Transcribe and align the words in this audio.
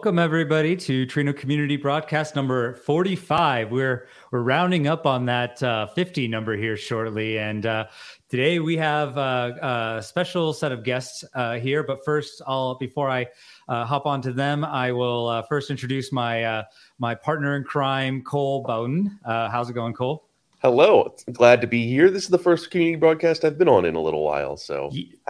Welcome 0.00 0.18
everybody 0.18 0.76
to 0.76 1.04
Trino 1.04 1.36
Community 1.36 1.76
Broadcast 1.76 2.34
number 2.34 2.72
45. 2.72 3.70
We're 3.70 4.08
we're 4.30 4.40
rounding 4.40 4.86
up 4.86 5.04
on 5.04 5.26
that 5.26 5.62
uh, 5.62 5.88
50 5.88 6.26
number 6.26 6.56
here 6.56 6.74
shortly, 6.74 7.36
and 7.38 7.66
uh, 7.66 7.86
today 8.30 8.60
we 8.60 8.78
have 8.78 9.18
uh, 9.18 9.98
a 9.98 10.02
special 10.02 10.54
set 10.54 10.72
of 10.72 10.84
guests 10.84 11.22
uh, 11.34 11.58
here. 11.58 11.82
But 11.82 12.02
first, 12.02 12.40
I'll 12.46 12.76
before 12.76 13.10
I 13.10 13.26
uh, 13.68 13.84
hop 13.84 14.06
onto 14.06 14.32
them, 14.32 14.64
I 14.64 14.90
will 14.90 15.28
uh, 15.28 15.42
first 15.42 15.70
introduce 15.70 16.12
my 16.12 16.64
my 16.98 17.14
partner 17.14 17.56
in 17.56 17.64
crime, 17.64 18.22
Cole 18.22 18.62
Bowden. 18.62 19.18
how's 19.26 19.68
it 19.68 19.74
going, 19.74 19.92
Cole? 19.92 20.30
Hello, 20.62 21.14
glad 21.30 21.60
to 21.60 21.66
be 21.66 21.86
here. 21.86 22.08
This 22.08 22.22
is 22.22 22.30
the 22.30 22.38
first 22.38 22.70
community 22.70 22.98
broadcast 22.98 23.44
I've 23.44 23.58
been 23.58 23.68
on 23.68 23.84
in 23.84 23.96
a 23.96 24.00
little 24.00 24.24
while, 24.24 24.56
so 24.56 24.88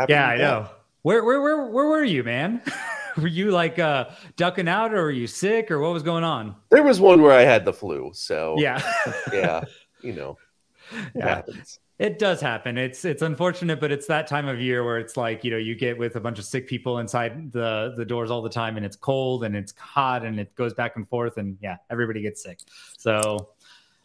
yeah, 0.09 0.29
I 0.29 0.37
know. 0.37 0.69
Where 1.03 1.25
where 1.25 1.41
where 1.41 1.67
where 1.67 1.87
were 1.89 2.05
you, 2.05 2.23
man? 2.23 2.63
were 3.17 3.29
you 3.29 3.51
like 3.51 3.79
uh, 3.79 4.07
ducking 4.37 4.69
out, 4.69 4.93
or 4.95 5.03
were 5.03 5.11
you 5.11 5.27
sick, 5.27 5.71
or 5.71 5.79
what 5.81 5.93
was 5.93 6.03
going 6.03 6.25
on? 6.25 6.57
There 6.71 6.83
was 6.83 7.01
one 7.01 7.23
where 7.23 7.33
I 7.33 7.43
had 7.43 7.65
the 7.65 7.73
flu, 7.73 8.11
so 8.15 8.57
yeah, 8.59 8.81
yeah, 9.33 9.65
you 10.03 10.13
know, 10.13 10.39
it 10.93 11.13
yeah. 11.15 11.29
happens. 11.29 11.81
It 11.99 12.19
does 12.19 12.41
happen. 12.41 12.79
It's 12.79 13.05
it's 13.05 13.21
unfortunate, 13.21 13.79
but 13.79 13.93
it's 13.93 14.07
that 14.07 14.27
time 14.27 14.49
of 14.49 14.59
year 14.59 14.85
where 14.85 14.99
it's 14.99 15.19
like 15.19 15.45
you 15.45 15.51
know 15.51 15.59
you 15.59 15.75
get 15.75 15.99
with 15.99 16.17
a 16.17 16.21
bunch 16.21 16.39
of 16.39 16.47
sick 16.47 16.67
people 16.67 16.99
inside 16.99 17.53
the 17.53 17.93
the 17.97 18.05
doors 18.05 18.31
all 18.31 18.41
the 18.41 18.49
time, 18.49 18.77
and 18.77 18.87
it's 18.87 18.97
cold 18.97 19.45
and 19.45 19.55
it's 19.55 19.75
hot 19.77 20.25
and 20.25 20.41
it 20.41 20.55
goes 20.55 20.73
back 20.73 20.97
and 20.97 21.07
forth, 21.09 21.37
and 21.37 21.59
yeah, 21.61 21.77
everybody 21.91 22.23
gets 22.23 22.43
sick. 22.43 22.61
So 22.97 23.51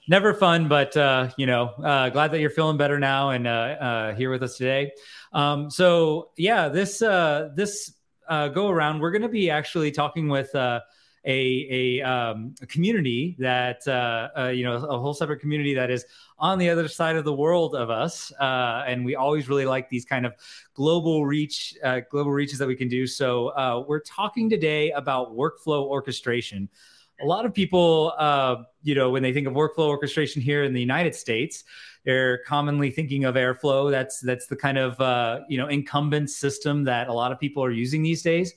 never 0.08 0.34
fun, 0.34 0.68
but 0.68 0.96
uh, 0.98 1.30
you 1.38 1.46
know, 1.46 1.68
uh, 1.84 2.10
glad 2.10 2.32
that 2.32 2.40
you're 2.40 2.50
feeling 2.50 2.78
better 2.78 3.00
now 3.00 3.30
and 3.30 3.48
uh, 3.48 3.50
uh, 3.52 4.16
here 4.16 4.30
with 4.30 4.44
us 4.44 4.58
today. 4.58 4.92
Um, 5.34 5.70
so 5.70 6.32
yeah, 6.38 6.68
this 6.70 7.02
uh, 7.02 7.50
this 7.56 7.94
uh, 8.28 8.48
go 8.48 8.70
around, 8.70 9.00
we're 9.00 9.12
going 9.12 9.22
to 9.22 9.30
be 9.30 9.50
actually 9.50 9.92
talking 9.92 10.28
with 10.28 10.54
uh, 10.56 10.80
a 11.26 12.00
a, 12.02 12.02
um, 12.02 12.54
a, 12.62 12.66
community 12.68 13.36
that 13.40 13.82
uh, 13.88 14.30
uh, 14.38 14.48
you 14.50 14.64
know 14.64 14.76
a 14.76 15.00
whole 15.00 15.14
separate 15.14 15.40
community 15.40 15.74
that 15.74 15.90
is 15.90 16.06
on 16.38 16.60
the 16.60 16.70
other 16.70 16.88
side 16.88 17.16
of 17.16 17.26
the 17.26 17.34
world 17.34 17.76
of 17.76 17.90
us, 17.90 18.32
uh, 18.40 18.84
and 18.88 19.04
we 19.04 19.16
always 19.16 19.50
really 19.50 19.66
like 19.66 19.90
these 19.90 20.06
kind 20.06 20.26
of 20.26 20.34
global 20.74 21.26
reach 21.26 21.76
uh, 21.84 22.02
global 22.12 22.32
reaches 22.32 22.60
that 22.60 22.68
we 22.68 22.76
can 22.76 22.88
do. 22.88 23.08
So 23.08 23.86
we're 23.88 24.02
talking 24.02 24.50
today 24.50 24.92
about 24.92 25.36
workflow 25.36 25.84
orchestration. 25.84 26.70
A 27.22 27.26
lot 27.26 27.46
of 27.46 27.54
people, 27.54 28.14
you 28.84 28.94
know, 28.94 29.10
when 29.10 29.24
they 29.24 29.34
think 29.34 29.48
of 29.48 29.54
workflow 29.54 29.88
orchestration 29.88 30.42
here 30.42 30.64
in 30.64 30.74
the 30.74 30.82
United 30.82 31.16
States, 31.16 31.64
they're 32.06 32.38
commonly 32.40 32.92
thinking 32.92 33.26
of 33.26 33.36
Airflow. 33.36 33.92
That's 33.92 34.20
that's 34.22 34.48
the 34.48 34.56
kind 34.56 34.78
of 34.78 35.00
uh, 35.02 35.42
you 35.50 35.58
know 35.58 35.68
incumbent 35.68 36.30
system 36.30 36.84
that 36.86 37.08
a 37.08 37.14
lot 37.14 37.32
of 37.32 37.40
people 37.40 37.64
are 37.64 37.72
using 37.72 38.04
these 38.04 38.22
days. 38.22 38.54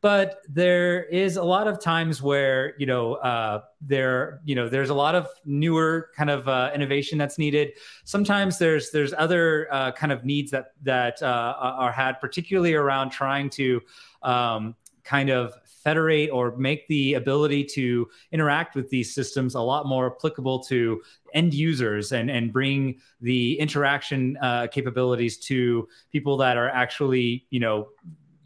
But 0.00 0.42
there 0.48 1.04
is 1.04 1.36
a 1.36 1.42
lot 1.42 1.66
of 1.66 1.80
times 1.80 2.22
where 2.22 2.74
you 2.78 2.86
know 2.86 3.14
uh, 3.14 3.62
there 3.80 4.40
you 4.44 4.54
know 4.54 4.68
there's 4.68 4.90
a 4.90 4.94
lot 4.94 5.14
of 5.14 5.28
newer 5.44 6.10
kind 6.16 6.30
of 6.30 6.48
uh, 6.48 6.70
innovation 6.74 7.18
that's 7.18 7.36
needed. 7.36 7.72
Sometimes 8.04 8.58
there's 8.58 8.90
there's 8.90 9.12
other 9.12 9.68
uh, 9.70 9.92
kind 9.92 10.12
of 10.12 10.24
needs 10.24 10.50
that 10.52 10.72
that 10.82 11.22
uh, 11.22 11.54
are 11.58 11.92
had, 11.92 12.20
particularly 12.20 12.74
around 12.74 13.10
trying 13.10 13.50
to 13.50 13.80
um, 14.22 14.76
kind 15.04 15.30
of 15.30 15.52
federate 15.88 16.28
or 16.28 16.54
make 16.56 16.86
the 16.88 17.14
ability 17.14 17.64
to 17.64 18.06
interact 18.30 18.74
with 18.76 18.90
these 18.90 19.14
systems 19.14 19.54
a 19.54 19.60
lot 19.60 19.86
more 19.86 20.14
applicable 20.14 20.58
to 20.62 21.00
end 21.32 21.54
users 21.54 22.12
and 22.12 22.30
and 22.30 22.52
bring 22.52 23.00
the 23.22 23.58
interaction 23.58 24.36
uh, 24.42 24.66
capabilities 24.66 25.38
to 25.38 25.88
people 26.12 26.36
that 26.36 26.56
are 26.58 26.68
actually 26.68 27.46
you 27.48 27.60
know 27.64 27.88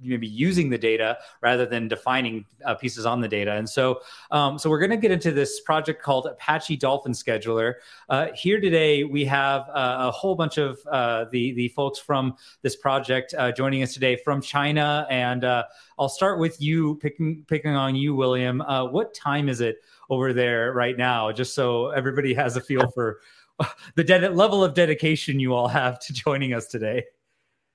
maybe 0.02 0.26
using 0.26 0.70
the 0.70 0.78
data 0.78 1.18
rather 1.40 1.66
than 1.66 1.88
defining 1.88 2.44
uh, 2.64 2.74
pieces 2.74 3.06
on 3.06 3.20
the 3.20 3.28
data. 3.28 3.52
And 3.52 3.68
so, 3.68 4.00
um, 4.30 4.58
so 4.58 4.68
we're 4.68 4.78
going 4.78 4.90
to 4.90 4.96
get 4.96 5.10
into 5.10 5.32
this 5.32 5.60
project 5.60 6.02
called 6.02 6.26
Apache 6.26 6.76
Dolphin 6.76 7.12
Scheduler. 7.12 7.74
Uh, 8.08 8.28
here 8.34 8.60
today, 8.60 9.04
we 9.04 9.24
have 9.24 9.62
uh, 9.68 9.96
a 10.00 10.10
whole 10.10 10.34
bunch 10.34 10.58
of 10.58 10.78
uh, 10.90 11.26
the 11.30 11.52
the 11.52 11.68
folks 11.68 11.98
from 11.98 12.34
this 12.62 12.76
project 12.76 13.34
uh, 13.36 13.52
joining 13.52 13.82
us 13.82 13.94
today 13.94 14.16
from 14.16 14.40
China. 14.40 15.06
And 15.10 15.44
uh, 15.44 15.64
I'll 15.98 16.08
start 16.08 16.38
with 16.38 16.60
you, 16.60 16.96
picking 16.96 17.44
picking 17.46 17.74
on 17.74 17.94
you, 17.94 18.14
William. 18.14 18.60
what 18.60 19.14
time 19.14 19.48
is 19.48 19.60
it 19.60 19.78
over 20.10 20.32
there 20.32 20.72
right 20.72 20.96
now? 20.96 21.32
Just 21.32 21.54
so 21.54 21.88
everybody 21.90 22.34
has 22.34 22.56
a 22.56 22.60
feel 22.60 22.90
for 22.90 23.20
the 23.94 24.04
de- 24.04 24.30
level 24.30 24.64
of 24.64 24.74
dedication 24.74 25.40
you 25.40 25.54
all 25.54 25.68
have 25.68 25.98
to 26.00 26.12
joining 26.12 26.54
us 26.54 26.66
today. 26.66 27.04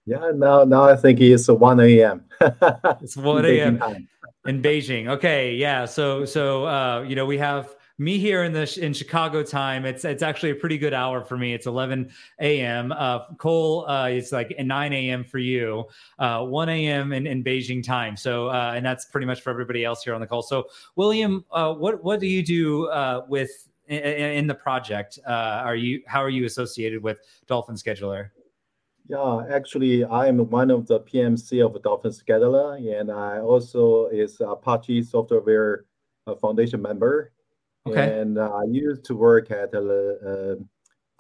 Yeah, 0.07 0.31
now 0.34 0.63
now 0.63 0.84
I 0.84 0.95
think 0.95 1.19
it's 1.19 1.50
1 1.50 1.79
a.m. 1.81 2.23
it's 3.01 3.18
1 3.18 3.45
a.m. 3.45 4.07
in 4.45 4.62
Beijing. 4.62 5.09
Okay, 5.09 5.53
yeah. 5.53 5.84
So 5.84 6.23
so 6.23 6.66
uh, 6.66 7.01
you 7.01 7.13
know 7.13 7.25
we 7.25 7.38
have 7.40 7.75
me 7.97 8.17
here 8.17 8.46
in 8.46 8.53
the 8.53 8.79
in 8.81 8.94
Chicago 8.94 9.44
time. 9.44 9.85
It's 9.85 10.06
it's 10.06 10.23
actually 10.23 10.51
a 10.51 10.56
pretty 10.56 10.78
good 10.78 10.94
hour 10.94 11.25
for 11.25 11.35
me. 11.35 11.53
It's 11.53 11.66
11 11.66 12.09
a.m. 12.40 12.94
Uh, 12.94 13.34
Cole, 13.38 13.85
uh, 13.90 14.07
it's 14.07 14.31
like 14.31 14.56
9 14.57 14.94
a.m. 14.94 15.25
for 15.25 15.40
you, 15.40 15.84
uh, 16.19 16.41
1 16.46 16.69
a.m. 16.69 17.12
In, 17.12 17.28
in 17.28 17.44
Beijing 17.44 17.84
time. 17.84 18.16
So 18.16 18.47
uh, 18.47 18.72
and 18.78 18.85
that's 18.85 19.03
pretty 19.03 19.28
much 19.28 19.41
for 19.41 19.50
everybody 19.50 19.84
else 19.84 20.03
here 20.06 20.16
on 20.16 20.22
the 20.22 20.28
call. 20.28 20.41
So 20.41 20.69
William, 20.96 21.44
uh, 21.51 21.73
what 21.73 22.01
what 22.01 22.22
do 22.22 22.28
you 22.28 22.44
do 22.44 22.88
uh, 22.88 23.25
with 23.28 23.67
in, 23.88 24.00
in, 24.00 24.47
the 24.47 24.56
project? 24.56 25.19
Uh, 25.28 25.63
are 25.66 25.75
you 25.75 26.01
how 26.07 26.23
are 26.23 26.29
you 26.29 26.46
associated 26.46 27.03
with 27.03 27.19
Dolphin 27.46 27.75
Scheduler? 27.75 28.29
Yeah, 29.09 29.44
actually, 29.50 30.03
I 30.03 30.28
am 30.28 30.38
one 30.50 30.69
of 30.69 30.85
the 30.85 31.00
PMC 31.00 31.66
of 31.66 31.81
Dolphin 31.81 32.12
Scheduler, 32.12 32.75
and 33.00 33.09
I 33.09 33.40
also 33.40 34.07
is 34.07 34.41
Apache 34.41 35.03
Software 35.03 35.85
uh, 36.25 36.35
Foundation 36.35 36.81
member. 36.81 37.31
Okay. 37.88 38.19
And 38.19 38.38
uh, 38.38 38.51
I 38.51 38.63
used 38.69 39.06
to 39.06 39.16
work 39.16 39.50
at 39.50 39.73
uh, 39.73 39.79
uh, 39.79 40.56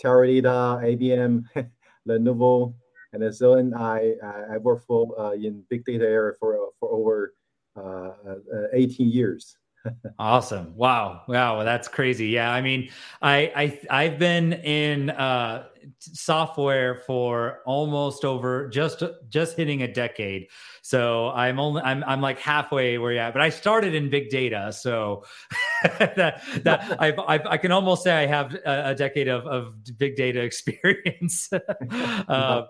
Teradata, 0.03 0.83
IBM, 0.83 1.45
Lenovo, 2.07 2.73
and 3.13 3.33
so 3.33 3.57
on. 3.57 3.73
I 3.73 4.15
I 4.51 4.57
worked 4.57 4.85
for 4.85 5.17
uh, 5.17 5.31
in 5.31 5.63
big 5.69 5.85
data 5.85 6.05
area 6.05 6.33
for 6.37 6.57
for 6.81 6.91
over 6.91 7.33
uh, 7.77 8.11
uh 8.27 8.67
18 8.73 9.09
years 9.09 9.55
awesome. 10.19 10.75
Wow. 10.75 11.23
Wow. 11.27 11.63
That's 11.63 11.87
crazy. 11.87 12.27
Yeah. 12.27 12.51
I 12.51 12.61
mean, 12.61 12.89
I, 13.21 13.51
I, 13.55 14.03
I've 14.03 14.19
been 14.19 14.53
in, 14.53 15.09
uh, 15.11 15.67
software 15.99 16.95
for 16.95 17.59
almost 17.65 18.25
over 18.25 18.67
just, 18.69 19.03
just 19.29 19.57
hitting 19.57 19.83
a 19.83 19.91
decade. 19.91 20.47
So 20.81 21.29
I'm 21.29 21.59
only, 21.59 21.81
I'm, 21.81 22.03
I'm 22.05 22.21
like 22.21 22.39
halfway 22.39 22.97
where 22.97 23.11
you're 23.11 23.21
at, 23.21 23.33
but 23.33 23.41
I 23.41 23.49
started 23.49 23.93
in 23.93 24.09
big 24.09 24.29
data. 24.29 24.71
So 24.71 25.23
that, 25.99 26.41
that 26.63 26.95
I've, 26.99 27.19
I've, 27.19 27.45
i 27.45 27.57
can 27.57 27.71
almost 27.71 28.03
say 28.03 28.13
I 28.13 28.25
have 28.25 28.53
a, 28.53 28.91
a 28.91 28.95
decade 28.95 29.27
of, 29.27 29.45
of 29.45 29.73
big 29.97 30.15
data 30.15 30.41
experience. 30.41 31.49
uh, 32.27 32.63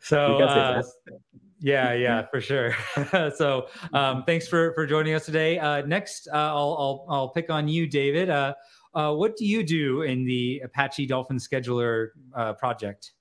so, 0.00 0.42
uh, 0.42 0.82
yeah, 1.60 1.94
yeah, 1.94 2.26
for 2.26 2.40
sure. 2.40 2.76
so, 3.36 3.68
um, 3.92 4.24
thanks 4.24 4.46
for 4.46 4.74
for 4.74 4.86
joining 4.86 5.14
us 5.14 5.24
today. 5.24 5.58
Uh, 5.58 5.84
next, 5.86 6.28
uh, 6.28 6.36
I'll, 6.36 6.76
I'll 6.78 7.06
I'll 7.08 7.28
pick 7.30 7.50
on 7.50 7.66
you, 7.66 7.86
David. 7.86 8.28
Uh, 8.96 9.12
what 9.12 9.36
do 9.36 9.44
you 9.44 9.62
do 9.62 10.00
in 10.02 10.24
the 10.24 10.58
Apache 10.64 11.04
Dolphin 11.04 11.36
Scheduler 11.36 12.08
uh, 12.34 12.54
project? 12.54 13.12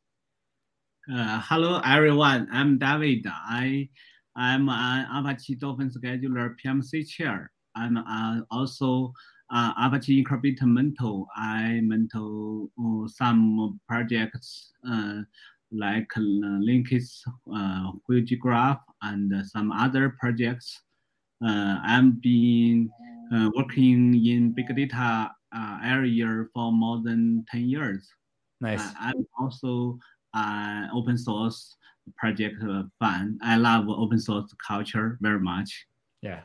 Uh, 1.14 1.42
hello, 1.44 1.82
everyone. 1.84 2.48
I'm 2.50 2.78
David. 2.80 3.26
I 3.28 3.90
I'm 4.38 4.70
an 4.70 5.06
Apache 5.14 5.56
Dolphin 5.56 5.92
Scheduler 5.92 6.56
PMC 6.64 7.06
chair. 7.06 7.52
I'm 7.76 7.98
uh, 7.98 8.40
also 8.52 9.12
Apache 9.52 10.18
Incubator 10.18 10.66
mentor. 10.66 11.28
I 11.36 11.82
mentor 11.84 12.70
uh, 12.80 13.10
some 13.10 13.78
projects 13.86 14.72
uh, 14.90 15.24
like 15.74 16.08
Linkis, 16.18 17.20
uh, 17.54 17.92
Graph, 18.40 18.80
and 19.02 19.46
some 19.46 19.74
other 19.74 20.16
projects. 20.22 20.84
I'm 21.44 22.12
been 22.24 22.90
uh, 23.34 23.50
working 23.56 24.14
in 24.26 24.54
big 24.54 24.74
data 24.74 25.32
uh, 25.56 25.80
area 25.84 26.46
for 26.54 26.72
more 26.72 27.02
than 27.04 27.46
10 27.52 27.70
years. 27.70 28.08
Nice. 28.62 28.82
Uh, 28.82 28.94
I'm 29.00 29.28
also 29.40 29.98
an 30.34 30.90
open 30.94 31.18
source 31.18 31.78
project 32.18 32.62
fan. 33.00 33.40
I 33.42 33.58
love 33.58 33.90
open 33.90 34.20
source 34.20 34.54
culture 34.66 35.18
very 35.22 35.40
much. 35.40 35.86
Yeah, 36.22 36.42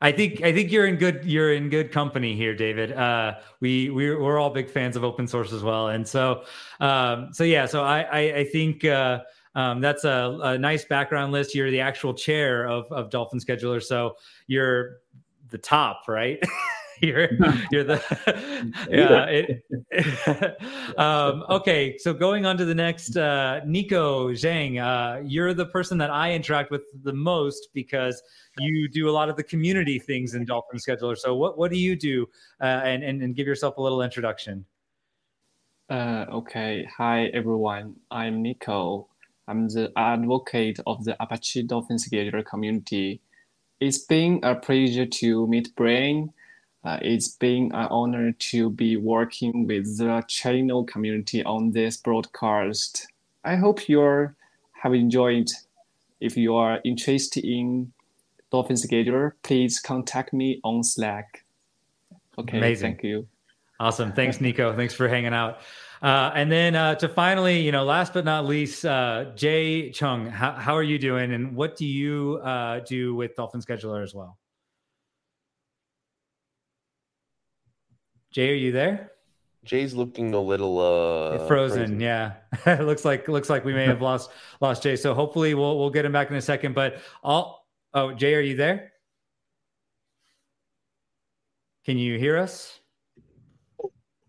I 0.00 0.12
think 0.12 0.42
I 0.42 0.52
think 0.52 0.70
you're 0.70 0.86
in 0.86 0.96
good 0.96 1.24
you're 1.24 1.54
in 1.54 1.70
good 1.70 1.90
company 1.90 2.36
here, 2.36 2.54
David. 2.54 2.92
Uh, 2.92 3.36
we 3.60 3.90
we're, 3.90 4.20
we're 4.20 4.38
all 4.38 4.50
big 4.50 4.68
fans 4.68 4.96
of 4.96 5.04
open 5.04 5.26
source 5.26 5.52
as 5.52 5.62
well, 5.62 5.88
and 5.88 6.06
so 6.06 6.44
um, 6.80 7.30
so 7.32 7.44
yeah. 7.44 7.66
So 7.66 7.82
I 7.82 8.02
I, 8.02 8.20
I 8.38 8.44
think 8.44 8.84
uh, 8.84 9.20
um, 9.54 9.80
that's 9.80 10.04
a, 10.04 10.38
a, 10.42 10.58
nice 10.58 10.84
background 10.84 11.32
list. 11.32 11.54
You're 11.54 11.70
the 11.70 11.80
actual 11.80 12.12
chair 12.12 12.68
of 12.68 12.90
of 12.92 13.10
Dolphin 13.10 13.40
Scheduler, 13.40 13.82
so 13.82 14.16
you're 14.46 14.98
the 15.48 15.58
top, 15.58 16.02
right? 16.08 16.42
you're 17.02 17.28
you're 17.70 17.84
the 17.84 18.02
yeah. 18.90 19.26
It, 19.26 20.58
um, 20.98 21.44
okay, 21.50 21.98
so 21.98 22.14
going 22.14 22.46
on 22.46 22.56
to 22.56 22.64
the 22.64 22.74
next, 22.74 23.16
uh, 23.16 23.60
Nico 23.66 24.30
Zhang, 24.30 24.80
uh, 24.80 25.20
you're 25.24 25.52
the 25.52 25.66
person 25.66 25.98
that 25.98 26.10
I 26.10 26.32
interact 26.32 26.70
with 26.70 26.82
the 27.02 27.12
most 27.12 27.68
because 27.74 28.22
you 28.58 28.88
do 28.88 29.10
a 29.10 29.12
lot 29.12 29.28
of 29.28 29.36
the 29.36 29.42
community 29.42 29.98
things 29.98 30.34
in 30.34 30.44
Dolphin 30.46 30.78
Scheduler. 30.78 31.18
So 31.18 31.34
what 31.34 31.58
what 31.58 31.70
do 31.70 31.78
you 31.78 31.96
do? 31.96 32.26
Uh, 32.60 32.64
and, 32.64 33.02
and 33.02 33.22
and 33.22 33.36
give 33.36 33.46
yourself 33.46 33.76
a 33.76 33.82
little 33.82 34.02
introduction. 34.02 34.64
Uh, 35.90 36.24
okay, 36.32 36.88
hi 36.96 37.26
everyone. 37.26 37.96
I'm 38.10 38.42
Nico. 38.42 39.08
I'm 39.48 39.68
the 39.68 39.92
advocate 39.96 40.80
of 40.86 41.04
the 41.04 41.20
Apache 41.22 41.64
Dolphin 41.64 41.98
Scheduler 41.98 42.44
community. 42.44 43.20
It's 43.78 43.98
been 43.98 44.40
a 44.42 44.54
pleasure 44.54 45.06
to 45.06 45.46
meet 45.46 45.76
Brian 45.76 46.32
uh, 46.86 46.98
it's 47.02 47.30
been 47.30 47.64
an 47.74 47.88
honor 47.90 48.30
to 48.30 48.70
be 48.70 48.96
working 48.96 49.66
with 49.66 49.98
the 49.98 50.22
channel 50.28 50.84
community 50.84 51.42
on 51.42 51.72
this 51.72 51.96
broadcast. 51.96 53.08
I 53.44 53.56
hope 53.56 53.88
you 53.88 54.00
have 54.72 54.94
enjoyed. 54.94 55.50
If 56.20 56.36
you 56.36 56.54
are 56.54 56.80
interested 56.84 57.44
in 57.44 57.92
Dolphin 58.52 58.76
Scheduler, 58.76 59.32
please 59.42 59.80
contact 59.80 60.32
me 60.32 60.60
on 60.62 60.84
Slack. 60.84 61.44
Okay, 62.38 62.58
Amazing. 62.58 62.92
thank 62.92 63.02
you. 63.02 63.26
Awesome. 63.80 64.12
Thanks, 64.12 64.40
Nico. 64.40 64.74
Thanks 64.76 64.94
for 64.94 65.08
hanging 65.08 65.34
out. 65.34 65.58
Uh, 66.00 66.30
and 66.36 66.52
then 66.52 66.76
uh, 66.76 66.94
to 66.94 67.08
finally, 67.08 67.60
you 67.60 67.72
know, 67.72 67.84
last 67.84 68.14
but 68.14 68.24
not 68.24 68.46
least, 68.46 68.86
uh, 68.86 69.32
Jay 69.34 69.90
Chung, 69.90 70.26
how, 70.26 70.52
how 70.52 70.76
are 70.76 70.84
you 70.84 71.00
doing? 71.00 71.32
And 71.32 71.56
what 71.56 71.76
do 71.76 71.84
you 71.84 72.40
uh, 72.44 72.78
do 72.80 73.16
with 73.16 73.34
Dolphin 73.34 73.60
Scheduler 73.60 74.04
as 74.04 74.14
well? 74.14 74.38
Jay, 78.36 78.50
are 78.50 78.54
you 78.54 78.70
there? 78.70 79.12
Jay's 79.64 79.94
looking 79.94 80.34
a 80.34 80.38
little 80.38 80.78
uh 80.78 81.46
frozen. 81.46 81.98
Yeah, 81.98 82.34
it 82.66 82.82
looks 82.82 83.02
like 83.02 83.28
looks 83.28 83.48
like 83.48 83.64
we 83.64 83.72
may 83.72 83.86
have 83.86 84.02
lost 84.02 84.30
lost 84.60 84.82
Jay. 84.82 84.94
So 84.94 85.14
hopefully 85.14 85.54
we'll 85.54 85.78
we'll 85.78 85.88
get 85.88 86.04
him 86.04 86.12
back 86.12 86.28
in 86.28 86.36
a 86.36 86.42
second. 86.42 86.74
But 86.74 86.98
all 87.22 87.66
oh 87.94 88.12
Jay, 88.12 88.34
are 88.34 88.42
you 88.42 88.54
there? 88.54 88.92
Can 91.86 91.96
you 91.96 92.18
hear 92.18 92.36
us? 92.36 92.78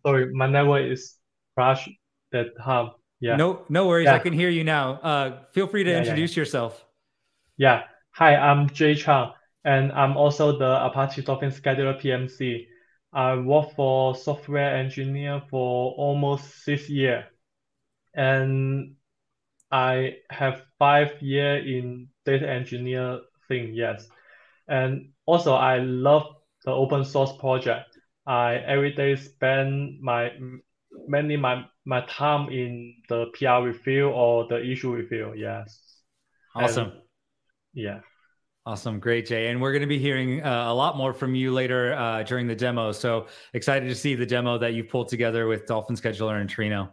Sorry, 0.05 0.33
my 0.33 0.47
network 0.47 0.89
is 0.89 1.15
crashed. 1.57 1.89
That 2.31 2.47
have 2.65 2.91
yeah. 3.19 3.35
No 3.35 3.65
no 3.67 3.87
worries. 3.87 4.05
Yeah. 4.05 4.15
I 4.15 4.19
can 4.19 4.31
hear 4.31 4.47
you 4.47 4.63
now. 4.63 5.01
Uh, 5.03 5.43
feel 5.51 5.67
free 5.67 5.83
to 5.83 5.91
yeah, 5.91 5.97
introduce 5.97 6.33
yeah. 6.33 6.41
yourself. 6.41 6.85
Yeah. 7.57 7.83
Hi, 8.11 8.37
I'm 8.37 8.69
Jay 8.69 8.95
Chang, 8.95 9.33
and 9.65 9.91
I'm 9.91 10.15
also 10.15 10.57
the 10.57 10.85
Apache 10.85 11.23
Dolphin 11.23 11.51
Scheduler 11.51 12.01
PMC. 12.01 12.67
I 13.17 13.33
worked 13.35 13.73
for 13.73 14.15
software 14.15 14.77
engineer 14.77 15.41
for 15.49 15.93
almost 15.93 16.63
six 16.63 16.87
years, 16.87 17.25
and 18.13 18.93
I 19.71 20.17
have 20.29 20.61
five 20.77 21.19
year 21.19 21.57
in 21.57 22.09
data 22.25 22.47
engineer 22.47 23.21
thing. 23.47 23.73
Yes, 23.73 24.07
and 24.67 25.13
also 25.25 25.55
I 25.55 25.79
love 25.79 26.27
the 26.63 26.69
open 26.69 27.03
source 27.03 27.35
project. 27.39 27.89
I 28.27 28.57
every 28.57 28.93
day 28.93 29.15
spend 29.15 29.99
my 29.99 30.31
mainly 31.07 31.37
my 31.37 31.65
my 31.85 32.01
time 32.01 32.49
in 32.49 33.01
the 33.09 33.31
PR 33.33 33.65
review 33.65 34.09
or 34.09 34.47
the 34.47 34.63
issue 34.63 34.93
review. 34.93 35.33
Yes. 35.35 35.81
Awesome. 36.53 36.91
And, 36.91 37.01
yeah. 37.73 37.99
Awesome. 38.67 38.99
Great, 38.99 39.25
Jay. 39.25 39.47
And 39.47 39.61
we're 39.61 39.71
going 39.71 39.79
to 39.79 39.87
be 39.87 39.97
hearing 39.97 40.43
uh, 40.43 40.65
a 40.67 40.73
lot 40.73 40.97
more 40.97 41.13
from 41.13 41.33
you 41.33 41.53
later 41.53 41.93
uh, 41.93 42.23
during 42.23 42.47
the 42.47 42.55
demo. 42.55 42.91
So 42.91 43.27
excited 43.53 43.87
to 43.87 43.95
see 43.95 44.13
the 44.13 44.25
demo 44.25 44.57
that 44.57 44.73
you've 44.73 44.89
pulled 44.89 45.07
together 45.07 45.47
with 45.47 45.65
Dolphin 45.65 45.95
Scheduler 45.95 46.41
and 46.41 46.49
Trino. 46.49 46.89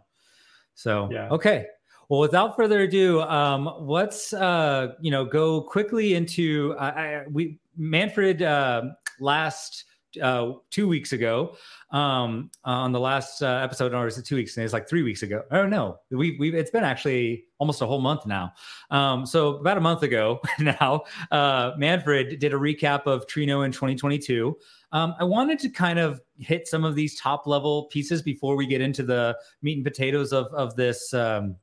So, 0.75 1.09
yeah. 1.11 1.27
okay. 1.31 1.65
Well, 2.07 2.21
without 2.21 2.55
further 2.55 2.83
ado, 2.83 3.19
um, 3.23 3.69
let's 3.81 4.31
uh, 4.31 4.93
you 5.01 5.11
know 5.11 5.25
go 5.25 5.59
quickly 5.63 6.13
into 6.13 6.75
uh, 6.79 6.93
I, 6.95 7.23
we 7.29 7.59
Manfred 7.75 8.41
uh, 8.41 8.83
last 9.19 9.83
uh, 10.21 10.53
two 10.69 10.87
weeks 10.87 11.13
ago 11.13 11.55
um, 11.91 12.49
on 12.63 12.91
the 12.91 12.99
last 12.99 13.41
uh, 13.41 13.59
episode, 13.63 13.93
or 13.93 14.07
is 14.07 14.17
it 14.17 14.25
two 14.25 14.35
weeks? 14.35 14.57
And 14.57 14.63
it's 14.63 14.73
like 14.73 14.89
three 14.89 15.03
weeks 15.03 15.23
ago. 15.23 15.43
Oh 15.51 15.65
no, 15.65 15.99
we 16.11 16.37
we 16.37 16.53
it's 16.53 16.71
been 16.71 16.83
actually 16.83 17.45
almost 17.57 17.81
a 17.81 17.85
whole 17.85 18.01
month 18.01 18.25
now. 18.25 18.51
Um, 18.91 19.25
so 19.25 19.57
about 19.57 19.77
a 19.77 19.81
month 19.81 20.03
ago 20.03 20.41
now, 20.59 21.03
uh, 21.31 21.71
Manfred 21.77 22.39
did 22.39 22.53
a 22.53 22.57
recap 22.57 23.05
of 23.05 23.27
Trino 23.27 23.65
in 23.65 23.71
2022. 23.71 24.55
Um, 24.91 25.15
I 25.19 25.23
wanted 25.23 25.59
to 25.59 25.69
kind 25.69 25.99
of 25.99 26.21
hit 26.37 26.67
some 26.67 26.83
of 26.83 26.95
these 26.95 27.19
top 27.19 27.47
level 27.47 27.85
pieces 27.85 28.21
before 28.21 28.55
we 28.55 28.67
get 28.67 28.81
into 28.81 29.03
the 29.03 29.37
meat 29.61 29.77
and 29.77 29.85
potatoes 29.85 30.33
of 30.33 30.47
of 30.53 30.75
this 30.75 31.13
um, 31.13 31.55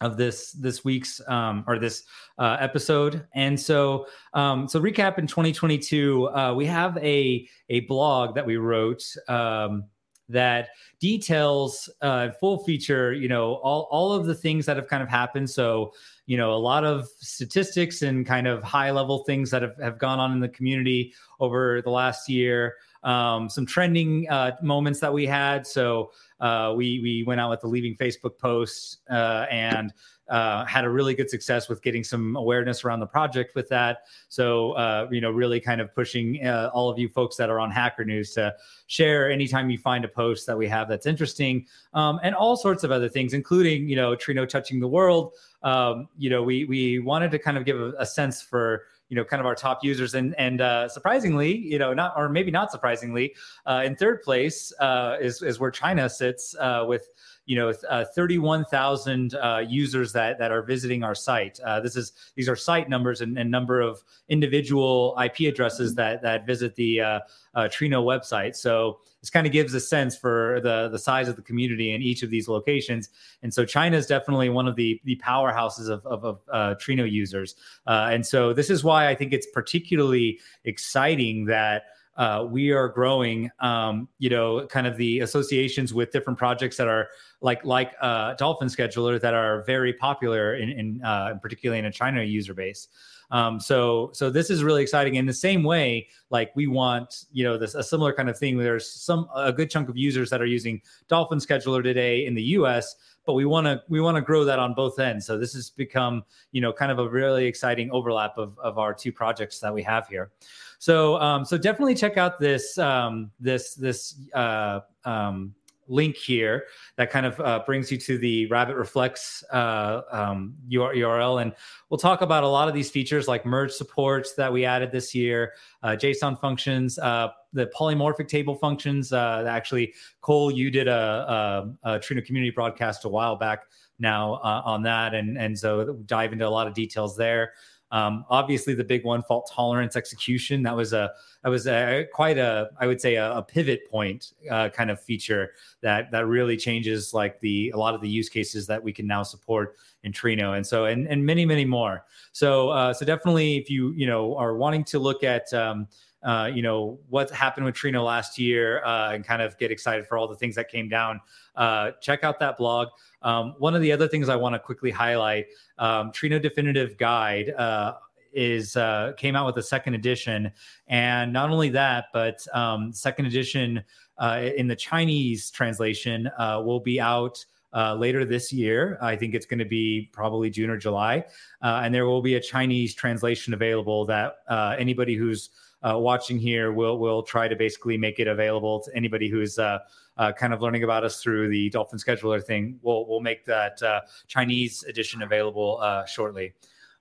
of 0.00 0.16
this 0.16 0.52
this 0.52 0.84
week's 0.84 1.20
um, 1.28 1.64
or 1.66 1.78
this 1.78 2.04
uh, 2.38 2.56
episode. 2.60 3.26
And 3.34 3.58
so, 3.58 4.06
um, 4.34 4.68
so 4.68 4.80
recap 4.80 5.18
in 5.18 5.26
2022, 5.26 6.28
uh, 6.28 6.54
we 6.54 6.66
have 6.66 6.96
a 6.98 7.48
a 7.68 7.80
blog 7.80 8.34
that 8.34 8.46
we 8.46 8.56
wrote 8.56 9.04
um, 9.28 9.84
that 10.28 10.68
details 11.00 11.88
uh, 12.02 12.30
full 12.38 12.62
feature, 12.64 13.12
you 13.12 13.28
know, 13.28 13.54
all 13.56 13.88
all 13.90 14.12
of 14.12 14.26
the 14.26 14.34
things 14.34 14.66
that 14.66 14.76
have 14.76 14.88
kind 14.88 15.02
of 15.02 15.08
happened. 15.08 15.48
So, 15.50 15.92
you 16.26 16.36
know, 16.36 16.52
a 16.52 16.58
lot 16.58 16.84
of 16.84 17.08
statistics 17.18 18.02
and 18.02 18.26
kind 18.26 18.46
of 18.46 18.62
high 18.62 18.90
level 18.90 19.24
things 19.24 19.50
that 19.50 19.62
have, 19.62 19.76
have 19.80 19.98
gone 19.98 20.20
on 20.20 20.32
in 20.32 20.40
the 20.40 20.48
community 20.48 21.14
over 21.40 21.82
the 21.82 21.90
last 21.90 22.28
year. 22.28 22.76
Um, 23.02 23.48
some 23.48 23.64
trending 23.64 24.28
uh, 24.28 24.56
moments 24.62 25.00
that 25.00 25.12
we 25.12 25.26
had. 25.26 25.66
So 25.66 26.10
uh, 26.40 26.74
we 26.76 27.00
we 27.00 27.24
went 27.26 27.40
out 27.40 27.50
with 27.50 27.60
the 27.60 27.68
leaving 27.68 27.96
Facebook 27.96 28.38
post 28.38 28.98
uh, 29.10 29.46
and 29.50 29.92
uh, 30.28 30.64
had 30.66 30.84
a 30.84 30.90
really 30.90 31.14
good 31.14 31.30
success 31.30 31.68
with 31.68 31.82
getting 31.82 32.04
some 32.04 32.36
awareness 32.36 32.84
around 32.84 33.00
the 33.00 33.06
project 33.06 33.54
with 33.54 33.68
that. 33.70 34.06
So 34.28 34.72
uh, 34.72 35.08
you 35.10 35.20
know, 35.20 35.30
really 35.30 35.60
kind 35.60 35.80
of 35.80 35.94
pushing 35.94 36.44
uh, 36.44 36.70
all 36.74 36.90
of 36.90 36.98
you 36.98 37.08
folks 37.08 37.36
that 37.36 37.50
are 37.50 37.60
on 37.60 37.70
Hacker 37.70 38.04
News 38.04 38.32
to 38.34 38.54
share 38.86 39.30
anytime 39.30 39.70
you 39.70 39.78
find 39.78 40.04
a 40.04 40.08
post 40.08 40.46
that 40.46 40.56
we 40.56 40.68
have 40.68 40.88
that's 40.88 41.06
interesting, 41.06 41.66
um, 41.94 42.20
and 42.22 42.34
all 42.34 42.56
sorts 42.56 42.84
of 42.84 42.90
other 42.90 43.08
things, 43.08 43.32
including 43.32 43.88
you 43.88 43.96
know 43.96 44.14
Trino 44.14 44.48
touching 44.48 44.80
the 44.80 44.88
world. 44.88 45.32
Um, 45.62 46.08
you 46.16 46.30
know, 46.30 46.42
we 46.42 46.64
we 46.66 46.98
wanted 46.98 47.30
to 47.32 47.38
kind 47.38 47.56
of 47.56 47.64
give 47.64 47.80
a, 47.80 47.92
a 47.98 48.06
sense 48.06 48.42
for 48.42 48.84
you 49.08 49.16
know 49.16 49.24
kind 49.24 49.40
of 49.40 49.46
our 49.46 49.54
top 49.54 49.82
users. 49.82 50.14
And 50.14 50.34
and 50.38 50.60
uh, 50.60 50.88
surprisingly 50.88 51.56
you 51.56 51.78
know 51.78 51.94
not 51.94 52.14
or 52.16 52.28
maybe 52.28 52.50
not 52.50 52.70
surprisingly 52.70 53.34
uh, 53.66 53.82
in 53.84 53.96
third 53.96 54.22
place 54.22 54.72
uh, 54.80 55.16
is 55.20 55.42
is 55.42 55.58
where 55.58 55.70
China 55.70 56.08
sits 56.08 56.54
uh, 56.58 56.84
with 56.86 57.08
you 57.48 57.56
know 57.56 57.72
uh, 57.88 58.04
31,000 58.14 59.34
uh, 59.34 59.64
users 59.66 60.12
that 60.12 60.38
that 60.38 60.52
are 60.52 60.60
visiting 60.60 61.02
our 61.02 61.14
site. 61.14 61.58
Uh, 61.64 61.80
this 61.80 61.96
is 61.96 62.12
these 62.34 62.46
are 62.46 62.54
site 62.54 62.90
numbers 62.90 63.22
and, 63.22 63.38
and, 63.38 63.50
number 63.50 63.80
of 63.80 64.04
individual 64.28 65.18
IP 65.24 65.52
addresses 65.52 65.94
that 65.94 66.20
that 66.20 66.46
visit 66.46 66.76
the 66.76 67.00
uh, 67.00 67.20
uh, 67.54 67.62
Trino 67.62 68.04
website. 68.04 68.54
So 68.54 69.00
this 69.22 69.30
kind 69.30 69.46
of 69.46 69.52
gives 69.52 69.72
a 69.72 69.80
sense 69.80 70.14
for 70.14 70.60
the 70.62 70.90
the 70.90 70.98
size 70.98 71.26
of 71.26 71.36
the 71.36 71.42
community 71.42 71.94
in 71.94 72.02
each 72.02 72.22
of 72.22 72.28
these 72.28 72.48
locations. 72.48 73.08
And 73.42 73.52
so 73.52 73.64
China 73.64 73.96
is 73.96 74.06
definitely 74.06 74.50
one 74.50 74.68
of 74.68 74.76
the 74.76 75.00
the 75.04 75.16
powerhouses 75.16 75.88
of 75.88 76.04
of, 76.04 76.24
of 76.26 76.40
uh, 76.52 76.74
Trino 76.74 77.10
users. 77.10 77.54
and 77.86 78.26
so 78.26 78.52
this 78.52 78.68
is 78.68 78.84
why 78.84 79.08
I 79.08 79.14
think 79.14 79.32
it's 79.32 79.46
particularly 79.54 80.38
exciting 80.64 81.46
that 81.46 81.84
uh, 82.18 82.44
we 82.44 82.72
are 82.72 82.88
growing, 82.88 83.48
um, 83.60 84.08
you 84.18 84.28
know, 84.28 84.66
kind 84.66 84.88
of 84.88 84.96
the 84.96 85.20
associations 85.20 85.94
with 85.94 86.10
different 86.10 86.36
projects 86.36 86.76
that 86.76 86.88
are 86.88 87.08
like 87.40 87.64
like 87.64 87.94
uh, 88.00 88.34
Dolphin 88.34 88.66
Scheduler 88.66 89.20
that 89.20 89.34
are 89.34 89.62
very 89.62 89.92
popular 89.92 90.56
in, 90.56 90.68
in 90.68 91.02
uh, 91.04 91.34
particularly 91.40 91.78
in 91.78 91.84
a 91.84 91.92
China 91.92 92.22
user 92.22 92.54
base. 92.54 92.88
Um, 93.30 93.60
so 93.60 94.10
so 94.14 94.30
this 94.30 94.50
is 94.50 94.64
really 94.64 94.82
exciting. 94.82 95.14
In 95.14 95.26
the 95.26 95.32
same 95.32 95.62
way, 95.62 96.08
like 96.30 96.50
we 96.56 96.66
want, 96.66 97.26
you 97.30 97.44
know, 97.44 97.56
this 97.56 97.76
a 97.76 97.84
similar 97.84 98.12
kind 98.12 98.28
of 98.28 98.36
thing. 98.36 98.58
There's 98.58 98.90
some 98.90 99.28
a 99.36 99.52
good 99.52 99.70
chunk 99.70 99.88
of 99.88 99.96
users 99.96 100.28
that 100.30 100.42
are 100.42 100.46
using 100.46 100.82
Dolphin 101.06 101.38
Scheduler 101.38 101.84
today 101.84 102.26
in 102.26 102.34
the 102.34 102.42
U.S 102.42 102.96
but 103.28 103.34
we 103.34 103.44
want 103.44 103.66
to 103.66 103.82
we 103.90 104.00
want 104.00 104.16
to 104.16 104.22
grow 104.22 104.42
that 104.46 104.58
on 104.58 104.72
both 104.72 104.98
ends. 104.98 105.26
So 105.26 105.36
this 105.36 105.52
has 105.52 105.68
become 105.68 106.24
you 106.50 106.62
know 106.62 106.72
kind 106.72 106.90
of 106.90 106.98
a 106.98 107.06
really 107.06 107.44
exciting 107.44 107.90
overlap 107.90 108.38
of 108.38 108.58
of 108.58 108.78
our 108.78 108.94
two 108.94 109.12
projects 109.12 109.60
that 109.60 109.74
we 109.74 109.82
have 109.82 110.08
here. 110.08 110.30
So 110.78 111.20
um, 111.20 111.44
so 111.44 111.58
definitely 111.58 111.94
check 111.94 112.16
out 112.16 112.38
this 112.38 112.78
um, 112.78 113.30
this 113.40 113.74
this 113.74 114.20
uh, 114.34 114.80
um, 115.04 115.54
link 115.88 116.16
here 116.16 116.66
that 116.96 117.10
kind 117.10 117.26
of 117.26 117.40
uh, 117.40 117.62
brings 117.66 117.90
you 117.90 117.98
to 117.98 118.18
the 118.18 118.46
Rabbit 118.46 118.76
Reflex 118.76 119.42
uh, 119.50 120.02
um, 120.10 120.54
URL. 120.70 121.42
And 121.42 121.52
we'll 121.88 121.98
talk 121.98 122.20
about 122.20 122.44
a 122.44 122.48
lot 122.48 122.68
of 122.68 122.74
these 122.74 122.90
features 122.90 123.26
like 123.26 123.44
merge 123.44 123.72
supports 123.72 124.34
that 124.34 124.52
we 124.52 124.64
added 124.64 124.92
this 124.92 125.14
year, 125.14 125.54
uh, 125.82 125.90
JSON 125.90 126.38
functions, 126.38 126.98
uh, 126.98 127.28
the 127.52 127.70
polymorphic 127.76 128.28
table 128.28 128.54
functions. 128.54 129.12
Uh, 129.12 129.44
actually, 129.48 129.94
Cole, 130.20 130.50
you 130.50 130.70
did 130.70 130.88
a, 130.88 131.72
a, 131.84 131.94
a 131.94 131.98
Trino 131.98 132.24
community 132.24 132.50
broadcast 132.50 133.04
a 133.04 133.08
while 133.08 133.36
back 133.36 133.64
now 133.98 134.34
uh, 134.34 134.62
on 134.64 134.82
that. 134.82 135.14
And, 135.14 135.38
and 135.38 135.58
so 135.58 135.94
dive 136.06 136.32
into 136.32 136.46
a 136.46 136.50
lot 136.50 136.66
of 136.66 136.74
details 136.74 137.16
there. 137.16 137.52
Um, 137.90 138.24
obviously, 138.28 138.74
the 138.74 138.84
big 138.84 139.04
one, 139.04 139.22
fault 139.22 139.50
tolerance 139.52 139.96
execution, 139.96 140.62
that 140.64 140.76
was 140.76 140.92
a 140.92 141.10
that 141.42 141.48
was 141.48 141.66
a, 141.66 142.06
quite 142.12 142.38
a 142.38 142.70
I 142.78 142.86
would 142.86 143.00
say 143.00 143.16
a, 143.16 143.32
a 143.32 143.42
pivot 143.42 143.90
point 143.90 144.32
uh, 144.50 144.68
kind 144.68 144.90
of 144.90 145.00
feature 145.00 145.52
that 145.80 146.10
that 146.10 146.26
really 146.26 146.56
changes 146.56 147.14
like 147.14 147.40
the 147.40 147.70
a 147.70 147.76
lot 147.76 147.94
of 147.94 148.00
the 148.00 148.08
use 148.08 148.28
cases 148.28 148.66
that 148.66 148.82
we 148.82 148.92
can 148.92 149.06
now 149.06 149.22
support 149.22 149.76
in 150.02 150.12
Trino, 150.12 150.56
and 150.56 150.66
so 150.66 150.84
and 150.84 151.08
and 151.08 151.24
many 151.24 151.46
many 151.46 151.64
more. 151.64 152.04
So 152.32 152.70
uh, 152.70 152.92
so 152.92 153.06
definitely, 153.06 153.56
if 153.56 153.70
you 153.70 153.92
you 153.92 154.06
know 154.06 154.36
are 154.36 154.56
wanting 154.56 154.84
to 154.84 154.98
look 154.98 155.24
at 155.24 155.52
um, 155.54 155.88
uh, 156.22 156.50
you 156.52 156.62
know 156.62 156.98
what 157.08 157.30
happened 157.30 157.66
with 157.66 157.74
Trino 157.74 158.04
last 158.04 158.38
year 158.38 158.82
uh, 158.84 159.12
and 159.12 159.24
kind 159.24 159.40
of 159.40 159.56
get 159.58 159.70
excited 159.70 160.06
for 160.06 160.18
all 160.18 160.26
the 160.26 160.34
things 160.34 160.54
that 160.56 160.68
came 160.68 160.88
down. 160.88 161.20
Uh, 161.54 161.92
check 162.00 162.24
out 162.24 162.38
that 162.40 162.58
blog. 162.58 162.88
Um, 163.22 163.54
one 163.58 163.74
of 163.74 163.82
the 163.82 163.92
other 163.92 164.08
things 164.08 164.28
I 164.28 164.36
want 164.36 164.54
to 164.54 164.58
quickly 164.58 164.90
highlight: 164.90 165.46
um, 165.78 166.10
Trino 166.10 166.40
Definitive 166.40 166.96
Guide 166.98 167.50
uh, 167.50 167.94
is 168.32 168.76
uh, 168.76 169.12
came 169.16 169.36
out 169.36 169.46
with 169.46 169.56
a 169.58 169.62
second 169.62 169.94
edition, 169.94 170.50
and 170.88 171.32
not 171.32 171.50
only 171.50 171.68
that, 171.70 172.06
but 172.12 172.44
um, 172.52 172.92
second 172.92 173.26
edition 173.26 173.82
uh, 174.18 174.50
in 174.56 174.66
the 174.66 174.76
Chinese 174.76 175.50
translation 175.50 176.30
will 176.38 176.80
be 176.80 177.00
out. 177.00 177.44
Uh, 177.74 177.94
later 177.94 178.24
this 178.24 178.50
year. 178.50 178.96
I 179.02 179.14
think 179.14 179.34
it's 179.34 179.44
going 179.44 179.58
to 179.58 179.66
be 179.66 180.08
probably 180.10 180.48
June 180.48 180.70
or 180.70 180.78
July. 180.78 181.26
Uh, 181.60 181.82
and 181.84 181.94
there 181.94 182.06
will 182.06 182.22
be 182.22 182.36
a 182.36 182.40
Chinese 182.40 182.94
translation 182.94 183.52
available 183.52 184.06
that 184.06 184.36
uh, 184.48 184.74
anybody 184.78 185.16
who's 185.16 185.50
watching 185.82 186.38
here, 186.38 186.72
we'll 186.72 186.98
we'll 186.98 187.22
try 187.22 187.48
to 187.48 187.56
basically 187.56 187.96
make 187.96 188.18
it 188.18 188.26
available 188.26 188.80
to 188.80 188.94
anybody 188.96 189.28
who's 189.28 189.58
uh, 189.58 189.78
uh, 190.16 190.32
kind 190.32 190.52
of 190.52 190.60
learning 190.60 190.84
about 190.84 191.04
us 191.04 191.22
through 191.22 191.48
the 191.48 191.70
Dolphin 191.70 191.98
Scheduler 191.98 192.42
thing. 192.42 192.78
We'll 192.82 193.06
we'll 193.06 193.20
make 193.20 193.44
that 193.44 193.82
uh, 193.82 194.00
Chinese 194.26 194.84
edition 194.84 195.22
available 195.22 195.78
uh, 195.80 196.04
shortly. 196.04 196.54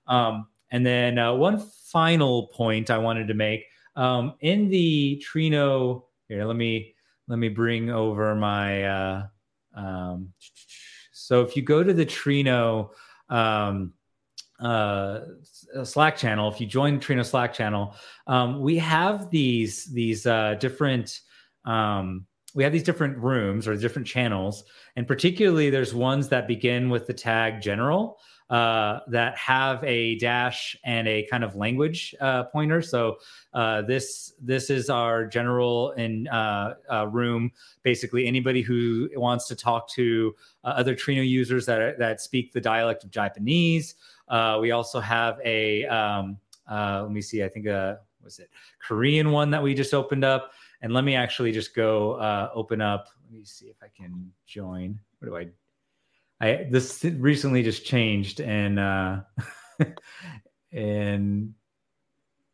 Um, 0.07 0.47
and 0.71 0.85
then 0.85 1.17
uh, 1.17 1.33
one 1.33 1.59
final 1.59 2.47
point 2.47 2.89
I 2.89 2.97
wanted 2.97 3.27
to 3.27 3.33
make 3.33 3.65
um, 3.95 4.35
in 4.41 4.69
the 4.69 5.23
Trino. 5.25 6.03
Here, 6.27 6.45
let 6.45 6.55
me 6.55 6.93
let 7.27 7.39
me 7.39 7.49
bring 7.49 7.89
over 7.89 8.35
my. 8.35 9.27
Um, 9.73 10.33
so 11.11 11.41
if 11.41 11.55
you 11.55 11.61
go 11.61 11.83
to 11.83 11.93
the 11.93 12.05
Trino. 12.05 12.91
Uh, 15.75 15.83
Slack 15.83 16.17
channel, 16.17 16.51
if 16.51 16.61
you 16.61 16.67
join 16.67 16.99
Trino 16.99 17.25
Slack 17.25 17.53
channel, 17.53 17.95
um, 18.27 18.61
we 18.61 18.77
have 18.77 19.29
these 19.29 19.85
these 19.85 20.25
uh, 20.25 20.55
different 20.59 21.21
um, 21.65 22.25
we 22.55 22.63
have 22.63 22.73
these 22.73 22.83
different 22.83 23.17
rooms 23.17 23.67
or 23.67 23.75
different 23.75 24.07
channels, 24.07 24.63
and 24.95 25.07
particularly 25.07 25.69
there's 25.69 25.93
ones 25.93 26.29
that 26.29 26.47
begin 26.47 26.89
with 26.89 27.05
the 27.05 27.13
tag 27.13 27.61
general 27.61 28.17
uh, 28.49 28.99
that 29.07 29.37
have 29.37 29.83
a 29.83 30.17
dash 30.17 30.75
and 30.85 31.07
a 31.07 31.27
kind 31.29 31.43
of 31.43 31.55
language 31.55 32.15
uh, 32.21 32.43
pointer. 32.43 32.81
So 32.81 33.17
uh, 33.53 33.81
this 33.81 34.33
this 34.41 34.69
is 34.69 34.89
our 34.89 35.25
general 35.25 35.91
in 35.91 36.27
uh, 36.29 36.75
uh, 36.91 37.07
room. 37.07 37.51
Basically, 37.83 38.25
anybody 38.25 38.61
who 38.61 39.09
wants 39.15 39.47
to 39.49 39.55
talk 39.55 39.89
to 39.91 40.33
uh, 40.63 40.67
other 40.67 40.95
Trino 40.95 41.27
users 41.27 41.65
that 41.65 41.99
that 41.99 42.21
speak 42.21 42.53
the 42.53 42.61
dialect 42.61 43.03
of 43.03 43.11
Japanese. 43.11 43.95
Uh, 44.27 44.57
we 44.61 44.71
also 44.71 44.99
have 44.99 45.39
a 45.43 45.85
um, 45.85 46.37
uh, 46.69 47.01
let 47.03 47.11
me 47.11 47.21
see, 47.21 47.43
I 47.43 47.49
think 47.49 47.67
uh 47.67 47.95
was 48.23 48.39
it 48.39 48.49
Korean 48.79 49.31
one 49.31 49.49
that 49.51 49.63
we 49.63 49.73
just 49.73 49.93
opened 49.93 50.25
up. 50.25 50.51
And 50.81 50.93
let 50.93 51.03
me 51.03 51.15
actually 51.15 51.51
just 51.51 51.73
go 51.73 52.13
uh, 52.13 52.51
open 52.53 52.81
up. 52.81 53.07
Let 53.23 53.39
me 53.39 53.45
see 53.45 53.65
if 53.65 53.77
I 53.81 53.87
can 53.95 54.31
join. 54.45 54.99
What 55.19 55.27
do 55.27 55.37
I? 55.37 55.47
I 56.39 56.67
this 56.69 57.03
recently 57.03 57.63
just 57.63 57.83
changed 57.83 58.41
and 58.41 58.77
uh, 58.77 59.21
and 60.71 61.53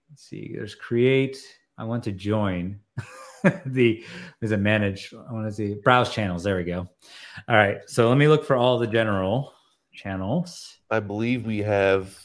let's 0.10 0.24
see. 0.24 0.54
There's 0.56 0.76
create. 0.76 1.38
I 1.78 1.84
want 1.84 2.04
to 2.04 2.12
join. 2.14 2.80
the 3.66 4.06
is 4.42 4.52
it 4.52 4.58
manage? 4.58 5.14
I 5.14 5.34
want 5.34 5.48
to 5.48 5.54
see 5.54 5.74
browse 5.84 6.14
channels. 6.14 6.44
There 6.44 6.56
we 6.56 6.64
go. 6.64 6.88
All 7.50 7.58
right. 7.58 7.80
So 7.88 8.08
let 8.08 8.18
me 8.18 8.30
look 8.30 8.46
for 8.46 8.56
all 8.56 8.78
the 8.78 8.88
general 8.88 9.54
channels. 9.92 10.78
I 10.94 11.00
believe 11.00 11.46
we 11.48 11.60
have 11.64 12.16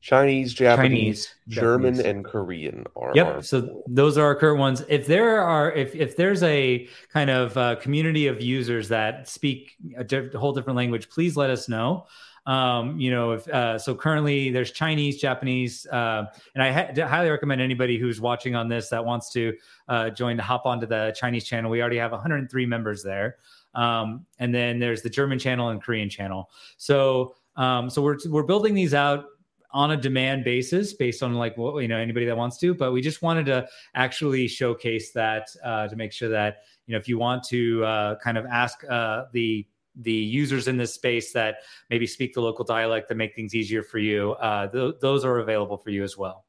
Chinese, 0.00 0.54
Japanese, 0.54 1.26
Chinese, 1.26 1.36
German, 1.48 1.94
Japanese. 1.96 2.10
and 2.10 2.24
Korean. 2.24 2.86
Are 2.96 3.12
Yep. 3.14 3.26
our- 3.26 3.42
So 3.42 3.82
those 3.86 4.16
are 4.16 4.24
our 4.24 4.34
current 4.34 4.58
ones. 4.58 4.82
If 4.88 5.06
there 5.06 5.42
are, 5.42 5.70
if 5.72 5.94
if 5.94 6.16
there's 6.16 6.42
a 6.42 6.88
kind 7.12 7.28
of 7.28 7.54
uh, 7.58 7.74
community 7.76 8.26
of 8.26 8.40
users 8.40 8.88
that 8.88 9.28
speak 9.28 9.72
a 9.98 10.02
diff- 10.04 10.32
whole 10.32 10.54
different 10.54 10.78
language, 10.78 11.10
please 11.10 11.36
let 11.36 11.50
us 11.50 11.68
know. 11.68 12.06
Um, 12.46 12.98
you 12.98 13.10
know, 13.10 13.32
if 13.32 13.46
uh, 13.48 13.78
so, 13.78 13.94
currently 13.94 14.50
there's 14.50 14.70
Chinese, 14.72 15.20
Japanese, 15.20 15.86
uh, 15.88 16.24
and 16.54 16.62
I 16.64 16.72
ha- 16.72 17.06
highly 17.06 17.28
recommend 17.28 17.60
anybody 17.60 17.98
who's 17.98 18.18
watching 18.18 18.54
on 18.56 18.66
this 18.66 18.88
that 18.88 19.04
wants 19.04 19.30
to 19.32 19.54
uh, 19.88 20.08
join 20.08 20.38
to 20.38 20.42
hop 20.42 20.64
onto 20.64 20.86
the 20.86 21.14
Chinese 21.14 21.44
channel. 21.44 21.70
We 21.70 21.82
already 21.82 21.98
have 21.98 22.12
103 22.12 22.64
members 22.64 23.02
there, 23.02 23.36
um, 23.74 24.24
and 24.38 24.54
then 24.54 24.78
there's 24.78 25.02
the 25.02 25.10
German 25.10 25.38
channel 25.38 25.68
and 25.68 25.82
Korean 25.82 26.08
channel. 26.08 26.50
So, 26.78 27.34
um, 27.56 27.90
so 27.90 28.02
we're 28.02 28.18
we're 28.28 28.42
building 28.42 28.74
these 28.74 28.94
out 28.94 29.24
on 29.72 29.92
a 29.92 29.96
demand 29.96 30.44
basis 30.44 30.92
based 30.94 31.22
on 31.22 31.34
like 31.34 31.56
what 31.56 31.80
you 31.80 31.88
know 31.88 31.96
anybody 31.96 32.26
that 32.26 32.36
wants 32.36 32.58
to 32.58 32.74
but 32.74 32.92
we 32.92 33.00
just 33.00 33.22
wanted 33.22 33.46
to 33.46 33.66
actually 33.94 34.48
showcase 34.48 35.12
that 35.12 35.48
uh, 35.64 35.86
to 35.86 35.96
make 35.96 36.12
sure 36.12 36.28
that 36.28 36.58
you 36.86 36.92
know 36.92 36.98
if 36.98 37.08
you 37.08 37.18
want 37.18 37.42
to 37.42 37.84
uh, 37.84 38.16
kind 38.16 38.36
of 38.36 38.44
ask 38.46 38.82
uh, 38.90 39.24
the 39.32 39.66
the 39.96 40.12
users 40.12 40.68
in 40.68 40.76
this 40.76 40.94
space 40.94 41.32
that 41.32 41.58
maybe 41.88 42.06
speak 42.06 42.32
the 42.34 42.40
local 42.40 42.64
dialect 42.64 43.08
to 43.08 43.14
make 43.14 43.34
things 43.34 43.54
easier 43.54 43.82
for 43.82 43.98
you 43.98 44.32
uh, 44.32 44.66
th- 44.68 44.94
those 45.00 45.24
are 45.24 45.38
available 45.38 45.76
for 45.76 45.90
you 45.90 46.02
as 46.02 46.16
well. 46.16 46.44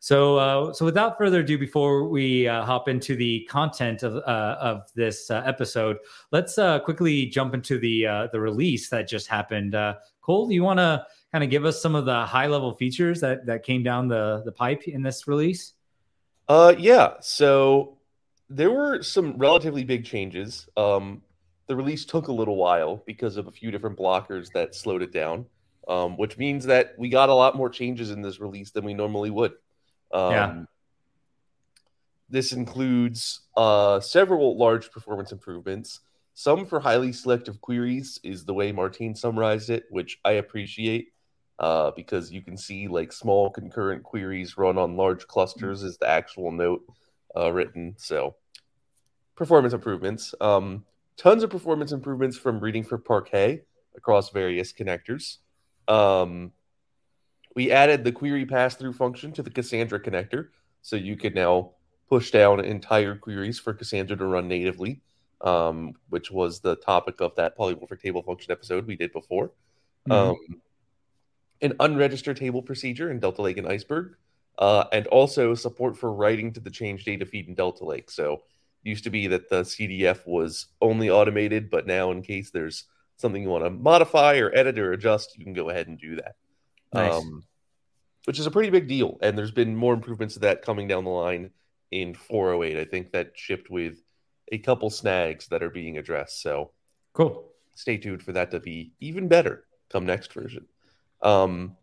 So 0.00 0.36
uh, 0.38 0.72
so 0.72 0.84
without 0.84 1.16
further 1.16 1.40
ado 1.40 1.56
before 1.56 2.08
we 2.08 2.48
uh, 2.48 2.64
hop 2.64 2.88
into 2.88 3.14
the 3.14 3.46
content 3.48 4.02
of 4.02 4.16
of 4.16 4.82
this 4.94 5.30
episode 5.30 5.98
let's 6.32 6.56
quickly 6.84 7.26
jump 7.26 7.54
into 7.54 7.78
the 7.78 8.28
the 8.32 8.40
release 8.40 8.88
that 8.88 9.08
just 9.08 9.28
happened 9.28 9.76
cole 10.22 10.48
do 10.48 10.54
you 10.54 10.62
want 10.62 10.78
to 10.78 11.04
kind 11.32 11.44
of 11.44 11.50
give 11.50 11.64
us 11.64 11.82
some 11.82 11.94
of 11.94 12.04
the 12.04 12.24
high 12.24 12.46
level 12.46 12.72
features 12.72 13.20
that 13.20 13.44
that 13.46 13.62
came 13.62 13.82
down 13.82 14.08
the 14.08 14.42
the 14.44 14.52
pipe 14.52 14.88
in 14.88 15.02
this 15.02 15.28
release? 15.28 15.74
Uh, 16.48 16.74
yeah. 16.78 17.14
So 17.20 17.98
there 18.48 18.70
were 18.70 19.02
some 19.02 19.36
relatively 19.36 19.84
big 19.84 20.04
changes. 20.04 20.68
Um, 20.76 21.22
the 21.66 21.76
release 21.76 22.04
took 22.04 22.28
a 22.28 22.32
little 22.32 22.56
while 22.56 23.02
because 23.06 23.36
of 23.36 23.46
a 23.46 23.50
few 23.50 23.70
different 23.70 23.98
blockers 23.98 24.48
that 24.52 24.74
slowed 24.74 25.02
it 25.02 25.12
down. 25.12 25.46
Um, 25.88 26.16
which 26.16 26.38
means 26.38 26.64
that 26.66 26.94
we 26.96 27.08
got 27.08 27.28
a 27.28 27.34
lot 27.34 27.56
more 27.56 27.68
changes 27.68 28.12
in 28.12 28.22
this 28.22 28.38
release 28.38 28.70
than 28.70 28.84
we 28.84 28.94
normally 28.94 29.30
would. 29.30 29.52
Um, 30.12 30.30
Yeah. 30.30 30.62
This 32.30 32.52
includes 32.52 33.40
uh, 33.56 33.98
several 33.98 34.56
large 34.56 34.92
performance 34.92 35.32
improvements. 35.32 36.00
Some 36.34 36.64
for 36.66 36.80
highly 36.80 37.12
selective 37.12 37.60
queries 37.60 38.18
is 38.22 38.44
the 38.44 38.54
way 38.54 38.72
Martine 38.72 39.14
summarized 39.14 39.70
it, 39.70 39.84
which 39.90 40.18
I 40.24 40.32
appreciate 40.32 41.12
uh, 41.58 41.90
because 41.92 42.32
you 42.32 42.42
can 42.42 42.56
see 42.56 42.88
like 42.88 43.12
small 43.12 43.50
concurrent 43.50 44.02
queries 44.02 44.56
run 44.56 44.78
on 44.78 44.96
large 44.96 45.26
clusters 45.26 45.82
is 45.82 45.98
the 45.98 46.08
actual 46.08 46.50
note 46.50 46.82
uh, 47.36 47.52
written. 47.52 47.94
So 47.98 48.36
performance 49.36 49.74
improvements, 49.74 50.34
um, 50.40 50.84
tons 51.16 51.42
of 51.42 51.50
performance 51.50 51.92
improvements 51.92 52.36
from 52.36 52.60
reading 52.60 52.82
for 52.82 52.98
Parquet 52.98 53.62
across 53.96 54.30
various 54.30 54.72
connectors. 54.72 55.38
Um, 55.86 56.52
we 57.54 57.70
added 57.70 58.04
the 58.04 58.12
query 58.12 58.46
pass 58.46 58.74
through 58.74 58.94
function 58.94 59.32
to 59.32 59.42
the 59.42 59.50
Cassandra 59.50 60.00
connector, 60.00 60.48
so 60.80 60.96
you 60.96 61.16
could 61.16 61.34
now 61.34 61.72
push 62.08 62.30
down 62.30 62.60
entire 62.60 63.14
queries 63.14 63.58
for 63.58 63.74
Cassandra 63.74 64.16
to 64.16 64.24
run 64.24 64.48
natively, 64.48 65.00
um, 65.42 65.94
which 66.08 66.30
was 66.30 66.60
the 66.60 66.76
topic 66.76 67.20
of 67.20 67.34
that 67.36 67.56
polymorphic 67.56 68.00
table 68.00 68.22
function 68.22 68.52
episode 68.52 68.86
we 68.86 68.96
did 68.96 69.12
before. 69.12 69.52
Mhm. 70.08 70.12
Um, 70.12 70.62
an 71.60 71.74
unregistered 71.80 72.36
table 72.36 72.62
procedure 72.62 73.10
in 73.10 73.20
Delta 73.20 73.42
Lake 73.42 73.56
and 73.56 73.68
Iceberg, 73.68 74.16
uh, 74.58 74.84
and 74.92 75.06
also 75.08 75.54
support 75.54 75.96
for 75.96 76.12
writing 76.12 76.52
to 76.52 76.60
the 76.60 76.70
change 76.70 77.04
data 77.04 77.24
feed 77.24 77.48
in 77.48 77.54
Delta 77.54 77.84
Lake. 77.84 78.10
So 78.10 78.34
it 78.84 78.88
used 78.88 79.04
to 79.04 79.10
be 79.10 79.28
that 79.28 79.48
the 79.48 79.64
CDF 79.64 80.26
was 80.26 80.66
only 80.80 81.10
automated, 81.10 81.70
but 81.70 81.86
now 81.86 82.10
in 82.10 82.22
case 82.22 82.50
there's 82.50 82.84
something 83.16 83.42
you 83.42 83.48
want 83.48 83.64
to 83.64 83.70
modify 83.70 84.38
or 84.38 84.54
edit 84.54 84.78
or 84.78 84.92
adjust, 84.92 85.38
you 85.38 85.44
can 85.44 85.54
go 85.54 85.70
ahead 85.70 85.86
and 85.86 85.98
do 85.98 86.16
that. 86.16 86.34
Nice. 86.92 87.14
Um, 87.14 87.44
which 88.24 88.38
is 88.38 88.46
a 88.46 88.50
pretty 88.50 88.70
big 88.70 88.88
deal. 88.88 89.18
And 89.22 89.36
there's 89.36 89.50
been 89.50 89.74
more 89.74 89.94
improvements 89.94 90.34
to 90.34 90.40
that 90.40 90.62
coming 90.62 90.88
down 90.88 91.04
the 91.04 91.10
line 91.10 91.50
in 91.90 92.14
408. 92.14 92.78
I 92.78 92.84
think 92.84 93.12
that 93.12 93.32
shipped 93.34 93.70
with 93.70 94.02
a 94.52 94.58
couple 94.58 94.90
snags 94.90 95.48
that 95.48 95.62
are 95.62 95.70
being 95.70 95.98
addressed. 95.98 96.40
So 96.42 96.70
Cool. 97.14 97.48
stay 97.74 97.96
tuned 97.96 98.22
for 98.22 98.32
that 98.32 98.52
to 98.52 98.60
be 98.60 98.92
even 99.00 99.26
better 99.26 99.64
come 99.90 100.06
next 100.06 100.32
version. 100.32 100.66
Um, 101.22 101.76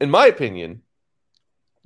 in 0.00 0.10
my 0.10 0.26
opinion, 0.26 0.82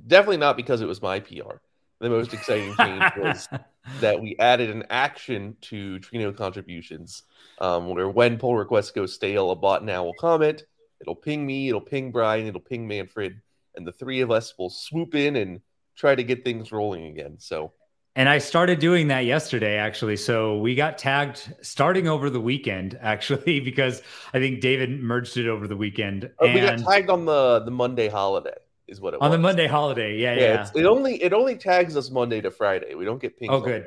definitely 0.07 0.37
not 0.39 0.57
because 0.57 0.81
it 0.81 0.89
was 0.89 1.01
my 1.01 1.21
PR. 1.21 1.57
The 2.01 2.11
most 2.11 2.35
exciting 2.35 2.75
change 2.77 3.05
was 3.17 3.49
that 4.01 4.21
we 4.21 4.37
added 4.39 4.71
an 4.71 4.85
action 4.91 5.57
to 5.63 5.99
Trino 6.01 6.37
contributions, 6.37 7.23
um, 7.61 7.89
where 7.89 8.09
when 8.09 8.39
pull 8.39 8.57
requests 8.57 8.91
go 8.91 9.07
stale, 9.07 9.51
a 9.51 9.57
bot 9.57 9.85
now 9.85 10.05
will 10.05 10.15
comment. 10.15 10.65
It'll 11.01 11.15
ping 11.17 11.45
me, 11.47 11.69
it'll 11.69 11.81
ping 11.81 12.13
Brian, 12.13 12.47
it'll 12.47 12.61
ping 12.61 12.87
Manfred, 12.87 13.41
and 13.75 13.87
the 13.87 13.93
three 13.93 14.21
of 14.21 14.31
us 14.31 14.55
will 14.59 14.71
swoop 14.71 15.15
in 15.15 15.37
and 15.37 15.61
try 15.97 16.15
to 16.15 16.23
get 16.23 16.45
things 16.45 16.73
rolling 16.73 17.07
again. 17.07 17.37
So 17.39 17.73
and 18.15 18.29
I 18.29 18.39
started 18.39 18.79
doing 18.79 19.09
that 19.09 19.25
yesterday, 19.25 19.77
actually. 19.77 20.17
So 20.17 20.59
we 20.59 20.75
got 20.75 20.99
tagged 20.99 21.55
starting 21.63 22.09
over 22.09 22.29
the 22.29 22.41
weekend, 22.41 22.99
actually, 23.03 23.61
because 23.61 24.03
I 24.35 24.39
think 24.39 24.61
David 24.61 25.03
merged 25.03 25.37
it 25.37 25.49
over 25.49 25.67
the 25.67 25.77
weekend. 25.77 26.31
Oh, 26.39 26.47
and 26.47 26.55
we 26.55 26.61
got 26.61 26.79
tagged 26.79 27.11
on 27.11 27.25
the 27.25 27.61
the 27.61 27.71
Monday 27.71 28.09
holiday, 28.09 28.55
is 28.87 29.01
what 29.01 29.15
it 29.15 29.21
on 29.21 29.31
was. 29.31 29.35
On 29.35 29.41
the 29.41 29.49
Monday 29.49 29.67
holiday. 29.67 30.19
Yeah, 30.19 30.35
yeah. 30.35 30.41
yeah. 30.41 30.83
It 30.83 30.85
only 30.85 31.23
it 31.23 31.33
only 31.33 31.57
tags 31.57 31.97
us 31.97 32.11
Monday 32.11 32.41
to 32.43 32.51
Friday. 32.51 32.95
We 32.95 33.05
don't 33.05 33.21
get 33.21 33.39
pings. 33.39 33.51
Oh, 33.53 33.61
good. 33.61 33.87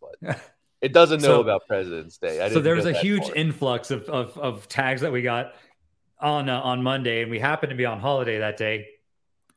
But 0.00 0.40
it 0.80 0.92
doesn't 0.92 1.20
know 1.22 1.28
so, 1.28 1.40
about 1.40 1.62
President's 1.68 2.16
Day. 2.18 2.48
so 2.52 2.60
there 2.60 2.74
was 2.74 2.86
a 2.86 2.92
huge 2.92 3.24
far. 3.24 3.34
influx 3.34 3.90
of, 3.90 4.04
of 4.08 4.36
of 4.38 4.68
tags 4.68 5.02
that 5.02 5.12
we 5.12 5.20
got 5.20 5.52
on 6.18 6.48
uh, 6.48 6.60
on 6.60 6.82
Monday, 6.82 7.20
and 7.20 7.30
we 7.30 7.38
happened 7.38 7.70
to 7.70 7.76
be 7.76 7.84
on 7.84 8.00
holiday 8.00 8.38
that 8.38 8.56
day 8.56 8.86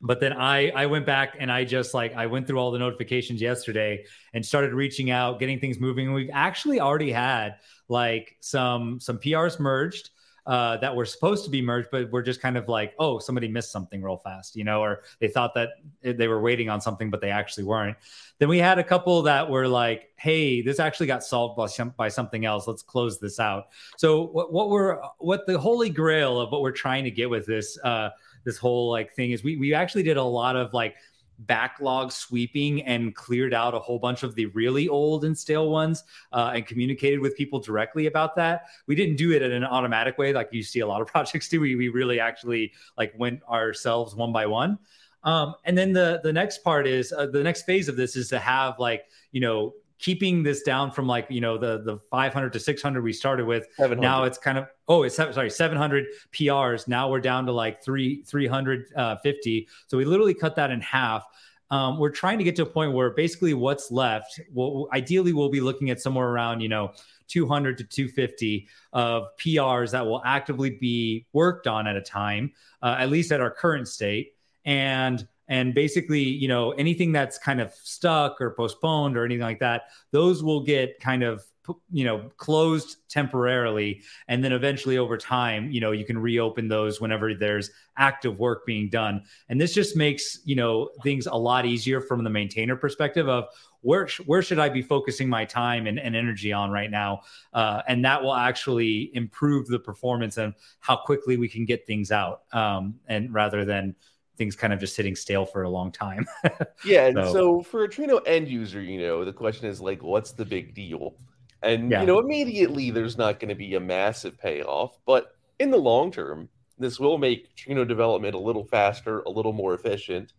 but 0.01 0.19
then 0.19 0.33
I 0.33 0.69
I 0.69 0.85
went 0.85 1.05
back 1.05 1.35
and 1.39 1.51
I 1.51 1.65
just 1.65 1.93
like 1.93 2.15
I 2.15 2.27
went 2.27 2.47
through 2.47 2.57
all 2.57 2.71
the 2.71 2.79
notifications 2.79 3.41
yesterday 3.41 4.05
and 4.33 4.45
started 4.45 4.73
reaching 4.73 5.11
out, 5.11 5.39
getting 5.39 5.59
things 5.59 5.79
moving. 5.79 6.07
And 6.07 6.15
we've 6.15 6.29
actually 6.33 6.79
already 6.79 7.11
had 7.11 7.57
like 7.87 8.37
some 8.39 8.99
some 8.99 9.17
PRs 9.17 9.59
merged 9.59 10.11
uh, 10.49 10.77
that 10.77 10.95
were 10.95 11.05
supposed 11.05 11.43
to 11.45 11.51
be 11.51 11.61
merged, 11.61 11.89
but 11.91 12.09
we're 12.11 12.23
just 12.23 12.41
kind 12.41 12.57
of 12.57 12.67
like, 12.67 12.95
oh, 12.97 13.19
somebody 13.19 13.47
missed 13.47 13.71
something 13.71 14.01
real 14.01 14.17
fast, 14.17 14.55
you 14.55 14.63
know, 14.63 14.81
or 14.81 15.03
they 15.19 15.27
thought 15.27 15.53
that 15.53 15.73
they 16.01 16.27
were 16.27 16.41
waiting 16.41 16.69
on 16.69 16.81
something, 16.81 17.11
but 17.11 17.21
they 17.21 17.29
actually 17.29 17.65
weren't. 17.65 17.95
Then 18.39 18.49
we 18.49 18.57
had 18.57 18.79
a 18.79 18.83
couple 18.83 19.21
that 19.23 19.47
were 19.47 19.67
like, 19.67 20.09
hey, 20.15 20.63
this 20.63 20.79
actually 20.79 21.05
got 21.05 21.23
solved 21.23 21.55
by, 21.55 21.67
some, 21.67 21.93
by 21.97 22.09
something 22.09 22.45
else. 22.45 22.67
Let's 22.67 22.81
close 22.81 23.19
this 23.19 23.39
out. 23.39 23.67
So 23.97 24.23
what, 24.23 24.51
what 24.51 24.71
we're 24.71 24.99
what 25.19 25.45
the 25.45 25.59
holy 25.59 25.91
grail 25.91 26.39
of 26.39 26.51
what 26.51 26.61
we're 26.61 26.71
trying 26.71 27.03
to 27.03 27.11
get 27.11 27.29
with 27.29 27.45
this 27.45 27.77
uh, 27.83 28.09
this 28.43 28.57
whole 28.57 28.89
like 28.89 29.13
thing 29.13 29.31
is 29.31 29.43
we 29.43 29.57
we 29.57 29.73
actually 29.73 30.03
did 30.03 30.17
a 30.17 30.23
lot 30.23 30.55
of 30.55 30.73
like 30.73 30.95
backlog 31.39 32.11
sweeping 32.11 32.83
and 32.83 33.15
cleared 33.15 33.53
out 33.53 33.73
a 33.73 33.79
whole 33.79 33.99
bunch 33.99 34.23
of 34.23 34.35
the 34.35 34.47
really 34.47 34.89
old 34.89 35.23
and 35.23 35.37
stale 35.37 35.69
ones 35.69 36.03
uh, 36.33 36.51
and 36.53 36.65
communicated 36.65 37.19
with 37.19 37.35
people 37.37 37.59
directly 37.59 38.07
about 38.07 38.35
that. 38.35 38.65
We 38.87 38.95
didn't 38.95 39.15
do 39.15 39.31
it 39.31 39.41
in 39.41 39.51
an 39.51 39.63
automatic 39.63 40.17
way 40.17 40.33
like 40.33 40.49
you 40.51 40.63
see 40.63 40.81
a 40.81 40.87
lot 40.87 41.01
of 41.01 41.07
projects 41.15 41.47
do. 41.47 41.61
We, 41.61 41.75
we 41.75 41.89
really 41.89 42.19
actually 42.19 42.73
like 42.97 43.13
went 43.17 43.41
ourselves 43.43 44.15
one 44.15 44.33
by 44.33 44.45
one. 44.45 44.77
Um, 45.23 45.55
and 45.65 45.77
then 45.77 45.91
the 45.91 46.21
the 46.23 46.31
next 46.31 46.63
part 46.63 46.87
is 46.87 47.11
uh, 47.11 47.25
the 47.27 47.43
next 47.43 47.63
phase 47.63 47.89
of 47.89 47.97
this 47.97 48.15
is 48.15 48.29
to 48.29 48.39
have 48.39 48.79
like 48.79 49.05
you 49.31 49.41
know 49.41 49.73
keeping 49.99 50.43
this 50.43 50.63
down 50.63 50.91
from 50.91 51.07
like 51.07 51.27
you 51.29 51.41
know 51.41 51.57
the 51.57 51.81
the 51.83 51.97
500 51.97 52.53
to 52.53 52.59
600 52.59 53.03
we 53.03 53.13
started 53.13 53.45
with. 53.45 53.67
Now 54.01 54.23
it's 54.23 54.37
kind 54.37 54.57
of 54.57 54.67
oh 54.87 55.03
it's 55.03 55.15
sorry 55.15 55.49
700 55.49 56.05
prs 56.33 56.87
now 56.87 57.09
we're 57.09 57.19
down 57.19 57.45
to 57.45 57.51
like 57.51 57.83
3 57.83 58.23
350 58.23 59.67
so 59.87 59.97
we 59.97 60.05
literally 60.05 60.33
cut 60.33 60.55
that 60.55 60.71
in 60.71 60.81
half. 60.81 61.25
Um, 61.71 61.99
we're 61.99 62.09
trying 62.09 62.39
to 62.39 62.43
get 62.43 62.55
to 62.55 62.63
a 62.63 62.65
point 62.65 62.93
where 62.93 63.11
basically 63.11 63.53
what's 63.53 63.91
left 63.91 64.39
well 64.51 64.87
ideally 64.91 65.33
we'll 65.33 65.49
be 65.49 65.61
looking 65.61 65.91
at 65.91 66.01
somewhere 66.01 66.27
around 66.27 66.61
you 66.61 66.69
know 66.69 66.93
200 67.27 67.77
to 67.77 67.83
250 67.83 68.67
of 68.93 69.27
prs 69.37 69.91
that 69.91 70.03
will 70.03 70.23
actively 70.25 70.71
be 70.71 71.27
worked 71.31 71.67
on 71.67 71.85
at 71.85 71.95
a 71.95 72.01
time 72.01 72.51
uh, 72.81 72.95
at 72.99 73.09
least 73.09 73.31
at 73.31 73.41
our 73.41 73.51
current 73.51 73.87
state. 73.87 74.33
And 74.65 75.27
and 75.49 75.73
basically 75.73 76.21
you 76.21 76.47
know 76.47 76.71
anything 76.71 77.11
that's 77.11 77.37
kind 77.37 77.59
of 77.59 77.73
stuck 77.73 78.39
or 78.39 78.51
postponed 78.51 79.17
or 79.17 79.25
anything 79.25 79.43
like 79.43 79.59
that 79.59 79.83
those 80.11 80.41
will 80.41 80.63
get 80.63 80.99
kind 80.99 81.23
of 81.23 81.43
you 81.91 82.03
know 82.03 82.29
closed 82.37 82.97
temporarily. 83.09 84.01
And 84.27 84.43
then 84.43 84.51
eventually 84.51 84.97
over 84.97 85.17
time 85.17 85.71
you 85.71 85.81
know 85.81 85.91
you 85.91 86.05
can 86.05 86.17
reopen 86.17 86.67
those 86.67 87.01
whenever 87.01 87.33
there's 87.33 87.71
active 87.97 88.39
work 88.39 88.65
being 88.65 88.89
done. 88.89 89.23
And 89.49 89.59
this 89.59 89.73
just 89.73 89.95
makes 89.95 90.39
you 90.45 90.55
know 90.55 90.89
things 91.03 91.27
a 91.27 91.35
lot 91.35 91.65
easier 91.65 92.01
from 92.01 92.23
the 92.23 92.29
maintainer 92.29 92.75
perspective 92.75 93.27
of 93.27 93.45
where 93.81 94.07
where 94.25 94.41
should 94.41 94.59
i 94.59 94.67
be 94.67 94.81
focusing 94.81 95.29
my 95.29 95.45
time 95.45 95.87
and, 95.87 95.99
and 95.99 96.15
energy 96.15 96.51
on 96.51 96.71
right 96.71 96.91
now? 96.91 97.21
Uh, 97.53 97.81
and 97.87 98.03
that 98.05 98.21
will 98.21 98.35
actually 98.35 99.11
improve 99.13 99.67
the 99.67 99.79
performance 99.79 100.37
and 100.37 100.53
how 100.79 100.95
quickly 100.95 101.37
we 101.37 101.47
can 101.47 101.65
get 101.65 101.85
things 101.85 102.11
out 102.11 102.43
um, 102.53 102.95
and 103.07 103.33
rather 103.33 103.65
than 103.65 103.95
things 104.39 104.55
kind 104.55 104.73
of 104.73 104.79
just 104.79 104.95
sitting 104.95 105.15
stale 105.15 105.45
for 105.45 105.61
a 105.61 105.69
long 105.69 105.91
time. 105.91 106.25
yeah, 106.85 107.05
and 107.05 107.17
so. 107.17 107.33
so. 107.33 107.61
for 107.61 107.83
a 107.83 107.89
Trino 107.89 108.21
end 108.25 108.47
user, 108.47 108.81
you 108.81 108.99
know, 108.99 109.23
the 109.23 109.33
question 109.33 109.67
is 109.67 109.79
like, 109.79 110.01
what's 110.01 110.31
the 110.31 110.45
big 110.45 110.73
deal? 110.73 111.13
And 111.61 111.91
yeah. 111.91 112.01
you 112.01 112.07
know, 112.07 112.19
immediately 112.19 112.89
there's 112.89 113.17
not 113.17 113.39
going 113.39 113.49
to 113.49 113.55
be 113.55 113.75
a 113.75 113.79
massive 113.79 114.39
payoff, 114.39 114.97
but 115.05 115.35
in 115.59 115.69
the 115.69 115.77
long 115.77 116.09
term, 116.09 116.49
this 116.79 116.99
will 116.99 117.17
make 117.17 117.53
Trino 117.55 117.85
development 117.85 118.33
a 118.33 118.39
little 118.39 118.63
faster, 118.63 119.19
a 119.19 119.29
little 119.29 119.51
more 119.51 119.73
efficient, 119.73 120.31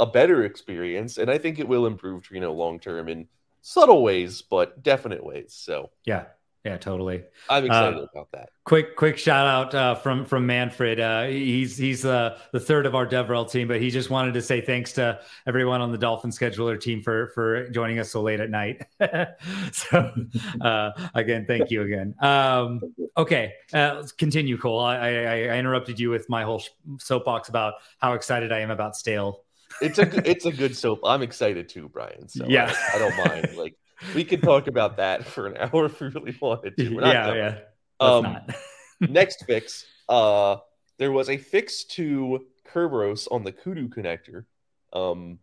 a 0.00 0.06
better 0.06 0.44
experience, 0.44 1.18
and 1.18 1.30
I 1.30 1.38
think 1.38 1.60
it 1.60 1.68
will 1.68 1.86
improve 1.86 2.24
Trino 2.24 2.52
long 2.54 2.80
term 2.80 3.08
in 3.08 3.28
subtle 3.62 4.02
ways, 4.02 4.42
but 4.42 4.82
definite 4.82 5.24
ways. 5.24 5.54
So 5.56 5.90
yeah, 6.04 6.24
yeah, 6.64 6.76
totally. 6.76 7.24
I'm 7.48 7.64
excited 7.64 7.98
uh, 7.98 8.06
about 8.12 8.30
that. 8.32 8.50
Quick, 8.64 8.94
quick 8.94 9.16
shout 9.16 9.46
out 9.46 9.74
uh, 9.74 9.94
from 9.94 10.26
from 10.26 10.46
Manfred. 10.46 11.00
Uh, 11.00 11.24
he's 11.26 11.78
he's 11.78 12.04
uh, 12.04 12.38
the 12.52 12.60
third 12.60 12.84
of 12.84 12.94
our 12.94 13.06
DevRel 13.06 13.50
team, 13.50 13.66
but 13.66 13.80
he 13.80 13.90
just 13.90 14.10
wanted 14.10 14.34
to 14.34 14.42
say 14.42 14.60
thanks 14.60 14.92
to 14.92 15.20
everyone 15.46 15.80
on 15.80 15.90
the 15.90 15.96
Dolphin 15.96 16.30
Scheduler 16.30 16.78
team 16.78 17.00
for 17.00 17.28
for 17.28 17.70
joining 17.70 17.98
us 17.98 18.10
so 18.10 18.20
late 18.20 18.40
at 18.40 18.50
night. 18.50 18.82
so 19.72 20.12
uh, 20.60 20.90
again, 21.14 21.46
thank 21.46 21.70
you 21.70 21.80
again. 21.80 22.14
Um, 22.20 22.82
okay, 23.16 23.54
uh, 23.72 23.94
let's 23.96 24.12
continue, 24.12 24.58
Cole. 24.58 24.80
I, 24.80 24.96
I, 24.96 25.08
I 25.44 25.56
interrupted 25.56 25.98
you 25.98 26.10
with 26.10 26.28
my 26.28 26.44
whole 26.44 26.62
soapbox 26.98 27.48
about 27.48 27.74
how 28.00 28.12
excited 28.12 28.52
I 28.52 28.58
am 28.58 28.70
about 28.70 28.96
Stale. 28.96 29.44
it's 29.80 29.98
a 29.98 30.30
it's 30.30 30.44
a 30.44 30.52
good 30.52 30.76
soap. 30.76 31.00
I'm 31.04 31.22
excited 31.22 31.70
too, 31.70 31.88
Brian. 31.88 32.28
So 32.28 32.44
yeah, 32.48 32.74
I, 32.92 32.96
I 32.96 32.98
don't 32.98 33.16
mind. 33.16 33.56
Like 33.56 33.76
we 34.14 34.24
could 34.24 34.42
talk 34.42 34.66
about 34.66 34.96
that 34.96 35.24
for 35.24 35.46
an 35.46 35.56
hour 35.60 35.86
if 35.86 36.00
we 36.00 36.08
really 36.08 36.36
wanted 36.40 36.76
to. 36.76 36.94
yeah, 36.94 37.26
done. 37.26 37.36
yeah. 37.36 37.58
Um, 38.00 38.38
next 39.00 39.44
fix. 39.46 39.84
Uh, 40.08 40.56
there 40.98 41.12
was 41.12 41.28
a 41.28 41.36
fix 41.36 41.84
to 41.84 42.46
Kerberos 42.66 43.28
on 43.30 43.44
the 43.44 43.52
Kudu 43.52 43.88
connector. 43.88 44.44
Um, 44.92 45.38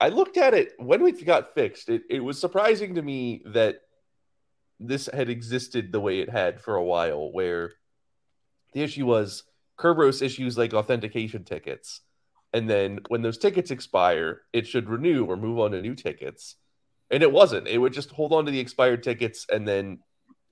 I 0.00 0.08
looked 0.08 0.36
at 0.36 0.54
it 0.54 0.72
when 0.78 1.02
we 1.02 1.12
got 1.12 1.54
fixed. 1.54 1.88
It, 1.88 2.02
it 2.10 2.20
was 2.20 2.40
surprising 2.40 2.96
to 2.96 3.02
me 3.02 3.42
that 3.46 3.80
this 4.80 5.08
had 5.12 5.28
existed 5.28 5.92
the 5.92 6.00
way 6.00 6.20
it 6.20 6.30
had 6.30 6.60
for 6.60 6.74
a 6.74 6.82
while, 6.82 7.30
where 7.30 7.72
the 8.72 8.82
issue 8.82 9.06
was 9.06 9.44
Kerberos 9.78 10.22
issues 10.22 10.58
like 10.58 10.74
authentication 10.74 11.44
tickets. 11.44 12.00
And 12.52 12.68
then 12.68 13.00
when 13.08 13.22
those 13.22 13.38
tickets 13.38 13.70
expire, 13.70 14.42
it 14.52 14.66
should 14.66 14.88
renew 14.88 15.24
or 15.24 15.36
move 15.36 15.58
on 15.58 15.70
to 15.70 15.80
new 15.80 15.94
tickets 15.94 16.56
and 17.12 17.22
it 17.22 17.30
wasn't. 17.30 17.68
It 17.68 17.78
would 17.78 17.92
just 17.92 18.10
hold 18.10 18.32
on 18.32 18.46
to 18.46 18.50
the 18.50 18.58
expired 18.58 19.02
tickets 19.02 19.46
and 19.52 19.68
then 19.68 20.00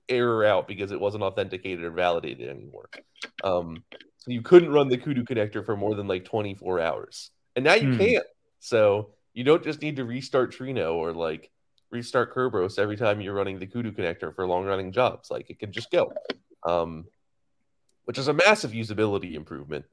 error 0.07 0.45
out 0.45 0.67
because 0.67 0.91
it 0.91 0.99
wasn't 0.99 1.23
authenticated 1.23 1.83
or 1.83 1.91
validated 1.91 2.47
anymore. 2.47 2.87
Um, 3.43 3.83
so 4.17 4.31
you 4.31 4.43
couldn't 4.43 4.71
run 4.71 4.87
the 4.87 4.97
Kudu 4.97 5.23
connector 5.23 5.65
for 5.65 5.75
more 5.75 5.95
than 5.95 6.07
like 6.07 6.25
24 6.25 6.79
hours, 6.79 7.31
and 7.55 7.65
now 7.65 7.73
you 7.73 7.93
hmm. 7.93 7.97
can't. 7.97 8.25
So 8.59 9.09
you 9.33 9.43
don't 9.43 9.63
just 9.63 9.81
need 9.81 9.95
to 9.95 10.05
restart 10.05 10.53
Trino 10.53 10.93
or 10.93 11.11
like 11.13 11.49
restart 11.89 12.33
Kerberos 12.33 12.77
every 12.77 12.95
time 12.95 13.19
you're 13.19 13.33
running 13.33 13.57
the 13.57 13.65
Kudu 13.65 13.91
connector 13.91 14.33
for 14.35 14.45
long 14.45 14.65
running 14.65 14.91
jobs. 14.91 15.31
Like 15.31 15.49
it 15.49 15.57
can 15.57 15.71
just 15.71 15.89
go, 15.89 16.13
um, 16.63 17.05
which 18.05 18.19
is 18.19 18.27
a 18.27 18.33
massive 18.33 18.71
usability 18.71 19.33
improvement. 19.33 19.85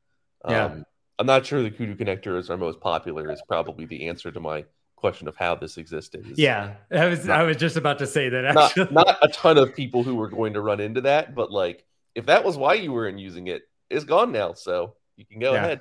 Um, 0.45 0.53
yeah. 0.53 0.83
I'm 1.19 1.27
not 1.27 1.47
sure 1.47 1.63
the 1.63 1.71
Kudu 1.71 1.97
connector 1.97 2.39
is 2.39 2.51
our 2.51 2.59
most 2.59 2.81
popular. 2.81 3.33
Is 3.33 3.43
probably 3.49 3.87
the 3.87 4.09
answer 4.09 4.31
to 4.31 4.41
my 4.41 4.67
question 4.99 5.29
of 5.29 5.37
how 5.37 5.55
this 5.55 5.77
existed. 5.77 6.27
Yeah, 6.37 6.75
I 6.91 7.07
was 7.07 7.25
not, 7.25 7.41
I 7.41 7.43
was 7.45 7.57
just 7.57 7.77
about 7.77 7.99
to 7.99 8.07
say 8.07 8.29
that. 8.29 8.45
Actually. 8.45 8.89
Not, 8.91 9.07
not 9.07 9.19
a 9.23 9.29
ton 9.29 9.59
of 9.59 9.75
people 9.75 10.03
who 10.03 10.17
were 10.17 10.29
going 10.29 10.55
to 10.55 10.61
run 10.61 10.81
into 10.81 11.03
that, 11.03 11.35
but 11.35 11.51
like 11.51 11.85
if 12.15 12.27
that 12.27 12.45
was 12.45 12.57
why 12.57 12.75
you 12.75 12.93
weren't 12.93 13.19
using 13.19 13.47
it, 13.47 13.63
it's 13.91 14.05
gone 14.05 14.33
now, 14.33 14.53
so 14.53 14.95
you 15.17 15.25
can 15.25 15.39
go 15.39 15.53
yeah. 15.53 15.65
ahead. 15.65 15.81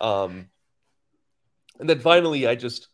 Um, 0.00 0.48
and 1.78 1.88
then 1.88 2.00
finally, 2.00 2.46
I 2.46 2.54
just 2.54 2.88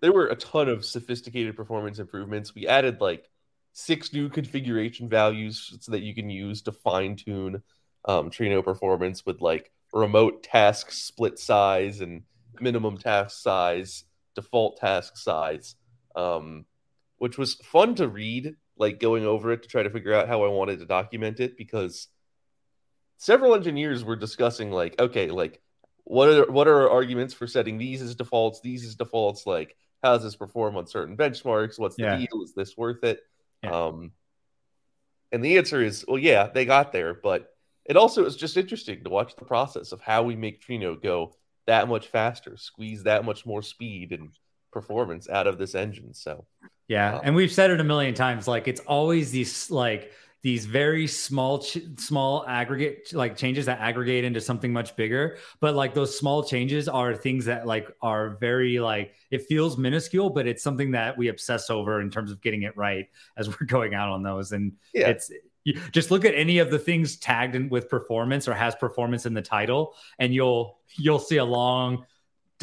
there 0.00 0.12
were 0.12 0.28
a 0.28 0.36
ton 0.36 0.68
of 0.68 0.84
sophisticated 0.84 1.56
performance 1.56 1.98
improvements. 1.98 2.54
We 2.54 2.66
added 2.66 3.00
like 3.00 3.28
six 3.72 4.12
new 4.12 4.28
configuration 4.28 5.08
values 5.08 5.76
so 5.80 5.92
that 5.92 6.02
you 6.02 6.14
can 6.14 6.28
use 6.28 6.62
to 6.62 6.72
fine 6.72 7.16
tune 7.16 7.62
um, 8.04 8.30
Trino 8.30 8.64
performance 8.64 9.24
with 9.24 9.40
like 9.40 9.70
remote 9.92 10.42
task 10.42 10.90
split 10.90 11.38
size 11.38 12.00
and 12.00 12.22
minimum 12.60 12.98
task 12.98 13.42
size 13.42 14.04
default 14.34 14.78
task 14.78 15.16
size, 15.16 15.74
um, 16.16 16.64
which 17.18 17.38
was 17.38 17.54
fun 17.54 17.94
to 17.96 18.08
read, 18.08 18.56
like 18.76 19.00
going 19.00 19.24
over 19.24 19.52
it 19.52 19.62
to 19.62 19.68
try 19.68 19.82
to 19.82 19.90
figure 19.90 20.14
out 20.14 20.28
how 20.28 20.44
I 20.44 20.48
wanted 20.48 20.78
to 20.80 20.86
document 20.86 21.40
it 21.40 21.56
because 21.56 22.08
several 23.18 23.54
engineers 23.54 24.04
were 24.04 24.16
discussing 24.16 24.70
like, 24.70 25.00
okay, 25.00 25.30
like 25.30 25.60
what 26.04 26.28
are 26.28 26.50
what 26.50 26.66
are 26.68 26.82
our 26.82 26.90
arguments 26.90 27.34
for 27.34 27.46
setting 27.46 27.78
these 27.78 28.02
as 28.02 28.14
defaults, 28.14 28.60
these 28.60 28.84
as 28.84 28.96
defaults, 28.96 29.46
like 29.46 29.76
how 30.02 30.14
does 30.14 30.24
this 30.24 30.36
perform 30.36 30.76
on 30.76 30.86
certain 30.86 31.16
benchmarks? 31.16 31.78
What's 31.78 31.96
the 31.96 32.02
yeah. 32.02 32.16
deal? 32.16 32.42
Is 32.42 32.54
this 32.54 32.76
worth 32.76 33.04
it? 33.04 33.20
Yeah. 33.62 33.70
Um, 33.70 34.12
and 35.30 35.44
the 35.44 35.58
answer 35.58 35.80
is, 35.82 36.04
well, 36.06 36.18
yeah, 36.18 36.48
they 36.48 36.64
got 36.64 36.92
there, 36.92 37.14
but 37.14 37.54
it 37.84 37.96
also 37.96 38.24
is 38.26 38.36
just 38.36 38.56
interesting 38.56 39.04
to 39.04 39.10
watch 39.10 39.34
the 39.36 39.44
process 39.44 39.92
of 39.92 40.00
how 40.00 40.22
we 40.24 40.36
make 40.36 40.60
Trino 40.60 41.00
go 41.00 41.34
that 41.66 41.88
much 41.88 42.08
faster, 42.08 42.56
squeeze 42.56 43.04
that 43.04 43.24
much 43.24 43.46
more 43.46 43.62
speed 43.62 44.12
and 44.12 44.30
performance 44.72 45.28
out 45.28 45.46
of 45.46 45.58
this 45.58 45.74
engine. 45.74 46.14
So, 46.14 46.46
yeah, 46.88 47.16
uh, 47.16 47.20
and 47.24 47.34
we've 47.34 47.52
said 47.52 47.70
it 47.70 47.80
a 47.80 47.84
million 47.84 48.14
times. 48.14 48.48
Like 48.48 48.68
it's 48.68 48.80
always 48.80 49.30
these 49.30 49.70
like 49.70 50.12
these 50.42 50.66
very 50.66 51.06
small 51.06 51.60
ch- 51.60 51.78
small 51.96 52.44
aggregate 52.46 53.12
like 53.12 53.36
changes 53.36 53.66
that 53.66 53.80
aggregate 53.80 54.24
into 54.24 54.40
something 54.40 54.72
much 54.72 54.96
bigger 54.96 55.38
but 55.60 55.74
like 55.74 55.94
those 55.94 56.18
small 56.18 56.42
changes 56.42 56.88
are 56.88 57.14
things 57.14 57.44
that 57.44 57.66
like 57.66 57.88
are 58.02 58.30
very 58.40 58.80
like 58.80 59.14
it 59.30 59.46
feels 59.46 59.78
minuscule 59.78 60.28
but 60.28 60.46
it's 60.46 60.62
something 60.62 60.90
that 60.90 61.16
we 61.16 61.28
obsess 61.28 61.70
over 61.70 62.00
in 62.00 62.10
terms 62.10 62.30
of 62.30 62.40
getting 62.40 62.62
it 62.62 62.76
right 62.76 63.08
as 63.36 63.48
we're 63.60 63.66
going 63.66 63.94
out 63.94 64.08
on 64.08 64.22
those 64.22 64.52
and 64.52 64.72
yeah. 64.92 65.08
it's 65.08 65.30
you 65.64 65.78
just 65.92 66.10
look 66.10 66.24
at 66.24 66.34
any 66.34 66.58
of 66.58 66.70
the 66.70 66.78
things 66.78 67.16
tagged 67.16 67.54
in 67.54 67.68
with 67.68 67.88
performance 67.88 68.48
or 68.48 68.54
has 68.54 68.74
performance 68.74 69.26
in 69.26 69.34
the 69.34 69.42
title 69.42 69.94
and 70.18 70.34
you'll 70.34 70.78
you'll 70.96 71.18
see 71.18 71.36
a 71.36 71.44
long 71.44 72.04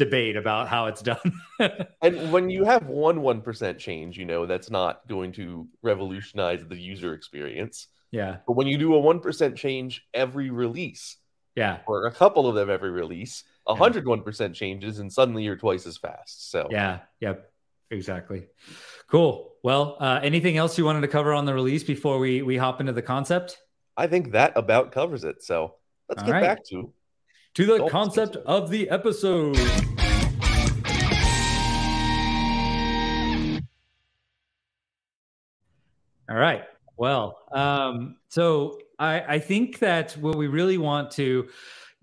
debate 0.00 0.36
about 0.36 0.66
how 0.66 0.86
it's 0.86 1.02
done. 1.02 1.40
and 2.02 2.32
when 2.32 2.48
you 2.48 2.64
have 2.64 2.86
one 2.86 3.20
one 3.20 3.42
percent 3.42 3.78
change, 3.78 4.18
you 4.18 4.24
know 4.24 4.46
that's 4.46 4.70
not 4.70 5.06
going 5.06 5.30
to 5.32 5.68
revolutionize 5.82 6.64
the 6.66 6.76
user 6.76 7.14
experience. 7.14 7.88
Yeah. 8.10 8.38
But 8.46 8.54
when 8.54 8.66
you 8.66 8.78
do 8.78 8.94
a 8.94 8.98
one 8.98 9.20
percent 9.20 9.56
change 9.56 10.06
every 10.14 10.50
release, 10.50 11.16
yeah, 11.54 11.80
or 11.86 12.06
a 12.06 12.12
couple 12.12 12.48
of 12.48 12.54
them 12.54 12.70
every 12.70 12.90
release, 12.90 13.44
a 13.66 13.74
hundred 13.74 14.06
one 14.06 14.22
percent 14.22 14.54
changes, 14.54 14.98
and 14.98 15.12
suddenly 15.12 15.44
you're 15.44 15.56
twice 15.56 15.86
as 15.86 15.98
fast. 15.98 16.50
So 16.50 16.68
yeah, 16.70 17.00
yep, 17.20 17.49
exactly. 17.90 18.46
Cool. 19.08 19.52
Well, 19.62 19.96
uh, 20.00 20.20
anything 20.22 20.56
else 20.56 20.78
you 20.78 20.84
wanted 20.84 21.02
to 21.02 21.08
cover 21.08 21.32
on 21.32 21.44
the 21.44 21.54
release 21.54 21.84
before 21.84 22.18
we 22.18 22.42
we 22.42 22.56
hop 22.56 22.80
into 22.80 22.92
the 22.92 23.02
concept? 23.02 23.58
I 23.96 24.06
think 24.06 24.32
that 24.32 24.52
about 24.56 24.92
covers 24.92 25.24
it. 25.24 25.42
So 25.42 25.74
let's 26.08 26.22
All 26.22 26.26
get 26.26 26.32
right. 26.32 26.42
back 26.42 26.64
to 26.66 26.92
to 27.54 27.66
the 27.66 27.88
concept 27.88 28.36
of 28.36 28.70
the 28.70 28.88
episode. 28.88 29.58
All 36.30 36.36
right. 36.36 36.62
Well, 36.96 37.38
um, 37.50 38.16
so 38.28 38.78
I, 39.00 39.20
I 39.20 39.38
think 39.40 39.80
that 39.80 40.12
what 40.12 40.36
we 40.36 40.46
really 40.46 40.78
want 40.78 41.10
to 41.12 41.48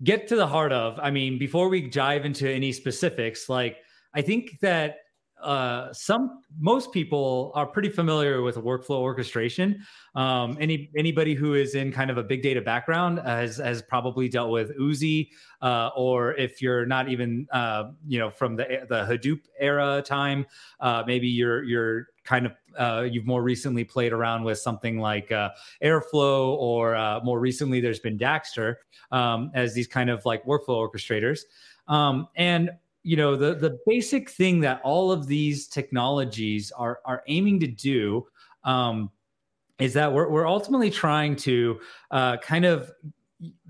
get 0.04 0.28
to 0.28 0.36
the 0.36 0.46
heart 0.46 0.70
of, 0.70 0.98
I 1.00 1.10
mean, 1.10 1.38
before 1.38 1.68
we 1.68 1.88
dive 1.88 2.26
into 2.26 2.50
any 2.50 2.72
specifics, 2.72 3.48
like 3.48 3.78
I 4.12 4.20
think 4.20 4.60
that 4.60 4.98
uh, 5.42 5.92
some 5.92 6.42
most 6.58 6.92
people 6.92 7.52
are 7.54 7.66
pretty 7.66 7.88
familiar 7.88 8.42
with 8.42 8.56
workflow 8.56 8.98
orchestration. 8.98 9.84
Um, 10.14 10.56
any 10.60 10.90
anybody 10.96 11.34
who 11.34 11.54
is 11.54 11.74
in 11.74 11.92
kind 11.92 12.10
of 12.10 12.18
a 12.18 12.22
big 12.22 12.42
data 12.42 12.60
background 12.60 13.20
has 13.20 13.58
has 13.58 13.82
probably 13.82 14.28
dealt 14.28 14.50
with 14.50 14.76
Oozie, 14.78 15.28
uh, 15.62 15.90
or 15.96 16.34
if 16.34 16.60
you're 16.60 16.86
not 16.86 17.08
even 17.08 17.46
uh, 17.52 17.90
you 18.06 18.18
know 18.18 18.30
from 18.30 18.56
the 18.56 18.86
the 18.88 19.04
Hadoop 19.04 19.40
era 19.58 20.02
time, 20.04 20.46
uh, 20.80 21.04
maybe 21.06 21.28
you're 21.28 21.62
you're 21.62 22.08
kind 22.24 22.46
of 22.46 22.52
uh, 22.78 23.02
you've 23.02 23.26
more 23.26 23.42
recently 23.42 23.84
played 23.84 24.12
around 24.12 24.44
with 24.44 24.58
something 24.58 24.98
like 24.98 25.32
uh, 25.32 25.50
Airflow, 25.82 26.56
or 26.58 26.94
uh, 26.94 27.20
more 27.22 27.40
recently 27.40 27.80
there's 27.80 28.00
been 28.00 28.18
Dagster 28.18 28.76
um, 29.10 29.50
as 29.54 29.74
these 29.74 29.86
kind 29.86 30.10
of 30.10 30.24
like 30.24 30.44
workflow 30.44 30.88
orchestrators. 30.88 31.40
Um, 31.88 32.28
and 32.36 32.70
you 33.02 33.16
know 33.16 33.36
the 33.36 33.54
the 33.54 33.78
basic 33.86 34.30
thing 34.30 34.60
that 34.60 34.80
all 34.84 35.10
of 35.10 35.26
these 35.26 35.68
technologies 35.68 36.72
are 36.72 37.00
are 37.04 37.22
aiming 37.28 37.60
to 37.60 37.66
do 37.66 38.26
um, 38.64 39.10
is 39.78 39.92
that 39.94 40.12
we're 40.12 40.28
we're 40.28 40.48
ultimately 40.48 40.90
trying 40.90 41.36
to 41.36 41.80
uh, 42.10 42.36
kind 42.38 42.64
of 42.64 42.90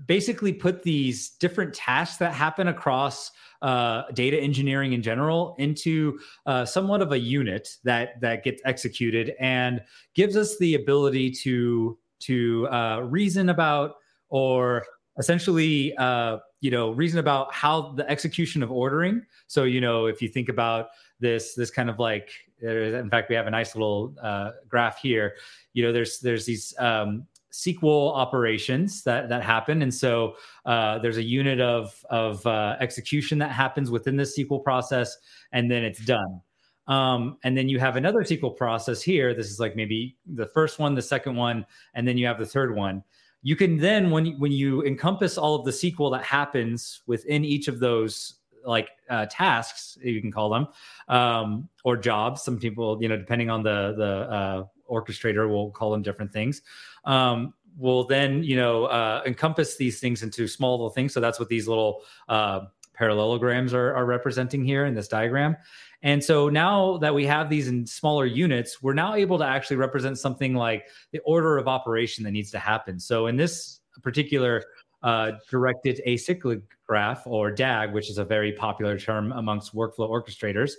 basically 0.07 0.51
put 0.51 0.81
these 0.81 1.31
different 1.31 1.73
tasks 1.73 2.17
that 2.17 2.33
happen 2.33 2.69
across 2.69 3.31
uh, 3.61 4.03
data 4.13 4.39
engineering 4.39 4.93
in 4.93 5.01
general 5.01 5.55
into 5.59 6.19
uh, 6.45 6.65
somewhat 6.65 7.01
of 7.01 7.11
a 7.11 7.19
unit 7.19 7.69
that 7.83 8.19
that 8.21 8.43
gets 8.43 8.61
executed 8.65 9.33
and 9.39 9.81
gives 10.15 10.35
us 10.35 10.57
the 10.57 10.75
ability 10.75 11.29
to 11.29 11.97
to 12.19 12.67
uh, 12.69 12.99
reason 13.01 13.49
about 13.49 13.95
or 14.29 14.83
essentially 15.19 15.95
uh, 15.97 16.37
you 16.61 16.71
know 16.71 16.91
reason 16.91 17.19
about 17.19 17.53
how 17.53 17.91
the 17.93 18.09
execution 18.09 18.63
of 18.63 18.71
ordering 18.71 19.21
so 19.47 19.63
you 19.63 19.81
know 19.81 20.05
if 20.05 20.21
you 20.21 20.27
think 20.27 20.49
about 20.49 20.87
this 21.19 21.53
this 21.53 21.69
kind 21.69 21.89
of 21.89 21.99
like 21.99 22.31
in 22.61 23.09
fact 23.09 23.29
we 23.29 23.35
have 23.35 23.47
a 23.47 23.51
nice 23.51 23.75
little 23.75 24.15
uh, 24.21 24.51
graph 24.67 24.99
here 24.99 25.35
you 25.73 25.83
know 25.83 25.91
there's 25.91 26.19
there's 26.19 26.45
these 26.45 26.73
um, 26.79 27.27
SQL 27.51 28.15
operations 28.15 29.03
that 29.03 29.27
that 29.29 29.43
happen, 29.43 29.81
and 29.81 29.91
so 29.91 30.35
uh, 30.67 30.99
there's 30.99 31.17
a 31.17 31.23
unit 31.23 31.59
of 31.59 32.05
of 32.11 32.45
uh, 32.45 32.75
execution 32.79 33.39
that 33.39 33.51
happens 33.51 33.89
within 33.89 34.15
the 34.15 34.23
SQL 34.23 34.63
process, 34.63 35.17
and 35.51 35.69
then 35.69 35.83
it's 35.83 35.99
done. 36.05 36.41
Um, 36.87 37.37
and 37.43 37.57
then 37.57 37.67
you 37.67 37.79
have 37.79 37.95
another 37.95 38.19
SQL 38.19 38.55
process 38.55 39.01
here. 39.01 39.33
This 39.33 39.49
is 39.49 39.59
like 39.59 39.75
maybe 39.75 40.15
the 40.25 40.45
first 40.45 40.77
one, 40.77 40.93
the 40.93 41.01
second 41.01 41.35
one, 41.35 41.65
and 41.95 42.07
then 42.07 42.17
you 42.17 42.27
have 42.27 42.37
the 42.37 42.45
third 42.45 42.75
one 42.75 43.03
you 43.41 43.55
can 43.55 43.77
then 43.77 44.11
when 44.11 44.37
when 44.39 44.51
you 44.51 44.83
encompass 44.83 45.37
all 45.37 45.55
of 45.55 45.65
the 45.65 45.71
SQL 45.71 46.11
that 46.11 46.23
happens 46.23 47.01
within 47.07 47.45
each 47.45 47.67
of 47.67 47.79
those 47.79 48.35
like 48.65 48.89
uh, 49.09 49.25
tasks 49.29 49.97
you 50.01 50.21
can 50.21 50.31
call 50.31 50.49
them 50.49 50.67
um, 51.07 51.69
or 51.83 51.95
jobs 51.95 52.43
some 52.43 52.59
people 52.59 53.01
you 53.01 53.07
know 53.07 53.17
depending 53.17 53.49
on 53.49 53.63
the 53.63 53.93
the 53.97 54.33
uh, 54.33 54.63
orchestrator 54.91 55.49
will 55.49 55.71
call 55.71 55.91
them 55.91 56.01
different 56.01 56.31
things 56.31 56.61
um, 57.05 57.53
will 57.79 58.03
then 58.03 58.43
you 58.43 58.55
know 58.55 58.85
uh, 58.85 59.23
encompass 59.25 59.77
these 59.77 59.99
things 59.99 60.21
into 60.21 60.47
small 60.47 60.73
little 60.73 60.89
things. 60.89 61.13
So 61.13 61.19
that's 61.19 61.39
what 61.39 61.49
these 61.49 61.67
little 61.67 62.03
uh, 62.27 62.61
parallelograms 62.93 63.73
are, 63.73 63.95
are 63.95 64.05
representing 64.05 64.63
here 64.63 64.85
in 64.85 64.93
this 64.93 65.07
diagram 65.07 65.55
and 66.01 66.23
so 66.23 66.47
now 66.49 66.97
that 66.97 67.13
we 67.13 67.25
have 67.25 67.49
these 67.49 67.67
in 67.67 67.85
smaller 67.85 68.25
units, 68.25 68.81
we're 68.81 68.93
now 68.93 69.15
able 69.15 69.37
to 69.37 69.43
actually 69.43 69.77
represent 69.77 70.17
something 70.17 70.55
like 70.55 70.87
the 71.11 71.19
order 71.19 71.57
of 71.57 71.67
operation 71.67 72.23
that 72.23 72.31
needs 72.31 72.51
to 72.51 72.59
happen. 72.59 72.99
So 72.99 73.27
in 73.27 73.35
this 73.35 73.81
particular 74.01 74.63
uh, 75.03 75.31
directed 75.49 76.01
acyclic 76.07 76.61
graph 76.87 77.27
or 77.27 77.51
DAG, 77.51 77.93
which 77.93 78.09
is 78.09 78.17
a 78.17 78.23
very 78.23 78.53
popular 78.53 78.97
term 78.97 79.33
amongst 79.33 79.75
workflow 79.75 80.09
orchestrators, 80.09 80.71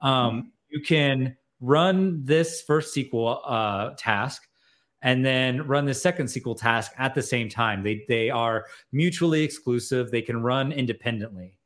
um, 0.00 0.52
you 0.68 0.80
can 0.80 1.36
run 1.60 2.24
this 2.24 2.62
first 2.62 2.94
SQL 2.94 3.40
uh, 3.44 3.90
task 3.98 4.48
and 5.02 5.24
then 5.24 5.66
run 5.66 5.86
the 5.86 5.94
second 5.94 6.26
SQL 6.26 6.56
task 6.56 6.92
at 6.98 7.14
the 7.14 7.22
same 7.22 7.48
time. 7.48 7.82
They, 7.82 8.04
they 8.08 8.30
are 8.30 8.66
mutually 8.92 9.42
exclusive, 9.42 10.10
they 10.10 10.22
can 10.22 10.40
run 10.40 10.70
independently. 10.70 11.57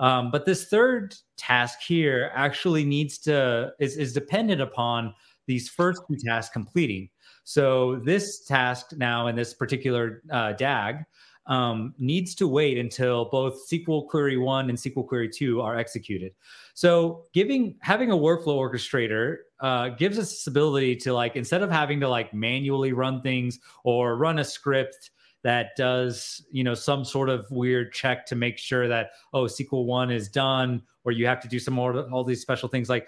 Um, 0.00 0.30
but 0.30 0.46
this 0.46 0.64
third 0.64 1.14
task 1.36 1.80
here 1.86 2.32
actually 2.34 2.84
needs 2.84 3.18
to 3.18 3.72
is, 3.78 3.96
is 3.96 4.12
dependent 4.12 4.60
upon 4.60 5.14
these 5.46 5.68
first 5.68 6.02
two 6.08 6.16
tasks 6.16 6.52
completing. 6.52 7.10
So 7.44 8.00
this 8.04 8.44
task 8.44 8.92
now 8.96 9.26
in 9.26 9.36
this 9.36 9.54
particular 9.54 10.22
uh, 10.32 10.52
DAG 10.54 11.04
um, 11.46 11.94
needs 11.98 12.34
to 12.36 12.48
wait 12.48 12.78
until 12.78 13.26
both 13.26 13.68
SQL 13.70 14.08
Query 14.08 14.38
One 14.38 14.70
and 14.70 14.78
SQL 14.78 15.06
Query 15.06 15.28
Two 15.28 15.60
are 15.60 15.76
executed. 15.76 16.32
So 16.74 17.26
giving 17.34 17.76
having 17.80 18.10
a 18.10 18.16
workflow 18.16 18.56
orchestrator 18.56 19.38
uh, 19.60 19.90
gives 19.90 20.18
us 20.18 20.30
this 20.30 20.46
ability 20.46 20.96
to 20.96 21.12
like 21.12 21.36
instead 21.36 21.62
of 21.62 21.70
having 21.70 22.00
to 22.00 22.08
like 22.08 22.32
manually 22.32 22.92
run 22.92 23.20
things 23.20 23.58
or 23.84 24.16
run 24.16 24.38
a 24.38 24.44
script 24.44 25.10
that 25.42 25.70
does 25.76 26.44
you 26.50 26.64
know 26.64 26.74
some 26.74 27.04
sort 27.04 27.28
of 27.28 27.46
weird 27.50 27.92
check 27.92 28.26
to 28.26 28.36
make 28.36 28.58
sure 28.58 28.88
that 28.88 29.10
oh 29.32 29.44
SQL 29.44 29.86
one 29.86 30.10
is 30.10 30.28
done, 30.28 30.82
or 31.04 31.12
you 31.12 31.26
have 31.26 31.40
to 31.40 31.48
do 31.48 31.58
some 31.58 31.74
more 31.74 32.08
all 32.10 32.24
these 32.24 32.42
special 32.42 32.68
things 32.68 32.88
like 32.88 33.06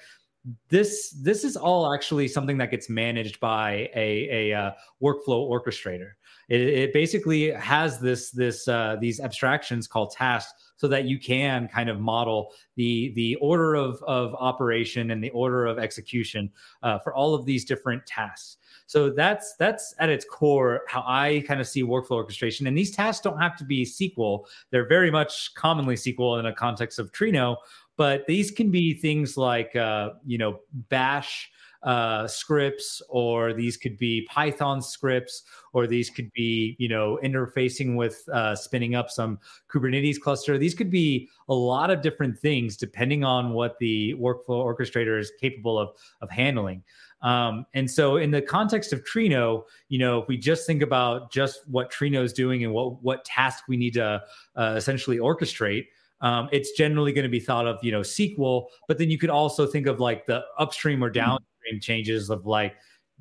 this 0.68 1.11
this 1.11 1.45
is 1.45 1.57
all 1.57 1.92
actually 1.95 2.27
something 2.27 2.59
that 2.59 2.71
gets 2.71 2.88
managed 2.88 3.38
by 3.38 3.88
a, 3.95 4.51
a 4.51 4.59
uh, 4.59 4.71
workflow 5.03 5.49
orchestrator. 5.49 6.12
It, 6.49 6.61
it, 6.61 6.92
basically 6.92 7.53
has 7.53 8.01
this 8.01 8.31
this 8.33 8.66
uh, 8.66 8.97
these 9.01 9.21
abstractions 9.21 9.87
called 9.87 10.11
tasks 10.11 10.53
so 10.77 10.88
that 10.88 11.05
you 11.05 11.18
can 11.18 11.68
kind 11.68 11.88
of 11.88 12.01
model 12.01 12.53
the 12.75 13.12
the 13.14 13.37
order 13.37 13.75
of 13.75 14.03
of 14.03 14.35
operation 14.35 15.12
and 15.12 15.23
the 15.23 15.31
order 15.31 15.66
of 15.66 15.79
execution 15.79 16.51
uh, 16.83 16.99
for 16.99 17.14
all 17.14 17.35
of 17.35 17.47
these 17.47 17.64
different 17.64 18.05
tasks 18.07 18.57
so 18.92 19.09
that's 19.09 19.55
that's 19.57 19.94
at 20.00 20.11
its 20.11 20.22
core 20.22 20.83
how 20.87 21.02
I 21.07 21.42
kind 21.48 21.62
of 21.62 21.66
see 21.66 21.83
workflow 21.83 22.16
orchestration. 22.16 22.66
And 22.66 22.76
these 22.76 22.90
tasks 22.90 23.22
don't 23.22 23.40
have 23.40 23.57
to 23.57 23.64
be 23.64 23.87
SQL; 23.87 24.44
they're 24.68 24.87
very 24.87 25.11
much 25.11 25.55
commonly 25.55 25.94
SQL 25.94 26.38
in 26.38 26.44
a 26.44 26.52
context 26.52 26.98
of 26.98 27.11
Trino. 27.11 27.57
But 27.96 28.26
these 28.26 28.50
can 28.50 28.70
be 28.70 28.92
things 28.92 29.38
like 29.38 29.74
uh, 29.74 30.11
you 30.26 30.37
know 30.37 30.61
Bash 30.90 31.50
uh, 31.85 32.26
scripts, 32.26 33.00
or 33.09 33.55
these 33.55 33.78
could 33.78 33.96
be 33.96 34.28
Python 34.31 34.83
scripts, 34.83 35.44
or 35.72 35.87
these 35.87 36.11
could 36.11 36.31
be, 36.33 36.76
you 36.78 36.88
know, 36.88 37.18
interfacing 37.24 37.96
with 37.96 38.22
uh, 38.33 38.55
spinning 38.55 38.94
up 38.94 39.11
some 39.11 39.38
Kubernetes 39.72 40.20
cluster. 40.20 40.59
These 40.59 40.74
could 40.74 40.90
be 40.90 41.31
a 41.48 41.55
lot 41.55 41.90
of 41.90 42.02
different 42.02 42.38
things 42.38 42.76
depending 42.76 43.24
on 43.24 43.52
what 43.55 43.78
the 43.78 44.14
workflow 44.14 44.64
orchestrator 44.64 45.18
is 45.18 45.33
capable 45.40 45.78
of, 45.78 45.90
of 46.20 46.31
handling. 46.31 46.85
Um, 47.22 47.66
and 47.74 47.90
so, 47.90 48.16
in 48.16 48.30
the 48.30 48.42
context 48.42 48.92
of 48.92 49.04
Trino, 49.04 49.62
you 49.88 49.98
know, 49.98 50.22
if 50.22 50.28
we 50.28 50.37
just 50.37 50.66
think 50.66 50.82
about 50.82 51.32
just 51.32 51.61
what 51.68 51.90
Trino 51.90 52.22
is 52.22 52.32
doing 52.32 52.64
and 52.64 52.72
what 52.72 53.02
what 53.02 53.24
task 53.24 53.64
we 53.68 53.76
need 53.76 53.94
to 53.94 54.22
uh, 54.56 54.74
essentially 54.76 55.18
orchestrate, 55.18 55.87
um, 56.22 56.48
it's 56.52 56.72
generally 56.72 57.12
going 57.12 57.24
to 57.24 57.28
be 57.28 57.40
thought 57.40 57.66
of, 57.66 57.78
you 57.82 57.92
know, 57.92 58.00
SQL. 58.00 58.66
But 58.88 58.98
then 58.98 59.11
you 59.11 59.18
could 59.18 59.30
also 59.30 59.66
think 59.66 59.87
of 59.87 60.00
like 60.00 60.24
the 60.26 60.42
upstream 60.58 61.02
or 61.02 61.08
mm-hmm. 61.08 61.14
downstream 61.14 61.80
changes 61.80 62.30
of 62.30 62.46
like, 62.46 62.74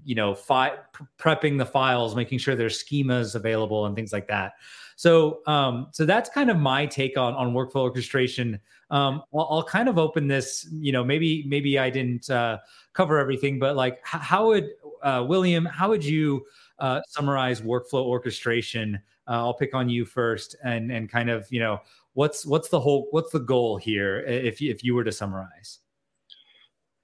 you 0.05 0.15
know, 0.15 0.33
fi- 0.35 0.77
prepping 1.19 1.57
the 1.57 1.65
files, 1.65 2.15
making 2.15 2.39
sure 2.39 2.55
there's 2.55 2.83
schemas 2.83 3.35
available 3.35 3.85
and 3.85 3.95
things 3.95 4.13
like 4.13 4.27
that. 4.27 4.53
So, 4.95 5.41
um, 5.47 5.87
so 5.91 6.05
that's 6.05 6.29
kind 6.29 6.51
of 6.51 6.57
my 6.57 6.85
take 6.85 7.17
on 7.17 7.33
on 7.33 7.53
workflow 7.53 7.81
orchestration. 7.81 8.59
Um, 8.91 9.23
I'll, 9.33 9.47
I'll, 9.49 9.63
kind 9.63 9.89
of 9.89 9.97
open 9.97 10.27
this. 10.27 10.67
You 10.71 10.91
know, 10.91 11.03
maybe 11.03 11.43
maybe 11.47 11.79
I 11.79 11.89
didn't 11.89 12.29
uh, 12.29 12.59
cover 12.93 13.17
everything, 13.17 13.57
but 13.57 13.75
like, 13.75 13.93
h- 13.93 14.21
how 14.21 14.47
would 14.47 14.69
uh, 15.01 15.25
William? 15.27 15.65
How 15.65 15.89
would 15.89 16.05
you 16.05 16.45
uh, 16.79 17.01
summarize 17.07 17.61
workflow 17.61 18.03
orchestration? 18.03 18.99
Uh, 19.27 19.31
I'll 19.31 19.53
pick 19.53 19.73
on 19.73 19.89
you 19.89 20.05
first, 20.05 20.55
and 20.63 20.91
and 20.91 21.09
kind 21.09 21.29
of 21.29 21.47
you 21.51 21.59
know 21.59 21.79
what's 22.13 22.45
what's 22.45 22.69
the 22.69 22.79
whole 22.79 23.07
what's 23.11 23.31
the 23.31 23.39
goal 23.39 23.77
here 23.77 24.19
if 24.21 24.61
if 24.61 24.83
you 24.83 24.93
were 24.93 25.03
to 25.03 25.11
summarize. 25.11 25.79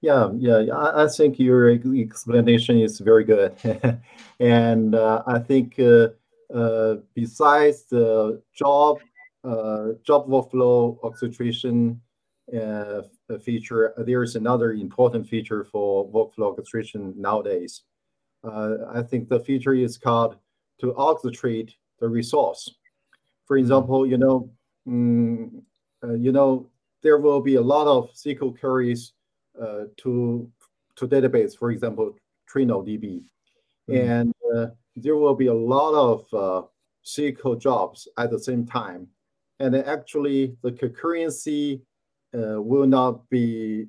Yeah, 0.00 0.30
yeah, 0.36 0.58
I, 0.72 1.04
I 1.04 1.08
think 1.08 1.40
your 1.40 1.70
explanation 1.70 2.78
is 2.78 3.00
very 3.00 3.24
good, 3.24 3.52
and 4.40 4.94
uh, 4.94 5.24
I 5.26 5.40
think 5.40 5.74
uh, 5.80 6.08
uh, 6.54 6.96
besides 7.14 7.84
the 7.90 8.40
job 8.54 8.98
uh, 9.42 9.94
job 10.06 10.28
workflow 10.28 10.98
orchestration 11.02 12.00
uh, 12.56 13.02
feature, 13.42 13.92
there 13.98 14.22
is 14.22 14.36
another 14.36 14.72
important 14.72 15.28
feature 15.28 15.64
for 15.64 16.08
workflow 16.08 16.46
orchestration 16.50 17.12
nowadays. 17.16 17.82
Uh, 18.44 18.76
I 18.94 19.02
think 19.02 19.28
the 19.28 19.40
feature 19.40 19.74
is 19.74 19.98
called 19.98 20.36
to 20.80 20.92
orchestrate 20.92 21.72
the 21.98 22.08
resource. 22.08 22.70
For 23.46 23.56
mm-hmm. 23.56 23.64
example, 23.64 24.06
you 24.06 24.16
know, 24.16 24.48
mm, 24.88 25.60
you 26.16 26.30
know, 26.30 26.70
there 27.02 27.18
will 27.18 27.40
be 27.40 27.56
a 27.56 27.60
lot 27.60 27.88
of 27.88 28.12
SQL 28.12 28.58
queries 28.58 29.12
to 29.96 30.50
to 30.96 31.06
database, 31.06 31.56
for 31.56 31.70
example, 31.70 32.14
trino 32.52 32.84
DB, 32.84 33.22
mm-hmm. 33.88 34.10
and 34.10 34.34
uh, 34.54 34.66
there 34.96 35.16
will 35.16 35.34
be 35.34 35.46
a 35.46 35.54
lot 35.54 35.94
of 35.94 36.34
uh, 36.34 36.66
SQL 37.04 37.60
jobs 37.60 38.08
at 38.18 38.30
the 38.30 38.38
same 38.38 38.66
time, 38.66 39.06
and 39.60 39.76
actually 39.76 40.56
the 40.62 40.72
concurrency 40.72 41.80
uh, 42.34 42.60
will 42.60 42.86
not 42.86 43.28
be 43.30 43.86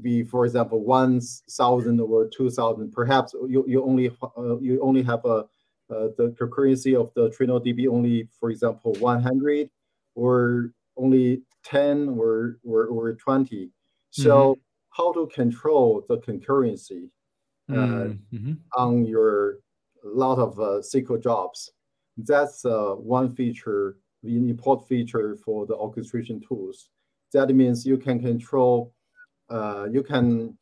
be, 0.00 0.22
for 0.22 0.46
example, 0.46 0.84
one 0.84 1.20
thousand 1.50 2.00
or 2.00 2.28
two 2.28 2.50
thousand. 2.50 2.92
Perhaps 2.92 3.34
you 3.48 3.64
you 3.66 3.84
only 3.84 4.10
uh, 4.36 4.58
you 4.58 4.80
only 4.82 5.02
have 5.02 5.24
a 5.24 5.46
uh, 5.92 6.08
the 6.16 6.34
concurrency 6.40 6.98
of 6.98 7.12
the 7.14 7.28
trino 7.30 7.60
DB 7.60 7.86
only, 7.86 8.28
for 8.38 8.50
example, 8.50 8.94
100 8.98 9.68
or 10.14 10.70
only 10.96 11.42
10 11.64 12.08
or, 12.08 12.58
or, 12.64 12.86
or 12.86 13.12
20. 13.14 13.68
So 14.10 14.54
mm-hmm. 14.54 14.60
How 14.96 15.12
to 15.12 15.26
control 15.34 16.04
the 16.08 16.18
concurrency 16.18 17.08
uh, 17.70 18.14
mm-hmm. 18.34 18.52
on 18.76 19.04
your 19.04 19.58
lot 20.04 20.38
of 20.38 20.58
uh, 20.58 20.80
SQL 20.80 21.22
jobs. 21.22 21.72
That's 22.16 22.64
uh, 22.64 22.94
one 22.96 23.34
feature, 23.34 23.96
the 24.22 24.36
import 24.36 24.86
feature 24.86 25.36
for 25.44 25.66
the 25.66 25.74
orchestration 25.74 26.40
tools. 26.46 26.90
That 27.32 27.48
means 27.54 27.86
you 27.86 27.96
can 27.96 28.20
control, 28.20 28.92
uh, 29.48 29.86
you 29.90 30.02
can 30.02 30.58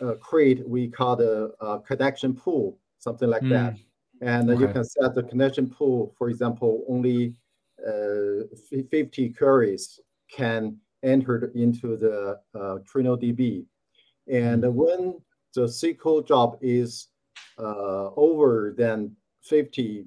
uh, 0.00 0.14
create, 0.14 0.68
we 0.68 0.88
call 0.88 1.16
the 1.16 1.52
uh, 1.60 1.78
connection 1.78 2.34
pool, 2.34 2.78
something 2.98 3.28
like 3.28 3.42
mm. 3.42 3.50
that 3.50 3.76
and 4.22 4.48
okay. 4.48 4.60
you 4.60 4.68
can 4.68 4.84
set 4.84 5.14
the 5.14 5.24
connection 5.24 5.68
pool, 5.68 6.14
for 6.16 6.30
example, 6.30 6.84
only 6.88 7.34
uh, 7.86 8.46
50 8.88 9.30
queries 9.30 9.98
can 10.30 10.78
enter 11.02 11.50
into 11.56 11.96
the 11.96 12.38
uh, 12.54 12.78
DB. 12.86 13.66
And 14.28 14.62
mm-hmm. 14.62 14.74
when 14.74 15.20
the 15.54 15.66
SQL 15.66 16.26
job 16.26 16.58
is 16.60 17.08
uh, 17.58 18.10
over 18.16 18.74
than 18.76 19.14
50 19.42 20.06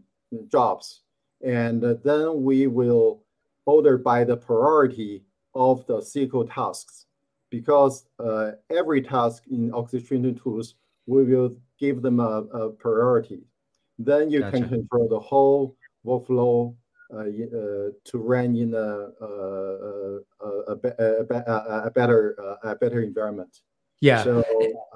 jobs, 0.51 1.01
and 1.43 1.82
then 2.04 2.43
we 2.43 2.67
will 2.67 3.23
order 3.65 3.97
by 3.97 4.23
the 4.23 4.38
priority 4.38 5.23
of 5.54 5.86
the 5.88 5.97
SQL 5.97 6.51
tasks 6.51 7.06
because 7.49 8.08
uh, 8.19 8.51
every 8.69 9.01
task 9.01 9.43
in 9.49 9.71
orchestration 9.73 10.36
tools, 10.36 10.75
we 11.06 11.23
will 11.23 11.56
give 11.80 12.01
them 12.01 12.19
a, 12.19 12.41
a 12.54 12.69
priority. 12.71 13.41
Then 13.97 14.30
you 14.30 14.39
gotcha. 14.39 14.60
can 14.60 14.69
control 14.69 15.08
the 15.08 15.19
whole 15.19 15.75
workflow 16.06 16.75
uh, 17.13 17.19
uh, 17.19 17.91
to 18.04 18.17
run 18.17 18.56
in 18.56 18.73
a, 18.73 19.10
a, 19.21 20.19
a, 20.41 20.78
a, 20.84 21.86
a 21.86 21.91
better 21.91 22.36
a 22.63 22.75
better 22.75 23.01
environment. 23.01 23.62
Yeah. 24.01 24.23
So 24.23 24.43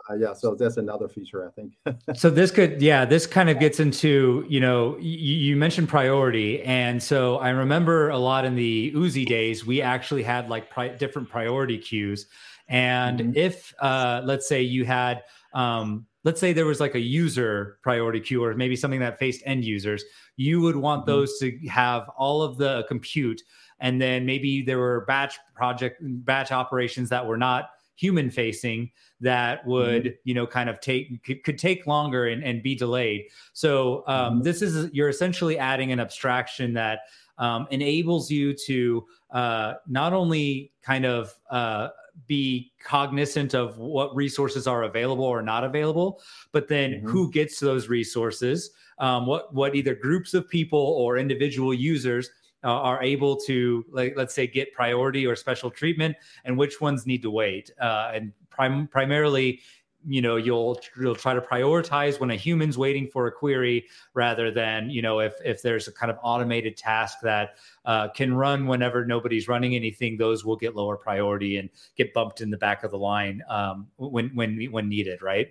uh, 0.09 0.15
yeah, 0.15 0.33
so 0.33 0.55
that's 0.55 0.77
another 0.77 1.07
feature 1.07 1.47
I 1.47 1.51
think. 1.51 1.73
so 2.15 2.29
this 2.29 2.51
could 2.51 2.81
yeah, 2.81 3.05
this 3.05 3.27
kind 3.27 3.49
of 3.49 3.59
gets 3.59 3.79
into 3.79 4.45
you 4.49 4.59
know 4.59 4.97
you, 4.97 5.35
you 5.35 5.55
mentioned 5.55 5.89
priority, 5.89 6.62
and 6.63 7.01
so 7.01 7.38
I 7.38 7.49
remember 7.49 8.09
a 8.09 8.17
lot 8.17 8.45
in 8.45 8.55
the 8.55 8.91
Oozie 8.93 9.25
days 9.25 9.65
we 9.65 9.81
actually 9.81 10.23
had 10.23 10.49
like 10.49 10.69
pri- 10.69 10.95
different 10.95 11.29
priority 11.29 11.77
queues, 11.77 12.27
and 12.67 13.19
mm-hmm. 13.19 13.31
if 13.35 13.73
uh, 13.79 14.21
let's 14.25 14.47
say 14.47 14.62
you 14.62 14.85
had 14.85 15.23
um, 15.53 16.05
let's 16.23 16.39
say 16.39 16.53
there 16.53 16.65
was 16.65 16.79
like 16.79 16.95
a 16.95 16.99
user 16.99 17.79
priority 17.81 18.19
queue 18.19 18.43
or 18.43 18.53
maybe 18.53 18.75
something 18.75 18.99
that 18.99 19.19
faced 19.19 19.41
end 19.45 19.63
users, 19.63 20.03
you 20.35 20.62
would 20.62 20.75
want 20.75 21.01
mm-hmm. 21.01 21.12
those 21.12 21.38
to 21.39 21.57
have 21.67 22.09
all 22.17 22.41
of 22.41 22.57
the 22.57 22.83
compute. 22.88 23.41
And 23.79 24.01
then 24.01 24.25
maybe 24.25 24.62
there 24.62 24.77
were 24.77 25.05
batch 25.07 25.38
project 25.55 26.01
batch 26.01 26.51
operations 26.51 27.09
that 27.09 27.25
were 27.25 27.38
not 27.38 27.69
human 27.99 28.29
facing 28.29 28.89
that 29.19 29.65
would 29.67 30.03
mm-hmm. 30.05 30.15
you 30.23 30.33
know 30.33 30.47
kind 30.47 30.69
of 30.69 30.79
take 30.79 31.21
could, 31.23 31.43
could 31.43 31.57
take 31.57 31.85
longer 31.85 32.27
and, 32.27 32.43
and, 32.43 32.63
be 32.63 32.73
delayed 32.73 33.25
so 33.51 34.03
um, 34.07 34.35
mm-hmm. 34.35 34.43
this 34.43 34.62
is 34.62 34.89
you're 34.93 35.09
essentially 35.09 35.57
adding 35.57 35.91
an 35.91 35.99
abstraction 35.99 36.73
that 36.73 37.01
um, 37.38 37.67
enables 37.71 38.31
you 38.31 38.53
to 38.53 39.05
uh, 39.31 39.73
not 39.88 40.13
only 40.13 40.71
kind 40.81 41.05
of 41.05 41.33
uh, 41.49 41.89
be 42.27 42.71
cognizant 42.83 43.53
of 43.53 43.77
what 43.77 44.15
resources 44.15 44.67
are 44.67 44.83
available 44.83 45.23
or 45.23 45.41
not 45.41 45.63
available, 45.63 46.21
but 46.51 46.67
then 46.67 46.91
mm-hmm. 46.91 47.07
who 47.07 47.31
gets 47.31 47.59
those 47.59 47.88
resources, 47.88 48.71
um, 48.99 49.25
what 49.25 49.53
what 49.53 49.75
either 49.75 49.95
groups 49.95 50.33
of 50.33 50.49
people 50.49 50.79
or 50.79 51.17
individual 51.17 51.73
users 51.73 52.29
uh, 52.63 52.67
are 52.67 53.02
able 53.02 53.36
to, 53.36 53.86
like, 53.89 54.13
let's 54.15 54.34
say, 54.34 54.48
get 54.48 54.74
priority 54.74 55.26
or 55.26 55.36
special 55.36 55.69
treatment, 55.69 56.15
and 56.45 56.58
which 56.58 56.82
ones 56.82 57.06
need 57.06 57.22
to 57.22 57.32
wait. 57.32 57.72
Uh, 57.82 58.12
and 58.13 58.34
prim- 58.50 58.88
primarily, 58.88 59.62
you 60.08 60.22
know 60.22 60.38
you'll 60.38 60.80
you'll 61.00 61.15
try 61.15 61.34
to 61.34 61.41
prioritize 61.41 62.19
when 62.19 62.32
a 62.32 62.36
human's 62.36 62.78
waiting 62.78 63.08
for 63.08 63.28
a 63.28 63.32
query 63.32 63.86
rather 64.13 64.50
than 64.50 64.89
you 64.89 65.02
know 65.02 65.19
if 65.19 65.34
if 65.43 65.62
there's 65.62 65.88
a 65.88 65.91
kind 65.91 66.10
of 66.10 66.17
automated 66.24 66.78
task 66.78 67.17
that 67.22 67.58
uh, 67.86 68.08
can 68.10 68.34
run 68.34 68.65
whenever 68.65 69.06
nobody's 69.06 69.48
running 69.48 69.76
anything 69.76 70.17
those 70.17 70.45
will 70.45 70.56
get 70.56 70.76
lower 70.76 70.95
priority 70.95 71.58
and 71.58 71.69
get 71.95 72.13
bumped 72.13 72.39
in 72.41 72.50
the 72.50 72.58
back 72.58 72.84
of 72.84 72.91
the 72.91 72.98
line 72.98 73.41
um, 73.50 73.88
when 73.98 74.30
when 74.36 74.63
when 74.72 74.88
needed 74.88 75.22
right? 75.22 75.50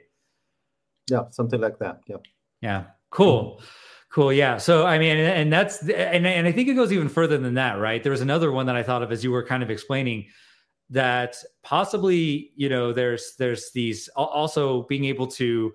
Yeah 1.11 1.25
something 1.31 1.61
like 1.61 1.79
that 1.79 2.01
yeah. 2.07 2.17
Yeah 2.63 2.85
cool 3.11 3.61
Cool. 4.11 4.33
Yeah. 4.33 4.57
So, 4.57 4.87
I 4.87 4.99
mean, 4.99 5.19
and 5.19 5.53
that's, 5.53 5.83
and, 5.83 6.27
and 6.27 6.47
I 6.47 6.53
think 6.53 6.69
it 6.69 6.75
goes 6.75 6.93
even 6.93 7.09
further 7.11 7.37
than 7.37 7.55
that, 7.55 7.75
right? 7.75 8.03
There 8.03 8.13
was 8.13 8.23
another 8.23 8.51
one 8.51 8.67
that 8.67 8.75
I 8.77 8.83
thought 8.83 9.03
of 9.03 9.13
as 9.13 9.23
you 9.23 9.31
were 9.31 9.45
kind 9.45 9.63
of 9.63 9.71
explaining 9.71 10.27
that 10.91 11.37
possibly 11.63 12.53
you 12.57 12.69
know 12.69 12.93
there's 12.93 13.35
there's 13.39 13.71
these 13.73 14.09
also 14.17 14.83
being 14.85 15.05
able 15.05 15.27
to 15.27 15.73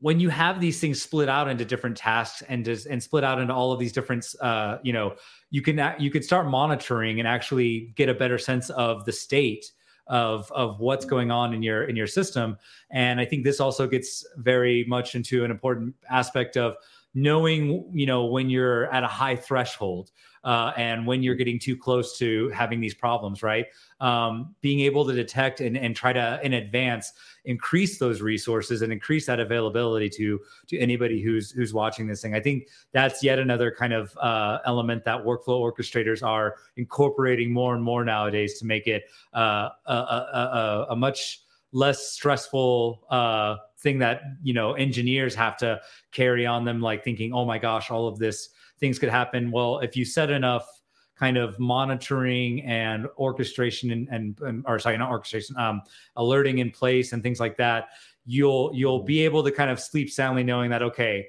when 0.00 0.20
you 0.20 0.28
have 0.28 0.60
these 0.60 0.80
things 0.80 1.02
split 1.02 1.28
out 1.28 1.48
into 1.48 1.64
different 1.64 1.96
tasks 1.96 2.42
and 2.48 2.64
just 2.64 2.86
and 2.86 3.02
split 3.02 3.24
out 3.24 3.40
into 3.40 3.52
all 3.52 3.72
of 3.72 3.78
these 3.78 3.92
different 3.92 4.26
uh 4.40 4.78
you 4.82 4.92
know 4.92 5.14
you 5.50 5.60
can 5.60 5.94
you 5.98 6.10
can 6.10 6.22
start 6.22 6.46
monitoring 6.46 7.18
and 7.18 7.28
actually 7.28 7.92
get 7.94 8.08
a 8.08 8.14
better 8.14 8.38
sense 8.38 8.70
of 8.70 9.04
the 9.04 9.12
state 9.12 9.70
of 10.06 10.50
of 10.52 10.80
what's 10.80 11.04
going 11.04 11.30
on 11.30 11.52
in 11.52 11.62
your 11.62 11.84
in 11.84 11.96
your 11.96 12.06
system 12.06 12.56
and 12.90 13.20
i 13.20 13.24
think 13.24 13.44
this 13.44 13.60
also 13.60 13.86
gets 13.86 14.26
very 14.36 14.84
much 14.88 15.14
into 15.14 15.44
an 15.44 15.50
important 15.50 15.94
aspect 16.10 16.56
of 16.56 16.74
knowing 17.14 17.88
you 17.92 18.06
know 18.06 18.24
when 18.24 18.50
you're 18.50 18.92
at 18.92 19.04
a 19.04 19.08
high 19.08 19.36
threshold 19.36 20.10
uh, 20.44 20.72
and 20.76 21.06
when 21.06 21.22
you're 21.22 21.34
getting 21.34 21.58
too 21.58 21.76
close 21.76 22.18
to 22.18 22.50
having 22.50 22.80
these 22.80 22.94
problems, 22.94 23.42
right? 23.42 23.66
Um, 24.00 24.54
being 24.60 24.80
able 24.80 25.06
to 25.06 25.14
detect 25.14 25.60
and, 25.60 25.76
and 25.76 25.96
try 25.96 26.12
to 26.12 26.38
in 26.42 26.52
advance 26.52 27.12
increase 27.46 27.98
those 27.98 28.20
resources 28.20 28.82
and 28.82 28.92
increase 28.92 29.26
that 29.26 29.40
availability 29.40 30.10
to 30.10 30.40
to 30.68 30.78
anybody 30.78 31.22
who's 31.22 31.50
who's 31.50 31.72
watching 31.72 32.06
this 32.06 32.20
thing. 32.20 32.34
I 32.34 32.40
think 32.40 32.68
that's 32.92 33.22
yet 33.22 33.38
another 33.38 33.70
kind 33.70 33.92
of 33.92 34.16
uh, 34.18 34.58
element 34.66 35.04
that 35.04 35.24
workflow 35.24 35.60
orchestrators 35.60 36.22
are 36.22 36.56
incorporating 36.76 37.52
more 37.52 37.74
and 37.74 37.82
more 37.82 38.04
nowadays 38.04 38.58
to 38.58 38.66
make 38.66 38.86
it 38.86 39.04
uh, 39.32 39.70
a, 39.86 39.94
a, 39.94 39.96
a, 39.96 40.86
a 40.90 40.96
much 40.96 41.40
less 41.72 42.12
stressful 42.12 43.04
uh, 43.10 43.56
thing 43.84 44.00
that 44.00 44.22
you 44.42 44.52
know 44.52 44.72
engineers 44.72 45.36
have 45.36 45.56
to 45.58 45.80
carry 46.10 46.44
on 46.44 46.64
them 46.64 46.80
like 46.80 47.04
thinking 47.04 47.32
oh 47.32 47.44
my 47.44 47.58
gosh 47.58 47.92
all 47.92 48.08
of 48.08 48.18
this 48.18 48.48
things 48.80 48.98
could 48.98 49.08
happen. 49.08 49.50
Well, 49.50 49.78
if 49.78 49.96
you 49.96 50.04
set 50.04 50.30
enough 50.30 50.66
kind 51.16 51.36
of 51.36 51.58
monitoring 51.58 52.62
and 52.62 53.06
orchestration 53.18 53.92
and, 53.92 54.08
and, 54.08 54.40
and 54.40 54.64
or 54.66 54.78
sorry, 54.78 54.98
not 54.98 55.10
orchestration, 55.10 55.56
um, 55.56 55.82
alerting 56.16 56.58
in 56.58 56.70
place 56.70 57.12
and 57.12 57.22
things 57.22 57.40
like 57.40 57.56
that, 57.56 57.88
you'll 58.26 58.70
you'll 58.74 59.02
be 59.02 59.24
able 59.24 59.42
to 59.44 59.50
kind 59.50 59.70
of 59.70 59.78
sleep 59.78 60.10
soundly 60.10 60.42
knowing 60.42 60.70
that 60.70 60.82
okay, 60.82 61.26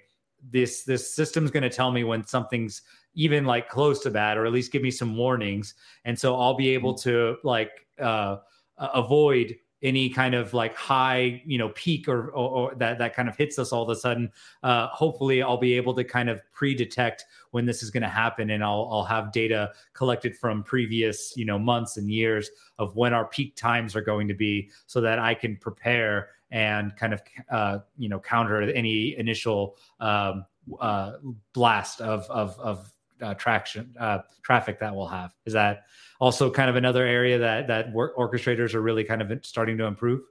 this 0.49 0.83
this 0.83 1.13
system's 1.13 1.51
going 1.51 1.63
to 1.63 1.69
tell 1.69 1.91
me 1.91 2.03
when 2.03 2.25
something's 2.25 2.81
even 3.13 3.45
like 3.45 3.69
close 3.69 4.01
to 4.01 4.11
bad 4.11 4.37
or 4.37 4.45
at 4.45 4.51
least 4.51 4.73
give 4.73 4.81
me 4.81 4.91
some 4.91 5.15
warnings 5.15 5.75
and 6.03 6.19
so 6.19 6.35
i'll 6.37 6.53
be 6.53 6.67
able 6.71 6.93
to 6.93 7.37
like 7.45 7.87
uh, 8.01 8.35
avoid 8.77 9.55
any 9.85 10.09
kind 10.09 10.33
of 10.33 10.53
like 10.53 10.75
high 10.75 11.41
you 11.45 11.57
know 11.59 11.69
peak 11.69 12.07
or, 12.07 12.29
or, 12.29 12.49
or, 12.49 12.75
that 12.75 12.97
that 12.97 13.15
kind 13.15 13.29
of 13.29 13.37
hits 13.37 13.59
us 13.59 13.71
all 13.71 13.83
of 13.83 13.89
a 13.89 13.95
sudden 13.95 14.31
uh, 14.63 14.87
hopefully 14.87 15.43
i'll 15.43 15.57
be 15.57 15.75
able 15.75 15.93
to 15.93 16.03
kind 16.03 16.27
of 16.27 16.41
pre-detect 16.51 17.23
when 17.51 17.65
this 17.65 17.83
is 17.83 17.91
going 17.91 18.03
to 18.03 18.09
happen 18.09 18.49
and 18.49 18.63
I'll, 18.63 18.89
I'll 18.91 19.03
have 19.03 19.31
data 19.31 19.71
collected 19.93 20.35
from 20.35 20.63
previous 20.63 21.33
you 21.37 21.45
know 21.45 21.59
months 21.59 21.97
and 21.97 22.09
years 22.11 22.49
of 22.79 22.95
when 22.95 23.13
our 23.13 23.25
peak 23.25 23.55
times 23.55 23.95
are 23.95 24.01
going 24.01 24.27
to 24.27 24.33
be 24.33 24.69
so 24.87 24.99
that 25.01 25.19
i 25.19 25.33
can 25.35 25.55
prepare 25.55 26.29
and 26.51 26.95
kind 26.95 27.13
of 27.13 27.21
uh, 27.51 27.79
you 27.97 28.09
know 28.09 28.19
counter 28.19 28.61
any 28.61 29.15
initial 29.17 29.77
um, 29.99 30.45
uh, 30.79 31.13
blast 31.53 32.01
of 32.01 32.23
of, 32.29 32.59
of 32.59 32.91
uh, 33.21 33.33
traction 33.35 33.95
uh, 33.99 34.19
traffic 34.41 34.79
that 34.79 34.95
we'll 34.95 35.07
have. 35.07 35.33
Is 35.45 35.53
that 35.53 35.83
also 36.19 36.49
kind 36.49 36.69
of 36.69 36.75
another 36.75 37.05
area 37.05 37.37
that 37.39 37.67
that 37.67 37.91
work 37.91 38.15
orchestrators 38.17 38.73
are 38.73 38.81
really 38.81 39.03
kind 39.03 39.21
of 39.21 39.45
starting 39.45 39.77
to 39.77 39.85
improve? 39.85 40.21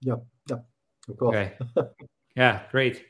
Yeah 0.00 0.16
yeah 0.48 0.56
okay. 1.22 1.52
Yeah 2.36 2.62
great. 2.70 3.06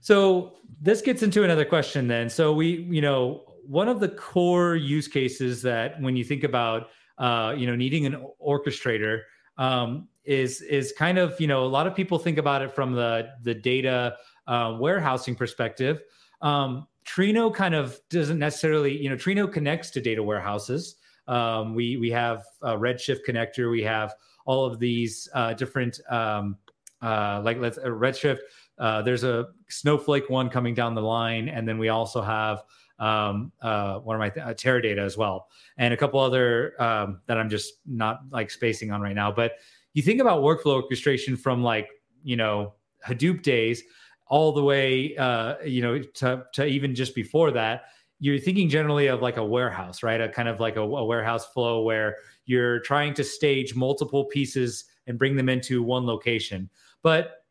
So 0.00 0.56
this 0.80 1.02
gets 1.02 1.22
into 1.22 1.44
another 1.44 1.64
question 1.64 2.08
then. 2.08 2.28
So 2.28 2.52
we 2.52 2.82
you 2.90 3.00
know 3.00 3.44
one 3.66 3.88
of 3.88 4.00
the 4.00 4.08
core 4.08 4.74
use 4.74 5.06
cases 5.06 5.62
that 5.62 6.00
when 6.00 6.16
you 6.16 6.24
think 6.24 6.42
about 6.44 6.88
uh, 7.18 7.54
you 7.56 7.66
know 7.66 7.76
needing 7.76 8.06
an 8.06 8.26
orchestrator 8.44 9.22
um, 9.58 10.08
is 10.24 10.62
is 10.62 10.92
kind 10.92 11.18
of 11.18 11.40
you 11.40 11.46
know 11.46 11.64
a 11.64 11.68
lot 11.68 11.86
of 11.86 11.94
people 11.94 12.18
think 12.18 12.38
about 12.38 12.62
it 12.62 12.74
from 12.74 12.92
the 12.92 13.30
the 13.42 13.54
data 13.54 14.16
uh, 14.46 14.76
warehousing 14.80 15.36
perspective. 15.36 16.02
Um, 16.42 16.86
Trino 17.10 17.52
kind 17.52 17.74
of 17.74 18.00
doesn't 18.08 18.38
necessarily, 18.38 18.96
you 18.96 19.08
know, 19.08 19.16
Trino 19.16 19.52
connects 19.52 19.90
to 19.90 20.00
data 20.00 20.22
warehouses. 20.22 20.96
Um, 21.26 21.74
we 21.74 21.96
we 21.96 22.10
have 22.10 22.44
a 22.62 22.76
Redshift 22.76 23.20
connector. 23.28 23.70
We 23.70 23.82
have 23.82 24.14
all 24.46 24.64
of 24.64 24.78
these 24.78 25.28
uh, 25.34 25.54
different, 25.54 26.00
um, 26.08 26.56
uh, 27.02 27.40
like 27.44 27.58
let's 27.58 27.78
uh, 27.78 27.86
Redshift. 27.86 28.38
Uh, 28.78 29.02
there's 29.02 29.24
a 29.24 29.48
Snowflake 29.68 30.30
one 30.30 30.48
coming 30.48 30.72
down 30.72 30.94
the 30.94 31.02
line, 31.02 31.48
and 31.48 31.66
then 31.66 31.78
we 31.78 31.88
also 31.88 32.22
have 32.22 32.62
um, 33.00 33.50
one 33.60 34.14
of 34.14 34.20
my 34.20 34.30
th- 34.30 34.46
uh, 34.46 34.54
Teradata 34.54 35.04
as 35.04 35.16
well, 35.16 35.48
and 35.78 35.92
a 35.92 35.96
couple 35.96 36.20
other 36.20 36.80
um, 36.80 37.20
that 37.26 37.38
I'm 37.38 37.50
just 37.50 37.74
not 37.86 38.20
like 38.30 38.50
spacing 38.50 38.92
on 38.92 39.00
right 39.00 39.16
now. 39.16 39.32
But 39.32 39.54
you 39.94 40.02
think 40.02 40.20
about 40.20 40.42
workflow 40.42 40.74
orchestration 40.74 41.36
from 41.36 41.62
like 41.62 41.88
you 42.22 42.36
know 42.36 42.74
Hadoop 43.04 43.42
days 43.42 43.82
all 44.30 44.52
the 44.52 44.62
way, 44.62 45.16
uh, 45.16 45.56
you 45.64 45.82
know, 45.82 46.00
to, 46.00 46.44
to 46.54 46.64
even 46.64 46.94
just 46.94 47.14
before 47.14 47.50
that, 47.50 47.86
you're 48.20 48.38
thinking 48.38 48.68
generally 48.68 49.08
of 49.08 49.20
like 49.20 49.36
a 49.36 49.44
warehouse, 49.44 50.02
right? 50.02 50.20
A 50.20 50.28
kind 50.28 50.48
of 50.48 50.60
like 50.60 50.76
a, 50.76 50.82
a 50.82 51.04
warehouse 51.04 51.46
flow 51.46 51.82
where 51.82 52.16
you're 52.46 52.78
trying 52.80 53.12
to 53.14 53.24
stage 53.24 53.74
multiple 53.74 54.24
pieces 54.26 54.84
and 55.06 55.18
bring 55.18 55.36
them 55.36 55.48
into 55.48 55.82
one 55.82 56.06
location. 56.06 56.70
But 57.02 57.44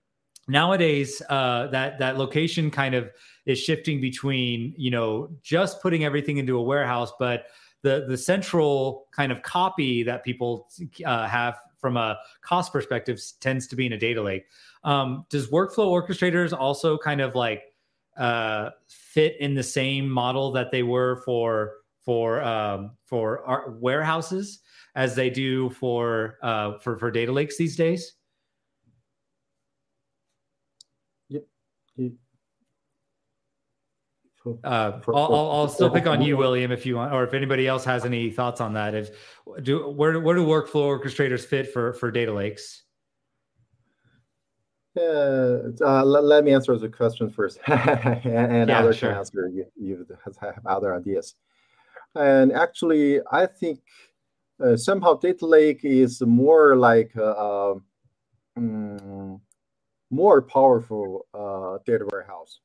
nowadays, 0.47 1.21
uh, 1.29 1.67
that 1.67 1.99
that 1.99 2.17
location 2.17 2.71
kind 2.71 2.95
of 2.95 3.11
is 3.45 3.59
shifting 3.59 3.99
between, 3.99 4.73
you 4.77 4.91
know, 4.91 5.29
just 5.41 5.81
putting 5.81 6.05
everything 6.05 6.37
into 6.37 6.57
a 6.57 6.63
warehouse, 6.63 7.11
but 7.19 7.47
the 7.81 8.05
the 8.07 8.17
central 8.17 9.07
kind 9.11 9.31
of 9.31 9.41
copy 9.41 10.03
that 10.03 10.23
people 10.23 10.69
uh, 11.05 11.27
have 11.27 11.57
from 11.79 11.97
a 11.97 12.17
cost 12.41 12.71
perspective 12.73 13.21
tends 13.39 13.67
to 13.67 13.75
be 13.75 13.85
in 13.85 13.93
a 13.93 13.97
data 13.97 14.21
lake. 14.21 14.45
Um, 14.83 15.25
does 15.29 15.47
workflow 15.47 15.87
orchestrators 15.87 16.57
also 16.57 16.97
kind 16.97 17.21
of 17.21 17.35
like 17.35 17.63
uh, 18.17 18.71
fit 18.87 19.37
in 19.39 19.53
the 19.53 19.63
same 19.63 20.09
model 20.09 20.51
that 20.51 20.71
they 20.71 20.83
were 20.83 21.21
for 21.25 21.75
for 22.03 22.41
um, 22.43 22.91
for 23.05 23.67
warehouses 23.79 24.59
as 24.95 25.15
they 25.15 25.29
do 25.29 25.69
for 25.69 26.37
uh, 26.41 26.77
for 26.79 26.97
for 26.97 27.11
data 27.11 27.31
lakes 27.31 27.57
these 27.57 27.75
days? 27.75 28.13
Yep. 31.29 31.45
Uh, 34.45 34.99
I'll, 35.08 35.15
I'll, 35.15 35.52
I'll, 35.52 35.67
still 35.67 35.89
pick 35.89 36.08
on 36.08 36.21
you, 36.21 36.38
William, 36.38 36.71
if 36.71 36.86
you 36.86 36.95
want, 36.95 37.12
or 37.12 37.23
if 37.23 37.34
anybody 37.34 37.67
else 37.67 37.84
has 37.84 38.06
any 38.06 38.32
thoughts 38.32 38.62
on 38.62 38.73
that. 38.73 38.95
If 38.95 39.10
do 39.63 39.89
where 39.89 40.19
where 40.19 40.36
do 40.36 40.45
workflow 40.45 40.97
orchestrators 40.97 41.45
fit 41.45 41.71
for 41.73 41.93
for 41.93 42.10
data 42.10 42.34
lakes? 42.34 42.84
Yeah, 44.95 45.58
uh, 45.82 46.04
let, 46.04 46.23
let, 46.23 46.43
me 46.43 46.54
answer 46.54 46.78
the 46.78 46.89
question 46.89 47.30
first, 47.30 47.60
and, 47.67 48.25
and 48.25 48.69
yeah, 48.69 48.80
others 48.80 48.97
sure. 48.97 49.10
can 49.10 49.19
answer. 49.19 49.49
You, 49.54 49.65
you 49.75 50.08
have 50.41 50.60
other 50.65 50.95
ideas. 50.95 51.36
And 52.15 52.52
actually, 52.52 53.19
I 53.32 53.45
think 53.45 53.82
uh, 54.63 54.75
somehow 54.75 55.13
data 55.15 55.45
lake 55.45 55.82
is 55.84 56.21
more 56.21 56.75
like 56.75 57.15
uh, 57.15 57.75
um, 58.58 59.41
more 60.10 60.41
powerful 60.41 61.28
uh, 61.34 61.78
data 61.86 62.08
warehouse. 62.12 62.60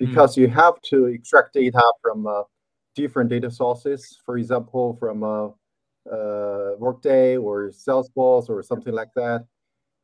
Because 0.00 0.34
mm. 0.34 0.38
you 0.38 0.48
have 0.48 0.80
to 0.90 1.06
extract 1.06 1.54
data 1.54 1.84
from 2.02 2.26
uh, 2.26 2.42
different 2.96 3.30
data 3.30 3.50
sources. 3.50 4.18
For 4.26 4.36
example, 4.36 4.96
from 4.98 5.22
uh, 5.22 5.50
Workday 6.78 7.36
or 7.36 7.70
Salesforce 7.70 8.48
or 8.48 8.64
something 8.64 8.92
like 8.92 9.14
that 9.14 9.44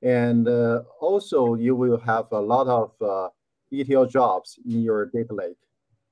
and 0.02 0.46
uh, 0.46 0.82
also, 1.00 1.54
you 1.54 1.74
will 1.74 1.98
have 1.98 2.26
a 2.32 2.40
lot 2.40 2.66
of 2.68 2.92
uh, 3.00 3.28
ETL 3.72 4.06
jobs 4.06 4.58
in 4.64 4.82
your 4.82 5.06
data 5.06 5.32
lake. 5.32 5.56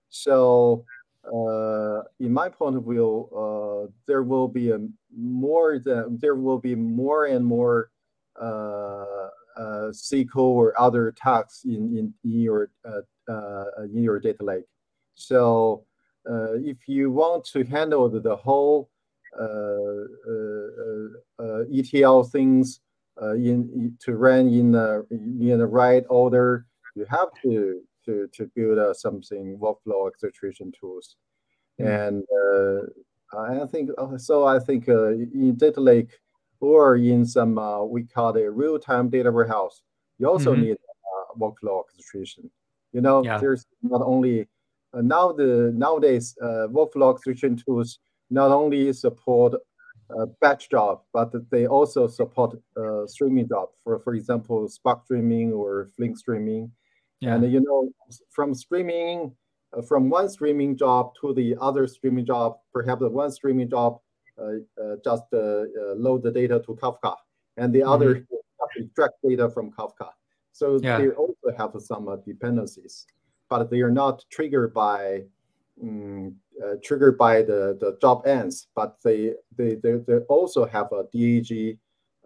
So, 0.09 0.85
uh, 1.27 2.03
in 2.21 2.33
my 2.33 2.49
point 2.49 2.77
of 2.77 2.85
view, 2.85 3.29
uh, 3.31 3.91
there 4.07 4.23
will 4.23 4.49
be 4.49 4.71
a 4.71 4.79
more 5.17 5.79
than, 5.79 6.19
there 6.21 6.35
will 6.35 6.59
be 6.59 6.75
more 6.75 7.27
and 7.27 7.45
more 7.45 7.91
uh, 8.41 8.45
uh, 8.45 9.31
SQL 9.59 10.37
or 10.37 10.79
other 10.81 11.13
tasks 11.13 11.65
in 11.65 11.97
in, 11.97 12.15
in 12.25 12.41
your 12.41 12.71
in 13.29 14.03
your 14.03 14.19
data 14.19 14.45
lake. 14.45 14.65
So, 15.15 15.85
if 16.27 16.89
you 16.89 17.11
want 17.11 17.45
to 17.47 17.65
handle 17.65 18.09
the, 18.09 18.21
the 18.21 18.37
whole 18.37 18.91
ETL 21.73 22.25
things 22.25 22.81
uh, 23.21 23.35
in 23.35 23.97
to 24.01 24.17
run 24.17 24.49
in 24.49 24.73
the 24.73 25.07
in 25.11 25.59
the 25.59 25.67
right 25.67 26.05
order, 26.09 26.67
you 26.95 27.07
have 27.09 27.29
to 27.43 27.81
to 28.05 28.29
to 28.33 28.51
build 28.55 28.79
uh, 28.79 28.93
something 28.93 29.57
workflow 29.59 29.95
orchestration 29.95 30.73
tools, 30.79 31.17
mm. 31.81 31.87
and 31.87 32.25
uh, 32.43 33.39
I 33.39 33.67
think 33.67 33.91
uh, 33.99 34.19
so. 34.19 34.45
I 34.47 34.59
think 34.59 34.89
uh, 34.89 35.11
in 35.11 35.55
data 35.57 35.81
lake 35.81 36.19
or 36.65 36.97
in 36.97 37.25
some 37.27 37.59
uh, 37.59 37.83
we 37.85 38.05
call 38.05 38.35
it 38.37 38.45
real 38.45 38.79
time 38.79 39.09
data 39.11 39.31
warehouse, 39.31 39.83
you 40.19 40.29
also 40.29 40.53
mm-hmm. 40.53 40.63
need 40.63 40.77
workflow 41.39 41.83
orchestration. 41.83 42.51
You 42.93 43.01
know, 43.01 43.25
yeah. 43.25 43.39
there's 43.39 43.67
not 43.83 44.03
only 44.03 44.49
now 44.95 45.33
the 45.33 45.73
nowadays 45.75 46.37
workflow 46.41 47.07
orchestration 47.07 47.57
tools 47.57 47.99
not 48.31 48.51
only 48.51 48.93
support 48.93 49.55
uh, 50.11 50.27
batch 50.41 50.71
job, 50.71 51.01
but 51.13 51.33
they 51.51 51.67
also 51.67 52.07
support 52.07 52.57
uh, 52.77 53.07
streaming 53.07 53.49
job. 53.49 53.69
For 53.83 53.99
for 54.01 54.15
example, 54.15 54.69
Spark 54.69 55.05
streaming 55.05 55.53
or 55.53 55.91
Flink 55.97 56.19
streaming. 56.19 56.71
Yeah. 57.21 57.35
And 57.35 57.53
you 57.53 57.61
know, 57.61 57.91
from 58.31 58.55
streaming, 58.55 59.33
uh, 59.77 59.83
from 59.83 60.11
one 60.11 60.29
streaming 60.29 60.77
job 60.77 61.13
to 61.21 61.33
the 61.35 61.57
other 61.61 61.87
streaming 61.87 62.27
job, 62.27 62.57
perhaps 62.73 63.01
the 63.01 63.09
one 63.09 63.31
streaming 63.31 63.71
job 63.71 63.93
uh, 63.95 64.01
uh, 64.01 64.04
just 65.05 65.25
uh, 65.33 65.65
load 65.97 66.23
the 66.23 66.31
data 66.33 66.63
to 66.67 66.75
Kafka, 66.75 67.17
and 67.57 67.73
the 67.73 67.81
mm-hmm. 67.81 67.89
other 67.89 68.27
extract 68.77 69.15
data 69.27 69.49
from 69.49 69.71
Kafka. 69.73 70.11
So 70.53 70.79
yeah. 70.83 70.99
they 70.99 71.09
also 71.11 71.53
have 71.57 71.73
some 71.81 72.09
dependencies, 72.25 73.07
but 73.49 73.71
they 73.71 73.81
are 73.81 73.91
not 73.91 74.25
triggered 74.31 74.73
by 74.73 75.25
um, 75.83 76.37
uh, 76.63 76.75
triggered 76.83 77.19
by 77.19 77.43
the, 77.43 77.77
the 77.81 77.97
job 78.01 78.27
ends, 78.27 78.69
but 78.75 78.97
they, 79.03 79.33
they, 79.57 79.75
they, 79.75 79.95
they 80.07 80.19
also 80.29 80.65
have 80.65 80.89
a 80.93 81.05
DAG 81.13 81.79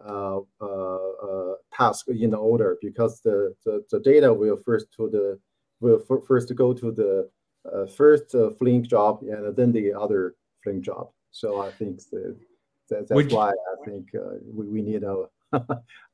uh, 0.05 0.39
uh, 0.61 0.65
uh, 0.65 1.53
task 1.73 2.07
in 2.07 2.33
order 2.33 2.77
because 2.81 3.21
the, 3.21 3.53
the, 3.65 3.83
the, 3.91 3.99
data 3.99 4.33
will 4.33 4.55
first 4.55 4.87
to 4.95 5.09
the 5.09 5.37
will 5.81 5.99
f- 6.09 6.25
first 6.25 6.55
go 6.55 6.73
to 6.73 6.91
the 6.91 7.29
uh, 7.73 7.85
first 7.85 8.33
uh, 8.33 8.49
Flink 8.51 8.87
job 8.87 9.21
and 9.23 9.55
then 9.55 9.71
the 9.71 9.93
other 9.93 10.35
Flink 10.63 10.85
job. 10.85 11.09
So 11.31 11.61
I 11.61 11.71
think 11.71 11.97
the, 12.11 12.35
that, 12.89 13.07
that's 13.07 13.11
Would 13.11 13.31
why 13.31 13.49
I 13.49 13.85
think 13.85 14.09
we, 14.53 14.65
we 14.65 14.81
need 14.81 15.03
a, 15.03 15.25
a 15.53 15.59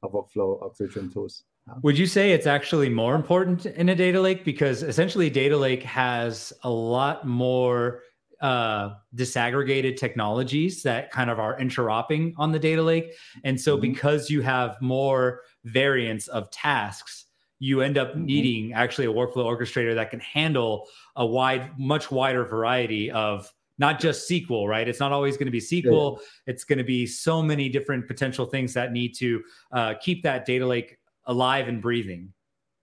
workflow 0.04 0.62
orchestration 0.62 1.12
tools. 1.12 1.44
Would 1.82 1.98
you 1.98 2.06
say 2.06 2.32
it's 2.32 2.46
actually 2.46 2.90
more 2.90 3.16
important 3.16 3.66
in 3.66 3.90
a 3.90 3.96
data 3.96 4.22
lake 4.22 4.46
because 4.46 4.84
essentially 4.84 5.32
data 5.32 5.58
lake 5.58 5.82
has 5.82 6.54
a 6.64 6.70
lot 6.70 7.26
more 7.26 8.04
uh, 8.42 8.94
disaggregated 9.16 9.98
technologies 9.98 10.84
that 10.84 11.12
kind 11.12 11.30
of 11.30 11.40
are 11.40 11.58
interoperating 11.60 12.34
on 12.38 12.52
the 12.52 12.60
data 12.60 12.84
lake. 12.84 13.14
And 13.44 13.60
so, 13.60 13.76
mm-hmm. 13.76 13.82
because 13.82 14.30
you 14.30 14.42
have 14.42 14.80
more 14.82 15.42
variants 15.64 16.28
of 16.28 16.52
tasks, 16.52 17.26
you 17.60 17.82
end 17.82 17.98
up 17.98 18.10
mm-hmm. 18.10 18.26
needing 18.26 18.74
actually 18.74 19.08
a 19.08 19.14
workflow 19.14 19.46
orchestrator 19.46 19.96
that 19.96 20.12
can 20.12 20.20
handle 20.20 20.88
a 21.16 21.26
wide, 21.26 21.72
much 21.80 22.12
wider 22.12 22.46
variety 22.46 23.10
of 23.10 23.52
not 23.78 24.00
just 24.00 24.30
SQL, 24.30 24.68
right? 24.68 24.88
It's 24.88 25.00
not 25.00 25.12
always 25.12 25.38
going 25.38 25.48
to 25.48 25.52
be 25.52 25.60
SQL. 25.60 26.18
Yeah. 26.18 26.26
It's 26.48 26.64
going 26.64 26.78
to 26.78 26.84
be 26.84 27.06
so 27.06 27.42
many 27.42 27.70
different 27.70 28.08
potential 28.08 28.46
things 28.46 28.74
that 28.74 28.92
need 28.92 29.16
to 29.16 29.44
uh, 29.72 29.94
keep 30.02 30.24
that 30.24 30.46
data 30.46 30.66
lake 30.66 30.98
alive 31.26 31.68
and 31.68 31.82
breathing. 31.82 32.32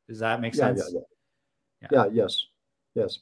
Does 0.09 0.19
that 0.19 0.41
make 0.41 0.55
yeah, 0.55 0.61
sense? 0.61 0.91
Yeah, 0.93 1.01
yeah. 1.81 1.89
yeah, 1.91 2.11
yes, 2.13 2.47
yes. 2.95 3.19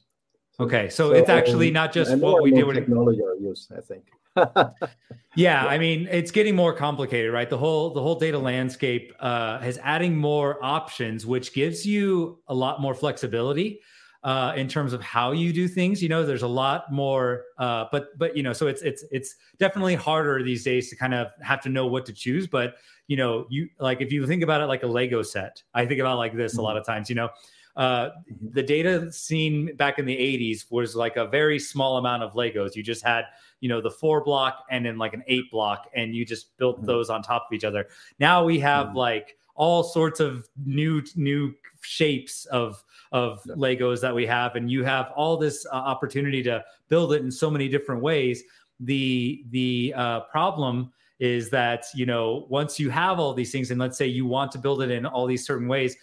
Okay, 0.59 0.89
so, 0.89 1.09
so 1.09 1.15
it's 1.15 1.29
actually 1.29 1.69
um, 1.69 1.73
not 1.73 1.93
just 1.93 2.15
what 2.17 2.43
we 2.43 2.51
do 2.51 2.65
with 2.65 2.75
technology 2.75 3.21
are 3.23 3.35
used. 3.35 3.71
I 3.75 3.81
think. 3.81 4.03
yeah, 5.35 5.65
I 5.65 5.77
mean, 5.77 6.07
it's 6.11 6.31
getting 6.31 6.55
more 6.55 6.73
complicated, 6.73 7.33
right? 7.33 7.49
The 7.49 7.57
whole 7.57 7.93
the 7.93 8.01
whole 8.01 8.15
data 8.15 8.37
landscape 8.37 9.13
uh, 9.19 9.61
is 9.65 9.79
adding 9.81 10.15
more 10.15 10.63
options, 10.63 11.25
which 11.25 11.53
gives 11.53 11.85
you 11.85 12.39
a 12.47 12.53
lot 12.53 12.81
more 12.81 12.93
flexibility 12.93 13.79
uh, 14.23 14.53
in 14.55 14.67
terms 14.67 14.93
of 14.93 15.01
how 15.01 15.31
you 15.31 15.51
do 15.51 15.67
things. 15.67 16.01
You 16.01 16.09
know, 16.09 16.23
there's 16.23 16.43
a 16.43 16.47
lot 16.47 16.91
more, 16.91 17.45
uh, 17.57 17.85
but 17.91 18.17
but 18.17 18.37
you 18.37 18.43
know, 18.43 18.53
so 18.53 18.67
it's 18.67 18.81
it's 18.81 19.03
it's 19.11 19.35
definitely 19.57 19.95
harder 19.95 20.43
these 20.43 20.63
days 20.63 20.89
to 20.89 20.95
kind 20.95 21.13
of 21.13 21.27
have 21.41 21.61
to 21.61 21.69
know 21.69 21.87
what 21.87 22.05
to 22.05 22.13
choose. 22.13 22.47
But 22.47 22.75
you 23.07 23.17
know, 23.17 23.47
you 23.49 23.69
like 23.79 24.01
if 24.01 24.11
you 24.11 24.25
think 24.27 24.43
about 24.43 24.61
it 24.61 24.65
like 24.65 24.83
a 24.83 24.87
Lego 24.87 25.21
set, 25.23 25.63
I 25.73 25.85
think 25.85 25.99
about 25.99 26.17
like 26.17 26.35
this 26.35 26.53
mm-hmm. 26.53 26.59
a 26.59 26.63
lot 26.63 26.77
of 26.77 26.85
times. 26.85 27.09
You 27.09 27.15
know, 27.15 27.29
uh, 27.75 28.09
mm-hmm. 28.09 28.47
the 28.51 28.63
data 28.63 29.11
scene 29.11 29.75
back 29.75 29.97
in 29.97 30.05
the 30.05 30.15
80s 30.15 30.69
was 30.69 30.95
like 30.95 31.17
a 31.17 31.25
very 31.25 31.57
small 31.57 31.97
amount 31.97 32.21
of 32.21 32.33
Legos. 32.33 32.75
You 32.75 32.83
just 32.83 33.03
had, 33.03 33.25
you 33.59 33.69
know, 33.69 33.81
the 33.81 33.91
four 33.91 34.23
block 34.23 34.65
and 34.69 34.85
then 34.85 34.97
like 34.97 35.13
an 35.13 35.23
eight 35.27 35.49
block, 35.51 35.89
and 35.95 36.15
you 36.15 36.25
just 36.25 36.55
built 36.57 36.77
mm-hmm. 36.77 36.85
those 36.85 37.09
on 37.09 37.23
top 37.23 37.47
of 37.49 37.55
each 37.55 37.63
other. 37.63 37.87
Now 38.19 38.43
we 38.43 38.59
have 38.59 38.87
mm-hmm. 38.87 38.97
like 38.97 39.37
all 39.55 39.83
sorts 39.83 40.19
of 40.19 40.47
new 40.63 41.03
new 41.15 41.53
shapes 41.81 42.45
of 42.45 42.83
of 43.11 43.41
yeah. 43.45 43.55
Legos 43.55 44.01
that 44.01 44.13
we 44.13 44.25
have, 44.25 44.55
and 44.55 44.71
you 44.71 44.83
have 44.83 45.11
all 45.15 45.37
this 45.37 45.65
uh, 45.65 45.75
opportunity 45.75 46.41
to 46.43 46.63
build 46.89 47.13
it 47.13 47.21
in 47.21 47.31
so 47.31 47.49
many 47.49 47.67
different 47.67 48.01
ways. 48.01 48.43
The 48.79 49.43
the 49.49 49.93
uh, 49.95 50.19
problem 50.21 50.91
is 51.19 51.49
that 51.51 51.85
you 51.93 52.05
know 52.05 52.45
once 52.49 52.79
you 52.79 52.89
have 52.89 53.19
all 53.19 53.33
these 53.33 53.51
things, 53.51 53.71
and 53.71 53.79
let's 53.79 53.97
say 53.97 54.07
you 54.07 54.25
want 54.25 54.51
to 54.53 54.57
build 54.57 54.81
it 54.81 54.91
in 54.91 55.05
all 55.05 55.27
these 55.27 55.45
certain 55.45 55.67
ways, 55.67 55.95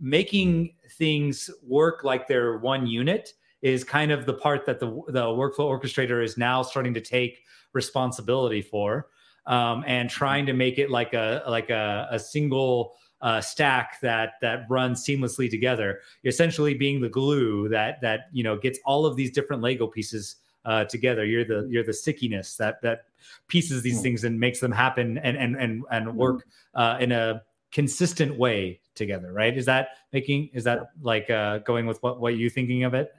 making 0.00 0.74
things 0.96 1.50
work 1.62 2.04
like 2.04 2.26
they're 2.26 2.58
one 2.58 2.86
unit 2.86 3.32
is 3.62 3.82
kind 3.82 4.12
of 4.12 4.26
the 4.26 4.34
part 4.34 4.64
that 4.66 4.78
the 4.78 4.86
the 5.08 5.22
workflow 5.22 5.68
orchestrator 5.68 6.22
is 6.22 6.36
now 6.36 6.62
starting 6.62 6.94
to 6.94 7.00
take 7.00 7.40
responsibility 7.72 8.62
for 8.62 9.08
um, 9.46 9.82
and 9.86 10.08
trying 10.08 10.46
to 10.46 10.52
make 10.52 10.78
it 10.78 10.90
like 10.90 11.14
a 11.14 11.42
like 11.48 11.70
a, 11.70 12.06
a 12.10 12.18
single 12.18 12.94
uh, 13.20 13.40
stack 13.40 14.00
that 14.00 14.34
that 14.40 14.66
runs 14.68 15.04
seamlessly 15.04 15.50
together. 15.50 16.00
You're 16.22 16.30
essentially 16.30 16.74
being 16.74 17.00
the 17.00 17.08
glue 17.08 17.68
that 17.68 18.00
that 18.00 18.28
you 18.32 18.44
know 18.44 18.56
gets 18.56 18.78
all 18.84 19.06
of 19.06 19.16
these 19.16 19.30
different 19.30 19.62
lego 19.62 19.86
pieces 19.86 20.36
uh, 20.64 20.84
together. 20.84 21.24
You're 21.24 21.44
the 21.44 21.66
you're 21.70 21.84
the 21.84 21.92
stickiness 21.92 22.56
that 22.56 22.80
that 22.82 23.06
pieces 23.48 23.82
these 23.82 23.96
hmm. 23.96 24.02
things 24.02 24.24
and 24.24 24.38
makes 24.38 24.60
them 24.60 24.72
happen 24.72 25.18
and 25.18 25.36
and 25.36 25.56
and, 25.56 25.84
and 25.90 26.16
work 26.16 26.46
uh, 26.74 26.98
in 27.00 27.12
a 27.12 27.42
consistent 27.72 28.38
way 28.38 28.80
together 28.94 29.32
right? 29.32 29.56
Is 29.56 29.66
that 29.66 29.90
making 30.12 30.50
is 30.54 30.64
that 30.64 30.90
like 31.02 31.30
uh 31.30 31.58
going 31.58 31.86
with 31.86 32.02
what 32.02 32.20
what 32.20 32.36
you 32.36 32.50
thinking 32.50 32.84
of 32.84 32.94
it? 32.94 33.12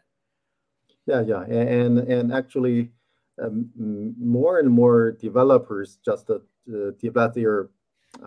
Yeah 1.06 1.22
yeah. 1.22 1.41
And 1.43 2.00
and 2.00 2.34
actually 2.34 2.91
um, 3.41 3.70
more 4.20 4.60
and 4.60 4.70
more 4.70 5.12
developers 5.12 5.97
just 6.04 6.30
uh, 6.30 6.39
develop 7.00 7.34
their 7.34 7.70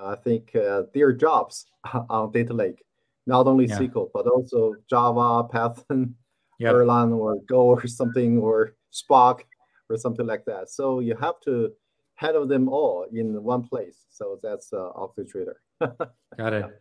i 0.00 0.14
think 0.16 0.54
uh, 0.56 0.82
their 0.94 1.12
jobs 1.12 1.66
on 2.10 2.30
data 2.32 2.52
lake 2.52 2.82
not 3.26 3.46
only 3.46 3.66
yeah. 3.66 3.78
sql 3.78 4.08
but 4.14 4.26
also 4.26 4.74
java 4.88 5.44
python 5.44 6.14
yep. 6.58 6.74
erlang 6.74 7.14
or 7.16 7.36
go 7.46 7.62
or 7.62 7.86
something 7.86 8.38
or 8.38 8.74
spark 8.90 9.44
or 9.88 9.96
something 9.96 10.26
like 10.26 10.44
that 10.44 10.68
so 10.68 11.00
you 11.00 11.16
have 11.16 11.38
to 11.40 11.70
handle 12.14 12.46
them 12.46 12.68
all 12.68 13.06
in 13.12 13.42
one 13.42 13.62
place 13.62 14.06
so 14.10 14.38
that's 14.42 14.72
uh, 14.72 14.90
orchestrator 14.96 15.54
Got 16.38 16.52
it. 16.52 16.80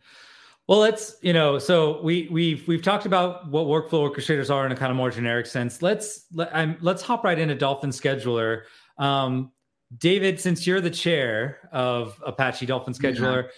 Well, 0.67 0.79
let's 0.79 1.17
you 1.21 1.33
know. 1.33 1.59
So 1.59 2.01
we 2.01 2.27
we've 2.31 2.67
we've 2.67 2.81
talked 2.81 3.05
about 3.05 3.49
what 3.49 3.65
workflow 3.65 4.09
orchestrators 4.09 4.53
are 4.53 4.65
in 4.65 4.71
a 4.71 4.75
kind 4.75 4.91
of 4.91 4.95
more 4.95 5.09
generic 5.09 5.45
sense. 5.45 5.81
Let's 5.81 6.27
let, 6.31 6.55
I'm, 6.55 6.77
let's 6.81 7.01
hop 7.01 7.23
right 7.23 7.37
into 7.37 7.55
Dolphin 7.55 7.89
Scheduler. 7.89 8.63
Um, 8.97 9.51
David, 9.97 10.39
since 10.39 10.65
you're 10.65 10.81
the 10.81 10.89
chair 10.89 11.69
of 11.71 12.21
Apache 12.25 12.65
Dolphin 12.65 12.93
Scheduler, 12.93 13.49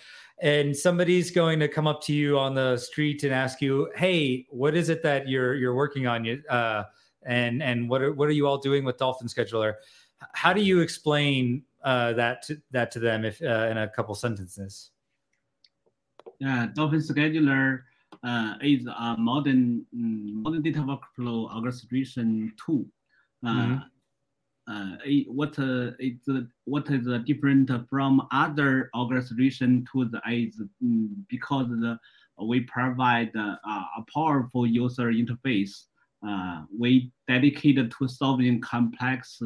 yeah. 0.42 0.50
and 0.50 0.76
somebody's 0.76 1.30
going 1.30 1.60
to 1.60 1.68
come 1.68 1.86
up 1.86 2.02
to 2.04 2.14
you 2.14 2.40
on 2.40 2.56
the 2.56 2.78
street 2.78 3.24
and 3.24 3.34
ask 3.34 3.62
you, 3.62 3.92
"Hey, 3.96 4.48
what 4.50 4.76
is 4.76 4.90
it 4.90 5.04
that 5.04 5.28
you're 5.28 5.54
you're 5.56 5.76
working 5.76 6.08
on? 6.08 6.26
You 6.26 6.42
uh, 6.50 6.84
and 7.24 7.62
and 7.62 7.88
what 7.88 8.02
are 8.02 8.14
what 8.14 8.28
are 8.30 8.34
you 8.34 8.48
all 8.48 8.58
doing 8.58 8.84
with 8.84 8.98
Dolphin 8.98 9.28
Scheduler?" 9.28 9.76
How 10.34 10.54
do 10.54 10.62
you 10.62 10.80
explain 10.80 11.64
uh, 11.84 12.14
that 12.14 12.42
to, 12.44 12.62
that 12.72 12.92
to 12.92 13.00
them 13.00 13.26
if 13.26 13.42
uh, 13.42 13.68
in 13.70 13.78
a 13.78 13.88
couple 13.90 14.16
sentences? 14.16 14.92
Yeah, 16.40 16.68
Dolphin 16.74 17.00
Scheduler 17.00 17.82
uh, 18.24 18.56
is 18.62 18.88
a 18.88 19.16
modern 19.18 19.86
modern 19.92 20.62
data 20.62 20.80
workflow 20.80 21.54
orchestration 21.56 22.54
tool. 22.64 22.86
Uh, 23.46 23.50
mm-hmm. 23.50 23.78
Uh, 24.66 24.96
it, 25.04 25.30
what 25.30 25.58
uh, 25.60 25.92
uh, 26.30 26.42
what 26.66 26.90
is 26.90 27.08
different 27.26 27.70
from 27.90 28.26
other 28.32 28.90
orchestration 28.96 29.86
tools 29.92 30.10
is 30.32 30.62
um, 30.82 31.26
because 31.30 31.68
the, 31.68 31.98
we 32.42 32.62
provide 32.62 33.30
uh, 33.36 33.56
a 33.66 34.04
powerful 34.14 34.66
user 34.66 35.12
interface. 35.12 35.86
Uh, 36.26 36.64
we 36.80 37.12
dedicated 37.28 37.94
to 38.00 38.08
solving 38.08 38.62
complex 38.62 39.42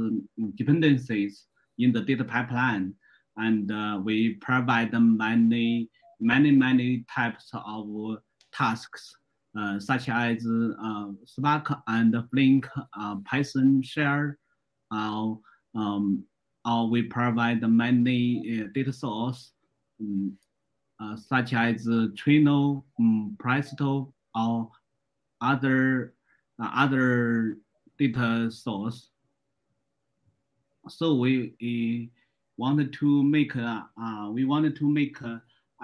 dependencies 0.56 1.46
in 1.80 1.92
the 1.92 2.02
data 2.02 2.24
pipeline, 2.24 2.94
and 3.38 3.72
uh, 3.72 4.00
we 4.04 4.36
provide 4.36 4.94
many 4.94 5.90
many, 6.20 6.52
many 6.52 7.06
types 7.14 7.50
of 7.54 8.18
tasks, 8.54 9.16
uh, 9.58 9.80
such 9.80 10.10
as 10.10 10.46
uh, 10.84 11.08
Spark 11.26 11.72
and 11.88 12.16
Flink, 12.32 12.68
uh, 13.00 13.16
Python 13.26 13.82
Shell, 13.84 14.34
uh, 14.92 15.34
um, 15.76 16.24
or 16.66 16.90
we 16.90 17.04
provide 17.04 17.62
many 17.62 18.62
uh, 18.62 18.68
data 18.74 18.92
source, 18.92 19.52
um, 20.02 20.38
uh, 21.00 21.16
such 21.16 21.54
as 21.54 21.86
Trino, 22.16 22.84
um, 23.00 23.36
Presto, 23.40 24.14
or 24.36 24.70
other 25.42 26.14
other 26.60 27.58
data 27.98 28.50
source. 28.52 29.10
So 30.90 31.16
we, 31.16 32.10
wanted 32.58 32.92
to 32.92 33.24
make 33.24 33.56
uh, 33.56 33.82
we 34.32 34.44
wanted 34.44 34.76
to 34.76 34.90
make 34.90 35.18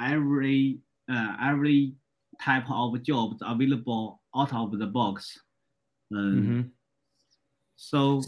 every 0.01 0.79
uh, 1.11 1.35
every 1.41 1.93
type 2.41 2.65
of 2.69 3.01
jobs 3.03 3.41
available 3.45 4.21
out 4.35 4.53
of 4.53 4.77
the 4.77 4.87
box. 4.87 5.39
Uh, 6.11 6.17
mm-hmm. 6.17 6.61
So 7.75 8.21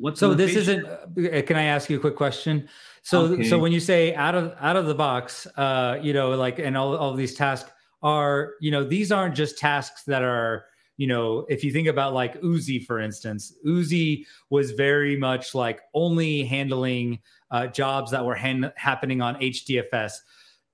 uh, 0.00 0.02
what? 0.02 0.18
So 0.18 0.34
this 0.34 0.56
isn't. 0.56 0.86
Uh, 0.86 1.42
can 1.42 1.56
I 1.56 1.64
ask 1.64 1.90
you 1.90 1.96
a 1.96 2.00
quick 2.00 2.16
question? 2.16 2.68
So 3.02 3.22
okay. 3.22 3.44
so 3.44 3.58
when 3.58 3.72
you 3.72 3.80
say 3.80 4.14
out 4.14 4.34
of 4.34 4.54
out 4.60 4.76
of 4.76 4.86
the 4.86 4.94
box, 4.94 5.46
uh, 5.56 5.98
you 6.02 6.12
know, 6.12 6.30
like 6.30 6.58
and 6.58 6.76
all 6.76 6.96
all 6.96 7.14
these 7.14 7.34
tasks 7.34 7.70
are, 8.02 8.54
you 8.60 8.70
know, 8.70 8.84
these 8.84 9.12
aren't 9.12 9.34
just 9.34 9.58
tasks 9.58 10.04
that 10.04 10.22
are 10.22 10.64
you 10.96 11.06
know, 11.06 11.46
if 11.48 11.64
you 11.64 11.72
think 11.72 11.88
about 11.88 12.12
like 12.12 12.38
Oozie, 12.42 12.84
for 12.84 12.98
instance, 13.00 13.54
Oozie 13.66 14.26
was 14.50 14.72
very 14.72 15.16
much 15.16 15.54
like 15.54 15.80
only 15.94 16.44
handling 16.44 17.20
uh, 17.50 17.68
jobs 17.68 18.10
that 18.10 18.22
were 18.22 18.34
hand- 18.34 18.70
happening 18.76 19.22
on 19.22 19.34
HDFS 19.36 20.12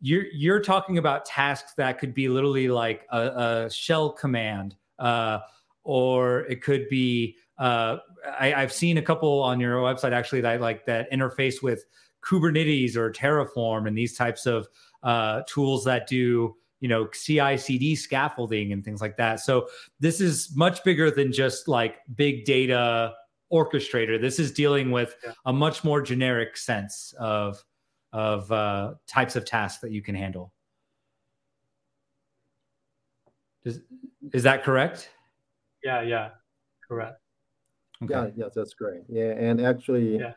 you're 0.00 0.26
you're 0.32 0.60
talking 0.60 0.98
about 0.98 1.24
tasks 1.24 1.74
that 1.74 1.98
could 1.98 2.14
be 2.14 2.28
literally 2.28 2.68
like 2.68 3.06
a, 3.10 3.66
a 3.66 3.70
shell 3.70 4.10
command, 4.10 4.76
uh, 4.98 5.40
or 5.84 6.40
it 6.46 6.62
could 6.62 6.88
be. 6.88 7.36
Uh, 7.58 7.98
I, 8.38 8.48
have 8.48 8.72
seen 8.72 8.98
a 8.98 9.02
couple 9.02 9.42
on 9.42 9.60
your 9.60 9.76
website 9.76 10.12
actually 10.12 10.42
that 10.42 10.60
like 10.60 10.84
that 10.86 11.10
interface 11.10 11.62
with 11.62 11.84
Kubernetes 12.22 12.96
or 12.96 13.10
Terraform 13.10 13.88
and 13.88 13.96
these 13.96 14.14
types 14.14 14.44
of 14.46 14.68
uh, 15.02 15.42
tools 15.46 15.84
that 15.84 16.06
do 16.06 16.54
you 16.80 16.88
know 16.88 17.06
CI/CD 17.06 17.96
scaffolding 17.96 18.72
and 18.72 18.84
things 18.84 19.00
like 19.00 19.16
that. 19.16 19.40
So 19.40 19.68
this 20.00 20.20
is 20.20 20.54
much 20.54 20.84
bigger 20.84 21.10
than 21.10 21.32
just 21.32 21.68
like 21.68 21.96
big 22.14 22.44
data 22.44 23.14
orchestrator. 23.52 24.20
This 24.20 24.38
is 24.38 24.52
dealing 24.52 24.90
with 24.90 25.16
yeah. 25.24 25.32
a 25.46 25.52
much 25.52 25.84
more 25.84 26.02
generic 26.02 26.56
sense 26.56 27.14
of 27.18 27.64
of 28.12 28.50
uh, 28.52 28.94
types 29.06 29.36
of 29.36 29.44
tasks 29.44 29.80
that 29.80 29.92
you 29.92 30.02
can 30.02 30.14
handle. 30.14 30.52
Is, 33.64 33.80
is 34.32 34.44
that 34.44 34.62
correct? 34.62 35.10
Yeah, 35.82 36.02
yeah, 36.02 36.30
correct. 36.86 37.20
Okay. 38.02 38.12
Yeah, 38.12 38.28
yeah, 38.36 38.48
that's 38.54 38.74
great. 38.74 39.02
Yeah, 39.08 39.32
and 39.38 39.60
actually, 39.60 40.18
yeah. 40.18 40.32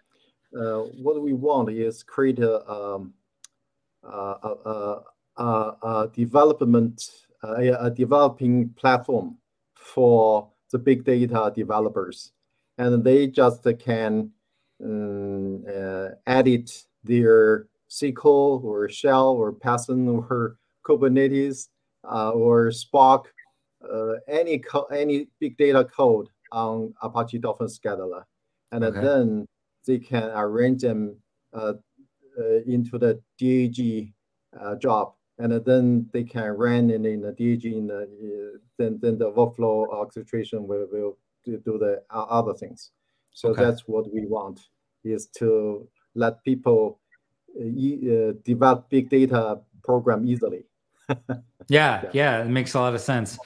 Uh, 0.57 0.79
what 1.03 1.21
we 1.21 1.33
want 1.33 1.69
is 1.69 2.01
create 2.01 2.39
a, 2.39 2.67
um, 2.69 3.13
a, 4.03 5.03
a, 5.37 5.43
a 5.43 6.09
development, 6.11 7.03
a, 7.43 7.91
developing 7.91 8.69
platform 8.69 9.37
for 9.75 10.49
the 10.71 10.79
big 10.79 11.03
data 11.03 11.51
developers, 11.55 12.31
and 12.79 13.03
they 13.03 13.27
just 13.27 13.67
can 13.79 14.31
um, 14.83 15.63
uh, 15.67 16.09
edit 16.25 16.85
their 17.03 17.67
SQL 17.89 18.63
or 18.63 18.89
Shell 18.89 19.29
or 19.29 19.51
Python 19.51 20.07
or 20.07 20.57
Kubernetes 20.83 21.67
uh, 22.11 22.31
or 22.31 22.71
Spark, 22.71 23.31
uh, 23.87 24.13
any 24.27 24.59
co- 24.59 24.85
any 24.85 25.27
big 25.39 25.57
data 25.57 25.85
code 25.85 26.29
on 26.51 26.93
Apache 27.01 27.39
Dolphin 27.39 27.67
Scheduler, 27.67 28.23
and 28.71 28.83
okay. 28.83 29.01
then 29.01 29.45
they 29.85 29.99
can 29.99 30.31
arrange 30.35 30.81
them 30.81 31.17
uh, 31.53 31.73
uh 32.39 32.61
into 32.67 32.97
the 32.97 33.21
DAG 33.39 34.13
uh, 34.59 34.75
job, 34.75 35.13
and 35.37 35.53
then 35.65 36.09
they 36.13 36.23
can 36.23 36.51
run 36.51 36.89
in, 36.89 37.05
in 37.05 37.21
the 37.21 37.31
DAG. 37.31 37.65
In 37.65 37.87
the, 37.87 38.01
uh, 38.03 38.57
then 38.77 38.99
then 39.01 39.17
the 39.17 39.31
workflow 39.31 39.87
orchestration 39.87 40.67
will, 40.67 40.87
will 40.91 41.17
do 41.45 41.77
the 41.77 42.01
other 42.09 42.53
things. 42.53 42.91
So 43.31 43.49
okay. 43.49 43.63
that's 43.63 43.87
what 43.87 44.13
we 44.13 44.25
want 44.25 44.59
is 45.03 45.27
to 45.37 45.87
let 46.15 46.43
people 46.43 46.99
uh, 47.59 48.33
develop 48.43 48.89
big 48.89 49.09
data 49.09 49.59
program 49.83 50.27
easily. 50.27 50.65
yeah, 51.09 51.15
yeah, 51.67 52.01
yeah, 52.13 52.41
it 52.43 52.49
makes 52.49 52.73
a 52.73 52.79
lot 52.79 52.93
of 52.93 53.01
sense. 53.01 53.39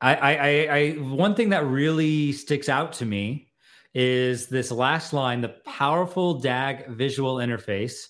I, 0.00 0.14
I, 0.14 0.68
I, 0.70 0.90
one 0.92 1.34
thing 1.34 1.48
that 1.50 1.66
really 1.66 2.32
sticks 2.32 2.68
out 2.68 2.92
to 2.94 3.04
me 3.04 3.48
is 3.94 4.48
this 4.48 4.70
last 4.70 5.12
line: 5.12 5.40
the 5.40 5.56
powerful 5.64 6.34
DAG 6.34 6.88
visual 6.88 7.36
interface. 7.36 8.06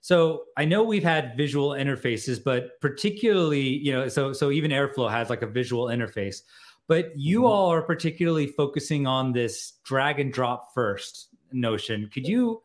So 0.00 0.44
I 0.56 0.64
know 0.64 0.84
we've 0.84 1.02
had 1.02 1.36
visual 1.36 1.70
interfaces, 1.70 2.42
but 2.42 2.80
particularly, 2.80 3.60
you 3.60 3.92
know, 3.92 4.08
so 4.08 4.32
so 4.32 4.50
even 4.50 4.70
Airflow 4.70 5.10
has 5.10 5.28
like 5.28 5.42
a 5.42 5.46
visual 5.46 5.86
interface, 5.86 6.42
but 6.86 7.10
you 7.16 7.40
mm-hmm. 7.40 7.46
all 7.46 7.72
are 7.72 7.82
particularly 7.82 8.46
focusing 8.46 9.06
on 9.06 9.32
this 9.32 9.74
drag 9.84 10.20
and 10.20 10.32
drop 10.32 10.72
first 10.74 11.28
notion. 11.52 12.08
Could 12.12 12.26
you 12.26 12.62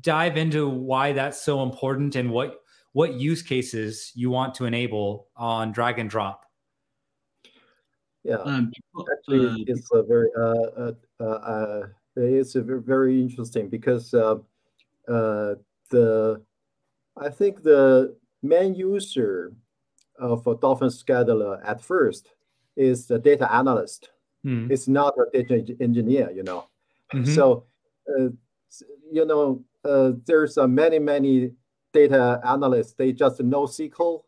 dive 0.00 0.36
into 0.36 0.68
why 0.68 1.12
that's 1.12 1.42
so 1.42 1.62
important 1.62 2.14
and 2.14 2.30
what 2.30 2.60
what 2.92 3.14
use 3.14 3.42
cases 3.42 4.12
you 4.14 4.30
want 4.30 4.54
to 4.56 4.66
enable 4.66 5.28
on 5.36 5.72
drag 5.72 5.98
and 5.98 6.10
drop? 6.10 6.44
Yeah, 8.24 8.36
um, 8.36 8.72
actually, 9.12 9.46
uh, 9.46 9.64
it's 9.66 9.88
a 9.92 10.02
very 10.02 10.28
uh, 10.38 10.92
uh, 11.20 11.24
uh, 11.24 11.86
it's 12.16 12.54
a 12.54 12.62
very, 12.62 12.80
very 12.80 13.20
interesting 13.20 13.68
because 13.68 14.14
uh, 14.14 14.36
uh, 15.08 15.54
the 15.90 16.40
I 17.16 17.28
think 17.28 17.62
the 17.62 18.16
main 18.42 18.74
user 18.74 19.52
of 20.18 20.46
a 20.46 20.54
Dolphin 20.56 20.88
scheduler 20.88 21.60
at 21.64 21.80
first 21.80 22.28
is 22.76 23.06
the 23.06 23.18
data 23.18 23.52
analyst. 23.52 24.10
Mm. 24.44 24.70
It's 24.70 24.88
not 24.88 25.14
a 25.18 25.42
data 25.42 25.74
engineer, 25.80 26.30
you 26.30 26.42
know. 26.42 26.68
Mm-hmm. 27.12 27.32
So, 27.32 27.64
uh, 28.08 28.28
you 29.10 29.24
know, 29.24 29.64
uh, 29.84 30.12
there's 30.26 30.58
uh, 30.58 30.68
many 30.68 30.98
many 30.98 31.52
data 31.92 32.40
analysts. 32.44 32.94
They 32.94 33.12
just 33.12 33.40
know 33.40 33.66
SQL, 33.66 34.22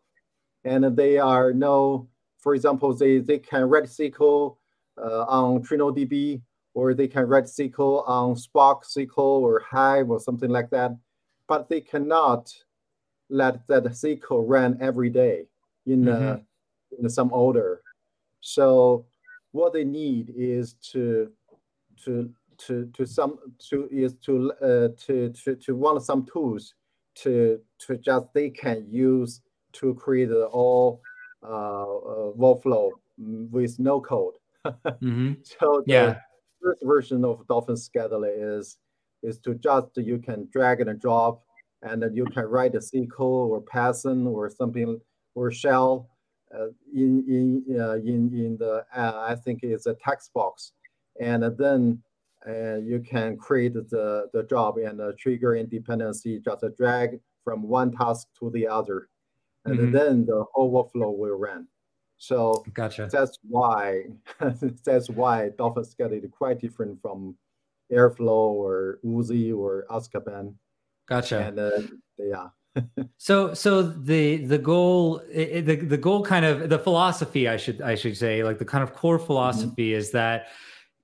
and 0.65 0.97
they 0.97 1.19
are 1.19 1.53
know, 1.53 2.09
for 2.45 2.55
example, 2.55 2.93
they 2.95 3.19
they 3.19 3.39
can 3.39 3.63
write 3.65 3.85
SQL 3.85 4.57
uh, 5.03 5.25
on 5.41 5.63
TrinoDB, 5.63 6.43
or 6.75 6.93
they 6.93 7.09
can 7.09 7.25
write 7.27 7.45
SQL 7.45 8.07
on 8.07 8.37
Spark 8.37 8.85
SQL 8.85 9.41
or 9.47 9.61
Hive 9.61 10.11
or 10.11 10.21
something 10.21 10.51
like 10.51 10.69
that, 10.71 10.93
but 11.49 11.71
they 11.71 11.81
cannot 11.81 12.53
let 13.31 13.67
that 13.69 13.85
SQL 13.85 14.45
run 14.47 14.77
every 14.79 15.09
day 15.09 15.47
in, 15.87 16.05
mm-hmm. 16.05 17.03
in 17.03 17.09
some 17.09 17.33
order. 17.33 17.81
So 18.41 19.07
what 19.53 19.73
they 19.73 19.85
need 19.85 20.35
is 20.37 20.75
to 20.93 21.33
to 22.05 22.31
to 22.59 22.91
to 22.93 23.07
some 23.07 23.39
to 23.71 23.89
is 23.91 24.13
to 24.27 24.53
uh, 24.61 24.89
to 25.07 25.31
to 25.31 25.57
to 25.57 25.75
want 25.75 26.03
some 26.03 26.27
tools 26.31 26.75
to 27.23 27.61
to 27.79 27.97
just 27.97 28.27
they 28.35 28.51
can 28.51 28.87
use 28.91 29.41
to 29.73 29.95
create 29.95 30.31
all 30.31 31.01
uh, 31.01 31.05
uh, 31.05 31.14
workflow 31.45 32.91
with 33.19 33.79
no 33.79 34.01
code. 34.01 34.35
mm-hmm. 34.67 35.33
So 35.43 35.83
the 35.87 35.93
yeah. 35.93 36.19
first 36.63 36.83
version 36.85 37.25
of 37.25 37.47
Dolphin 37.47 37.77
Scheduler 37.77 38.59
is 38.59 38.79
is 39.23 39.39
to 39.41 39.55
just 39.55 39.89
you 39.97 40.19
can 40.19 40.49
drag 40.53 40.81
and 40.81 41.01
drop, 41.01 41.43
and 41.83 42.03
then 42.03 42.15
you 42.15 42.27
can 42.27 42.45
write 42.45 42.75
a 42.75 42.79
SQL 42.79 43.49
or 43.51 43.61
Python 43.61 44.27
or 44.27 44.51
something 44.51 45.01
or 45.35 45.51
shell 45.51 46.09
uh, 46.55 46.69
in 46.95 47.25
in 47.69 47.81
uh, 47.81 47.95
in 47.95 48.33
in 48.35 48.57
the 48.59 48.85
uh, 48.95 49.27
I 49.29 49.35
think 49.35 49.61
it's 49.63 49.87
a 49.87 49.95
text 49.95 50.33
box, 50.33 50.73
and 51.21 51.43
then 51.59 52.03
and 52.47 52.87
you 52.87 53.01
can 53.01 53.37
create 53.37 53.73
the, 53.73 54.29
the 54.33 54.43
job 54.45 54.77
and 54.77 54.99
the 54.99 55.15
trigger 55.19 55.63
dependency, 55.65 56.41
just 56.45 56.63
a 56.63 56.69
drag 56.71 57.19
from 57.43 57.63
one 57.63 57.91
task 57.91 58.29
to 58.39 58.51
the 58.51 58.67
other. 58.67 59.09
And 59.65 59.79
mm-hmm. 59.79 59.93
then 59.93 60.27
the 60.27 60.45
whole 60.53 60.73
workflow 60.73 61.17
will 61.17 61.37
run. 61.39 61.67
So 62.19 62.65
gotcha. 62.75 63.09
that's 63.11 63.39
why 63.49 64.05
that's 64.85 65.11
why 65.11 65.51
Dolphin 65.59 65.85
Scheduler 65.85 66.25
is 66.25 66.31
quite 66.31 66.61
different 66.61 67.01
from 67.03 67.37
Airflow 67.93 68.53
or 68.53 68.99
Oozie 69.05 69.57
or 69.57 69.87
Azkaban. 69.91 70.55
Gotcha. 71.07 71.41
And 71.41 71.59
uh, 71.59 71.71
yeah. 72.19 72.49
so 73.19 73.55
so 73.55 73.83
the 73.83 74.45
the 74.47 74.59
goal 74.59 75.23
the 75.29 75.77
the 75.77 75.97
goal 75.97 76.25
kind 76.25 76.45
of 76.45 76.69
the 76.69 76.79
philosophy 76.79 77.49
I 77.49 77.57
should 77.57 77.81
I 77.83 77.95
should 77.95 78.17
say 78.17 78.43
like 78.43 78.59
the 78.59 78.65
kind 78.65 78.83
of 78.83 78.93
core 78.95 79.19
philosophy 79.19 79.91
mm-hmm. 79.91 79.99
is 79.99 80.11
that 80.13 80.49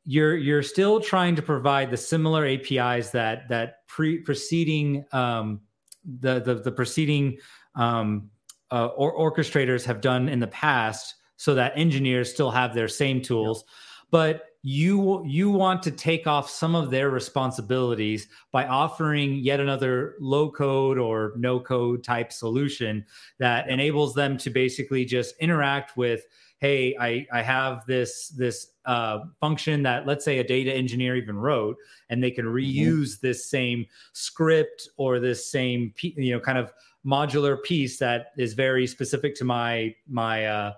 you're 0.05 0.37
you're 0.37 0.63
still 0.63 1.01
trying 1.01 1.37
to 1.37 1.43
provide 1.43 1.91
the 1.91 1.97
similar 1.97 2.47
APIs 2.47 3.11
that 3.11 3.49
that 3.49 3.87
pre 3.87 4.19
preceding 4.19 5.05
um, 5.13 5.61
the, 6.05 6.41
the 6.41 6.55
the 6.55 6.73
preceding 6.73 7.39
um, 7.75 8.31
uh, 8.71 8.87
or 8.97 9.15
orchestrators 9.17 9.85
have 9.85 10.01
done 10.01 10.29
in 10.29 10.41
the 10.41 10.47
past, 10.47 11.17
so 11.37 11.55
that 11.55 11.73
engineers 11.77 12.31
still 12.31 12.51
have 12.51 12.75
their 12.75 12.89
same 12.89 13.23
tools, 13.23 13.65
but 14.11 14.51
you 14.63 15.25
you 15.25 15.51
want 15.51 15.83
to 15.83 15.91
take 15.91 16.27
off 16.27 16.51
some 16.51 16.75
of 16.75 16.91
their 16.91 17.09
responsibilities 17.09 18.29
by 18.53 18.67
offering 18.67 19.37
yet 19.37 19.59
another 19.59 20.17
low 20.21 20.51
code 20.51 20.99
or 20.99 21.33
no 21.37 21.59
code 21.59 22.05
type 22.05 22.31
solution 22.31 23.05
that 23.39 23.71
enables 23.71 24.15
them 24.15 24.37
to 24.37 24.51
basically 24.51 25.05
just 25.05 25.35
interact 25.39 25.97
with 25.97 26.27
hey 26.59 26.95
i 27.01 27.27
i 27.33 27.41
have 27.41 27.87
this 27.87 28.29
this 28.29 28.73
uh, 28.91 29.21
function 29.39 29.85
that 29.85 30.05
let's 30.05 30.25
say 30.25 30.41
a 30.41 30.45
data 30.45 30.75
engineer 30.75 31.15
even 31.15 31.37
wrote 31.37 31.77
and 32.09 32.21
they 32.21 32.31
can 32.31 32.45
mm-hmm. 32.45 32.57
reuse 32.57 33.13
mm-hmm. 33.13 33.27
this 33.29 33.47
same 33.47 33.87
script 34.15 34.89
or 34.97 35.21
this 35.21 35.49
same 35.49 35.95
you 36.01 36.33
know 36.33 36.41
kind 36.41 36.59
of 36.59 36.73
modular 37.07 37.63
piece 37.63 37.99
that 37.99 38.33
is 38.37 38.53
very 38.53 38.89
specific 38.89 39.37
to 39.37 39.45
my 39.45 39.95
my 40.09 40.45
uh, 40.47 40.73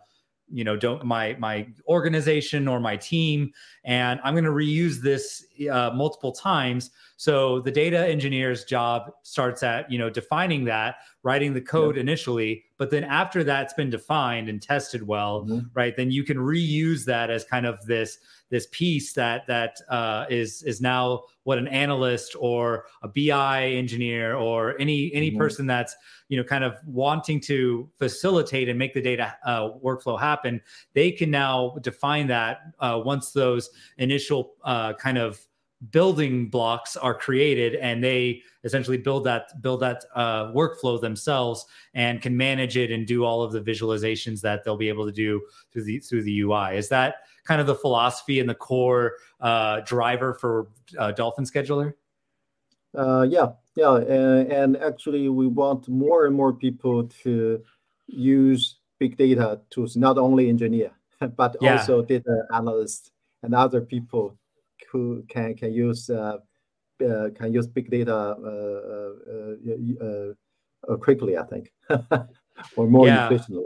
you 0.53 0.63
know 0.63 0.77
don't 0.77 1.05
my 1.05 1.35
my 1.39 1.67
organization 1.89 2.69
or 2.69 2.79
my 2.79 2.97
team 2.97 3.53
and 3.85 4.21
i'm 4.23 4.35
going 4.35 4.45
to 4.45 4.51
reuse 4.51 5.01
this 5.01 5.47
uh, 5.71 5.91
multiple 5.95 6.33
times 6.33 6.91
so 7.17 7.61
the 7.61 7.71
data 7.71 7.99
engineer's 8.07 8.65
job 8.65 9.11
starts 9.23 9.63
at 9.63 9.91
you 9.91 9.99
know 9.99 10.11
defining 10.11 10.65
that 10.65 10.97
writing 11.23 11.55
the 11.55 11.61
code 11.61 11.97
initially 11.97 12.65
but 12.77 12.91
then 12.91 13.05
after 13.05 13.43
that's 13.43 13.75
been 13.75 13.91
defined 13.91 14.49
and 14.49 14.61
tested 14.61 15.07
well 15.07 15.43
mm-hmm. 15.43 15.61
right 15.75 15.97
then 15.97 16.11
you 16.11 16.23
can 16.23 16.37
reuse 16.37 17.05
that 17.05 17.31
as 17.31 17.45
kind 17.45 17.67
of 17.67 17.85
this 17.87 18.19
this 18.53 18.69
piece 18.71 19.15
that 19.15 19.47
that 19.47 19.79
uh, 19.89 20.27
is 20.29 20.63
is 20.65 20.81
now 20.83 21.23
what 21.45 21.57
an 21.57 21.67
analyst 21.69 22.37
or 22.39 22.85
a 23.03 23.09
BI 23.09 23.65
engineer 23.65 24.37
or 24.37 24.79
any 24.79 25.13
any 25.15 25.31
mm-hmm. 25.31 25.39
person 25.39 25.67
that's 25.67 25.97
you 26.29 26.37
know 26.37 26.45
kind 26.45 26.63
of 26.63 26.77
wanting 26.87 27.41
to 27.41 27.89
facilitate 27.99 28.69
and 28.69 28.79
make 28.79 28.93
the 28.93 29.01
data 29.01 29.35
uh, 29.47 29.71
workflow 29.83 30.21
happen, 30.21 30.61
they 30.93 31.11
can 31.11 31.31
now 31.31 31.77
define 31.81 32.27
that 32.27 32.61
uh, 32.79 33.01
once 33.03 33.33
those 33.33 33.71
initial 33.97 34.53
uh, 34.65 34.93
kind 34.93 35.17
of 35.17 35.41
building 35.91 36.49
blocks 36.49 36.97
are 36.97 37.15
created 37.15 37.75
and 37.77 38.05
they 38.05 38.41
essentially 38.65 38.99
build 38.99 39.25
that 39.25 39.61
build 39.63 39.81
that 39.81 40.05
uh, 40.15 40.45
workflow 40.53 41.01
themselves 41.01 41.65
and 41.95 42.21
can 42.21 42.37
manage 42.37 42.77
it 42.77 42.91
and 42.91 43.07
do 43.07 43.25
all 43.25 43.43
of 43.43 43.51
the 43.51 43.61
visualizations 43.61 44.43
that 44.43 44.63
they'll 44.63 44.77
be 44.77 44.91
able 44.91 45.07
to 45.07 45.13
do 45.13 45.41
through 45.73 45.85
the 45.85 45.99
through 46.01 46.23
the 46.23 46.41
UI. 46.43 46.77
Is 46.77 46.91
that 46.91 47.17
kind 47.45 47.61
of 47.61 47.67
the 47.67 47.75
philosophy 47.75 48.41
and 48.41 48.49
the 48.49 48.55
core 48.55 49.17
uh, 49.41 49.81
driver 49.81 50.35
for 50.35 50.69
uh, 50.99 51.13
Dolphin 51.13 51.45
Scheduler? 51.45 51.95
Uh, 52.97 53.27
yeah, 53.29 53.49
yeah, 53.75 53.97
and, 53.97 54.53
and 54.53 54.77
actually, 54.77 55.29
we 55.29 55.47
want 55.47 55.89
more 55.89 56.27
and 56.27 56.37
more 56.37 56.53
people 56.53 57.05
to 57.23 57.63
use 58.07 58.77
big 58.99 59.17
data 59.17 59.61
tools, 59.71 59.97
not 59.97 60.19
only 60.19 60.49
engineer, 60.49 60.91
but 61.37 61.57
yeah. 61.61 61.79
also 61.79 62.03
data 62.03 62.43
analysts 62.55 63.11
and 63.43 63.55
other 63.55 63.81
people 63.81 64.37
who 64.91 65.25
can 65.29 65.55
can 65.55 65.73
use 65.73 66.11
uh, 66.11 66.37
uh, 67.03 67.31
can 67.35 67.53
use 67.53 67.67
big 67.67 67.91
data 67.91 68.37
uh, 70.91 70.97
quickly. 70.99 71.39
I 71.39 71.45
think, 71.45 71.73
or 72.77 72.87
more 72.87 73.07
yeah. 73.07 73.27
efficiently 73.27 73.65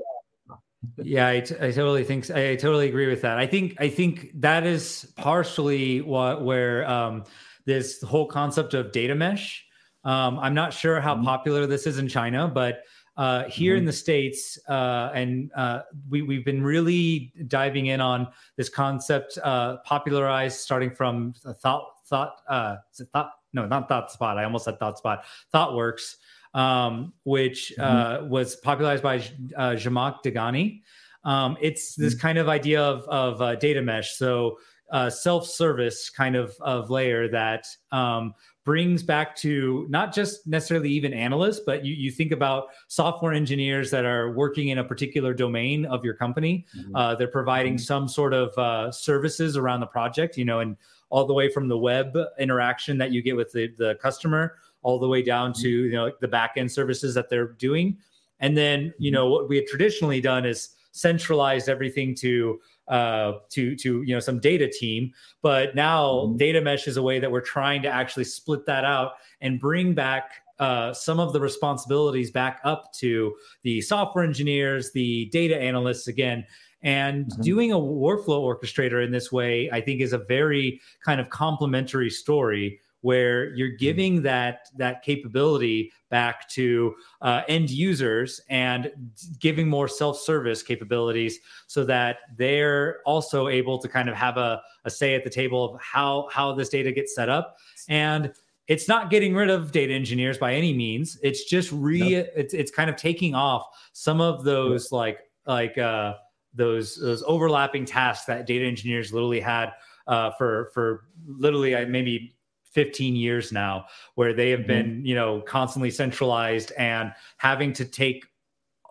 yeah, 0.98 1.28
I, 1.28 1.40
t- 1.40 1.54
I 1.60 1.70
totally 1.70 2.04
think 2.04 2.30
I, 2.30 2.52
I 2.52 2.56
totally 2.56 2.88
agree 2.88 3.06
with 3.06 3.22
that. 3.22 3.38
I 3.38 3.46
think 3.46 3.76
I 3.80 3.88
think 3.88 4.30
that 4.40 4.66
is 4.66 5.12
partially 5.16 6.00
what 6.00 6.44
where 6.44 6.88
um, 6.88 7.24
this 7.64 8.02
whole 8.02 8.26
concept 8.26 8.74
of 8.74 8.92
data 8.92 9.14
mesh. 9.14 9.64
Um, 10.04 10.38
I'm 10.38 10.54
not 10.54 10.72
sure 10.72 11.00
how 11.00 11.14
mm-hmm. 11.14 11.24
popular 11.24 11.66
this 11.66 11.86
is 11.86 11.98
in 11.98 12.08
China, 12.08 12.48
but 12.48 12.84
uh, 13.16 13.44
here 13.44 13.72
mm-hmm. 13.72 13.80
in 13.80 13.84
the 13.86 13.92
states, 13.92 14.58
uh, 14.68 15.10
and 15.14 15.50
uh, 15.56 15.80
we 16.08 16.22
we've 16.22 16.44
been 16.44 16.62
really 16.62 17.32
diving 17.48 17.86
in 17.86 18.00
on 18.00 18.28
this 18.56 18.68
concept, 18.68 19.38
uh, 19.42 19.78
popularized 19.78 20.60
starting 20.60 20.90
from 20.90 21.34
thought 21.60 21.86
thought 22.06 22.36
uh, 22.48 22.76
thought 23.12 23.32
no 23.52 23.66
not 23.66 23.88
ThoughtSpot. 23.88 24.36
I 24.36 24.44
almost 24.44 24.66
said 24.66 24.78
thought 24.78 25.02
ThoughtSpot. 25.02 25.22
ThoughtWorks 25.52 26.16
um, 26.54 27.12
which 27.24 27.72
mm-hmm. 27.78 28.24
uh, 28.24 28.28
was 28.28 28.56
popularized 28.56 29.02
by 29.02 29.16
uh, 29.56 29.72
Zhamak 29.72 30.22
Dehghani. 30.24 30.82
Um, 31.24 31.56
it's 31.60 31.94
this 31.96 32.14
mm-hmm. 32.14 32.20
kind 32.20 32.38
of 32.38 32.48
idea 32.48 32.80
of, 32.80 33.02
of 33.08 33.42
uh, 33.42 33.56
data 33.56 33.82
mesh. 33.82 34.16
So 34.16 34.58
uh, 34.90 35.10
self-service 35.10 36.10
kind 36.10 36.36
of, 36.36 36.54
of 36.60 36.90
layer 36.90 37.28
that 37.28 37.66
um, 37.90 38.34
brings 38.64 39.02
back 39.02 39.34
to 39.36 39.86
not 39.88 40.14
just 40.14 40.46
necessarily 40.46 40.90
even 40.90 41.12
analysts, 41.12 41.60
but 41.66 41.84
you, 41.84 41.94
you 41.94 42.10
think 42.10 42.32
about 42.32 42.68
software 42.88 43.32
engineers 43.32 43.90
that 43.90 44.04
are 44.04 44.32
working 44.32 44.68
in 44.68 44.78
a 44.78 44.84
particular 44.84 45.34
domain 45.34 45.86
of 45.86 46.04
your 46.04 46.14
company. 46.14 46.66
Mm-hmm. 46.76 46.94
Uh, 46.94 47.14
they're 47.16 47.28
providing 47.28 47.74
mm-hmm. 47.74 47.82
some 47.82 48.08
sort 48.08 48.32
of 48.32 48.56
uh, 48.58 48.92
services 48.92 49.56
around 49.56 49.80
the 49.80 49.86
project, 49.86 50.36
you 50.36 50.44
know, 50.44 50.60
and 50.60 50.76
all 51.10 51.26
the 51.26 51.34
way 51.34 51.48
from 51.48 51.68
the 51.68 51.78
web 51.78 52.16
interaction 52.38 52.98
that 52.98 53.12
you 53.12 53.22
get 53.22 53.36
with 53.36 53.52
the, 53.52 53.68
the 53.78 53.94
customer 53.96 54.56
all 54.86 55.00
the 55.00 55.08
way 55.08 55.20
down 55.20 55.52
to 55.52 55.68
you 55.68 55.90
know 55.90 56.12
the 56.20 56.28
back 56.28 56.52
end 56.56 56.70
services 56.70 57.12
that 57.12 57.28
they're 57.28 57.48
doing 57.54 57.98
and 58.38 58.56
then 58.56 58.94
you 58.98 59.10
know 59.10 59.28
what 59.28 59.48
we 59.48 59.56
had 59.56 59.66
traditionally 59.66 60.20
done 60.20 60.46
is 60.46 60.76
centralized 60.92 61.68
everything 61.68 62.14
to 62.14 62.60
uh, 62.86 63.32
to 63.50 63.74
to 63.74 64.02
you 64.02 64.14
know 64.14 64.20
some 64.20 64.38
data 64.38 64.70
team 64.70 65.12
but 65.42 65.74
now 65.74 66.04
mm-hmm. 66.06 66.36
data 66.36 66.60
mesh 66.60 66.86
is 66.86 66.96
a 66.98 67.02
way 67.02 67.18
that 67.18 67.28
we're 67.28 67.40
trying 67.40 67.82
to 67.82 67.88
actually 67.88 68.22
split 68.22 68.64
that 68.64 68.84
out 68.84 69.14
and 69.40 69.58
bring 69.58 69.92
back 69.92 70.34
uh, 70.60 70.92
some 70.92 71.18
of 71.18 71.32
the 71.32 71.40
responsibilities 71.40 72.30
back 72.30 72.60
up 72.62 72.92
to 72.92 73.34
the 73.64 73.80
software 73.80 74.24
engineers 74.24 74.92
the 74.92 75.26
data 75.32 75.60
analysts 75.60 76.06
again 76.06 76.46
and 76.82 77.26
mm-hmm. 77.26 77.42
doing 77.42 77.72
a 77.72 77.76
workflow 77.76 78.40
orchestrator 78.46 79.04
in 79.04 79.10
this 79.10 79.32
way 79.32 79.68
i 79.72 79.80
think 79.80 80.00
is 80.00 80.12
a 80.12 80.18
very 80.18 80.80
kind 81.04 81.20
of 81.20 81.28
complementary 81.28 82.08
story 82.08 82.78
where 83.06 83.54
you're 83.54 83.68
mm-hmm. 83.68 83.76
giving 83.76 84.22
that 84.22 84.66
that 84.76 85.00
capability 85.00 85.92
back 86.10 86.48
to 86.48 86.92
uh, 87.22 87.42
end 87.46 87.70
users 87.70 88.40
and 88.50 88.90
giving 89.38 89.68
more 89.68 89.86
self-service 89.86 90.60
capabilities 90.64 91.38
so 91.68 91.84
that 91.84 92.16
they're 92.36 92.98
also 93.06 93.46
able 93.46 93.78
to 93.78 93.86
kind 93.86 94.08
of 94.08 94.16
have 94.16 94.36
a, 94.38 94.60
a 94.84 94.90
say 94.90 95.14
at 95.14 95.22
the 95.22 95.30
table 95.30 95.72
of 95.72 95.80
how 95.80 96.28
how 96.32 96.52
this 96.52 96.68
data 96.68 96.90
gets 96.90 97.14
set 97.14 97.28
up 97.28 97.56
and 97.88 98.32
it's 98.66 98.88
not 98.88 99.08
getting 99.08 99.36
rid 99.36 99.50
of 99.50 99.70
data 99.70 99.94
engineers 99.94 100.36
by 100.36 100.52
any 100.52 100.74
means 100.74 101.16
it's 101.22 101.44
just 101.44 101.70
re 101.70 102.00
nope. 102.00 102.26
it's, 102.34 102.54
it's 102.54 102.72
kind 102.72 102.90
of 102.90 102.96
taking 102.96 103.36
off 103.36 103.68
some 103.92 104.20
of 104.20 104.42
those 104.42 104.90
like 104.90 105.20
like 105.46 105.78
uh 105.78 106.14
those 106.54 106.96
those 106.96 107.22
overlapping 107.24 107.84
tasks 107.84 108.26
that 108.26 108.48
data 108.48 108.64
engineers 108.64 109.12
literally 109.12 109.38
had 109.38 109.70
uh, 110.06 110.30
for 110.32 110.70
for 110.72 111.04
literally 111.26 111.74
uh, 111.74 111.86
maybe 111.86 112.35
15 112.76 113.16
years 113.16 113.52
now 113.52 113.86
where 114.16 114.34
they 114.34 114.50
have 114.50 114.60
mm-hmm. 114.60 114.68
been 114.68 115.02
you 115.06 115.14
know 115.14 115.40
constantly 115.40 115.90
centralized 115.90 116.72
and 116.76 117.10
having 117.38 117.72
to 117.72 117.86
take 117.86 118.26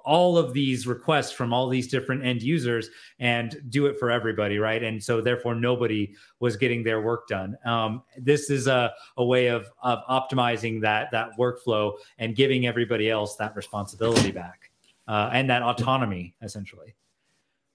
all 0.04 0.40
of 0.40 0.54
these 0.54 0.88
requests 0.88 1.32
from 1.32 1.54
all 1.54 1.68
these 1.68 1.88
different 1.88 2.26
end 2.26 2.42
users 2.42 2.90
and 3.20 3.62
do 3.70 3.86
it 3.86 4.00
for 4.00 4.10
everybody 4.10 4.58
right? 4.58 4.82
And 4.82 5.04
so 5.04 5.22
therefore 5.22 5.54
nobody 5.54 6.16
was 6.40 6.56
getting 6.56 6.84
their 6.84 7.02
work 7.02 7.28
done. 7.28 7.56
Um, 7.64 8.02
this 8.18 8.50
is 8.50 8.66
a, 8.66 8.92
a 9.18 9.26
way 9.26 9.48
of, 9.48 9.70
of 9.84 10.00
optimizing 10.10 10.82
that 10.82 11.12
that 11.12 11.38
workflow 11.38 11.94
and 12.18 12.36
giving 12.36 12.66
everybody 12.66 13.12
else 13.12 13.36
that 13.36 13.56
responsibility 13.56 14.32
back 14.32 14.72
uh, 15.08 15.30
and 15.32 15.48
that 15.52 15.62
autonomy 15.62 16.36
essentially. 16.42 16.96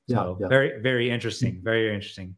So 0.08 0.36
yeah, 0.40 0.44
yeah. 0.44 0.48
very 0.48 0.80
very 0.80 1.08
interesting 1.08 1.60
very 1.62 1.94
interesting. 1.94 2.36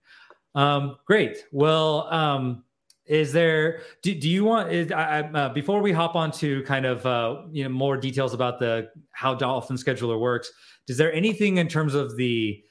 Um, 0.55 0.97
great. 1.07 1.47
Well 1.53 2.07
um, 2.12 2.64
is 3.07 3.33
there 3.33 3.81
do, 4.03 4.15
do 4.15 4.29
you 4.29 4.45
want 4.45 4.71
is, 4.71 4.93
I, 4.93 5.23
uh, 5.23 5.49
before 5.49 5.83
we 5.83 5.93
hop 5.93 6.15
on 6.15 6.31
to 6.33 6.63
kind 6.63 6.87
of 6.87 7.05
uh, 7.05 7.43
you 7.51 7.65
know 7.65 7.71
more 7.71 7.97
details 7.97 8.33
about 8.33 8.59
the 8.59 8.89
how 9.11 9.35
dolphin 9.35 9.77
scheduler 9.77 10.21
works 10.21 10.53
is 10.89 10.97
there 10.97 11.13
anything 11.13 11.57
in 11.57 11.69
terms 11.69 11.95
of 11.95 12.17
the 12.17 12.63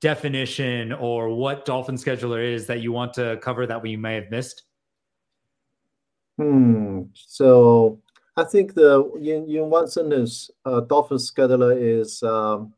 definition 0.00 0.92
or 0.92 1.34
what 1.34 1.64
dolphin 1.64 1.96
scheduler 1.96 2.42
is 2.42 2.66
that 2.66 2.80
you 2.80 2.92
want 2.92 3.12
to 3.14 3.38
cover 3.42 3.66
that 3.66 3.82
we 3.82 3.96
may 3.96 4.14
have 4.14 4.30
missed 4.30 4.62
hmm 6.38 7.02
so 7.14 8.00
i 8.36 8.44
think 8.44 8.74
the 8.74 9.04
in, 9.20 9.48
in 9.54 9.68
one 9.68 9.86
sentence 9.86 10.50
uh, 10.64 10.80
dolphin 10.80 11.18
scheduler 11.18 11.76
is 11.78 12.22
um, 12.22 12.72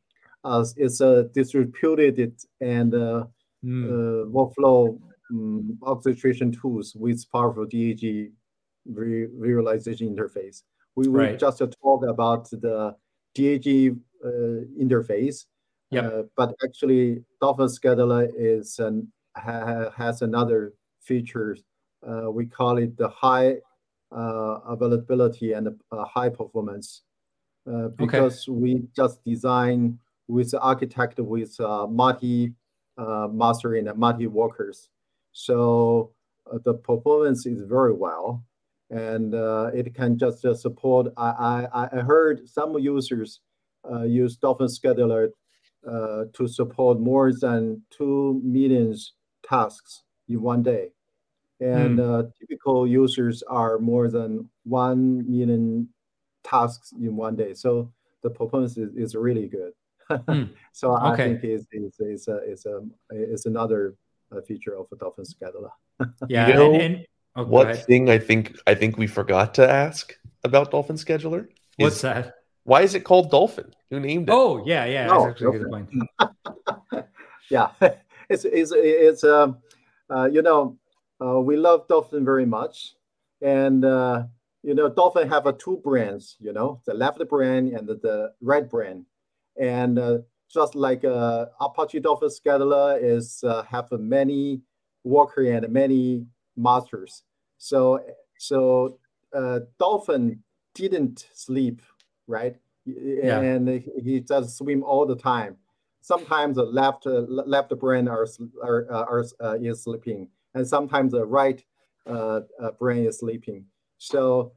as 0.45 0.75
it's 0.77 1.01
a 1.01 1.25
distributed 1.35 2.35
and 2.61 2.95
uh, 2.95 3.25
mm. 3.65 4.31
workflow 4.31 4.99
um, 5.31 5.79
orchestration 5.83 6.53
tools 6.53 6.95
with 6.95 7.24
powerful 7.33 7.66
DAG 7.66 8.33
re- 8.87 9.29
visualization 9.39 10.14
interface. 10.14 10.62
We 10.95 11.09
will 11.09 11.20
right. 11.20 11.39
just 11.39 11.59
talk 11.59 12.05
about 12.07 12.51
the 12.51 12.97
DAG 13.35 13.97
uh, 14.24 14.29
interface, 14.81 15.47
yep. 15.91 16.05
Uh, 16.05 16.22
but 16.37 16.55
actually 16.64 17.22
Dolphin 17.41 17.66
Scheduler 17.66 18.31
is 18.37 18.79
an, 18.79 19.12
ha, 19.37 19.91
has 19.97 20.22
another 20.22 20.72
feature. 21.01 21.57
Uh, 22.07 22.31
we 22.31 22.47
call 22.47 22.79
it 22.79 22.97
the 22.97 23.09
high 23.09 23.57
uh, 24.12 24.61
availability 24.66 25.53
and 25.53 25.68
uh, 25.91 26.05
high 26.05 26.29
performance 26.29 27.03
uh, 27.70 27.89
because 27.89 28.49
okay. 28.49 28.57
we 28.59 28.83
just 28.95 29.24
design 29.24 29.99
with 30.29 30.55
architect 30.61 31.18
with 31.18 31.57
multi 31.91 32.53
master 32.97 33.74
and 33.74 33.95
multi 33.97 34.27
workers. 34.27 34.89
So 35.37 36.12
uh, 36.51 36.57
the 36.64 36.72
performance 36.72 37.45
is 37.45 37.61
very 37.61 37.93
well, 37.93 38.43
and 38.89 39.34
uh, 39.34 39.70
it 39.74 39.95
can 39.95 40.16
just 40.16 40.43
uh, 40.47 40.55
support. 40.55 41.12
I, 41.18 41.68
I, 41.74 41.89
I 41.93 42.01
heard 42.01 42.49
some 42.49 42.78
users 42.78 43.41
uh, 43.84 44.05
use 44.05 44.37
Dolphin 44.39 44.68
Scheduler 44.68 45.28
uh, 45.87 46.24
to 46.32 46.49
support 46.49 47.01
more 47.01 47.34
than 47.34 47.82
two 47.91 48.41
million 48.43 48.97
tasks 49.47 50.05
in 50.26 50.41
one 50.41 50.62
day, 50.62 50.89
and 51.61 51.99
mm. 51.99 52.32
typical 52.41 52.87
users 52.87 53.43
are 53.43 53.78
more 53.78 54.09
than 54.09 54.49
one 54.64 55.30
million 55.30 55.87
tasks 56.45 56.93
in 56.93 57.14
one 57.14 57.37
day. 57.37 57.53
So 57.53 57.93
the 58.22 58.30
performance 58.30 58.78
is, 58.78 58.89
is 58.97 59.14
really 59.14 59.49
good. 59.49 59.72
mm. 60.11 60.49
So 60.72 60.93
I 60.93 61.12
okay. 61.12 61.24
think 61.24 61.45
it's, 61.45 61.66
it's, 61.72 62.01
it's, 62.01 62.28
a, 62.28 62.37
it's, 62.37 62.64
a, 62.64 62.80
it's 63.11 63.45
another 63.45 63.97
a 64.33 64.43
feature 64.43 64.77
of 64.77 64.87
a 64.93 64.97
Dolphin 64.97 65.24
scheduler. 65.24 65.70
yeah, 66.29 66.49
you 66.49 66.55
know, 66.55 66.74
and, 66.74 66.83
and 66.83 67.07
oh, 67.37 67.45
what 67.45 67.77
thing 67.87 68.09
I 68.11 68.18
think 68.18 68.57
I 68.66 68.74
think 68.74 68.97
we 68.97 69.07
forgot 69.07 69.55
to 69.55 69.68
ask 69.68 70.14
about 70.45 70.70
Dolphin 70.70 70.97
scheduler? 70.97 71.49
What's 71.77 72.01
that? 72.03 72.35
Why 72.64 72.83
is 72.83 72.95
it 72.95 73.05
called 73.05 73.31
Dolphin? 73.31 73.72
Who 73.91 74.01
named 74.01 74.29
it? 74.29 74.33
Oh 74.33 74.64
yeah, 74.66 74.85
yeah, 74.87 75.09
oh, 75.11 75.27
that's 75.27 75.31
actually 75.31 75.57
a 75.57 75.61
good 75.61 75.70
point. 75.70 75.89
yeah, 77.51 77.70
it's 78.29 78.45
it's 78.45 78.72
it's 78.74 79.24
um 79.24 79.59
uh, 80.11 80.29
you 80.31 80.43
know 80.43 80.77
uh, 81.24 81.41
we 81.41 81.57
love 81.57 81.87
Dolphin 81.89 82.24
very 82.24 82.47
much, 82.47 82.95
and 83.41 83.85
uh, 83.85 84.24
you 84.62 84.74
know 84.74 84.89
Dolphin 84.89 85.29
have 85.29 85.47
a 85.47 85.53
two 85.53 85.77
brands, 85.79 86.37
you 86.41 86.53
know 86.53 86.81
the 86.87 86.95
left 86.95 87.20
brand 87.29 87.72
and 87.72 87.87
the, 87.87 87.95
the 87.95 88.33
right 88.41 88.68
brand, 88.68 89.07
and 89.61 89.99
uh, 89.99 90.18
just 90.53 90.74
like 90.74 91.05
uh, 91.05 91.47
Apache 91.61 92.01
Dolphin 92.01 92.28
Scheduler 92.28 92.99
is 93.03 93.42
uh, 93.44 93.62
have 93.64 93.90
many 93.92 94.62
worker 95.05 95.42
and 95.42 95.68
many 95.68 96.26
masters. 96.57 97.22
So 97.59 98.01
so 98.38 98.99
uh, 99.34 99.61
Dolphin 99.78 100.42
didn't 100.74 101.28
sleep, 101.32 101.82
right? 102.26 102.57
Yeah. 102.84 103.40
And 103.40 103.68
he 104.03 104.20
just 104.20 104.59
swim 104.59 104.84
all 104.84 105.07
the 105.07 105.16
time. 105.16 105.57
Sometimes 106.01 106.57
the 106.57 106.62
left 106.62 107.07
uh, 107.07 107.24
left 107.28 107.76
brain 107.78 108.07
are 108.07 108.26
are, 108.62 108.86
are 108.90 109.24
uh, 109.42 109.55
is 109.55 109.82
sleeping, 109.82 110.28
and 110.55 110.66
sometimes 110.66 111.12
the 111.12 111.24
right 111.24 111.64
uh, 112.07 112.40
brain 112.78 113.07
is 113.07 113.18
sleeping. 113.18 113.64
So 113.99 114.53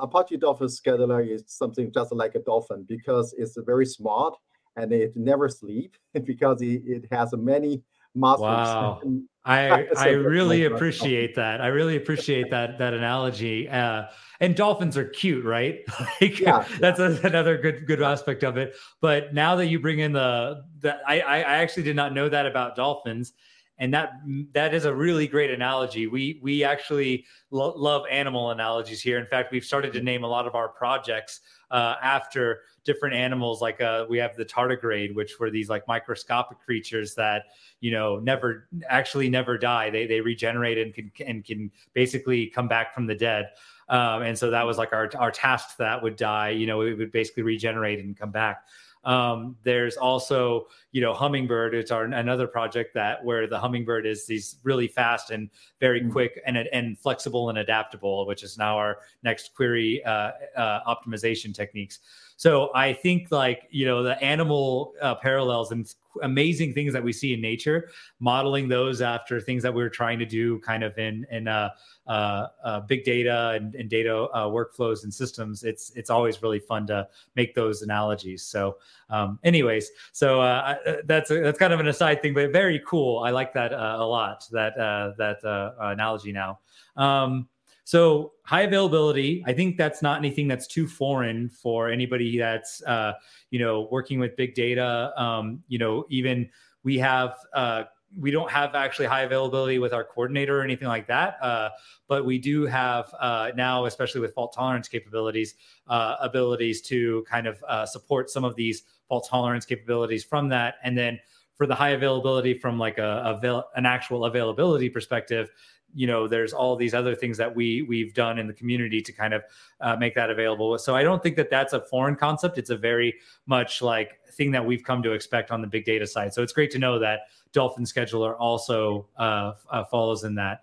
Apache 0.00 0.38
Dolphin 0.38 0.68
Scheduler 0.68 1.28
is 1.28 1.44
something 1.46 1.92
just 1.92 2.12
like 2.12 2.34
a 2.34 2.38
dolphin 2.38 2.86
because 2.88 3.34
it's 3.36 3.58
very 3.66 3.84
smart 3.84 4.34
and 4.78 4.92
it 4.92 5.16
never 5.16 5.48
sleep 5.48 5.96
because 6.24 6.62
it, 6.62 6.82
it 6.86 7.04
has 7.10 7.32
many 7.34 7.82
muscles. 8.14 8.42
Wow. 8.48 9.00
I 9.44 9.88
I 9.96 10.08
really 10.10 10.66
appreciate 10.66 11.34
that. 11.36 11.60
I 11.62 11.68
really 11.68 11.96
appreciate 11.96 12.50
that 12.50 12.78
that 12.78 12.92
analogy. 12.92 13.68
Uh, 13.68 14.04
and 14.40 14.54
dolphins 14.54 14.96
are 14.96 15.06
cute, 15.06 15.44
right? 15.44 15.80
like, 16.20 16.38
yeah, 16.38 16.66
that's 16.78 17.00
a, 17.00 17.18
another 17.24 17.56
good 17.56 17.86
good 17.86 18.02
aspect 18.02 18.44
of 18.44 18.58
it. 18.58 18.76
But 19.00 19.32
now 19.32 19.56
that 19.56 19.66
you 19.66 19.80
bring 19.80 20.00
in 20.00 20.12
the 20.12 20.64
the 20.80 20.98
I 21.06 21.20
I 21.20 21.40
actually 21.40 21.84
did 21.84 21.96
not 21.96 22.12
know 22.12 22.28
that 22.28 22.44
about 22.44 22.76
dolphins, 22.76 23.32
and 23.78 23.94
that 23.94 24.20
that 24.52 24.74
is 24.74 24.84
a 24.84 24.94
really 24.94 25.26
great 25.26 25.50
analogy. 25.50 26.06
We 26.06 26.40
we 26.42 26.64
actually 26.64 27.24
lo- 27.50 27.74
love 27.76 28.04
animal 28.10 28.50
analogies 28.50 29.00
here. 29.00 29.18
In 29.18 29.26
fact, 29.26 29.52
we've 29.52 29.64
started 29.64 29.92
to 29.92 30.02
name 30.02 30.24
a 30.24 30.26
lot 30.26 30.46
of 30.46 30.54
our 30.54 30.68
projects 30.68 31.40
uh, 31.70 31.94
after 32.02 32.62
different 32.84 33.14
animals. 33.14 33.60
Like 33.62 33.80
uh, 33.80 34.06
we 34.08 34.18
have 34.18 34.34
the 34.36 34.44
tardigrade, 34.44 35.14
which 35.14 35.38
were 35.38 35.50
these 35.50 35.68
like 35.68 35.86
microscopic 35.86 36.58
creatures 36.58 37.14
that 37.14 37.44
you 37.80 37.92
know 37.92 38.18
never 38.18 38.68
actually 38.88 39.28
never 39.28 39.56
die. 39.56 39.90
They 39.90 40.06
they 40.06 40.20
regenerate 40.20 40.78
and 40.78 40.92
can 40.92 41.12
and 41.26 41.44
can 41.44 41.70
basically 41.92 42.48
come 42.48 42.66
back 42.66 42.94
from 42.94 43.06
the 43.06 43.14
dead. 43.14 43.50
Um, 43.88 44.22
and 44.22 44.36
so 44.36 44.50
that 44.50 44.66
was 44.66 44.76
like 44.76 44.92
our 44.92 45.10
our 45.16 45.30
task 45.30 45.76
that 45.76 46.02
would 46.02 46.16
die. 46.16 46.50
You 46.50 46.66
know, 46.66 46.80
it 46.82 46.98
would 46.98 47.12
basically 47.12 47.44
regenerate 47.44 48.00
and 48.00 48.16
come 48.18 48.32
back. 48.32 48.64
Um, 49.04 49.56
there's 49.62 49.96
also, 49.96 50.66
you 50.92 51.00
know, 51.00 51.14
Hummingbird. 51.14 51.74
It's 51.74 51.90
our 51.90 52.04
another 52.04 52.46
project 52.46 52.94
that 52.94 53.24
where 53.24 53.46
the 53.46 53.58
Hummingbird 53.58 54.06
is 54.06 54.26
these 54.26 54.56
really 54.62 54.88
fast 54.88 55.30
and 55.30 55.50
very 55.80 56.00
mm-hmm. 56.00 56.10
quick 56.10 56.40
and 56.46 56.56
and 56.56 56.98
flexible 56.98 57.48
and 57.48 57.58
adaptable, 57.58 58.26
which 58.26 58.42
is 58.42 58.58
now 58.58 58.76
our 58.76 58.98
next 59.22 59.54
query 59.54 60.02
uh, 60.04 60.32
uh, 60.56 60.94
optimization 60.94 61.54
techniques. 61.54 62.00
So 62.38 62.70
I 62.72 62.92
think 62.92 63.32
like 63.32 63.66
you 63.68 63.84
know 63.84 64.04
the 64.04 64.16
animal 64.22 64.94
uh, 65.02 65.16
parallels 65.16 65.72
and 65.72 65.92
amazing 66.22 66.72
things 66.72 66.92
that 66.92 67.02
we 67.02 67.12
see 67.12 67.34
in 67.34 67.40
nature, 67.40 67.90
modeling 68.20 68.68
those 68.68 69.02
after 69.02 69.40
things 69.40 69.60
that 69.64 69.74
we 69.74 69.82
are 69.82 69.90
trying 69.90 70.20
to 70.20 70.24
do 70.24 70.60
kind 70.60 70.84
of 70.84 70.96
in 70.98 71.26
in 71.32 71.48
uh, 71.48 71.70
uh, 72.06 72.46
uh, 72.62 72.80
big 72.80 73.02
data 73.02 73.50
and, 73.56 73.74
and 73.74 73.90
data 73.90 74.14
uh, 74.16 74.46
workflows 74.46 75.02
and 75.02 75.12
systems. 75.12 75.64
It's 75.64 75.90
it's 75.96 76.10
always 76.10 76.40
really 76.40 76.60
fun 76.60 76.86
to 76.86 77.08
make 77.34 77.56
those 77.56 77.82
analogies. 77.82 78.44
So, 78.44 78.76
um, 79.10 79.40
anyways, 79.42 79.90
so 80.12 80.40
uh, 80.40 80.76
that's 81.06 81.32
a, 81.32 81.40
that's 81.40 81.58
kind 81.58 81.72
of 81.72 81.80
an 81.80 81.88
aside 81.88 82.22
thing, 82.22 82.34
but 82.34 82.52
very 82.52 82.80
cool. 82.86 83.18
I 83.24 83.30
like 83.30 83.52
that 83.54 83.72
a 83.72 84.06
lot. 84.06 84.46
That 84.52 84.76
that 84.76 85.74
analogy 85.80 86.30
now. 86.30 86.60
Um, 86.96 87.48
so 87.88 88.32
high 88.42 88.64
availability, 88.64 89.42
I 89.46 89.54
think 89.54 89.78
that's 89.78 90.02
not 90.02 90.18
anything 90.18 90.46
that's 90.46 90.66
too 90.66 90.86
foreign 90.86 91.48
for 91.48 91.88
anybody 91.88 92.36
that's 92.36 92.82
uh, 92.82 93.14
you 93.48 93.58
know 93.58 93.88
working 93.90 94.18
with 94.18 94.36
big 94.36 94.54
data. 94.54 95.10
Um, 95.16 95.62
you 95.68 95.78
know, 95.78 96.04
even 96.10 96.50
we 96.82 96.98
have 96.98 97.38
uh, 97.54 97.84
we 98.14 98.30
don't 98.30 98.50
have 98.50 98.74
actually 98.74 99.06
high 99.06 99.22
availability 99.22 99.78
with 99.78 99.94
our 99.94 100.04
coordinator 100.04 100.60
or 100.60 100.62
anything 100.62 100.86
like 100.86 101.06
that, 101.06 101.42
uh, 101.42 101.70
but 102.08 102.26
we 102.26 102.38
do 102.38 102.66
have 102.66 103.06
uh, 103.20 103.52
now, 103.56 103.86
especially 103.86 104.20
with 104.20 104.34
fault 104.34 104.52
tolerance 104.52 104.86
capabilities, 104.86 105.54
uh, 105.86 106.16
abilities 106.20 106.82
to 106.82 107.24
kind 107.26 107.46
of 107.46 107.64
uh, 107.66 107.86
support 107.86 108.28
some 108.28 108.44
of 108.44 108.54
these 108.54 108.82
fault 109.08 109.26
tolerance 109.30 109.64
capabilities 109.64 110.22
from 110.22 110.50
that, 110.50 110.74
and 110.84 110.98
then 110.98 111.18
for 111.56 111.66
the 111.66 111.74
high 111.74 111.90
availability 111.90 112.52
from 112.52 112.78
like 112.78 112.98
a, 112.98 113.40
a 113.42 113.64
an 113.76 113.86
actual 113.86 114.26
availability 114.26 114.90
perspective 114.90 115.50
you 115.94 116.06
know 116.06 116.28
there's 116.28 116.52
all 116.52 116.76
these 116.76 116.94
other 116.94 117.14
things 117.14 117.36
that 117.38 117.54
we 117.54 117.82
we've 117.82 118.14
done 118.14 118.38
in 118.38 118.46
the 118.46 118.52
community 118.52 119.00
to 119.00 119.12
kind 119.12 119.34
of 119.34 119.42
uh, 119.80 119.96
make 119.96 120.14
that 120.14 120.30
available. 120.30 120.76
So 120.78 120.94
i 120.94 121.02
don't 121.02 121.22
think 121.22 121.36
that 121.36 121.50
that's 121.50 121.72
a 121.72 121.80
foreign 121.80 122.16
concept. 122.16 122.58
It's 122.58 122.70
a 122.70 122.76
very 122.76 123.14
much 123.46 123.82
like 123.82 124.18
thing 124.32 124.50
that 124.52 124.64
we've 124.64 124.82
come 124.82 125.02
to 125.02 125.12
expect 125.12 125.50
on 125.50 125.60
the 125.60 125.66
big 125.66 125.84
data 125.84 126.06
side. 126.06 126.32
So 126.34 126.42
it's 126.42 126.52
great 126.52 126.70
to 126.72 126.78
know 126.78 126.98
that 126.98 127.20
dolphin 127.52 127.84
scheduler 127.84 128.36
also 128.38 129.06
uh, 129.16 129.52
uh, 129.70 129.84
follows 129.84 130.24
in 130.24 130.34
that. 130.36 130.62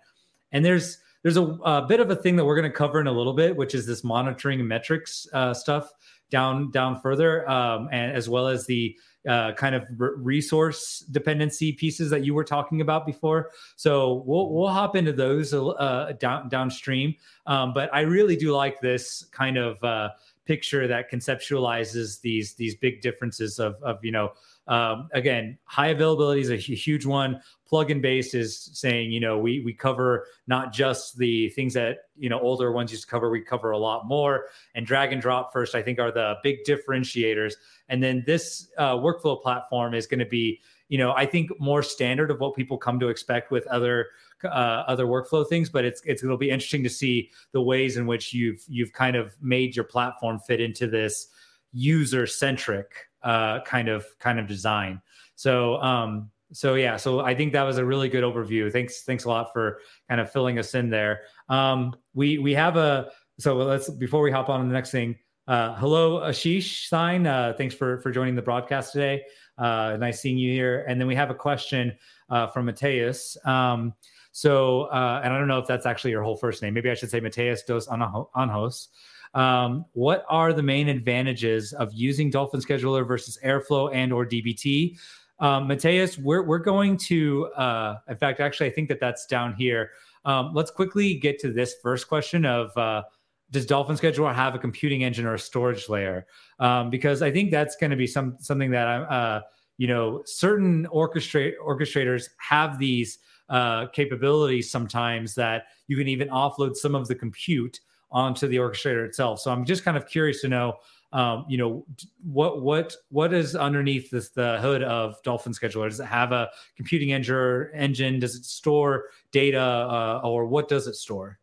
And 0.52 0.64
there's 0.64 0.98
there's 1.22 1.36
a, 1.36 1.42
a, 1.42 1.84
bit 1.84 1.98
of 1.98 2.10
a 2.10 2.16
thing 2.16 2.36
that 2.36 2.44
we're 2.44 2.54
going 2.54 2.70
to 2.70 2.76
cover 2.76 3.00
in 3.00 3.08
a 3.08 3.12
little 3.12 3.32
bit 3.32 3.56
which 3.56 3.74
is 3.74 3.86
this 3.86 4.04
monitoring 4.04 4.66
metrics 4.66 5.26
uh, 5.32 5.52
stuff 5.52 5.92
down 6.30 6.70
down 6.70 7.00
further 7.00 7.48
um, 7.50 7.88
and 7.92 8.12
as 8.12 8.28
well 8.28 8.46
as 8.46 8.66
the 8.66 8.96
uh, 9.26 9.52
kind 9.52 9.74
of 9.74 9.84
resource 9.96 11.00
dependency 11.10 11.72
pieces 11.72 12.10
that 12.10 12.24
you 12.24 12.34
were 12.34 12.44
talking 12.44 12.80
about 12.80 13.06
before. 13.06 13.50
So 13.76 14.22
we'll 14.26 14.50
we'll 14.50 14.68
hop 14.68 14.96
into 14.96 15.12
those 15.12 15.52
uh, 15.52 16.12
down 16.18 16.48
downstream. 16.48 17.14
Um, 17.46 17.72
but 17.72 17.92
I 17.92 18.00
really 18.00 18.36
do 18.36 18.52
like 18.52 18.80
this 18.80 19.26
kind 19.32 19.56
of 19.56 19.82
uh, 19.84 20.10
picture 20.46 20.86
that 20.86 21.10
conceptualizes 21.10 22.20
these 22.20 22.54
these 22.54 22.74
big 22.74 23.00
differences 23.00 23.58
of 23.58 23.76
of 23.82 24.04
you 24.04 24.12
know 24.12 24.32
um, 24.68 25.08
again, 25.12 25.58
high 25.64 25.88
availability 25.88 26.40
is 26.40 26.50
a 26.50 26.56
huge 26.56 27.06
one. 27.06 27.40
Plug-in 27.68 28.00
based 28.00 28.34
is 28.34 28.70
saying, 28.74 29.12
you 29.12 29.20
know, 29.20 29.38
we 29.38 29.60
we 29.60 29.72
cover 29.72 30.26
not 30.46 30.72
just 30.72 31.18
the 31.18 31.50
things 31.50 31.74
that 31.74 32.08
you 32.16 32.28
know 32.28 32.40
older 32.40 32.72
ones 32.72 32.90
used 32.90 33.04
to 33.04 33.08
cover. 33.08 33.30
We 33.30 33.40
cover 33.40 33.70
a 33.70 33.78
lot 33.78 34.06
more. 34.06 34.46
And 34.74 34.86
drag 34.86 35.12
and 35.12 35.22
drop 35.22 35.52
first, 35.52 35.74
I 35.74 35.82
think, 35.82 35.98
are 35.98 36.10
the 36.10 36.36
big 36.42 36.64
differentiators. 36.64 37.54
And 37.88 38.02
then 38.02 38.24
this 38.26 38.68
uh, 38.78 38.94
workflow 38.94 39.40
platform 39.40 39.94
is 39.94 40.06
going 40.06 40.20
to 40.20 40.26
be, 40.26 40.60
you 40.88 40.98
know, 40.98 41.12
I 41.12 41.26
think 41.26 41.50
more 41.60 41.82
standard 41.82 42.30
of 42.30 42.40
what 42.40 42.54
people 42.56 42.76
come 42.76 42.98
to 43.00 43.08
expect 43.08 43.50
with 43.50 43.66
other 43.68 44.08
uh, 44.46 44.84
other 44.86 45.06
workflow 45.06 45.46
things. 45.46 45.68
But 45.68 45.84
it's 45.84 46.02
it's 46.04 46.22
it'll 46.22 46.36
be 46.36 46.50
interesting 46.50 46.82
to 46.84 46.90
see 46.90 47.30
the 47.52 47.60
ways 47.60 47.96
in 47.96 48.06
which 48.06 48.32
you've 48.32 48.62
you've 48.68 48.92
kind 48.92 49.16
of 49.16 49.36
made 49.40 49.76
your 49.76 49.84
platform 49.84 50.38
fit 50.38 50.60
into 50.60 50.86
this 50.86 51.28
user 51.72 52.26
centric 52.26 52.92
uh, 53.22 53.60
kind 53.62 53.88
of 53.88 54.06
kind 54.18 54.38
of 54.38 54.46
design. 54.46 55.00
So 55.34 55.76
um, 55.82 56.30
so 56.52 56.74
yeah, 56.74 56.96
so 56.96 57.20
I 57.20 57.34
think 57.34 57.52
that 57.52 57.64
was 57.64 57.78
a 57.78 57.84
really 57.84 58.08
good 58.08 58.24
overview. 58.24 58.72
Thanks 58.72 59.02
thanks 59.02 59.24
a 59.24 59.28
lot 59.28 59.52
for 59.52 59.80
kind 60.08 60.20
of 60.20 60.30
filling 60.30 60.58
us 60.58 60.74
in 60.74 60.90
there. 60.90 61.22
Um, 61.48 61.94
we 62.14 62.38
we 62.38 62.54
have 62.54 62.76
a 62.76 63.10
so 63.38 63.56
let's 63.56 63.90
before 63.90 64.22
we 64.22 64.30
hop 64.30 64.48
on 64.48 64.60
to 64.60 64.66
the 64.66 64.72
next 64.72 64.90
thing. 64.90 65.16
Uh, 65.48 65.74
hello, 65.76 66.20
Ashish 66.20 66.88
Singh. 66.88 67.26
Uh, 67.26 67.52
thanks 67.56 67.74
for 67.74 68.00
for 68.00 68.10
joining 68.10 68.34
the 68.34 68.42
broadcast 68.42 68.92
today. 68.92 69.22
Uh, 69.58 69.96
nice 69.98 70.20
seeing 70.20 70.38
you 70.38 70.52
here. 70.52 70.84
And 70.88 71.00
then 71.00 71.08
we 71.08 71.14
have 71.14 71.30
a 71.30 71.34
question 71.34 71.96
uh, 72.28 72.46
from 72.48 72.66
Mateus. 72.66 73.36
Um, 73.44 73.94
so, 74.36 74.82
uh, 74.92 75.22
and 75.24 75.32
I 75.32 75.38
don't 75.38 75.48
know 75.48 75.58
if 75.58 75.66
that's 75.66 75.86
actually 75.86 76.10
your 76.10 76.22
whole 76.22 76.36
first 76.36 76.60
name. 76.60 76.74
Maybe 76.74 76.90
I 76.90 76.94
should 76.94 77.08
say 77.08 77.20
Mateus 77.20 77.62
dos 77.62 77.86
Anjos. 77.86 78.88
Um, 79.32 79.86
what 79.94 80.26
are 80.28 80.52
the 80.52 80.62
main 80.62 80.90
advantages 80.90 81.72
of 81.72 81.90
using 81.94 82.28
Dolphin 82.28 82.60
Scheduler 82.60 83.08
versus 83.08 83.38
Airflow 83.42 83.94
and 83.94 84.12
or 84.12 84.26
DBT? 84.26 84.98
Um, 85.38 85.66
Mateus, 85.66 86.18
we're, 86.18 86.42
we're 86.42 86.58
going 86.58 86.98
to, 86.98 87.46
uh, 87.56 87.96
in 88.10 88.18
fact, 88.18 88.40
actually, 88.40 88.66
I 88.66 88.72
think 88.72 88.90
that 88.90 89.00
that's 89.00 89.24
down 89.24 89.54
here. 89.54 89.92
Um, 90.26 90.50
let's 90.52 90.70
quickly 90.70 91.14
get 91.14 91.38
to 91.38 91.50
this 91.50 91.74
first 91.82 92.06
question 92.06 92.44
of 92.44 92.76
uh, 92.76 93.04
does 93.52 93.64
Dolphin 93.64 93.96
Scheduler 93.96 94.34
have 94.34 94.54
a 94.54 94.58
computing 94.58 95.02
engine 95.02 95.24
or 95.24 95.32
a 95.32 95.38
storage 95.38 95.88
layer? 95.88 96.26
Um, 96.58 96.90
because 96.90 97.22
I 97.22 97.30
think 97.30 97.50
that's 97.50 97.74
going 97.74 97.90
to 97.90 97.96
be 97.96 98.06
some 98.06 98.36
something 98.40 98.70
that 98.72 98.86
I'm, 98.86 99.06
uh, 99.08 99.40
you 99.78 99.86
know, 99.86 100.20
certain 100.26 100.86
orchestrate 100.92 101.54
orchestrators 101.66 102.28
have 102.36 102.78
these 102.78 103.18
uh, 103.48 103.86
capabilities 103.88 104.70
sometimes 104.70 105.34
that 105.34 105.66
you 105.86 105.96
can 105.96 106.08
even 106.08 106.28
offload 106.28 106.76
some 106.76 106.94
of 106.94 107.08
the 107.08 107.14
compute 107.14 107.80
onto 108.10 108.46
the 108.46 108.56
orchestrator 108.56 109.04
itself. 109.06 109.40
So 109.40 109.50
I'm 109.50 109.64
just 109.64 109.84
kind 109.84 109.96
of 109.96 110.06
curious 110.06 110.40
to 110.42 110.48
know, 110.48 110.76
um, 111.12 111.44
you 111.48 111.58
know, 111.58 111.86
what 112.24 112.62
what 112.62 112.94
what 113.10 113.32
is 113.32 113.54
underneath 113.54 114.10
this 114.10 114.30
the 114.30 114.58
hood 114.60 114.82
of 114.82 115.22
Dolphin 115.22 115.52
Scheduler? 115.52 115.88
Does 115.88 116.00
it 116.00 116.06
have 116.06 116.32
a 116.32 116.50
computing 116.76 117.12
engine? 117.12 117.70
Engine? 117.74 118.18
Does 118.18 118.34
it 118.34 118.44
store 118.44 119.06
data, 119.30 119.60
uh, 119.60 120.20
or 120.24 120.46
what 120.46 120.68
does 120.68 120.86
it 120.86 120.96
store? 120.96 121.38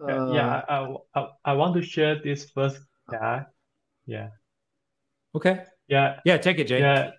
Uh, 0.00 0.32
yeah, 0.32 0.62
I, 0.68 0.96
I, 1.14 1.28
I 1.44 1.52
want 1.52 1.74
to 1.74 1.82
share 1.82 2.20
this 2.22 2.50
first. 2.50 2.80
Yeah, 3.10 3.44
yeah. 4.06 4.28
Okay. 5.34 5.64
Yeah. 5.88 6.20
Yeah. 6.24 6.38
Take 6.38 6.58
it, 6.58 6.66
Jay. 6.66 6.80
Yeah. 6.80 7.10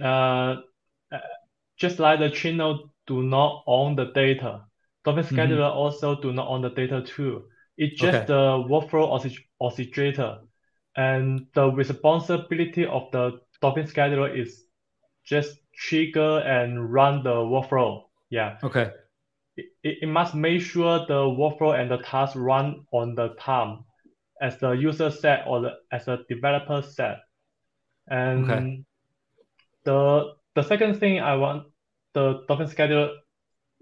Uh, 0.00 0.04
uh 0.04 0.60
just 1.80 1.98
like 1.98 2.20
the 2.20 2.30
channel 2.30 2.92
do 3.06 3.22
not 3.22 3.64
own 3.66 3.96
the 3.96 4.12
data 4.12 4.62
Dolphin 5.04 5.24
mm-hmm. 5.24 5.36
Scheduler 5.36 5.70
mm-hmm. 5.70 5.78
also 5.78 6.20
do 6.20 6.32
not 6.32 6.48
own 6.48 6.62
the 6.62 6.70
data 6.70 7.02
too. 7.02 7.44
It's 7.76 7.98
just 7.98 8.16
okay. 8.16 8.26
the 8.26 8.64
workflow 8.68 9.40
orchestrator. 9.60 10.40
And 10.96 11.46
the 11.54 11.70
responsibility 11.70 12.84
of 12.84 13.10
the 13.12 13.40
Dolphin 13.62 13.86
Scheduler 13.86 14.38
is 14.38 14.64
just 15.24 15.56
trigger 15.74 16.40
and 16.40 16.92
run 16.92 17.22
the 17.22 17.30
workflow. 17.34 18.04
Yeah. 18.28 18.58
Okay. 18.62 18.90
It, 19.56 19.66
it 19.82 20.08
must 20.08 20.34
make 20.34 20.60
sure 20.60 21.06
the 21.06 21.22
workflow 21.24 21.78
and 21.78 21.90
the 21.90 21.98
task 21.98 22.34
run 22.36 22.84
on 22.92 23.14
the 23.14 23.34
time 23.40 23.84
as 24.42 24.58
the 24.58 24.72
user 24.72 25.10
set 25.10 25.44
or 25.46 25.60
the, 25.62 25.70
as 25.92 26.08
a 26.08 26.18
developer 26.28 26.82
set. 26.82 27.20
And 28.08 28.50
okay. 28.50 28.84
the 29.84 30.34
the 30.56 30.62
second 30.62 30.98
thing 30.98 31.20
I 31.20 31.36
want 31.36 31.69
the 32.14 32.44
Dolphin 32.48 32.66
Scheduler 32.66 33.14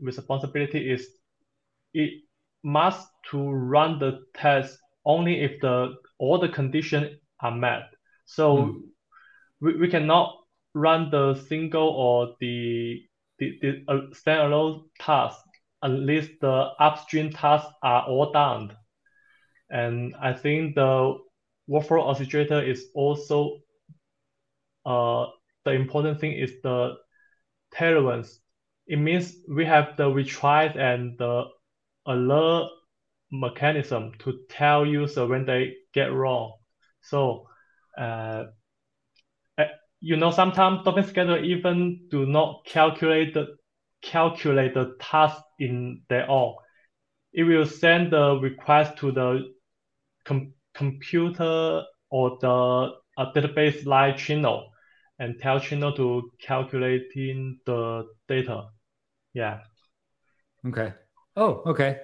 responsibility 0.01 0.91
is 0.91 1.09
it 1.95 2.23
must 2.63 3.09
to 3.31 3.51
run 3.51 3.99
the 3.99 4.21
test 4.35 4.79
only 5.05 5.41
if 5.41 5.61
the 5.61 5.95
all 6.19 6.39
the 6.39 6.49
conditions 6.49 7.17
are 7.41 7.55
met. 7.55 7.91
So 8.27 8.57
mm. 8.57 8.81
we, 9.61 9.77
we 9.77 9.89
cannot 9.89 10.37
run 10.75 11.11
the 11.11 11.35
single 11.49 11.89
or 11.89 12.35
the 12.41 13.03
the, 13.39 13.59
the 13.63 13.85
uh, 13.89 14.01
standalone 14.13 14.85
task, 15.01 15.39
unless 15.83 16.27
the 16.41 16.71
upstream 16.81 17.31
tasks 17.31 17.73
are 17.83 18.03
all 18.03 18.33
done. 18.33 18.77
And 19.71 20.15
I 20.21 20.33
think 20.33 20.75
the 20.75 21.19
workflow 21.71 22.03
orchestrator 22.03 22.67
is 22.67 22.87
also 22.95 23.59
uh, 24.85 25.27
the 25.65 25.73
important 25.73 26.21
thing 26.21 26.33
is 26.33 26.55
the 26.63 26.95
tolerance. 27.75 28.41
It 28.87 28.99
means 28.99 29.37
we 29.49 29.65
have 29.65 29.97
the 29.97 30.05
retries 30.05 30.77
and 30.77 31.19
the 31.19 31.45
alert 32.07 32.71
mechanism 33.31 34.13
to 34.21 34.41
tell 34.49 34.87
user 34.87 35.27
when 35.27 35.45
they 35.45 35.75
get 35.93 36.13
wrong. 36.13 36.55
So, 37.03 37.47
uh, 37.99 38.45
uh 39.59 39.65
you 40.01 40.17
know, 40.17 40.31
sometimes 40.31 40.85
Dolphin 40.85 41.05
Scheduler 41.05 41.45
even 41.45 42.07
do 42.11 42.27
not 42.27 42.65
calculate 42.65 43.35
the 43.35 43.57
calculate 44.03 44.75
the 44.75 44.97
task 45.01 45.43
in 45.59 46.03
their 46.09 46.31
own. 46.31 46.55
It 47.33 47.43
will 47.43 47.67
send 47.67 48.13
the 48.13 48.39
request 48.39 48.97
to 48.99 49.13
the 49.13 49.53
com- 50.25 50.55
computer 50.75 51.83
or 52.11 52.39
the 52.41 52.93
uh, 53.19 53.33
database 53.35 53.85
like 53.85 54.17
channel 54.17 54.71
and 55.19 55.39
tell 55.39 55.61
channel 55.61 55.93
to 55.93 56.31
calculating 56.41 57.59
the 57.67 58.07
data. 58.29 58.69
Yeah. 59.35 59.61
Okay. 60.67 60.93
Oh, 61.37 61.63
okay. 61.67 62.01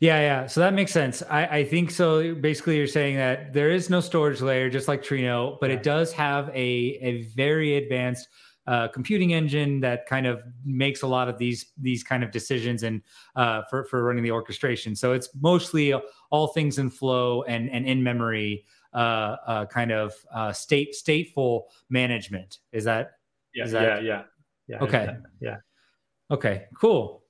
Yeah, 0.00 0.20
yeah. 0.20 0.46
So 0.46 0.60
that 0.60 0.74
makes 0.74 0.92
sense. 0.92 1.22
I, 1.30 1.46
I 1.46 1.64
think 1.64 1.90
so. 1.90 2.34
Basically, 2.34 2.76
you're 2.76 2.86
saying 2.86 3.16
that 3.16 3.54
there 3.54 3.70
is 3.70 3.88
no 3.88 4.00
storage 4.00 4.42
layer, 4.42 4.68
just 4.68 4.88
like 4.88 5.02
Trino, 5.02 5.56
but 5.60 5.70
it 5.70 5.82
does 5.82 6.12
have 6.12 6.48
a, 6.50 6.98
a 7.00 7.22
very 7.34 7.76
advanced 7.76 8.28
uh, 8.66 8.88
computing 8.88 9.32
engine 9.32 9.80
that 9.80 10.06
kind 10.06 10.26
of 10.26 10.42
makes 10.64 11.02
a 11.02 11.06
lot 11.06 11.28
of 11.28 11.38
these 11.38 11.66
these 11.78 12.02
kind 12.02 12.24
of 12.24 12.30
decisions 12.32 12.82
and 12.82 13.00
uh, 13.36 13.62
for 13.70 13.84
for 13.84 14.02
running 14.02 14.24
the 14.24 14.30
orchestration. 14.30 14.96
So 14.96 15.12
it's 15.12 15.30
mostly 15.40 15.94
all 16.30 16.48
things 16.48 16.78
in 16.78 16.90
flow 16.90 17.42
and 17.44 17.70
and 17.70 17.86
in 17.86 18.02
memory 18.02 18.66
kind 18.92 19.92
of 19.92 20.14
uh, 20.32 20.52
state 20.52 20.94
stateful 20.94 21.64
management. 21.90 22.58
Is 22.72 22.84
that? 22.84 23.12
Yeah, 23.54 23.64
is 23.64 23.72
that, 23.72 24.04
yeah, 24.04 24.08
yeah, 24.08 24.22
yeah. 24.68 24.84
Okay, 24.84 25.16
yeah. 25.40 25.56
Okay, 26.30 26.64
cool. 26.78 27.22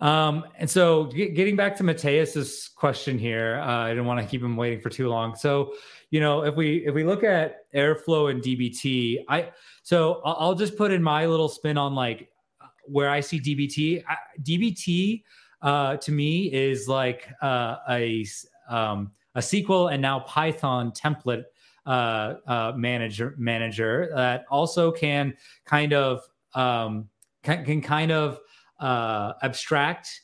Um, 0.00 0.44
and 0.56 0.70
so 0.70 1.06
getting 1.06 1.56
back 1.56 1.76
to 1.76 1.84
Mateus's 1.84 2.70
question 2.76 3.18
here, 3.18 3.60
uh, 3.60 3.84
I 3.84 3.88
didn't 3.88 4.06
want 4.06 4.20
to 4.20 4.26
keep 4.26 4.42
him 4.42 4.56
waiting 4.56 4.80
for 4.80 4.90
too 4.90 5.08
long. 5.08 5.34
So, 5.34 5.74
you 6.10 6.20
know, 6.20 6.44
if 6.44 6.54
we 6.54 6.86
if 6.86 6.94
we 6.94 7.04
look 7.04 7.24
at 7.24 7.70
airflow 7.74 8.30
and 8.30 8.42
DBT, 8.42 9.24
I 9.28 9.50
so 9.82 10.20
I'll 10.24 10.54
just 10.54 10.76
put 10.76 10.92
in 10.92 11.02
my 11.02 11.26
little 11.26 11.48
spin 11.48 11.76
on 11.76 11.94
like 11.94 12.28
where 12.84 13.10
I 13.10 13.20
see 13.20 13.40
DBT. 13.40 14.04
I, 14.08 14.16
DBT 14.42 15.22
uh, 15.62 15.96
to 15.96 16.12
me 16.12 16.52
is 16.52 16.86
like 16.86 17.28
uh, 17.42 17.76
a 17.88 18.24
um, 18.70 19.10
a 19.38 19.40
SQL 19.40 19.92
and 19.92 20.02
now 20.02 20.20
Python 20.20 20.90
template 20.90 21.44
uh, 21.86 22.34
uh, 22.46 22.72
manager 22.76 23.34
manager 23.38 24.10
that 24.14 24.44
also 24.50 24.90
can 24.90 25.34
kind 25.64 25.94
of 25.94 26.28
um, 26.54 27.08
can, 27.42 27.64
can 27.64 27.80
kind 27.80 28.12
of 28.12 28.40
uh, 28.80 29.32
abstract 29.42 30.20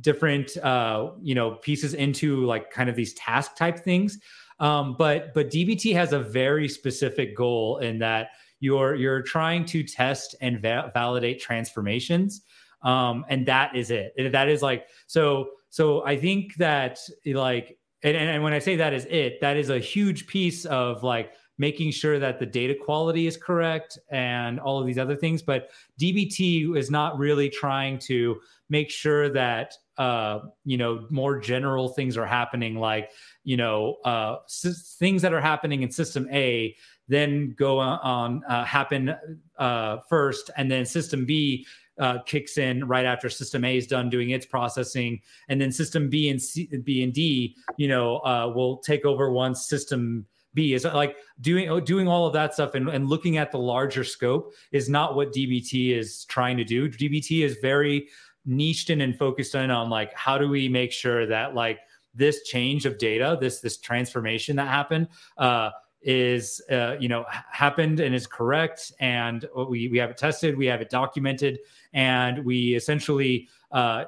different 0.00 0.56
uh, 0.58 1.10
you 1.20 1.34
know 1.34 1.56
pieces 1.56 1.94
into 1.94 2.46
like 2.46 2.70
kind 2.70 2.88
of 2.88 2.96
these 2.96 3.12
task 3.14 3.56
type 3.56 3.80
things. 3.80 4.18
Um, 4.60 4.94
but 4.96 5.34
but 5.34 5.50
DBT 5.50 5.92
has 5.94 6.12
a 6.12 6.20
very 6.20 6.68
specific 6.68 7.36
goal 7.36 7.78
in 7.78 7.98
that 7.98 8.30
you're 8.60 8.94
you're 8.94 9.22
trying 9.22 9.64
to 9.66 9.82
test 9.82 10.36
and 10.40 10.60
va- 10.60 10.90
validate 10.94 11.40
transformations, 11.40 12.42
um, 12.82 13.24
and 13.28 13.46
that 13.46 13.74
is 13.76 13.90
it. 13.90 14.12
That 14.32 14.48
is 14.48 14.62
like 14.62 14.86
so. 15.06 15.50
So 15.70 16.02
I 16.06 16.16
think 16.16 16.54
that 16.54 16.98
like 17.26 17.77
and, 18.02 18.16
and 18.16 18.42
when 18.42 18.52
I 18.52 18.58
say 18.58 18.76
that 18.76 18.92
is 18.92 19.06
it, 19.06 19.40
that 19.40 19.56
is 19.56 19.70
a 19.70 19.78
huge 19.78 20.26
piece 20.26 20.64
of 20.66 21.02
like 21.02 21.32
making 21.58 21.90
sure 21.90 22.18
that 22.20 22.38
the 22.38 22.46
data 22.46 22.74
quality 22.74 23.26
is 23.26 23.36
correct 23.36 23.98
and 24.10 24.60
all 24.60 24.78
of 24.80 24.86
these 24.86 24.98
other 24.98 25.16
things. 25.16 25.42
But 25.42 25.70
DBT 26.00 26.76
is 26.76 26.90
not 26.90 27.18
really 27.18 27.50
trying 27.50 27.98
to 28.00 28.40
make 28.70 28.90
sure 28.90 29.28
that 29.30 29.74
uh, 29.96 30.40
you 30.64 30.76
know 30.76 31.06
more 31.10 31.40
general 31.40 31.88
things 31.88 32.16
are 32.16 32.26
happening, 32.26 32.78
like 32.78 33.10
you 33.44 33.56
know 33.56 33.96
uh, 34.04 34.36
s- 34.44 34.96
things 34.98 35.22
that 35.22 35.32
are 35.32 35.40
happening 35.40 35.82
in 35.82 35.90
System 35.90 36.28
A 36.32 36.76
then 37.08 37.54
go 37.58 37.78
on 37.78 38.44
uh, 38.44 38.64
happen 38.64 39.14
uh, 39.58 39.98
first, 40.08 40.50
and 40.56 40.70
then 40.70 40.84
System 40.86 41.24
B 41.24 41.66
uh, 41.98 42.18
kicks 42.22 42.58
in 42.58 42.86
right 42.86 43.04
after 43.04 43.28
System 43.28 43.64
A 43.64 43.76
is 43.76 43.86
done 43.86 44.08
doing 44.10 44.30
its 44.30 44.46
processing, 44.46 45.20
and 45.48 45.60
then 45.60 45.72
System 45.72 46.08
B 46.08 46.30
and 46.30 46.40
C, 46.40 46.66
B 46.84 47.02
and 47.02 47.12
D, 47.12 47.56
you 47.76 47.88
know, 47.88 48.18
uh, 48.18 48.50
will 48.54 48.78
take 48.78 49.04
over 49.04 49.32
once 49.32 49.66
System 49.66 50.26
B 50.54 50.74
is 50.74 50.84
like 50.84 51.16
doing 51.40 51.84
doing 51.84 52.08
all 52.08 52.26
of 52.26 52.32
that 52.32 52.54
stuff 52.54 52.74
and, 52.74 52.88
and 52.88 53.08
looking 53.08 53.36
at 53.36 53.52
the 53.52 53.58
larger 53.58 54.02
scope 54.02 54.52
is 54.72 54.88
not 54.88 55.14
what 55.14 55.32
DBT 55.32 55.96
is 55.96 56.24
trying 56.24 56.56
to 56.56 56.64
do. 56.64 56.88
DBT 56.88 57.44
is 57.44 57.58
very 57.60 58.08
niched 58.46 58.90
in 58.90 59.02
and 59.02 59.16
focused 59.16 59.54
in 59.54 59.70
on 59.70 59.90
like 59.90 60.12
how 60.14 60.38
do 60.38 60.48
we 60.48 60.68
make 60.68 60.90
sure 60.90 61.26
that 61.26 61.54
like 61.54 61.80
this 62.14 62.42
change 62.42 62.86
of 62.86 62.98
data, 62.98 63.36
this 63.40 63.60
this 63.60 63.76
transformation 63.76 64.56
that 64.56 64.68
happened, 64.68 65.08
uh, 65.36 65.70
is 66.02 66.60
uh, 66.70 66.96
you 66.98 67.08
know 67.08 67.24
happened 67.50 68.00
and 68.00 68.14
is 68.14 68.26
correct, 68.26 68.92
and 69.00 69.46
we 69.68 69.88
we 69.88 69.98
have 69.98 70.10
it 70.10 70.16
tested, 70.16 70.56
we 70.56 70.66
have 70.66 70.80
it 70.80 70.90
documented, 70.90 71.58
and 71.92 72.44
we 72.44 72.74
essentially 72.74 73.48
uh, 73.72 74.04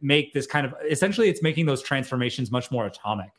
make 0.00 0.32
this 0.32 0.46
kind 0.46 0.66
of 0.66 0.74
essentially 0.88 1.28
it's 1.28 1.42
making 1.42 1.66
those 1.66 1.82
transformations 1.82 2.50
much 2.50 2.70
more 2.70 2.86
atomic. 2.86 3.32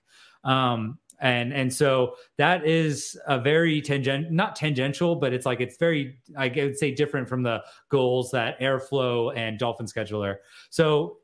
Um, 0.44 1.00
and 1.20 1.54
and 1.54 1.74
so 1.74 2.16
that 2.38 2.66
is 2.66 3.18
a 3.28 3.40
very 3.40 3.82
tangent 3.82 4.32
not 4.32 4.56
tangential 4.56 5.16
but 5.16 5.34
it's 5.34 5.46
like 5.46 5.62
it's 5.62 5.78
very 5.78 6.18
i 6.38 6.48
would 6.50 6.78
say 6.78 6.92
different 6.92 7.28
from 7.28 7.44
the 7.44 7.64
goals 7.90 8.32
that 8.32 8.60
airflow 8.60 9.36
and 9.36 9.58
dolphin 9.58 9.86
scheduler 9.86 10.38
so 10.70 11.18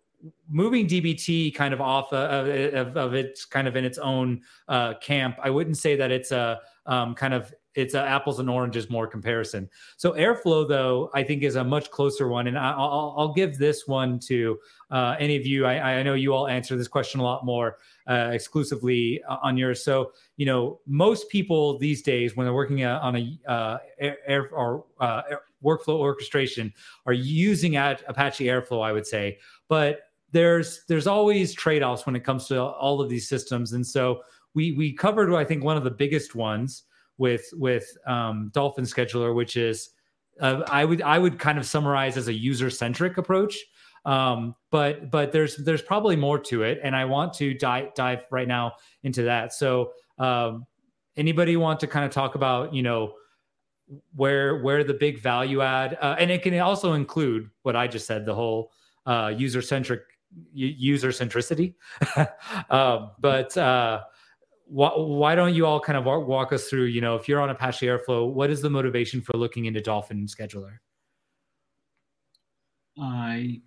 moving 0.49 0.87
dbt 0.87 1.53
kind 1.55 1.73
of 1.73 1.81
off 1.81 2.13
of, 2.13 2.47
of, 2.73 2.95
of 2.95 3.13
its 3.13 3.43
kind 3.43 3.67
of 3.67 3.75
in 3.75 3.83
its 3.83 3.97
own 3.97 4.41
uh, 4.69 4.93
camp 5.01 5.35
i 5.43 5.49
wouldn't 5.49 5.77
say 5.77 5.95
that 5.95 6.11
it's 6.11 6.31
a 6.31 6.59
um, 6.85 7.13
kind 7.13 7.33
of 7.33 7.53
it's 7.75 7.93
a 7.93 8.01
apples 8.01 8.39
and 8.39 8.49
oranges 8.49 8.89
more 8.89 9.07
comparison. 9.07 9.69
So 9.97 10.11
Airflow, 10.11 10.67
though, 10.67 11.09
I 11.13 11.23
think 11.23 11.43
is 11.43 11.55
a 11.55 11.63
much 11.63 11.89
closer 11.89 12.27
one, 12.27 12.47
and 12.47 12.57
I'll, 12.57 13.13
I'll 13.17 13.33
give 13.33 13.57
this 13.57 13.87
one 13.87 14.19
to 14.27 14.59
uh, 14.89 15.15
any 15.19 15.37
of 15.37 15.45
you. 15.45 15.65
I, 15.65 15.99
I, 15.99 16.03
know 16.03 16.13
you 16.13 16.33
all 16.33 16.47
answer 16.47 16.75
this 16.75 16.89
question 16.89 17.21
a 17.21 17.23
lot 17.23 17.45
more 17.45 17.77
uh, 18.07 18.31
exclusively 18.33 19.21
uh, 19.29 19.37
on 19.41 19.57
yours. 19.57 19.83
So 19.83 20.11
you 20.35 20.45
know, 20.45 20.79
most 20.85 21.29
people 21.29 21.77
these 21.77 22.01
days, 22.01 22.35
when 22.35 22.45
they're 22.45 22.53
working 22.53 22.83
uh, 22.83 22.99
on 23.01 23.15
a 23.15 23.39
uh, 23.47 23.77
air, 23.99 24.49
or 24.51 24.85
uh, 24.99 25.21
air, 25.29 25.41
workflow 25.63 25.99
orchestration, 25.99 26.73
are 27.05 27.13
using 27.13 27.77
at 27.77 28.03
Apache 28.07 28.45
Airflow, 28.45 28.83
I 28.83 28.91
would 28.91 29.07
say, 29.07 29.39
but 29.69 30.01
there's 30.31 30.83
there's 30.87 31.07
always 31.07 31.53
trade-offs 31.53 32.05
when 32.05 32.15
it 32.15 32.23
comes 32.23 32.47
to 32.47 32.61
all 32.61 32.99
of 32.99 33.09
these 33.09 33.29
systems, 33.29 33.73
and 33.73 33.85
so 33.85 34.23
we 34.53 34.73
we 34.73 34.91
covered 34.91 35.33
I 35.33 35.45
think 35.45 35.63
one 35.63 35.77
of 35.77 35.85
the 35.85 35.91
biggest 35.91 36.35
ones 36.35 36.83
with 37.17 37.45
with 37.53 37.85
um, 38.07 38.51
Dolphin 38.53 38.85
Scheduler, 38.85 39.35
which 39.35 39.57
is 39.57 39.91
uh, 40.39 40.63
I 40.67 40.85
would 40.85 41.01
I 41.01 41.19
would 41.19 41.39
kind 41.39 41.57
of 41.57 41.65
summarize 41.65 42.17
as 42.17 42.27
a 42.27 42.33
user 42.33 42.69
centric 42.69 43.17
approach. 43.17 43.57
Um, 44.05 44.55
but 44.71 45.11
but 45.11 45.31
there's 45.31 45.57
there's 45.57 45.81
probably 45.81 46.15
more 46.15 46.39
to 46.39 46.63
it, 46.63 46.79
and 46.83 46.95
I 46.95 47.05
want 47.05 47.33
to 47.35 47.53
dive 47.53 47.93
dive 47.93 48.21
right 48.31 48.47
now 48.47 48.73
into 49.03 49.23
that. 49.23 49.53
So 49.53 49.91
um, 50.17 50.65
anybody 51.15 51.57
want 51.57 51.79
to 51.81 51.87
kind 51.87 52.05
of 52.05 52.11
talk 52.11 52.35
about 52.35 52.73
you 52.73 52.81
know 52.81 53.13
where 54.15 54.61
where 54.61 54.83
the 54.83 54.93
big 54.93 55.19
value 55.19 55.61
add, 55.61 55.97
uh, 56.01 56.15
and 56.17 56.31
it 56.31 56.41
can 56.41 56.57
also 56.59 56.93
include 56.93 57.49
what 57.63 57.75
I 57.75 57.87
just 57.87 58.07
said, 58.07 58.25
the 58.25 58.35
whole 58.35 58.71
uh, 59.05 59.31
user 59.35 59.61
centric 59.61 60.01
user 60.53 61.09
centricity. 61.09 61.75
um, 62.69 63.11
but 63.19 63.55
uh, 63.57 64.01
why, 64.71 64.89
why 64.95 65.35
don't 65.35 65.53
you 65.53 65.65
all 65.65 65.81
kind 65.81 65.97
of 65.97 66.05
walk 66.05 66.53
us 66.53 66.69
through, 66.69 66.85
you 66.85 67.01
know, 67.01 67.15
if 67.15 67.27
you're 67.27 67.41
on 67.41 67.49
Apache 67.49 67.85
Airflow, 67.85 68.31
what 68.31 68.49
is 68.49 68.61
the 68.61 68.69
motivation 68.69 69.21
for 69.21 69.33
looking 69.37 69.65
into 69.65 69.81
Dolphin 69.81 70.25
Scheduler? 70.27 70.77
I, 72.97 73.59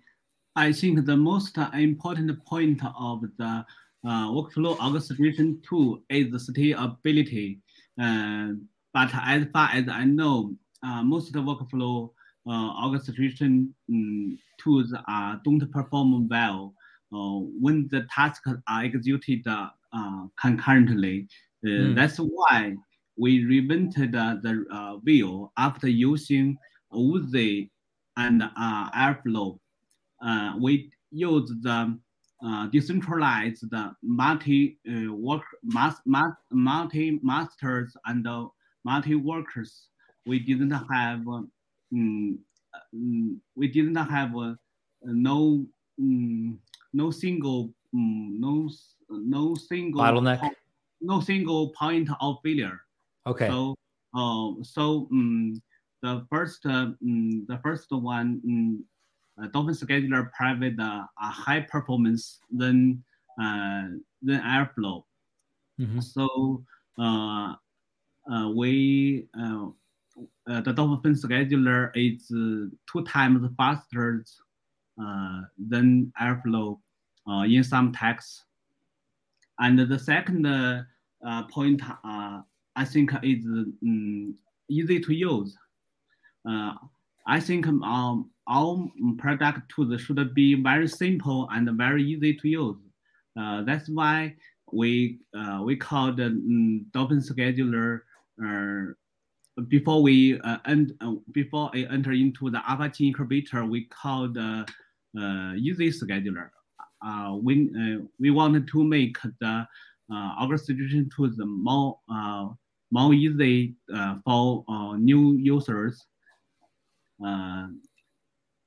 I 0.55 0.71
think 0.71 1.05
the 1.05 1.15
most 1.15 1.57
important 1.73 2.43
point 2.45 2.81
of 2.97 3.21
the 3.37 3.65
uh, 4.07 4.27
workflow 4.29 4.79
orchestration 4.83 5.61
tool 5.67 5.99
is 6.09 6.31
the 6.31 6.39
stability. 6.39 7.59
Uh, 8.01 8.53
but 8.91 9.09
as 9.13 9.45
far 9.53 9.69
as 9.73 9.87
I 9.87 10.05
know, 10.05 10.55
uh, 10.81 11.03
most 11.03 11.27
of 11.27 11.33
the 11.33 11.39
workflow 11.41 12.09
uh, 12.47 12.83
orchestration 12.83 13.75
um, 13.91 14.39
tools 14.59 14.91
are, 15.07 15.39
don't 15.45 15.71
perform 15.71 16.27
well 16.27 16.73
uh, 17.13 17.39
when 17.61 17.87
the 17.91 18.07
tasks 18.13 18.49
are 18.67 18.83
executed 18.83 19.45
concurrently. 20.41 21.27
Mm. 21.65 21.95
That's 21.95 22.17
why 22.17 22.75
we 23.17 23.43
reinvented 23.43 24.11
the 24.11 24.99
wheel 25.03 25.51
after 25.57 25.87
using 25.87 26.57
Oozie 26.93 27.69
and 28.17 28.43
Airflow. 28.57 29.59
we 30.59 30.91
use 31.11 31.51
the 31.61 31.97
uh, 32.45 32.67
decentralized 32.67 33.63
multi 34.03 34.77
uh, 34.89 35.11
work 35.13 35.43
mas, 35.63 35.95
mas, 36.05 36.33
multi 36.51 37.19
masters 37.23 37.95
and 38.05 38.27
uh, 38.27 38.45
multi 38.83 39.15
workers. 39.15 39.87
We 40.25 40.39
didn't 40.39 40.71
have 40.71 41.25
um, 41.27 42.39
we 43.55 43.67
didn't 43.67 43.95
have 43.95 44.35
uh, 44.35 44.53
no 45.03 45.65
um, 45.99 46.59
no 46.93 47.11
single 47.11 47.73
um, 47.93 48.37
no 48.39 48.69
no 49.09 49.55
single 49.55 50.01
bottleneck 50.01 50.39
po- 50.39 50.51
no 51.01 51.19
single 51.19 51.69
point 51.69 52.09
of 52.21 52.37
failure. 52.43 52.81
Okay. 53.27 53.47
So 53.47 53.75
uh, 54.13 54.51
so 54.61 55.07
um, 55.11 55.61
the 56.01 56.25
first 56.29 56.65
uh, 56.65 56.93
um, 57.01 57.45
the 57.47 57.59
first 57.63 57.91
one 57.91 58.41
um, 58.45 58.83
uh, 59.41 59.47
Dolphin 59.47 59.73
scheduler 59.73 60.31
private 60.31 60.79
uh, 60.79 61.03
a 61.19 61.29
high 61.29 61.61
performance 61.61 62.39
than 62.51 63.03
uh, 63.41 63.87
than 64.21 64.39
Airflow. 64.41 65.03
Mm-hmm. 65.79 65.99
So 65.99 66.63
uh, 66.97 67.53
uh, 68.31 68.49
we 68.49 69.27
uh, 69.37 69.67
uh, 70.49 70.61
the 70.61 70.71
Dolphin 70.71 71.13
scheduler 71.13 71.91
is 71.95 72.31
uh, 72.31 72.69
two 72.89 73.03
times 73.05 73.45
faster 73.57 74.23
uh, 75.01 75.41
than 75.57 76.13
Airflow 76.21 76.79
uh, 77.29 77.43
in 77.43 77.63
some 77.63 77.91
tasks. 77.91 78.45
And 79.59 79.79
the 79.79 79.99
second 79.99 80.45
uh, 80.45 80.83
uh, 81.25 81.43
point 81.43 81.81
uh, 82.03 82.41
I 82.75 82.85
think 82.85 83.11
is 83.23 83.45
um, 83.45 84.35
easy 84.69 84.99
to 84.99 85.13
use. 85.13 85.57
Uh, 86.47 86.73
I 87.27 87.39
think 87.39 87.67
um, 87.67 88.29
our 88.47 88.87
product 89.17 89.71
tools 89.73 90.01
should 90.01 90.35
be 90.35 90.61
very 90.61 90.87
simple 90.87 91.47
and 91.51 91.69
very 91.77 92.03
easy 92.03 92.35
to 92.35 92.47
use. 92.47 92.77
Uh, 93.39 93.63
that's 93.63 93.89
why 93.89 94.35
we 94.71 95.19
uh, 95.37 95.61
we 95.63 95.75
call 95.75 96.13
the 96.13 96.27
um, 96.27 96.85
Dolphin 96.91 97.19
scheduler 97.19 98.01
uh, 98.43 98.93
before 99.67 100.01
we 100.01 100.39
uh, 100.41 100.57
end, 100.65 100.93
before 101.31 101.71
I 101.73 101.87
enter 101.91 102.11
into 102.11 102.49
the 102.49 102.61
Apache 102.67 103.07
incubator. 103.07 103.65
We 103.65 103.85
call 103.85 104.27
the 104.29 104.65
easy 105.57 105.89
scheduler. 105.89 106.49
Uh, 107.05 107.37
we 107.41 107.69
uh, 107.77 108.01
we 108.19 108.31
wanted 108.31 108.67
to 108.67 108.83
make 108.83 109.15
the 109.39 109.67
uh, 110.11 110.35
orchestration 110.41 111.09
tools 111.15 111.35
more 111.37 111.99
uh, 112.11 112.47
more 112.91 113.13
easy 113.13 113.75
uh, 113.93 114.15
for 114.25 114.63
uh, 114.67 114.95
new 114.97 115.33
users. 115.37 116.07
Uh, 117.25 117.67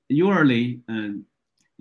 usually, 0.09 0.80
uh, 0.89 1.09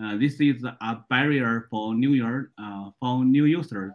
uh, 0.03 0.17
this 0.17 0.39
is 0.39 0.63
a 0.63 0.97
barrier 1.09 1.67
for 1.69 1.93
new 1.95 2.13
year, 2.13 2.51
uh, 2.57 2.89
for 2.99 3.23
new 3.23 3.45
users. 3.45 3.93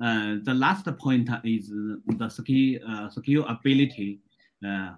Uh, 0.00 0.36
the 0.44 0.54
last 0.54 0.86
point 0.98 1.28
is 1.44 1.68
the 1.68 2.28
skill, 2.28 3.44
uh, 3.46 3.52
ability. 3.52 4.18
Uh, 4.66 4.92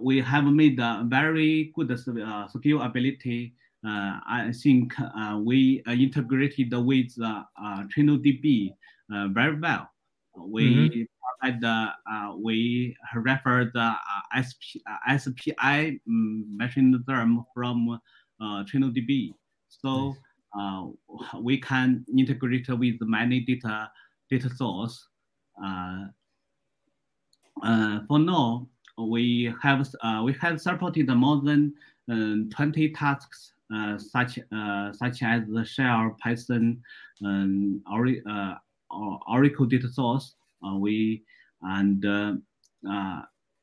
we 0.00 0.20
have 0.20 0.44
made 0.44 0.78
a 0.78 1.04
very 1.06 1.72
good 1.74 1.90
uh, 1.90 2.48
skill 2.48 2.82
ability. 2.82 3.54
Uh, 3.86 4.18
I 4.26 4.52
think 4.52 4.94
uh, 4.98 5.38
we 5.40 5.82
uh, 5.86 5.92
integrated 5.92 6.72
with 6.74 7.12
uh, 7.22 7.44
uh, 7.62 7.84
uh, 9.14 9.28
very 9.28 9.60
well. 9.60 9.88
We 10.34 10.90
Mhm. 10.90 11.06
provide 11.40 11.64
uh, 11.64 12.34
we 12.36 12.96
refer 13.14 13.70
the 13.72 13.94
uh, 13.94 14.42
SP, 14.42 14.82
SPI 15.18 16.00
um, 16.08 16.56
machine 16.56 17.02
term 17.08 17.44
from 17.54 18.00
uh, 18.40 18.64
TrinoDB. 18.64 19.34
So 19.68 20.16
uh, 20.58 20.86
we 21.40 21.58
can 21.60 22.04
integrate 22.16 22.68
with 22.68 22.96
many 23.02 23.40
data 23.40 23.90
data 24.30 24.50
source. 24.50 25.08
Uh, 25.62 26.06
uh, 27.62 28.00
for 28.08 28.18
now, 28.18 28.68
we 28.98 29.52
have 29.62 29.86
uh, 30.02 30.22
we 30.24 30.32
have 30.34 30.60
supported 30.60 31.08
more 31.08 31.40
than 31.40 31.72
um, 32.10 32.48
20 32.50 32.90
tasks, 32.92 33.52
such 33.98 34.38
such 34.92 35.22
as 35.22 35.46
the 35.48 35.64
shell, 35.64 36.16
Python, 36.22 36.80
um, 37.24 37.82
Oracle 39.28 39.66
data 39.66 39.88
source. 39.88 40.34
We 40.78 41.24
and 41.62 42.04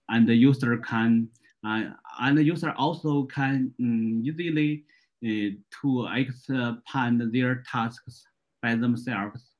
and 0.09 0.27
the 0.27 0.35
user 0.35 0.77
can 0.77 1.29
uh, 1.65 1.83
and 2.19 2.37
the 2.37 2.43
user 2.43 2.73
also 2.77 3.23
can 3.23 3.73
um, 3.79 4.21
easily 4.23 4.83
uh, 5.25 5.55
to 5.81 6.07
expand 6.13 7.21
their 7.33 7.63
tasks 7.69 8.25
by 8.61 8.75
themselves. 8.75 9.51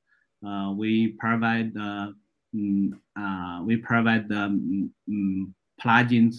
Uh, 0.46 0.72
we 0.76 1.08
provide 1.18 1.72
mm, 1.74 2.90
uh, 3.18 3.62
we 3.64 3.76
provide 3.76 4.28
the 4.28 4.42
um, 4.42 4.90
mm, 5.08 5.50
plugins 5.82 6.36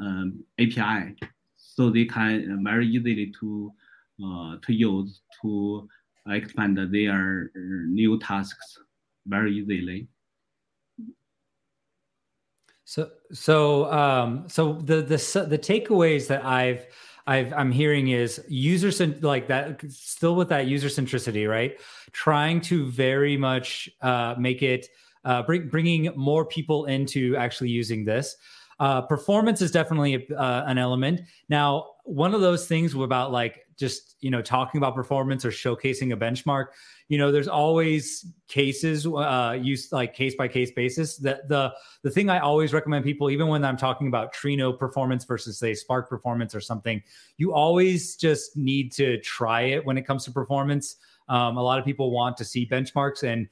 um, 0.00 0.42
API, 0.58 1.14
so 1.78 1.90
they 1.90 2.04
can 2.04 2.64
very 2.64 2.88
easily 2.88 3.32
to 3.38 3.72
uh, 4.24 4.56
to 4.66 4.72
use 4.72 5.20
to 5.40 5.88
expand 6.26 6.76
their 6.76 7.52
new 7.54 8.18
tasks 8.18 8.78
very 9.26 9.52
easily. 9.58 10.08
So 12.84 13.10
so 13.32 13.92
um 13.92 14.48
so 14.48 14.62
the 14.90 14.96
the 15.12 15.46
the 15.54 15.60
takeaways 15.70 16.26
that 16.26 16.44
I've 16.44 16.84
I've 17.28 17.52
I'm 17.52 17.70
hearing 17.70 18.08
is 18.08 18.42
user 18.48 18.90
like 19.20 19.46
that 19.46 19.80
still 19.88 20.34
with 20.34 20.48
that 20.48 20.66
user 20.66 20.88
centricity, 20.88 21.48
right? 21.48 21.78
Trying 22.10 22.60
to 22.62 22.86
very 22.86 23.36
much 23.36 23.88
uh, 24.02 24.34
make 24.36 24.62
it 24.64 24.88
uh, 25.24 25.42
bring 25.42 25.68
bringing 25.68 26.10
more 26.16 26.44
people 26.44 26.86
into 26.86 27.36
actually 27.36 27.70
using 27.70 28.04
this. 28.04 28.36
Uh, 28.80 29.02
performance 29.02 29.60
is 29.60 29.70
definitely 29.70 30.30
uh, 30.32 30.64
an 30.66 30.78
element. 30.78 31.20
Now, 31.48 31.86
one 32.04 32.34
of 32.34 32.40
those 32.40 32.66
things 32.66 32.94
about 32.94 33.32
like 33.32 33.66
just 33.78 34.16
you 34.20 34.30
know 34.30 34.42
talking 34.42 34.78
about 34.78 34.94
performance 34.94 35.44
or 35.44 35.50
showcasing 35.50 36.12
a 36.12 36.16
benchmark 36.16 36.66
you 37.08 37.16
know 37.16 37.30
there's 37.30 37.48
always 37.48 38.26
cases 38.48 39.06
uh 39.06 39.56
used 39.60 39.92
like 39.92 40.14
case 40.14 40.34
by 40.34 40.48
case 40.48 40.72
basis 40.72 41.16
that 41.18 41.48
the 41.48 41.72
the 42.02 42.10
thing 42.10 42.28
i 42.28 42.40
always 42.40 42.72
recommend 42.72 43.04
people 43.04 43.30
even 43.30 43.46
when 43.46 43.64
i'm 43.64 43.76
talking 43.76 44.08
about 44.08 44.34
trino 44.34 44.76
performance 44.76 45.24
versus 45.24 45.58
say 45.58 45.74
spark 45.74 46.08
performance 46.08 46.54
or 46.54 46.60
something 46.60 47.00
you 47.36 47.54
always 47.54 48.16
just 48.16 48.56
need 48.56 48.90
to 48.90 49.18
try 49.20 49.62
it 49.62 49.84
when 49.84 49.96
it 49.96 50.02
comes 50.02 50.24
to 50.24 50.32
performance 50.32 50.96
um, 51.28 51.56
a 51.56 51.62
lot 51.62 51.78
of 51.78 51.84
people 51.84 52.10
want 52.10 52.36
to 52.36 52.44
see 52.44 52.66
benchmarks 52.66 53.22
and 53.22 53.48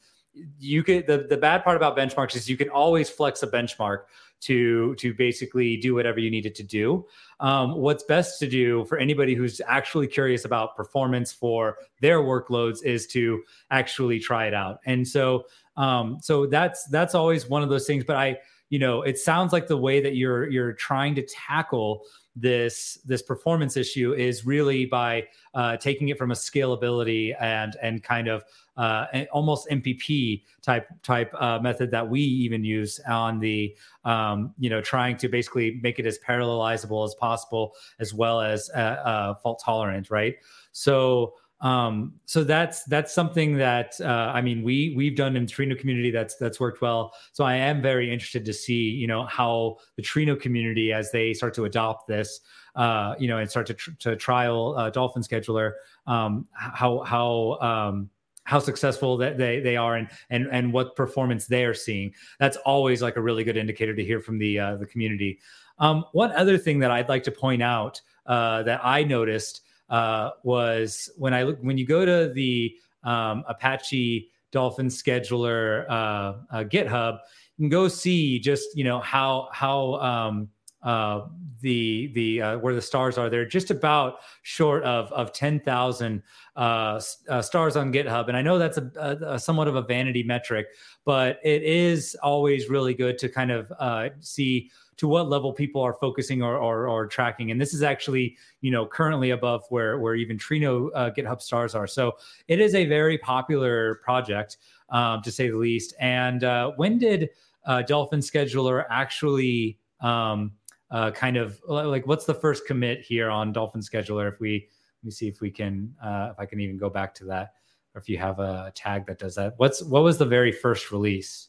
you 0.58 0.82
could 0.82 1.06
the, 1.06 1.26
the 1.28 1.36
bad 1.36 1.62
part 1.62 1.76
about 1.76 1.96
benchmarks 1.96 2.34
is 2.34 2.48
you 2.48 2.56
can 2.56 2.68
always 2.68 3.08
flex 3.08 3.42
a 3.42 3.46
benchmark 3.46 4.04
to 4.40 4.94
to 4.96 5.14
basically 5.14 5.76
do 5.76 5.94
whatever 5.94 6.20
you 6.20 6.30
needed 6.30 6.54
to 6.56 6.62
do. 6.62 7.06
Um, 7.40 7.76
what's 7.76 8.04
best 8.04 8.38
to 8.40 8.46
do 8.46 8.84
for 8.84 8.98
anybody 8.98 9.34
who's 9.34 9.60
actually 9.66 10.06
curious 10.06 10.44
about 10.44 10.76
performance 10.76 11.32
for 11.32 11.76
their 12.00 12.20
workloads 12.20 12.84
is 12.84 13.06
to 13.08 13.42
actually 13.70 14.20
try 14.20 14.46
it 14.46 14.54
out. 14.54 14.80
And 14.86 15.06
so 15.06 15.46
um, 15.76 16.18
so 16.22 16.46
that's 16.46 16.86
that's 16.86 17.14
always 17.14 17.48
one 17.48 17.62
of 17.62 17.68
those 17.68 17.86
things 17.86 18.04
but 18.04 18.16
i 18.16 18.38
you 18.70 18.78
know 18.78 19.02
it 19.02 19.18
sounds 19.18 19.52
like 19.52 19.66
the 19.66 19.76
way 19.76 20.00
that 20.00 20.16
you're 20.16 20.48
you're 20.50 20.72
trying 20.72 21.14
to 21.14 21.22
tackle 21.22 22.02
this 22.34 22.98
this 23.04 23.22
performance 23.22 23.76
issue 23.76 24.12
is 24.12 24.44
really 24.44 24.84
by 24.84 25.26
uh, 25.54 25.76
taking 25.78 26.08
it 26.08 26.18
from 26.18 26.30
a 26.30 26.34
scalability 26.34 27.34
and 27.40 27.76
and 27.82 28.02
kind 28.02 28.28
of 28.28 28.44
uh, 28.76 29.06
almost 29.32 29.68
MPP 29.68 30.42
type 30.62 30.88
type 31.02 31.32
uh, 31.38 31.58
method 31.58 31.90
that 31.90 32.08
we 32.08 32.20
even 32.20 32.64
use 32.64 33.00
on 33.08 33.38
the 33.40 33.76
um, 34.04 34.54
you 34.58 34.70
know 34.70 34.80
trying 34.80 35.16
to 35.18 35.28
basically 35.28 35.78
make 35.82 35.98
it 35.98 36.06
as 36.06 36.18
parallelizable 36.18 37.04
as 37.04 37.14
possible 37.14 37.74
as 37.98 38.14
well 38.14 38.40
as 38.40 38.70
uh, 38.74 38.78
uh, 38.78 39.34
fault 39.34 39.60
tolerant, 39.64 40.10
right? 40.10 40.36
So 40.72 41.34
um 41.62 42.12
so 42.26 42.44
that's 42.44 42.84
that's 42.84 43.14
something 43.14 43.56
that 43.56 43.98
uh 44.02 44.30
i 44.34 44.42
mean 44.42 44.62
we 44.62 44.92
we've 44.94 45.16
done 45.16 45.36
in 45.36 45.46
trino 45.46 45.78
community 45.78 46.10
that's 46.10 46.36
that's 46.36 46.60
worked 46.60 46.82
well 46.82 47.14
so 47.32 47.44
i 47.44 47.54
am 47.54 47.80
very 47.80 48.12
interested 48.12 48.44
to 48.44 48.52
see 48.52 48.90
you 48.90 49.06
know 49.06 49.24
how 49.24 49.78
the 49.96 50.02
trino 50.02 50.38
community 50.38 50.92
as 50.92 51.10
they 51.12 51.32
start 51.32 51.54
to 51.54 51.64
adopt 51.64 52.06
this 52.06 52.40
uh 52.74 53.14
you 53.18 53.26
know 53.26 53.38
and 53.38 53.48
start 53.48 53.66
to, 53.66 53.72
tr- 53.72 53.92
to 53.98 54.16
trial 54.16 54.74
uh, 54.76 54.90
dolphin 54.90 55.22
scheduler 55.22 55.72
um 56.06 56.46
how 56.52 57.02
how 57.04 57.52
um 57.60 58.10
how 58.46 58.58
successful 58.58 59.16
that 59.18 59.36
they 59.36 59.60
they 59.60 59.76
are 59.76 59.96
and 59.96 60.08
and 60.30 60.48
and 60.50 60.72
what 60.72 60.96
performance 60.96 61.46
they 61.46 61.64
are 61.64 61.74
seeing. 61.74 62.14
That's 62.40 62.56
always 62.58 63.02
like 63.02 63.16
a 63.16 63.22
really 63.22 63.44
good 63.44 63.56
indicator 63.56 63.94
to 63.94 64.04
hear 64.04 64.20
from 64.20 64.38
the 64.38 64.58
uh, 64.58 64.76
the 64.76 64.86
community. 64.86 65.38
Um 65.78 66.06
one 66.12 66.32
other 66.32 66.56
thing 66.56 66.78
that 66.78 66.90
i'd 66.90 67.10
like 67.10 67.22
to 67.24 67.30
point 67.30 67.62
out 67.62 68.00
uh 68.24 68.62
that 68.62 68.80
i 68.82 69.04
noticed 69.04 69.60
uh, 69.88 70.30
was 70.42 71.10
when 71.16 71.34
I 71.34 71.42
look 71.44 71.58
when 71.60 71.78
you 71.78 71.86
go 71.86 72.04
to 72.04 72.32
the 72.32 72.74
um, 73.04 73.44
Apache 73.48 74.30
Dolphin 74.52 74.88
Scheduler 74.88 75.86
uh, 75.88 75.92
uh, 75.92 76.64
GitHub, 76.64 77.18
you 77.56 77.64
can 77.64 77.68
go 77.68 77.88
see 77.88 78.38
just 78.38 78.76
you 78.76 78.84
know 78.84 79.00
how 79.00 79.48
how 79.52 79.94
um, 79.94 80.48
uh, 80.86 81.26
the 81.60 82.12
the 82.14 82.40
uh, 82.40 82.58
where 82.58 82.74
the 82.74 82.80
stars 82.80 83.18
are. 83.18 83.28
They're 83.28 83.44
just 83.44 83.70
about 83.70 84.20
short 84.42 84.84
of 84.84 85.12
of 85.12 85.32
ten 85.32 85.58
thousand 85.60 86.22
uh, 86.54 87.00
uh, 87.28 87.42
stars 87.42 87.76
on 87.76 87.92
GitHub, 87.92 88.28
and 88.28 88.36
I 88.36 88.42
know 88.42 88.56
that's 88.56 88.78
a, 88.78 88.90
a, 88.96 89.34
a, 89.34 89.38
somewhat 89.38 89.66
of 89.66 89.74
a 89.74 89.82
vanity 89.82 90.22
metric, 90.22 90.68
but 91.04 91.40
it 91.42 91.62
is 91.64 92.16
always 92.22 92.70
really 92.70 92.94
good 92.94 93.18
to 93.18 93.28
kind 93.28 93.50
of 93.50 93.72
uh, 93.80 94.10
see 94.20 94.70
to 94.98 95.08
what 95.08 95.28
level 95.28 95.52
people 95.52 95.82
are 95.82 95.92
focusing 95.92 96.40
or, 96.40 96.56
or, 96.56 96.88
or, 96.88 97.06
tracking. 97.06 97.50
And 97.50 97.60
this 97.60 97.74
is 97.74 97.82
actually, 97.82 98.34
you 98.62 98.70
know, 98.70 98.86
currently 98.86 99.30
above 99.30 99.64
where 99.68 99.98
where 99.98 100.14
even 100.14 100.38
Trino 100.38 100.88
uh, 100.94 101.10
GitHub 101.10 101.42
stars 101.42 101.74
are. 101.74 101.88
So 101.88 102.12
it 102.48 102.60
is 102.60 102.76
a 102.76 102.86
very 102.86 103.18
popular 103.18 103.96
project, 103.96 104.58
um, 104.90 105.20
to 105.22 105.32
say 105.32 105.50
the 105.50 105.56
least. 105.56 105.94
And 105.98 106.44
uh, 106.44 106.70
when 106.76 106.98
did 106.98 107.30
uh, 107.66 107.82
Dolphin 107.82 108.20
Scheduler 108.20 108.84
actually 108.88 109.78
um, 110.00 110.52
uh, 110.90 111.10
kind 111.10 111.36
of 111.36 111.60
like 111.66 112.06
what's 112.06 112.24
the 112.24 112.34
first 112.34 112.66
commit 112.66 113.00
here 113.00 113.30
on 113.30 113.52
Dolphin 113.52 113.80
Scheduler? 113.80 114.28
If 114.28 114.40
we 114.40 114.68
let 115.02 115.04
me 115.04 115.10
see 115.10 115.28
if 115.28 115.40
we 115.40 115.50
can 115.50 115.94
uh, 116.02 116.30
if 116.32 116.38
I 116.38 116.46
can 116.46 116.60
even 116.60 116.76
go 116.78 116.90
back 116.90 117.14
to 117.16 117.24
that, 117.26 117.54
or 117.94 118.00
if 118.00 118.08
you 118.08 118.18
have 118.18 118.38
a 118.38 118.72
tag 118.74 119.06
that 119.06 119.18
does 119.18 119.34
that. 119.36 119.54
What's 119.56 119.82
what 119.82 120.02
was 120.02 120.18
the 120.18 120.26
very 120.26 120.52
first 120.52 120.92
release? 120.92 121.48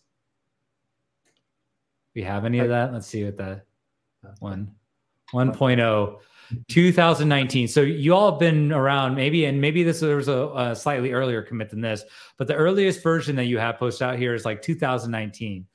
We 2.16 2.24
have 2.24 2.46
any 2.46 2.60
of 2.60 2.70
that? 2.70 2.94
Let's 2.94 3.08
see 3.08 3.24
what 3.26 3.38
the 3.38 3.62
one 4.40 4.74
1.0 5.34 6.20
2019 6.70 7.68
so 7.68 7.82
you 7.82 8.14
all 8.14 8.32
have 8.32 8.40
been 8.40 8.72
around 8.72 9.16
maybe 9.16 9.46
and 9.46 9.60
maybe 9.60 9.84
this 9.84 10.02
was 10.02 10.30
a, 10.30 10.50
a, 10.56 10.76
slightly 10.76 11.12
earlier 11.12 11.42
commit 11.42 11.70
than 11.70 11.82
this 11.82 12.04
but 12.38 12.48
the 12.48 12.56
earliest 12.56 13.04
version 13.04 13.36
that 13.36 13.46
you 13.46 13.58
have 13.58 13.78
posted 13.78 14.08
out 14.08 14.18
here 14.18 14.34
is 14.34 14.46
like 14.46 14.62
2019 14.62 15.66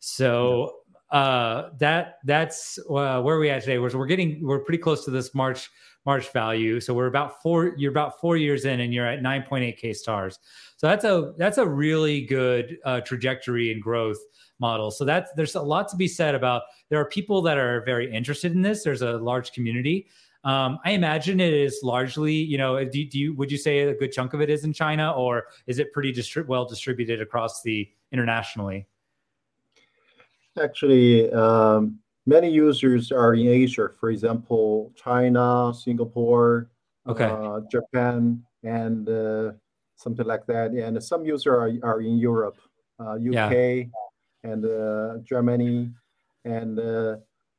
so 0.00 0.80
uh, 1.12 1.68
that 1.78 2.18
that's 2.24 2.78
uh, 2.90 3.20
where 3.20 3.38
we 3.38 3.50
at 3.50 3.60
today. 3.60 3.78
We're 3.78 4.06
getting 4.06 4.44
we're 4.44 4.60
pretty 4.60 4.82
close 4.82 5.04
to 5.04 5.10
this 5.10 5.34
March 5.34 5.70
March 6.06 6.32
value. 6.32 6.80
So 6.80 6.94
we're 6.94 7.06
about 7.06 7.42
four. 7.42 7.74
You're 7.76 7.92
about 7.92 8.18
four 8.18 8.38
years 8.38 8.64
in, 8.64 8.80
and 8.80 8.92
you're 8.92 9.06
at 9.06 9.20
9.8k 9.20 9.94
stars. 9.94 10.38
So 10.78 10.88
that's 10.88 11.04
a 11.04 11.34
that's 11.36 11.58
a 11.58 11.66
really 11.66 12.22
good 12.22 12.78
uh, 12.84 13.02
trajectory 13.02 13.70
and 13.72 13.82
growth 13.82 14.18
model. 14.58 14.90
So 14.90 15.04
that's 15.04 15.30
there's 15.34 15.54
a 15.54 15.62
lot 15.62 15.88
to 15.88 15.96
be 15.96 16.08
said 16.08 16.34
about. 16.34 16.62
There 16.88 16.98
are 16.98 17.04
people 17.04 17.42
that 17.42 17.58
are 17.58 17.84
very 17.84 18.12
interested 18.12 18.52
in 18.52 18.62
this. 18.62 18.82
There's 18.82 19.02
a 19.02 19.18
large 19.18 19.52
community. 19.52 20.08
Um, 20.44 20.78
I 20.84 20.92
imagine 20.92 21.38
it 21.38 21.52
is 21.52 21.78
largely, 21.84 22.34
you 22.34 22.58
know, 22.58 22.84
do, 22.84 23.04
do, 23.04 23.16
you 23.16 23.34
would 23.34 23.52
you 23.52 23.58
say 23.58 23.80
a 23.80 23.94
good 23.94 24.10
chunk 24.10 24.34
of 24.34 24.40
it 24.40 24.50
is 24.50 24.64
in 24.64 24.72
China, 24.72 25.12
or 25.12 25.44
is 25.66 25.78
it 25.78 25.92
pretty 25.92 26.12
distri- 26.12 26.46
well 26.46 26.64
distributed 26.64 27.20
across 27.20 27.62
the 27.62 27.88
internationally? 28.10 28.86
Actually, 30.60 31.30
um, 31.32 31.98
many 32.26 32.50
users 32.50 33.10
are 33.10 33.34
in 33.34 33.48
Asia, 33.48 33.88
for 33.98 34.10
example, 34.10 34.92
China, 34.94 35.72
Singapore, 35.74 36.68
okay. 37.06 37.24
uh, 37.24 37.60
Japan, 37.70 38.42
and 38.62 39.08
uh, 39.08 39.52
something 39.96 40.26
like 40.26 40.46
that. 40.46 40.72
And 40.72 41.02
some 41.02 41.24
users 41.24 41.46
are, 41.46 41.72
are 41.82 42.00
in 42.00 42.18
Europe, 42.18 42.56
uh, 43.00 43.14
UK, 43.14 43.52
yeah. 43.52 43.82
and 44.44 44.64
uh, 44.64 45.18
Germany, 45.24 45.90
and 46.44 46.78
uh, 46.78 47.16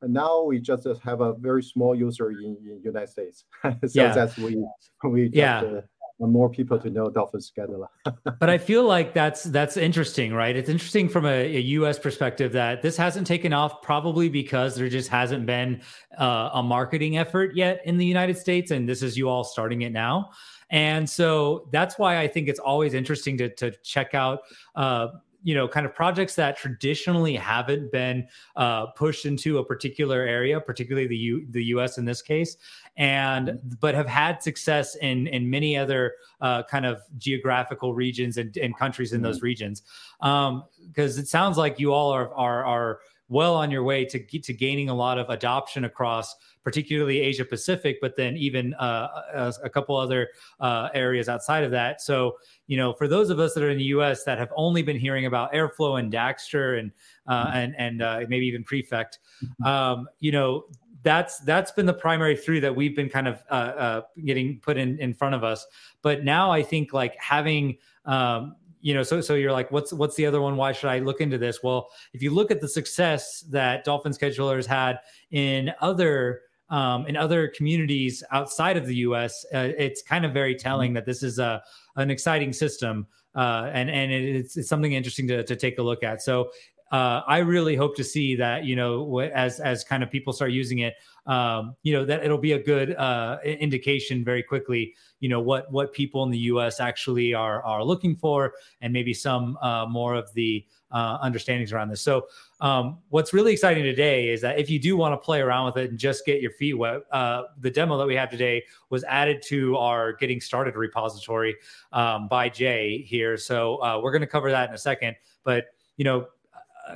now 0.08 0.44
we 0.44 0.60
just 0.60 0.88
have 1.04 1.22
a 1.22 1.34
very 1.34 1.64
small 1.64 1.96
user 1.96 2.32
in, 2.32 2.58
in 2.66 2.82
United 2.84 3.10
States. 3.10 3.46
so 3.64 3.70
yeah. 3.94 4.14
that's 4.14 4.38
we 4.38 4.64
we 5.04 5.26
just, 5.26 5.36
yeah 5.36 5.60
uh, 5.62 5.82
more 6.20 6.50
people 6.50 6.80
to 6.80 6.90
know 6.90 7.10
Dolphin 7.10 7.40
Scheduler. 7.40 7.88
but 8.40 8.50
I 8.50 8.58
feel 8.58 8.84
like 8.84 9.14
that's 9.14 9.44
that's 9.44 9.78
interesting, 9.78 10.34
right? 10.34 10.56
It's 10.56 10.70
interesting 10.70 11.10
from 11.10 11.26
a, 11.26 11.56
a, 11.56 11.60
U.S. 11.60 12.00
perspective 12.00 12.52
that 12.54 12.82
this 12.82 12.96
hasn't 12.96 13.28
taken 13.28 13.54
off, 13.54 13.82
probably 13.82 14.30
because 14.30 14.76
there 14.76 14.90
just 14.90 15.10
hasn't 15.10 15.46
been 15.46 15.82
uh, 16.18 16.52
a 16.54 16.64
marketing 16.64 17.18
effort 17.18 17.56
yet 17.56 17.82
in 17.86 17.98
the 17.98 18.06
United 18.06 18.38
States, 18.38 18.72
and 18.72 18.88
this 18.88 19.02
is 19.02 19.18
you 19.18 19.28
all 19.30 19.44
starting 19.44 19.82
it 19.82 19.92
now. 19.92 20.30
And 20.70 21.10
so 21.10 21.68
that's 21.72 22.00
why 22.00 22.20
I 22.20 22.28
think 22.28 22.48
it's 22.48 22.60
always 22.60 22.94
interesting 22.94 23.38
to 23.40 23.50
to 23.56 23.72
check 23.84 24.14
out. 24.14 24.40
Uh, 24.76 25.08
you 25.44 25.54
know 25.54 25.68
kind 25.68 25.86
of 25.86 25.94
projects 25.94 26.36
that 26.36 26.58
traditionally 26.58 27.36
haven't 27.36 27.92
been 27.92 28.28
uh, 28.56 28.88
pushed 28.88 29.26
into 29.26 29.58
a 29.60 29.64
particular 29.64 30.22
area 30.22 30.60
particularly 30.60 31.08
the 31.08 31.18
U, 31.18 31.46
the 31.52 31.66
US 31.66 31.98
in 31.98 32.06
this 32.06 32.22
case 32.22 32.58
and 32.98 33.50
mm-hmm. 33.50 33.70
but 33.80 33.94
have 33.94 34.08
had 34.08 34.42
success 34.42 34.96
in 34.96 35.28
in 35.28 35.50
many 35.50 35.78
other 35.78 36.14
uh, 36.42 36.64
kind 36.64 36.86
of 36.86 37.02
geographical 37.18 37.94
regions 37.94 38.38
and, 38.38 38.56
and 38.58 38.78
countries 38.78 39.14
in 39.14 39.18
mm-hmm. 39.18 39.26
those 39.26 39.42
regions 39.42 39.84
because 40.20 41.18
um, 41.18 41.22
it 41.22 41.28
sounds 41.28 41.58
like 41.58 41.80
you 41.80 41.94
all 41.94 42.12
are 42.12 42.34
are 42.34 42.66
are 42.66 43.00
well 43.34 43.56
on 43.56 43.72
your 43.72 43.84
way 43.84 44.06
to 44.06 44.40
to 44.40 44.54
gaining 44.54 44.90
a 44.90 44.94
lot 44.94 45.18
of 45.18 45.30
adoption 45.30 45.84
across 45.84 46.36
particularly 46.64 47.20
Asia 47.20 47.44
Pacific, 47.44 47.98
but 48.02 48.16
then 48.16 48.38
even 48.38 48.74
uh, 48.76 49.08
a, 49.34 49.54
a, 49.66 49.70
couple 49.70 49.98
other 49.98 50.30
uh, 50.62 50.88
areas 50.94 51.28
outside 51.28 51.64
of 51.64 51.72
that. 51.72 52.02
So, 52.02 52.38
you 52.68 52.78
know, 52.78 52.94
for 52.94 53.08
those 53.08 53.30
of 53.30 53.40
us 53.40 53.54
that 53.54 53.64
are 53.64 53.70
in 53.70 53.78
the 53.78 53.84
U.S. 53.86 54.24
that 54.24 54.38
have 54.38 54.52
only 54.56 54.82
been 54.82 54.98
hearing 54.98 55.26
about 55.26 55.52
Airflow 55.52 56.00
and 56.00 56.12
Dagster 56.12 56.80
and 56.80 56.92
uh, 57.28 57.48
mm-hmm. 57.48 57.58
and 57.58 57.76
and 57.78 58.02
uh, 58.02 58.22
maybe 58.30 58.48
even 58.48 58.64
Prefect, 58.64 59.20
mm-hmm. 59.44 59.66
um, 59.66 60.08
you 60.20 60.32
know, 60.32 60.64
that's 61.04 61.40
that's 61.40 61.72
been 61.72 61.86
the 61.86 61.94
primary 61.94 62.36
three 62.36 62.60
that 62.62 62.74
we've 62.74 62.96
been 62.96 63.10
kind 63.10 63.28
of 63.28 63.44
uh, 63.50 63.54
uh, 63.54 64.02
getting 64.26 64.60
put 64.60 64.78
in 64.78 64.98
in 65.00 65.14
front 65.14 65.36
of 65.36 65.44
us. 65.44 65.66
But 66.02 66.24
now 66.24 66.52
I 66.52 66.64
think 66.64 66.94
like 66.94 67.16
having 67.20 67.78
um, 68.06 68.56
you 68.84 68.94
know, 68.94 69.02
so 69.02 69.22
so 69.22 69.34
you're 69.34 69.54
like, 69.54 69.72
what's 69.72 69.94
what's 69.94 70.16
the 70.16 70.26
other 70.26 70.42
one? 70.42 70.58
Why 70.58 70.74
should 70.74 70.90
I 70.90 71.00
look 71.00 71.22
into 71.22 71.38
this? 71.38 71.64
Well, 71.64 71.90
if 72.14 72.22
you 72.22 72.32
look 72.32 72.52
at 72.52 72.60
the 72.60 72.68
success 72.68 73.40
that 73.50 73.86
Dolphin 73.86 74.12
Schedulers 74.12 74.66
had 74.66 75.00
in 75.32 75.72
other 75.80 76.42
um, 76.70 77.08
in 77.08 77.16
other 77.16 77.48
communities 77.48 78.24
outside 78.32 78.76
of 78.76 78.86
the 78.86 78.96
U.S., 78.96 79.46
uh, 79.56 79.70
it's 79.78 80.02
kind 80.02 80.26
of 80.26 80.34
very 80.34 80.54
telling 80.54 80.90
mm-hmm. 80.90 80.96
that 80.96 81.06
this 81.06 81.24
is 81.24 81.40
a 81.40 81.64
an 81.96 82.12
exciting 82.12 82.52
system, 82.52 83.08
uh, 83.36 83.70
and 83.74 83.90
and 83.90 84.12
it's, 84.12 84.58
it's 84.58 84.68
something 84.68 84.92
interesting 84.92 85.30
to, 85.30 85.46
to 85.46 85.56
take 85.56 85.80
a 85.80 85.82
look 85.82 86.04
at. 86.04 86.22
So 86.22 86.52
uh, 86.94 87.24
I 87.26 87.40
really 87.40 87.76
hope 87.76 87.96
to 87.96 88.04
see 88.04 88.36
that 88.36 88.66
you 88.66 88.76
know 88.76 89.20
as 89.20 89.60
as 89.60 89.84
kind 89.84 90.04
of 90.04 90.12
people 90.12 90.32
start 90.32 90.52
using 90.52 90.80
it, 90.80 90.94
um, 91.26 91.76
you 91.82 91.92
know 91.92 92.06
that 92.06 92.24
it'll 92.24 92.38
be 92.38 92.52
a 92.52 92.62
good 92.62 92.96
uh, 92.96 93.40
indication 93.44 94.24
very 94.24 94.44
quickly. 94.44 94.94
You 95.20 95.30
know 95.30 95.40
what 95.40 95.72
what 95.72 95.92
people 95.92 96.22
in 96.24 96.30
the 96.30 96.38
U.S. 96.54 96.80
actually 96.80 97.34
are 97.34 97.64
are 97.64 97.84
looking 97.84 98.16
for, 98.16 98.54
and 98.82 98.94
maybe 98.94 99.12
some 99.12 99.58
uh, 99.64 99.88
more 99.88 100.14
of 100.14 100.32
the 100.36 100.64
uh, 100.92 101.18
understandings 101.20 101.74
around 101.74 101.90
this. 101.90 102.04
So, 102.04 102.28
um, 102.62 103.00
what's 103.10 103.34
really 103.34 103.54
exciting 103.54 103.82
today 103.82 104.30
is 104.30 104.42
that 104.42 104.60
if 104.60 104.70
you 104.70 104.78
do 104.78 104.96
want 104.96 105.14
to 105.14 105.18
play 105.18 105.42
around 105.42 105.66
with 105.66 105.78
it 105.78 105.90
and 105.90 105.98
just 105.98 106.28
get 106.28 106.42
your 106.42 106.52
feet 106.52 106.76
wet, 106.76 107.02
uh, 107.12 107.46
the 107.60 107.72
demo 107.72 107.98
that 107.98 108.06
we 108.06 108.16
have 108.16 108.30
today 108.30 108.64
was 108.92 109.04
added 109.06 109.42
to 109.48 109.76
our 109.78 110.14
getting 110.14 110.40
started 110.40 110.76
repository 110.76 111.56
um, 111.92 112.28
by 112.28 112.50
Jay 112.50 113.02
here. 113.02 113.36
So, 113.36 113.82
uh, 113.82 114.00
we're 114.00 114.12
going 114.12 114.22
to 114.22 114.28
cover 114.28 114.52
that 114.52 114.70
in 114.70 114.76
a 114.76 114.78
second. 114.78 115.16
But, 115.44 115.66
you 115.98 116.06
know, 116.06 116.28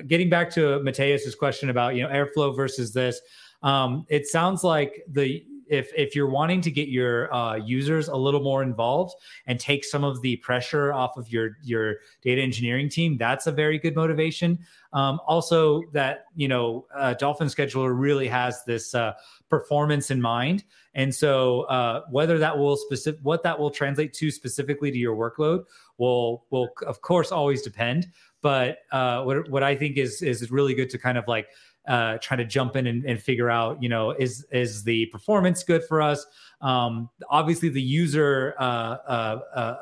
getting 0.08 0.30
back 0.30 0.52
to 0.52 0.82
Mateus's 0.84 1.36
question 1.36 1.70
about, 1.70 1.96
you 1.96 2.04
know, 2.04 2.10
Airflow 2.10 2.56
versus 2.56 2.94
this, 2.94 3.20
um, 3.64 4.06
it 4.10 4.28
sounds 4.28 4.64
like 4.64 5.04
the 5.10 5.46
if 5.70 5.92
if 5.96 6.16
you're 6.16 6.30
wanting 6.30 6.62
to 6.62 6.72
get 6.72 6.88
your 6.88 7.34
uh, 7.34 7.56
users 7.56 8.08
a 8.08 8.16
little 8.16 8.42
more 8.42 8.64
involved 8.64 9.16
and 9.48 9.60
take 9.60 9.84
some 9.84 10.04
of 10.04 10.22
the 10.22 10.38
pressure 10.38 10.94
off 10.94 11.18
of 11.18 11.30
your 11.30 11.58
your 11.64 11.96
data 12.22 12.42
engineering 12.42 12.90
team, 12.90 13.18
that's 13.18 13.48
a 13.48 13.52
very 13.52 13.78
good 13.78 13.96
motivation. 13.96 14.60
Um, 14.94 15.20
also, 15.28 15.84
that 15.94 16.26
you 16.36 16.48
know, 16.48 16.86
uh, 16.96 17.14
Dolphin 17.16 17.48
Scheduler 17.48 17.98
really 17.98 18.28
has 18.28 18.64
this 18.66 18.96
uh, 18.96 19.14
performance 19.50 20.12
in 20.12 20.22
mind, 20.22 20.64
and 20.94 21.14
so 21.14 21.62
uh, 21.64 22.02
whether 22.10 22.38
that 22.40 22.58
will 22.58 22.78
specific 22.78 23.20
what 23.24 23.44
that 23.44 23.58
will 23.58 23.72
translate 23.72 24.14
to 24.14 24.32
specifically 24.32 24.92
to 24.92 24.98
your 24.98 25.16
workload 25.16 25.66
will 25.98 26.46
will 26.50 26.70
of 26.86 27.02
course 27.02 27.32
always 27.32 27.62
depend. 27.62 28.08
But 28.42 28.80
uh, 28.92 29.24
what 29.24 29.50
what 29.50 29.64
I 29.64 29.76
think 29.76 29.98
is 29.98 30.22
is 30.22 30.50
really 30.52 30.74
good 30.74 30.90
to 30.92 30.98
kind 30.98 31.18
of 31.18 31.28
like 31.28 31.48
uh, 31.88 32.18
trying 32.18 32.40
to 32.40 32.46
jump 32.46 32.76
in 32.76 32.88
and, 32.88 33.06
and, 33.06 33.22
figure 33.22 33.50
out, 33.50 33.82
you 33.82 33.88
know, 33.90 34.12
is 34.12 34.46
is 34.52 34.84
the 34.84 35.06
performance 35.08 35.64
good 35.64 35.84
for 35.86 36.02
us? 36.02 36.26
Um, 36.62 37.10
obviously, 37.30 37.70
the 37.70 37.82
user 37.82 38.56
uh, 38.60 38.98
uh, 39.08 39.40
uh, 39.56 39.76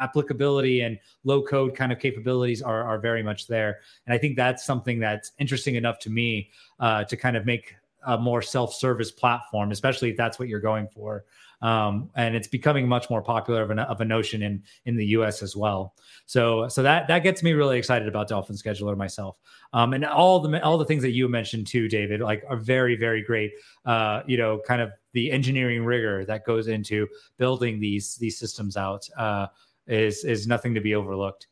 applicability 0.00 0.82
and 0.82 0.98
low 1.24 1.42
code 1.42 1.74
kind 1.74 1.90
of 1.90 1.98
capabilities 1.98 2.60
are 2.60 2.84
are 2.84 2.98
very 2.98 3.22
much 3.22 3.46
there, 3.46 3.80
and 4.06 4.14
I 4.14 4.18
think 4.18 4.36
that's 4.36 4.64
something 4.64 4.98
that's 4.98 5.32
interesting 5.38 5.76
enough 5.76 5.98
to 6.00 6.10
me 6.10 6.50
uh, 6.80 7.04
to 7.04 7.16
kind 7.16 7.36
of 7.36 7.46
make 7.46 7.74
a 8.06 8.18
more 8.18 8.42
self 8.42 8.74
service 8.74 9.10
platform, 9.10 9.72
especially 9.72 10.10
if 10.10 10.16
that's 10.16 10.38
what 10.38 10.48
you're 10.48 10.60
going 10.60 10.86
for 10.88 11.24
um, 11.60 12.10
and 12.14 12.36
it's 12.36 12.48
becoming 12.48 12.88
much 12.88 13.10
more 13.10 13.22
popular 13.22 13.62
of, 13.62 13.70
of 13.70 14.00
a 14.00 14.04
notion 14.04 14.42
in 14.42 14.62
in 14.84 14.96
the 14.96 15.06
U.S. 15.06 15.42
as 15.42 15.56
well. 15.56 15.94
So 16.26 16.68
so 16.68 16.82
that 16.82 17.08
that 17.08 17.20
gets 17.22 17.42
me 17.42 17.52
really 17.52 17.78
excited 17.78 18.08
about 18.08 18.28
Dolphin 18.28 18.56
Scheduler 18.56 18.96
myself, 18.96 19.36
um, 19.72 19.92
and 19.92 20.04
all 20.04 20.40
the 20.40 20.62
all 20.62 20.78
the 20.78 20.84
things 20.84 21.02
that 21.02 21.12
you 21.12 21.28
mentioned 21.28 21.66
too, 21.66 21.88
David, 21.88 22.20
like 22.20 22.44
are 22.48 22.56
very 22.56 22.96
very 22.96 23.22
great. 23.22 23.52
Uh, 23.84 24.22
you 24.26 24.36
know, 24.36 24.60
kind 24.66 24.80
of 24.80 24.90
the 25.12 25.30
engineering 25.30 25.84
rigor 25.84 26.24
that 26.24 26.44
goes 26.44 26.68
into 26.68 27.06
building 27.38 27.80
these 27.80 28.16
these 28.16 28.38
systems 28.38 28.76
out 28.76 29.08
uh, 29.16 29.46
is 29.86 30.24
is 30.24 30.46
nothing 30.46 30.74
to 30.74 30.80
be 30.80 30.94
overlooked. 30.94 31.48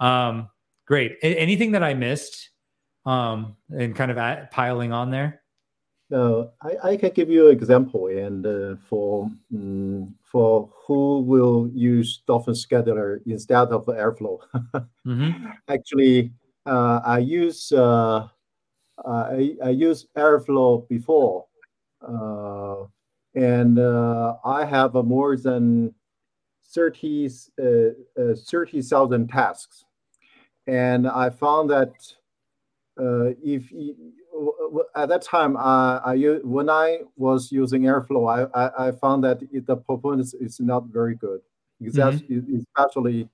Um, 0.00 0.48
great. 0.86 1.18
A- 1.22 1.38
anything 1.38 1.72
that 1.72 1.82
I 1.82 1.94
missed 1.94 2.50
um, 3.04 3.56
and 3.70 3.94
kind 3.94 4.10
of 4.10 4.18
at, 4.18 4.50
piling 4.50 4.92
on 4.92 5.10
there? 5.10 5.41
Uh, 6.12 6.46
I, 6.60 6.90
I, 6.90 6.96
can 6.98 7.10
give 7.10 7.30
you 7.30 7.46
an 7.48 7.52
example, 7.52 8.08
and 8.08 8.44
uh, 8.44 8.76
for 8.88 9.30
um, 9.54 10.14
for 10.22 10.68
who 10.86 11.20
will 11.20 11.70
use 11.72 12.22
Dolphin 12.26 12.52
Scheduler 12.52 13.20
instead 13.24 13.68
of 13.68 13.86
Airflow. 13.86 14.40
mm-hmm. 15.06 15.46
Actually, 15.68 16.32
uh, 16.66 17.00
I 17.04 17.18
use 17.18 17.72
uh, 17.72 18.28
I, 19.06 19.56
I 19.64 19.70
use 19.70 20.06
Airflow 20.14 20.86
before, 20.86 21.46
uh, 22.06 22.84
and 23.34 23.78
uh, 23.78 24.36
I 24.44 24.66
have 24.66 24.92
more 24.94 25.36
than 25.38 25.94
30 26.74 27.30
30,000 27.56 29.28
tasks, 29.28 29.84
and 30.66 31.08
I 31.08 31.30
found 31.30 31.70
that 31.70 31.94
if 32.98 33.72
at 34.94 35.08
that 35.08 35.22
time, 35.22 35.56
uh, 35.56 36.00
I 36.04 36.16
when 36.42 36.70
I 36.70 37.00
was 37.16 37.52
using 37.52 37.82
Airflow, 37.82 38.50
I, 38.54 38.60
I, 38.60 38.88
I 38.88 38.92
found 38.92 39.24
that 39.24 39.42
it, 39.52 39.66
the 39.66 39.76
performance 39.76 40.34
is 40.34 40.60
not 40.60 40.86
very 40.86 41.14
good, 41.14 41.40
mm-hmm. 41.82 42.56
especially 42.56 43.28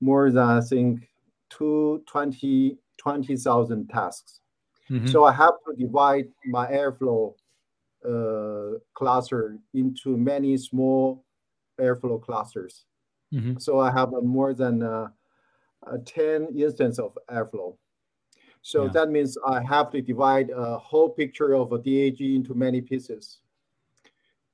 more 0.00 0.30
than 0.30 0.48
I 0.48 0.60
think 0.60 1.08
two 1.50 2.02
20 2.06 2.78
20,000 2.98 3.88
tasks. 3.88 4.40
Mm-hmm. 4.90 5.06
So 5.08 5.24
I 5.24 5.32
have 5.32 5.54
to 5.66 5.74
divide 5.76 6.28
my 6.46 6.66
Airflow 6.66 7.34
uh, 8.04 8.78
cluster 8.94 9.58
into 9.72 10.16
many 10.16 10.56
small 10.56 11.24
Airflow 11.80 12.22
clusters. 12.22 12.84
Mm-hmm. 13.32 13.58
So 13.58 13.80
I 13.80 13.90
have 13.90 14.10
more 14.22 14.54
than 14.54 14.82
uh, 14.82 15.08
10 16.04 16.48
instances 16.56 16.98
of 16.98 17.18
Airflow. 17.30 17.76
So 18.64 18.84
yeah. 18.84 18.92
that 18.92 19.10
means 19.10 19.36
I 19.46 19.62
have 19.62 19.90
to 19.90 20.00
divide 20.00 20.48
a 20.48 20.78
whole 20.78 21.10
picture 21.10 21.52
of 21.52 21.72
a 21.72 21.78
DAG 21.78 22.22
into 22.22 22.54
many 22.54 22.80
pieces. 22.80 23.40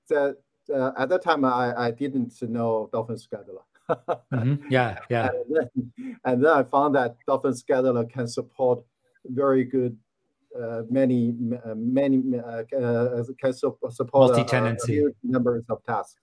That 0.09 0.39
uh, 0.75 0.91
at 0.99 1.09
that 1.11 1.23
time 1.23 1.45
I, 1.45 1.73
I 1.87 1.91
didn't 1.93 2.43
know 2.43 2.91
Dolphin 2.93 3.15
Scheduler. 3.15 3.63
mm-hmm. 3.89 4.65
Yeah, 4.69 4.99
yeah. 5.09 5.29
And 5.29 5.57
then, 5.57 6.19
and 6.25 6.45
then, 6.45 6.53
I 6.53 6.65
found 6.65 6.97
that 6.97 7.19
Dolphin 7.25 7.53
Scheduler 7.53 8.11
can 8.11 8.27
support 8.27 8.83
very 9.27 9.63
good 9.63 9.97
uh, 10.61 10.83
many 10.91 11.33
uh, 11.65 11.77
many 11.77 12.37
uh, 12.37 12.65
uh 12.77 13.23
can 13.41 13.53
support 13.53 13.95
multi-tenancy 14.13 15.07
numbers 15.23 15.63
of 15.69 15.85
tasks. 15.85 16.19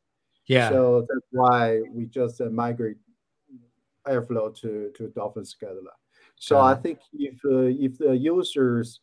Yeah. 0.47 0.69
So 0.69 1.07
that's 1.07 1.27
why 1.31 1.79
we 1.93 2.07
just 2.07 2.41
uh, 2.41 2.49
migrate 2.49 2.97
Airflow 4.05 4.53
to 4.59 4.91
to 4.97 5.07
Dolphin 5.15 5.43
Scheduler. 5.43 5.95
So 6.39 6.59
I 6.59 6.75
think 6.75 6.99
if 7.13 7.33
uh, 7.45 7.69
if 7.85 7.97
the 7.97 8.15
users 8.15 9.01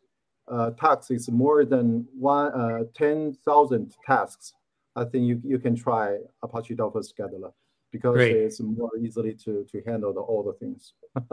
uh, 0.51 0.70
task 0.70 1.11
is 1.11 1.28
more 1.31 1.65
than 1.65 2.06
one 2.16 2.52
uh, 2.52 2.85
ten 2.94 3.36
thousand 3.44 3.94
tasks, 4.06 4.55
I 4.94 5.05
think 5.05 5.24
you 5.24 5.40
you 5.44 5.59
can 5.59 5.74
try 5.74 6.19
Apache 6.43 6.77
Dolphin 6.77 7.02
Scheduler 7.02 7.52
because 7.95 8.16
Great. 8.16 8.35
it's 8.35 8.61
more 8.61 8.91
easily 9.01 9.35
to 9.35 9.65
to 9.71 9.81
handle 9.87 10.12
the, 10.12 10.19
all 10.19 10.43
the 10.43 10.53
things. 10.55 10.95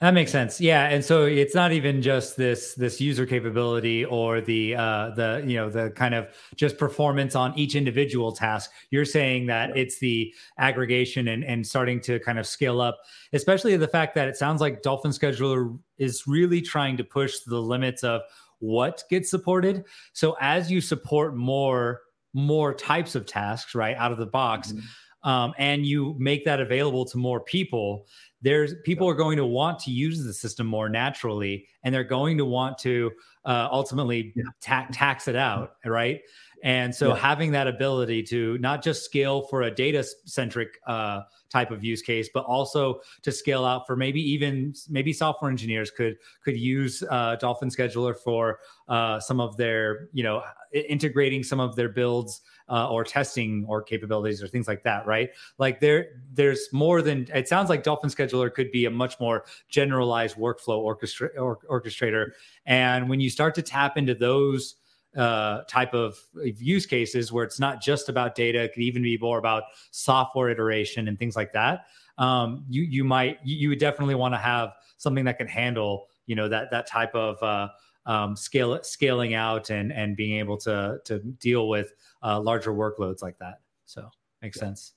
that 0.00 0.14
makes 0.14 0.32
sense. 0.32 0.58
Yeah, 0.58 0.88
and 0.88 1.04
so 1.04 1.24
it's 1.26 1.54
not 1.54 1.72
even 1.72 2.00
just 2.00 2.38
this 2.38 2.72
this 2.72 3.02
user 3.02 3.26
capability 3.26 4.06
or 4.06 4.40
the 4.40 4.76
uh, 4.76 5.10
the 5.10 5.44
you 5.46 5.56
know 5.56 5.68
the 5.68 5.90
kind 5.90 6.14
of 6.14 6.28
just 6.56 6.78
performance 6.78 7.36
on 7.36 7.52
each 7.58 7.74
individual 7.74 8.32
task. 8.32 8.70
You're 8.90 9.04
saying 9.04 9.44
that 9.48 9.76
it's 9.76 9.98
the 9.98 10.32
aggregation 10.58 11.28
and 11.28 11.44
and 11.44 11.66
starting 11.66 12.00
to 12.00 12.18
kind 12.20 12.38
of 12.38 12.46
scale 12.46 12.80
up, 12.80 12.98
especially 13.34 13.76
the 13.76 13.86
fact 13.86 14.14
that 14.14 14.26
it 14.26 14.36
sounds 14.38 14.62
like 14.62 14.80
Dolphin 14.80 15.10
Scheduler 15.10 15.78
is 15.98 16.26
really 16.26 16.62
trying 16.62 16.96
to 16.96 17.04
push 17.04 17.40
the 17.40 17.60
limits 17.60 18.02
of 18.02 18.22
what 18.60 19.04
gets 19.10 19.30
supported. 19.30 19.84
So 20.14 20.34
as 20.40 20.70
you 20.70 20.80
support 20.80 21.36
more 21.36 22.00
more 22.32 22.72
types 22.72 23.14
of 23.14 23.26
tasks 23.26 23.74
right 23.74 23.96
out 23.98 24.12
of 24.12 24.18
the 24.18 24.26
box. 24.26 24.72
Mm-hmm 24.72 24.80
um, 25.24 25.54
and 25.58 25.84
you 25.86 26.14
make 26.18 26.44
that 26.44 26.60
available 26.60 27.04
to 27.06 27.18
more 27.18 27.40
people, 27.40 28.06
there's 28.42 28.74
people 28.84 29.08
are 29.08 29.14
going 29.14 29.38
to 29.38 29.46
want 29.46 29.78
to 29.80 29.90
use 29.90 30.22
the 30.22 30.34
system 30.34 30.66
more 30.66 30.88
naturally, 30.88 31.66
and 31.82 31.94
they're 31.94 32.04
going 32.04 32.36
to 32.38 32.44
want 32.44 32.76
to 32.78 33.10
uh, 33.46 33.68
ultimately 33.72 34.34
ta- 34.60 34.86
tax 34.92 35.26
it 35.26 35.36
out, 35.36 35.76
right? 35.84 36.20
And 36.64 36.94
so 36.94 37.08
yeah. 37.08 37.16
having 37.16 37.52
that 37.52 37.68
ability 37.68 38.22
to 38.24 38.56
not 38.58 38.82
just 38.82 39.04
scale 39.04 39.42
for 39.42 39.62
a 39.62 39.70
data 39.70 40.02
centric 40.24 40.78
uh, 40.86 41.20
type 41.50 41.70
of 41.70 41.84
use 41.84 42.00
case, 42.00 42.30
but 42.32 42.44
also 42.46 43.00
to 43.22 43.30
scale 43.30 43.66
out 43.66 43.86
for 43.86 43.96
maybe 43.96 44.20
even 44.20 44.74
maybe 44.88 45.12
software 45.12 45.50
engineers 45.50 45.90
could 45.90 46.16
could 46.42 46.56
use 46.56 47.04
uh, 47.10 47.36
Dolphin 47.36 47.68
Scheduler 47.68 48.16
for 48.16 48.60
uh, 48.88 49.20
some 49.20 49.40
of 49.40 49.58
their 49.58 50.08
you 50.14 50.24
know 50.24 50.42
integrating 50.72 51.42
some 51.42 51.60
of 51.60 51.76
their 51.76 51.90
builds 51.90 52.40
uh, 52.70 52.88
or 52.88 53.04
testing 53.04 53.66
or 53.68 53.82
capabilities 53.82 54.42
or 54.42 54.48
things 54.48 54.66
like 54.66 54.82
that, 54.84 55.06
right? 55.06 55.30
Like 55.58 55.80
there, 55.80 56.22
there's 56.32 56.72
more 56.72 57.02
than 57.02 57.28
it 57.34 57.46
sounds 57.46 57.68
like 57.68 57.82
Dolphin 57.82 58.08
Scheduler 58.08 58.52
could 58.52 58.72
be 58.72 58.86
a 58.86 58.90
much 58.90 59.20
more 59.20 59.44
generalized 59.68 60.36
workflow 60.36 60.78
orchestra- 60.78 61.30
or, 61.38 61.58
orchestrator. 61.70 62.30
And 62.64 63.08
when 63.10 63.20
you 63.20 63.28
start 63.28 63.54
to 63.56 63.62
tap 63.62 63.98
into 63.98 64.14
those 64.14 64.76
uh, 65.16 65.62
type 65.62 65.94
of 65.94 66.18
use 66.42 66.86
cases 66.86 67.32
where 67.32 67.44
it's 67.44 67.60
not 67.60 67.80
just 67.80 68.08
about 68.08 68.34
data, 68.34 68.62
it 68.62 68.72
could 68.72 68.82
even 68.82 69.02
be 69.02 69.18
more 69.18 69.38
about 69.38 69.64
software 69.90 70.50
iteration 70.50 71.08
and 71.08 71.18
things 71.18 71.36
like 71.36 71.52
that. 71.52 71.86
Um, 72.18 72.64
you 72.68 72.82
you 72.82 73.04
might 73.04 73.38
you, 73.44 73.56
you 73.56 73.68
would 73.70 73.78
definitely 73.78 74.14
want 74.14 74.34
to 74.34 74.38
have 74.38 74.74
something 74.98 75.24
that 75.24 75.38
can 75.38 75.48
handle 75.48 76.06
you 76.26 76.36
know 76.36 76.48
that 76.48 76.70
that 76.70 76.86
type 76.86 77.14
of 77.14 77.42
uh, 77.42 77.68
um, 78.06 78.36
scale 78.36 78.78
scaling 78.82 79.34
out 79.34 79.70
and 79.70 79.92
and 79.92 80.16
being 80.16 80.38
able 80.38 80.56
to 80.58 80.98
to 81.04 81.18
deal 81.18 81.68
with 81.68 81.92
uh, 82.22 82.40
larger 82.40 82.72
workloads 82.72 83.22
like 83.22 83.38
that. 83.38 83.60
So 83.86 84.08
makes 84.42 84.56
yeah. 84.58 84.64
sense. 84.64 84.92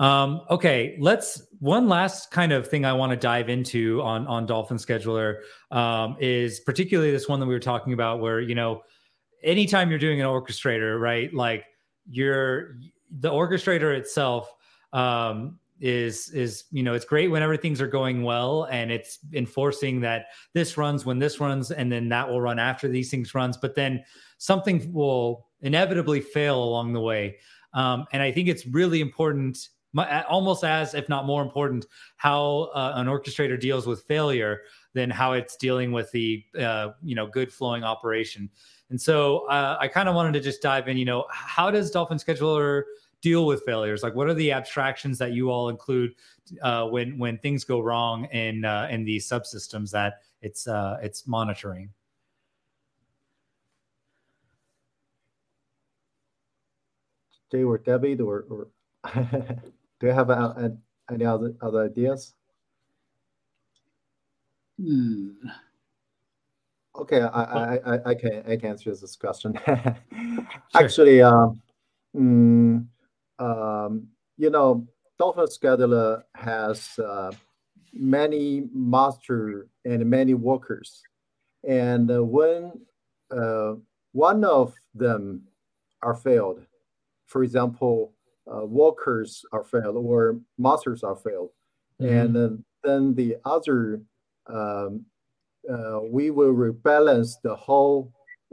Um, 0.00 0.42
okay, 0.50 0.96
let's 0.98 1.42
one 1.60 1.88
last 1.88 2.30
kind 2.30 2.52
of 2.52 2.66
thing 2.66 2.84
I 2.84 2.92
want 2.92 3.10
to 3.10 3.16
dive 3.16 3.48
into 3.48 4.00
on 4.02 4.26
on 4.26 4.46
Dolphin 4.46 4.76
Scheduler 4.76 5.40
um, 5.70 6.16
is 6.20 6.60
particularly 6.60 7.10
this 7.10 7.28
one 7.28 7.40
that 7.40 7.46
we 7.46 7.54
were 7.54 7.60
talking 7.60 7.92
about, 7.92 8.20
where 8.20 8.40
you 8.40 8.54
know, 8.54 8.82
anytime 9.44 9.90
you're 9.90 9.98
doing 9.98 10.20
an 10.20 10.26
orchestrator, 10.26 10.98
right? 11.00 11.32
Like 11.32 11.64
you're 12.10 12.76
the 13.20 13.30
orchestrator 13.30 13.96
itself 13.96 14.52
um, 14.92 15.58
is 15.80 16.30
is 16.30 16.64
you 16.70 16.82
know 16.82 16.94
it's 16.94 17.04
great 17.04 17.30
whenever 17.30 17.56
things 17.56 17.80
are 17.80 17.86
going 17.86 18.22
well 18.22 18.64
and 18.70 18.92
it's 18.92 19.18
enforcing 19.32 20.00
that 20.00 20.26
this 20.52 20.76
runs 20.78 21.04
when 21.04 21.18
this 21.18 21.40
runs 21.40 21.72
and 21.72 21.90
then 21.90 22.08
that 22.08 22.28
will 22.28 22.40
run 22.40 22.58
after 22.58 22.88
these 22.88 23.10
things 23.10 23.34
runs 23.34 23.56
but 23.56 23.74
then 23.74 24.02
something 24.38 24.92
will 24.92 25.46
inevitably 25.62 26.20
fail 26.20 26.62
along 26.62 26.92
the 26.92 27.00
way 27.00 27.36
um, 27.72 28.06
and 28.12 28.22
i 28.22 28.30
think 28.30 28.48
it's 28.48 28.66
really 28.68 29.00
important 29.00 29.68
almost 30.28 30.62
as 30.62 30.94
if 30.94 31.08
not 31.08 31.26
more 31.26 31.42
important 31.42 31.86
how 32.16 32.70
uh, 32.74 32.92
an 32.96 33.06
orchestrator 33.06 33.58
deals 33.58 33.86
with 33.86 34.04
failure 34.04 34.60
than 34.94 35.10
how 35.10 35.32
it's 35.32 35.56
dealing 35.56 35.92
with 35.92 36.10
the 36.12 36.42
uh, 36.58 36.90
you 37.02 37.14
know 37.14 37.26
good 37.26 37.52
flowing 37.52 37.84
operation 37.84 38.48
and 38.90 39.00
so 39.00 39.46
uh, 39.48 39.76
i 39.80 39.86
kind 39.86 40.08
of 40.08 40.14
wanted 40.14 40.32
to 40.32 40.40
just 40.40 40.62
dive 40.62 40.88
in 40.88 40.96
you 40.96 41.04
know 41.04 41.26
how 41.30 41.70
does 41.70 41.90
dolphin 41.90 42.18
scheduler 42.18 42.84
deal 43.24 43.46
with 43.46 43.62
failures? 43.64 44.02
Like, 44.02 44.14
what 44.14 44.28
are 44.28 44.34
the 44.34 44.52
abstractions 44.52 45.16
that 45.18 45.32
you 45.32 45.50
all 45.50 45.70
include 45.70 46.14
uh, 46.60 46.84
when 46.86 47.18
when 47.18 47.38
things 47.38 47.64
go 47.64 47.80
wrong 47.80 48.26
in 48.26 48.66
uh, 48.66 48.86
in 48.90 49.02
these 49.02 49.26
subsystems 49.26 49.90
that 49.92 50.20
it's 50.42 50.68
uh, 50.68 50.98
it's 51.02 51.26
monitoring? 51.26 51.88
Jay 57.50 57.62
or 57.64 57.78
David, 57.78 58.20
or, 58.20 58.44
or 58.50 58.68
do 60.00 60.06
you 60.06 60.12
have 60.12 60.28
a, 60.28 60.32
a, 60.32 61.12
any 61.12 61.24
other 61.24 61.54
other 61.62 61.82
ideas? 61.84 62.34
Hmm. 64.80 65.30
Okay, 66.96 67.22
I, 67.22 67.42
I, 67.42 67.74
I, 67.74 67.98
I, 68.10 68.14
can 68.14 68.42
I 68.48 68.56
can 68.56 68.70
answer 68.70 68.90
this 68.90 69.16
question. 69.16 69.58
Actually, 70.74 71.22
um, 71.22 71.60
mm, 72.16 72.86
um, 73.38 74.08
you 74.36 74.50
know, 74.50 74.86
Dolphin 75.18 75.46
Scheduler 75.46 76.22
has 76.34 76.98
uh, 76.98 77.32
many 77.92 78.64
master 78.72 79.68
and 79.84 80.08
many 80.08 80.34
workers. 80.34 81.02
And 81.66 82.10
uh, 82.10 82.22
when 82.22 82.72
uh, 83.30 83.74
one 84.12 84.44
of 84.44 84.74
them 84.94 85.42
are 86.02 86.14
failed, 86.14 86.60
for 87.26 87.42
example, 87.42 88.12
uh, 88.52 88.66
workers 88.66 89.44
are 89.52 89.64
failed 89.64 89.96
or 89.96 90.38
masters 90.58 91.02
are 91.02 91.16
failed, 91.16 91.50
mm-hmm. 92.00 92.36
and 92.36 92.64
then 92.82 93.14
the 93.14 93.36
other, 93.44 94.02
um, 94.46 95.04
uh, 95.70 96.00
we 96.02 96.30
will 96.30 96.52
rebalance 96.52 97.40
the 97.42 97.54
whole 97.54 98.12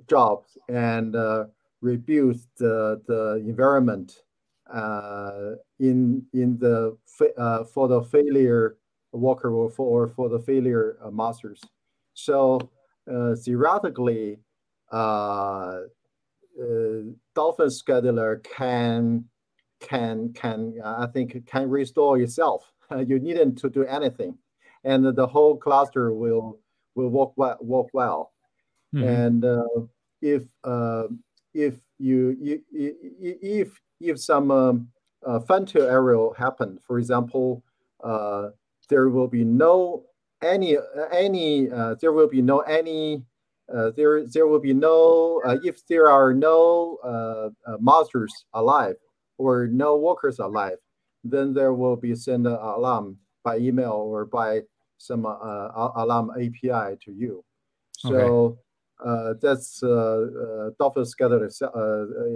jobs 0.09 0.57
and 0.69 1.15
uh, 1.15 1.45
rebuild 1.81 2.39
the, 2.57 3.01
the 3.07 3.43
environment 3.45 4.23
uh, 4.71 5.51
in 5.79 6.23
in 6.33 6.57
the 6.59 6.97
uh, 7.37 7.63
for 7.65 7.87
the 7.87 8.01
failure 8.03 8.77
worker 9.11 9.51
or 9.51 9.69
for, 9.69 10.07
for 10.07 10.29
the 10.29 10.39
failure 10.39 10.97
uh, 11.03 11.11
masters. 11.11 11.61
So 12.13 12.59
uh, 13.11 13.35
theoretically, 13.35 14.39
uh, 14.91 15.81
Dolphin 17.35 17.67
scheduler 17.67 18.43
can 18.43 19.25
can 19.79 20.31
can 20.33 20.75
I 20.83 21.07
think 21.07 21.45
can 21.47 21.69
restore 21.69 22.19
itself. 22.19 22.71
you 23.05 23.19
needn't 23.19 23.57
to 23.59 23.69
do 23.69 23.83
anything, 23.85 24.37
and 24.83 25.15
the 25.15 25.27
whole 25.27 25.57
cluster 25.57 26.13
will 26.13 26.59
will 26.95 27.09
work 27.09 27.31
well. 27.35 27.57
Work 27.61 27.87
well. 27.93 28.31
Mm-hmm. 28.93 29.07
And 29.07 29.45
uh, 29.45 29.63
if 30.21 30.43
uh, 30.63 31.07
if 31.53 31.75
you, 31.97 32.35
you, 32.39 32.61
if 32.71 33.79
if 33.99 34.19
some 34.19 34.51
um, 34.51 34.87
uh, 35.25 35.39
error 35.75 36.29
happen, 36.37 36.79
for 36.85 36.99
example, 36.99 37.63
uh, 38.03 38.49
there 38.89 39.09
will 39.09 39.27
be 39.27 39.43
no 39.43 40.03
any 40.41 40.77
any 41.11 41.69
uh, 41.69 41.95
there 42.01 42.11
will 42.11 42.27
be 42.27 42.41
no 42.41 42.59
any 42.61 43.23
uh, 43.73 43.91
there 43.95 44.25
there 44.25 44.47
will 44.47 44.59
be 44.59 44.73
no 44.73 45.41
uh, 45.45 45.57
if 45.63 45.85
there 45.87 46.09
are 46.09 46.33
no 46.33 46.97
uh, 47.03 47.77
monsters 47.79 48.45
alive 48.53 48.95
or 49.37 49.67
no 49.67 49.97
workers 49.97 50.39
alive, 50.39 50.77
then 51.23 51.53
there 51.53 51.73
will 51.73 51.95
be 51.95 52.15
send 52.15 52.45
an 52.45 52.53
alarm 52.53 53.17
by 53.43 53.57
email 53.57 53.93
or 53.93 54.25
by 54.25 54.61
some 55.01 55.25
alarm 55.25 56.31
API 56.31 56.97
to 57.05 57.11
you. 57.11 57.43
So. 57.97 58.15
Okay 58.15 58.57
uh, 59.03 59.33
that's 59.41 59.81
uh, 59.83 59.89
uh, 59.89 60.69
Dolphin 60.79 61.03
Scheduler 61.03 61.45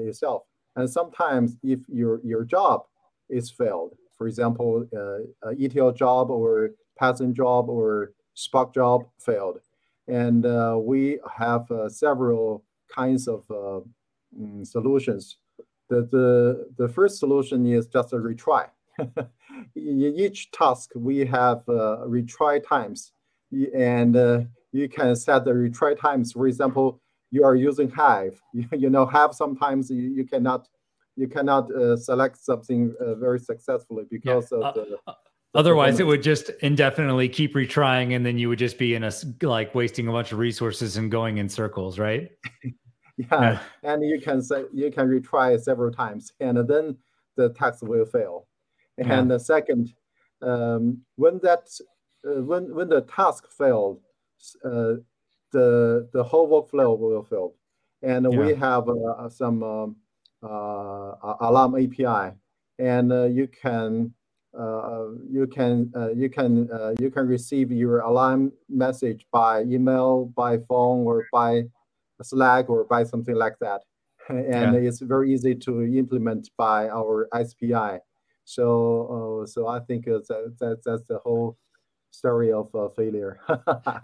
itself. 0.07 0.43
And 0.75 0.89
sometimes 0.89 1.57
if 1.63 1.79
your, 1.87 2.19
your 2.23 2.43
job 2.43 2.83
is 3.29 3.49
failed, 3.49 3.95
for 4.17 4.27
example, 4.27 4.87
uh, 4.95 5.49
ETL 5.49 5.91
job 5.91 6.29
or 6.29 6.71
Python 6.97 7.33
job 7.33 7.69
or 7.69 8.13
Spark 8.33 8.73
job 8.73 9.05
failed. 9.19 9.59
And 10.07 10.45
uh, 10.45 10.77
we 10.79 11.19
have 11.37 11.69
uh, 11.71 11.89
several 11.89 12.63
kinds 12.93 13.27
of 13.27 13.43
uh, 13.49 13.79
mm, 14.37 14.65
solutions. 14.65 15.37
The, 15.89 16.07
the, 16.11 16.67
the 16.77 16.89
first 16.89 17.19
solution 17.19 17.65
is 17.65 17.87
just 17.87 18.13
a 18.13 18.17
retry. 18.17 18.67
In 18.97 19.22
each 19.76 20.51
task, 20.51 20.91
we 20.95 21.26
have 21.26 21.65
retry 21.65 22.65
times. 22.65 23.11
And 23.51 24.47
you 24.72 24.89
can 24.89 25.15
set 25.15 25.45
the 25.45 25.51
retry 25.51 25.99
times. 25.99 26.34
For 26.34 26.47
example, 26.47 27.01
you 27.31 27.43
are 27.43 27.55
using 27.55 27.89
Hive. 27.89 28.39
You, 28.53 28.65
you 28.72 28.89
know, 28.89 29.05
Hive 29.05 29.34
sometimes 29.34 29.89
you, 29.89 30.01
you 30.01 30.26
cannot 30.26 30.67
you 31.17 31.27
cannot 31.27 31.72
uh, 31.72 31.95
select 31.95 32.38
something 32.38 32.93
uh, 32.99 33.15
very 33.15 33.39
successfully 33.39 34.03
because 34.09 34.49
yeah. 34.51 34.57
of 34.57 34.63
uh, 34.63 34.72
the. 34.73 34.97
Otherwise, 35.53 36.01
it 36.01 36.03
would 36.03 36.22
just 36.22 36.49
indefinitely 36.61 37.30
keep 37.30 37.55
retrying, 37.55 38.13
and 38.13 38.26
then 38.26 38.38
you 38.38 38.49
would 38.49 38.59
just 38.59 38.77
be 38.77 38.93
in 38.93 39.05
a 39.05 39.11
like 39.41 39.73
wasting 39.73 40.09
a 40.09 40.11
bunch 40.11 40.34
of 40.34 40.38
resources 40.38 40.97
and 40.97 41.09
going 41.09 41.38
in 41.38 41.47
circles, 41.47 41.97
right? 41.97 42.30
yeah. 42.63 42.73
yeah, 43.31 43.59
and 43.84 44.03
you 44.03 44.19
can 44.19 44.41
say 44.41 44.65
you 44.73 44.91
can 44.91 45.07
retry 45.07 45.57
several 45.57 45.91
times, 45.91 46.34
and 46.41 46.57
then 46.67 46.97
the 47.38 47.49
task 47.53 47.81
will 47.84 48.05
fail. 48.05 48.47
And 48.97 49.30
the 49.30 49.39
second, 49.39 49.93
um, 50.41 51.01
when 51.15 51.39
that 51.43 51.67
uh, 52.26 52.41
when 52.41 52.73
when 52.73 52.89
the 52.89 53.01
task 53.01 53.45
failed, 53.51 53.99
uh, 54.63 54.95
the 55.51 56.09
the 56.13 56.23
whole 56.23 56.47
workflow 56.49 56.97
will 56.97 57.23
fail. 57.23 57.53
And 58.01 58.31
yeah. 58.31 58.39
we 58.39 58.53
have 58.55 58.88
uh, 58.88 59.30
some 59.30 59.63
um, 59.63 59.95
uh, 60.43 61.35
alarm 61.41 61.76
API, 61.76 62.35
and 62.80 63.35
you 63.35 63.47
can 63.47 64.13
you 65.31 65.47
can 65.51 65.91
you 66.15 66.30
can 66.30 66.69
you 66.99 67.11
can 67.11 67.27
receive 67.27 67.72
your 67.72 67.99
alarm 67.99 68.51
message 68.69 69.26
by 69.31 69.63
email, 69.63 70.26
by 70.35 70.57
phone, 70.69 71.05
or 71.05 71.26
by 71.31 71.63
Slack, 72.22 72.69
or 72.69 72.84
by 72.85 73.03
something 73.03 73.35
like 73.35 73.57
that. 73.59 73.81
And 74.30 74.73
yeah. 74.73 74.89
it's 74.89 75.01
very 75.01 75.31
easy 75.31 75.53
to 75.53 75.84
implement 75.84 76.49
by 76.57 76.89
our 76.89 77.27
SPI. 77.45 77.99
So, 78.45 79.41
uh, 79.43 79.47
so 79.47 79.67
I 79.67 79.80
think 79.80 80.05
that, 80.05 80.27
that 80.59 80.81
that's 80.85 81.03
the 81.03 81.19
whole 81.19 81.57
story 82.11 82.51
of 82.51 82.73
uh, 82.73 82.89
failure. 82.89 83.39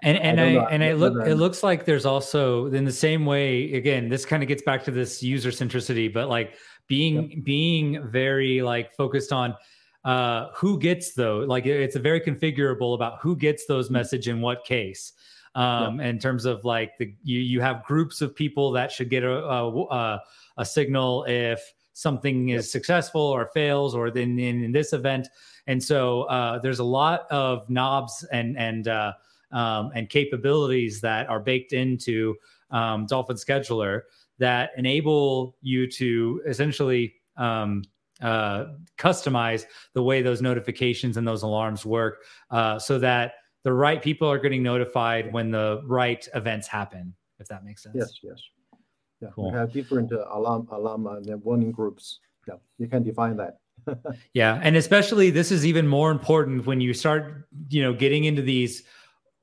and 0.03 0.17
and 0.17 0.41
I, 0.41 0.55
I 0.55 0.69
and 0.71 0.83
it 0.83 0.97
look 0.97 1.25
it 1.25 1.35
looks 1.35 1.63
like 1.63 1.85
there's 1.85 2.05
also 2.05 2.67
in 2.67 2.83
the 2.83 2.91
same 2.91 3.25
way 3.25 3.73
again 3.73 4.09
this 4.09 4.25
kind 4.25 4.43
of 4.43 4.49
gets 4.49 4.63
back 4.63 4.83
to 4.85 4.91
this 4.91 5.23
user 5.23 5.49
centricity, 5.49 6.13
but 6.13 6.27
like 6.27 6.55
being 6.87 7.31
yep. 7.31 7.43
being 7.43 8.09
very 8.09 8.61
like 8.61 8.93
focused 8.93 9.31
on 9.31 9.55
uh 10.03 10.47
who 10.55 10.79
gets 10.79 11.13
though 11.13 11.39
like 11.39 11.65
it's 11.67 11.95
a 11.95 11.99
very 11.99 12.19
configurable 12.19 12.95
about 12.95 13.19
who 13.21 13.35
gets 13.35 13.67
those 13.67 13.85
mm-hmm. 13.85 13.93
message 13.93 14.27
in 14.27 14.41
what 14.41 14.65
case 14.65 15.13
um 15.53 15.99
in 15.99 16.17
terms 16.17 16.43
of 16.45 16.65
like 16.65 16.97
the 16.97 17.13
you 17.21 17.39
you 17.39 17.61
have 17.61 17.83
groups 17.83 18.19
of 18.19 18.35
people 18.35 18.71
that 18.71 18.91
should 18.91 19.11
get 19.11 19.23
a 19.23 19.45
a, 19.45 20.19
a 20.57 20.65
signal 20.65 21.23
if 21.25 21.71
something 21.93 22.49
is 22.49 22.71
successful 22.71 23.21
or 23.21 23.47
fails 23.53 23.93
or 23.95 24.09
then 24.11 24.39
in, 24.39 24.63
in 24.63 24.71
this 24.71 24.93
event 24.93 25.27
and 25.67 25.83
so 25.83 26.23
uh, 26.23 26.59
there's 26.59 26.79
a 26.79 26.83
lot 26.83 27.27
of 27.31 27.69
knobs 27.69 28.25
and 28.31 28.57
and 28.57 28.87
uh, 28.87 29.13
um, 29.51 29.91
and 29.95 30.09
capabilities 30.09 31.01
that 31.01 31.29
are 31.29 31.39
baked 31.39 31.73
into 31.73 32.35
um, 32.71 33.05
Dolphin 33.05 33.35
Scheduler 33.35 34.01
that 34.39 34.71
enable 34.77 35.55
you 35.61 35.87
to 35.91 36.41
essentially 36.47 37.13
um, 37.37 37.83
uh, 38.21 38.65
customize 38.97 39.65
the 39.93 40.01
way 40.01 40.21
those 40.21 40.41
notifications 40.41 41.17
and 41.17 41.27
those 41.27 41.43
alarms 41.43 41.85
work, 41.85 42.23
uh, 42.49 42.79
so 42.79 42.97
that 42.99 43.33
the 43.63 43.73
right 43.73 44.01
people 44.01 44.27
are 44.27 44.39
getting 44.39 44.63
notified 44.63 45.31
when 45.33 45.51
the 45.51 45.81
right 45.85 46.27
events 46.33 46.67
happen. 46.67 47.13
If 47.39 47.47
that 47.47 47.63
makes 47.63 47.83
sense. 47.83 47.95
Yes. 47.97 48.19
Yes. 48.23 48.41
Yeah. 49.21 49.29
Cool. 49.35 49.51
We 49.51 49.57
have 49.57 49.71
different 49.71 50.11
uh, 50.11 50.25
alarm 50.31 50.67
alarm 50.71 51.07
and 51.07 51.25
then 51.25 51.41
warning 51.43 51.71
groups. 51.71 52.19
Yeah, 52.47 52.55
you 52.79 52.87
can 52.87 53.03
define 53.03 53.37
that 53.37 53.57
yeah, 54.33 54.59
and 54.63 54.75
especially 54.75 55.29
this 55.29 55.51
is 55.51 55.65
even 55.65 55.87
more 55.87 56.11
important 56.11 56.65
when 56.65 56.81
you 56.81 56.93
start, 56.93 57.47
you 57.69 57.81
know, 57.81 57.93
getting 57.93 58.25
into 58.25 58.41
these 58.41 58.83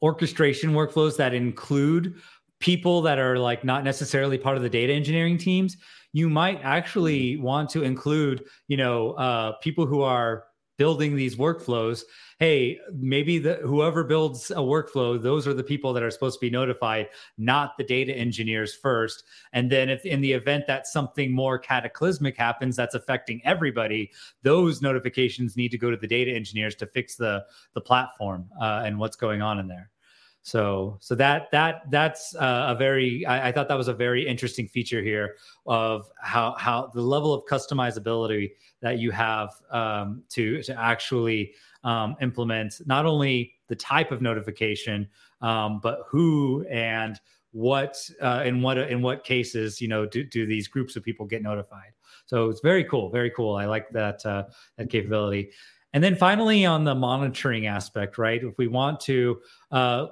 orchestration 0.02 0.72
workflows 0.72 1.16
that 1.16 1.34
include 1.34 2.14
people 2.60 3.02
that 3.02 3.18
are 3.18 3.38
like 3.38 3.64
not 3.64 3.84
necessarily 3.84 4.38
part 4.38 4.56
of 4.56 4.62
the 4.62 4.68
data 4.68 4.92
engineering 4.92 5.38
teams. 5.38 5.76
You 6.12 6.28
might 6.28 6.60
actually 6.62 7.36
want 7.36 7.70
to 7.70 7.82
include, 7.82 8.44
you 8.68 8.76
know, 8.76 9.12
uh, 9.12 9.52
people 9.62 9.86
who 9.86 10.02
are 10.02 10.44
building 10.78 11.16
these 11.16 11.36
workflows 11.36 12.04
hey 12.38 12.78
maybe 12.94 13.38
the 13.38 13.54
whoever 13.56 14.04
builds 14.04 14.50
a 14.52 14.54
workflow 14.54 15.20
those 15.20 15.46
are 15.46 15.54
the 15.54 15.62
people 15.62 15.92
that 15.92 16.02
are 16.02 16.10
supposed 16.10 16.36
to 16.36 16.46
be 16.46 16.50
notified 16.50 17.08
not 17.36 17.76
the 17.76 17.84
data 17.84 18.12
engineers 18.12 18.74
first. 18.74 19.24
And 19.52 19.70
then 19.70 19.88
if 19.88 20.04
in 20.04 20.20
the 20.20 20.32
event 20.32 20.66
that 20.66 20.86
something 20.86 21.32
more 21.32 21.58
cataclysmic 21.58 22.36
happens 22.36 22.76
that's 22.76 22.94
affecting 22.94 23.40
everybody 23.44 24.10
those 24.42 24.80
notifications 24.82 25.56
need 25.56 25.70
to 25.70 25.78
go 25.78 25.90
to 25.90 25.96
the 25.96 26.06
data 26.06 26.32
engineers 26.32 26.74
to 26.76 26.86
fix 26.86 27.16
the 27.16 27.44
the 27.74 27.80
platform 27.80 28.48
uh, 28.60 28.82
and 28.84 28.98
what's 28.98 29.16
going 29.16 29.42
on 29.42 29.58
in 29.58 29.68
there 29.68 29.90
so 30.42 30.96
so 31.00 31.14
that 31.14 31.50
that 31.52 31.82
that's 31.90 32.34
uh, 32.36 32.66
a 32.68 32.74
very 32.74 33.26
I, 33.26 33.48
I, 33.48 33.52
thought 33.52 33.68
that 33.68 33.76
was 33.76 33.88
a 33.88 33.94
very 33.94 34.26
interesting 34.26 34.66
feature 34.66 35.02
here 35.02 35.36
of 35.66 36.08
how 36.22 36.54
how 36.58 36.90
the 36.94 37.02
level 37.02 37.34
of 37.34 37.44
customizability 37.44 38.52
that 38.80 38.98
you 38.98 39.10
have 39.10 39.50
um, 39.70 40.22
to 40.30 40.62
to 40.62 40.78
actually 40.78 41.52
um, 41.84 42.16
implement 42.22 42.80
not 42.86 43.04
only 43.04 43.52
the 43.68 43.76
type 43.76 44.10
of 44.10 44.22
notification 44.22 45.08
um, 45.42 45.80
but 45.82 46.00
who 46.08 46.64
and 46.70 47.20
what 47.52 47.98
uh, 48.22 48.42
in 48.44 48.62
what 48.62 48.78
in 48.78 49.02
what 49.02 49.24
cases 49.24 49.80
you 49.80 49.88
know 49.88 50.06
do, 50.06 50.24
do 50.24 50.46
these 50.46 50.68
groups 50.68 50.96
of 50.96 51.02
people 51.02 51.26
get 51.26 51.42
notified. 51.42 51.92
So 52.26 52.48
it's 52.48 52.60
very 52.60 52.84
cool 52.84 53.10
very 53.10 53.30
cool. 53.30 53.56
I 53.56 53.66
like 53.66 53.90
that 53.90 54.24
uh, 54.24 54.44
that 54.76 54.88
capability. 54.88 55.50
And 55.94 56.04
then 56.04 56.16
finally 56.16 56.66
on 56.66 56.84
the 56.84 56.94
monitoring 56.94 57.66
aspect 57.66 58.18
right 58.18 58.42
if 58.42 58.56
we 58.56 58.68
want 58.68 59.00
to 59.00 59.40
uh, 59.72 60.06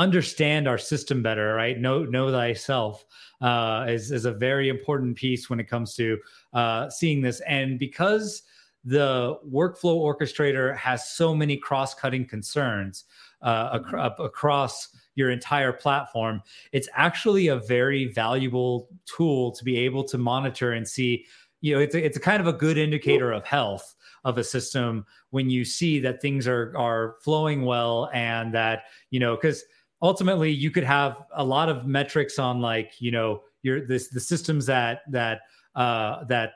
understand 0.00 0.66
our 0.66 0.78
system 0.78 1.22
better, 1.22 1.54
right? 1.54 1.78
Know 1.78 2.04
know 2.04 2.30
thyself 2.32 3.04
uh, 3.42 3.84
is 3.88 4.10
is 4.10 4.24
a 4.24 4.32
very 4.32 4.70
important 4.70 5.14
piece 5.14 5.50
when 5.50 5.60
it 5.60 5.68
comes 5.68 5.94
to 5.96 6.18
uh, 6.54 6.88
seeing 6.88 7.20
this. 7.20 7.40
And 7.40 7.78
because 7.78 8.42
the 8.82 9.38
workflow 9.46 10.00
orchestrator 10.00 10.74
has 10.74 11.10
so 11.10 11.34
many 11.34 11.58
cross 11.58 11.94
cutting 11.94 12.24
concerns 12.26 13.04
uh, 13.42 13.78
ac- 13.78 14.14
across 14.18 14.88
your 15.16 15.30
entire 15.30 15.72
platform, 15.72 16.40
it's 16.72 16.88
actually 16.94 17.48
a 17.48 17.56
very 17.56 18.06
valuable 18.06 18.88
tool 19.04 19.52
to 19.52 19.62
be 19.62 19.76
able 19.76 20.02
to 20.04 20.16
monitor 20.16 20.72
and 20.72 20.88
see. 20.88 21.26
You 21.60 21.74
know, 21.74 21.80
it's 21.82 21.94
a, 21.94 22.02
it's 22.02 22.16
a 22.16 22.20
kind 22.20 22.40
of 22.40 22.46
a 22.46 22.54
good 22.54 22.78
indicator 22.78 23.32
of 23.32 23.44
health 23.44 23.94
of 24.24 24.38
a 24.38 24.44
system 24.44 25.04
when 25.28 25.50
you 25.50 25.62
see 25.64 26.00
that 26.00 26.22
things 26.22 26.46
are 26.46 26.74
are 26.74 27.16
flowing 27.22 27.66
well 27.66 28.10
and 28.14 28.54
that 28.54 28.84
you 29.10 29.20
know 29.20 29.36
because 29.36 29.64
ultimately 30.02 30.50
you 30.50 30.70
could 30.70 30.84
have 30.84 31.22
a 31.34 31.44
lot 31.44 31.68
of 31.68 31.86
metrics 31.86 32.38
on 32.38 32.60
like 32.60 33.00
you 33.00 33.10
know 33.10 33.42
your 33.62 33.86
this 33.86 34.08
the 34.08 34.20
systems 34.20 34.66
that 34.66 35.02
that 35.08 35.42
uh 35.74 36.24
that 36.24 36.54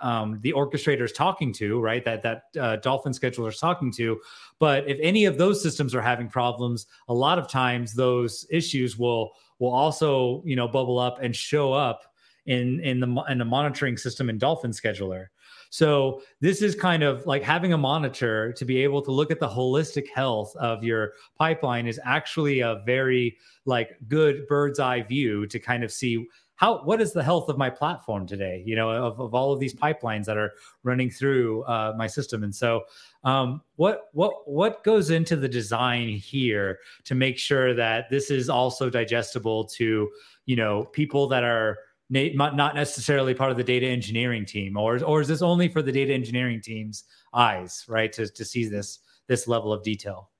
um, 0.00 0.38
the 0.40 0.52
orchestrator 0.52 1.02
is 1.02 1.12
talking 1.12 1.52
to, 1.54 1.80
right? 1.80 2.04
That 2.04 2.22
that 2.22 2.44
uh, 2.58 2.76
Dolphin 2.76 3.12
scheduler 3.12 3.48
is 3.48 3.58
talking 3.58 3.92
to. 3.92 4.18
But 4.58 4.88
if 4.88 4.98
any 5.00 5.26
of 5.26 5.38
those 5.38 5.62
systems 5.62 5.94
are 5.94 6.00
having 6.00 6.28
problems, 6.28 6.86
a 7.08 7.14
lot 7.14 7.38
of 7.38 7.48
times 7.48 7.92
those 7.92 8.46
issues 8.50 8.98
will 8.98 9.32
will 9.58 9.72
also 9.72 10.42
you 10.44 10.56
know 10.56 10.66
bubble 10.66 10.98
up 10.98 11.18
and 11.20 11.34
show 11.34 11.72
up 11.72 12.14
in 12.46 12.80
in 12.80 13.00
the 13.00 13.24
in 13.28 13.38
the 13.38 13.44
monitoring 13.44 13.96
system 13.96 14.30
in 14.30 14.38
Dolphin 14.38 14.70
scheduler. 14.70 15.26
So 15.70 16.22
this 16.40 16.62
is 16.62 16.74
kind 16.74 17.02
of 17.02 17.24
like 17.26 17.42
having 17.42 17.72
a 17.72 17.78
monitor 17.78 18.52
to 18.52 18.64
be 18.64 18.82
able 18.82 19.02
to 19.02 19.12
look 19.12 19.30
at 19.30 19.38
the 19.38 19.48
holistic 19.48 20.08
health 20.12 20.54
of 20.56 20.84
your 20.84 21.12
pipeline 21.38 21.86
is 21.86 22.00
actually 22.04 22.60
a 22.60 22.82
very 22.84 23.36
like 23.64 23.96
good 24.08 24.46
bird's 24.48 24.80
eye 24.80 25.02
view 25.02 25.46
to 25.46 25.58
kind 25.58 25.84
of 25.84 25.92
see 25.92 26.26
how 26.56 26.82
what 26.82 27.00
is 27.00 27.12
the 27.14 27.22
health 27.22 27.48
of 27.48 27.56
my 27.56 27.70
platform 27.70 28.26
today 28.26 28.62
you 28.66 28.76
know 28.76 28.90
of, 28.90 29.18
of 29.18 29.32
all 29.32 29.50
of 29.50 29.58
these 29.60 29.74
pipelines 29.74 30.26
that 30.26 30.36
are 30.36 30.52
running 30.82 31.08
through 31.08 31.62
uh, 31.64 31.94
my 31.96 32.06
system. 32.06 32.42
And 32.42 32.54
so 32.54 32.82
um, 33.24 33.62
what 33.76 34.08
what 34.12 34.46
what 34.46 34.84
goes 34.84 35.10
into 35.10 35.36
the 35.36 35.48
design 35.48 36.08
here 36.08 36.78
to 37.04 37.14
make 37.14 37.38
sure 37.38 37.74
that 37.74 38.10
this 38.10 38.30
is 38.30 38.50
also 38.50 38.90
digestible 38.90 39.64
to 39.66 40.10
you 40.46 40.56
know 40.56 40.84
people 40.86 41.28
that 41.28 41.44
are 41.44 41.78
not 42.10 42.74
necessarily 42.74 43.34
part 43.34 43.50
of 43.50 43.56
the 43.56 43.64
data 43.64 43.86
engineering 43.86 44.44
team, 44.44 44.76
or 44.76 45.02
or 45.04 45.20
is 45.20 45.28
this 45.28 45.42
only 45.42 45.68
for 45.68 45.80
the 45.80 45.92
data 45.92 46.12
engineering 46.12 46.60
team's 46.60 47.04
eyes, 47.32 47.84
right, 47.88 48.12
to 48.12 48.26
to 48.26 48.44
see 48.44 48.66
this 48.66 48.98
this 49.28 49.46
level 49.46 49.72
of 49.72 49.82
detail? 49.82 50.30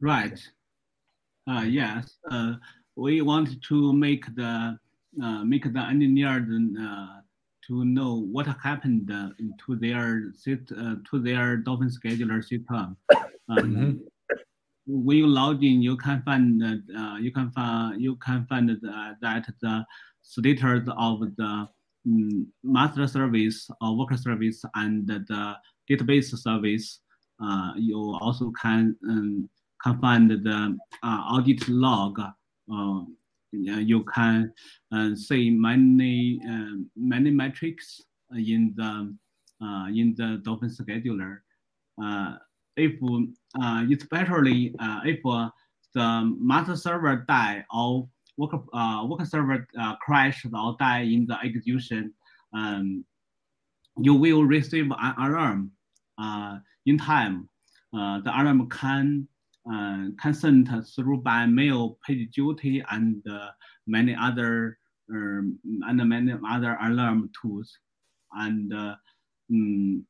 Right. 0.00 0.38
Uh, 1.48 1.64
yes. 1.66 2.16
Uh, 2.30 2.54
we 2.96 3.20
want 3.22 3.62
to 3.62 3.92
make 3.92 4.24
the 4.34 4.78
uh, 5.22 5.44
make 5.44 5.72
the 5.72 5.80
engineers 5.80 6.42
uh, 6.80 7.20
to 7.68 7.84
know 7.84 8.26
what 8.32 8.46
happened 8.62 9.10
uh, 9.10 9.28
to 9.64 9.76
their 9.76 10.32
uh, 10.48 10.94
to 11.08 11.18
their 11.20 11.56
Dolphin 11.56 11.88
scheduler 11.88 12.42
system. 12.42 12.96
Um, 13.48 13.58
mm-hmm 13.58 13.92
when 14.86 15.16
you 15.16 15.26
log 15.26 15.64
in, 15.64 15.82
you 15.82 15.96
can 15.96 16.22
find 16.22 16.62
uh, 16.62 17.16
you 17.16 17.32
can 17.32 17.50
find 17.50 18.00
you 18.00 18.16
can 18.16 18.46
find 18.46 18.70
uh, 18.70 19.14
that 19.20 19.46
the 19.62 19.84
status 20.22 20.88
of 20.96 21.20
the 21.36 21.68
um, 22.06 22.46
master 22.62 23.06
service 23.06 23.70
or 23.80 23.96
worker 23.96 24.16
service 24.16 24.62
and 24.74 25.06
the 25.06 25.56
database 25.90 26.36
service. 26.36 27.00
Uh, 27.42 27.72
you 27.76 27.98
also 28.20 28.52
can 28.60 28.96
um, 29.08 29.48
can 29.82 30.00
find 30.00 30.30
the 30.30 30.78
uh, 31.02 31.06
audit 31.06 31.66
log. 31.68 32.20
Uh, 32.20 33.00
you 33.52 34.04
can 34.04 34.52
uh, 34.92 35.14
see 35.14 35.50
many 35.50 36.40
many 36.96 37.30
metrics 37.30 38.00
in 38.32 38.74
the 38.76 39.14
in 39.96 40.14
the 40.16 40.40
Dolphin 40.44 40.68
scheduler 40.68 41.38
if 42.76 42.92
uh, 43.62 43.84
especially 43.90 44.74
if 45.04 45.22
the 45.94 46.36
master 46.38 46.76
server 46.76 47.24
die 47.28 47.64
or 47.72 48.08
work 48.36 48.52
uh, 48.72 49.04
work 49.06 49.24
server 49.26 49.66
uh, 49.80 49.94
crash 49.96 50.44
or 50.44 50.76
die 50.78 51.02
in 51.02 51.26
the 51.26 51.38
execution, 51.44 52.12
um, 52.52 53.04
you 53.98 54.14
will 54.14 54.44
receive 54.44 54.90
an 54.90 55.14
alarm 55.18 55.70
uh, 56.18 56.58
in 56.86 56.98
time. 56.98 57.48
The 57.92 58.32
alarm 58.34 58.68
can 58.68 59.28
uh, 59.66 60.08
can 60.20 60.34
send 60.34 60.68
through 60.94 61.18
by 61.18 61.46
mail, 61.46 61.98
PagerDuty, 62.06 62.84
and 62.90 63.22
uh, 63.26 63.48
many 63.86 64.14
other 64.20 64.78
um, 65.10 65.58
and 65.64 66.08
many 66.08 66.34
other 66.50 66.76
alarm 66.82 67.30
tools. 67.40 67.78
And 68.32 68.74
uh, 68.74 68.94
um, 69.50 70.06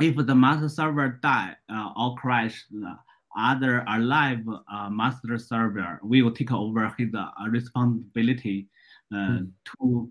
if 0.00 0.16
the 0.16 0.34
master 0.34 0.68
server 0.68 1.20
die 1.22 1.54
uh, 1.72 1.92
or 1.96 2.16
crash, 2.16 2.66
the 2.70 2.98
other 3.36 3.84
alive 3.88 4.44
uh, 4.72 4.90
master 4.90 5.38
server 5.38 6.00
will 6.02 6.32
take 6.32 6.52
over 6.52 6.92
his 6.98 7.14
uh, 7.14 7.28
responsibility 7.48 8.66
mm. 9.12 9.48
to 9.64 10.10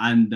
and 0.00 0.34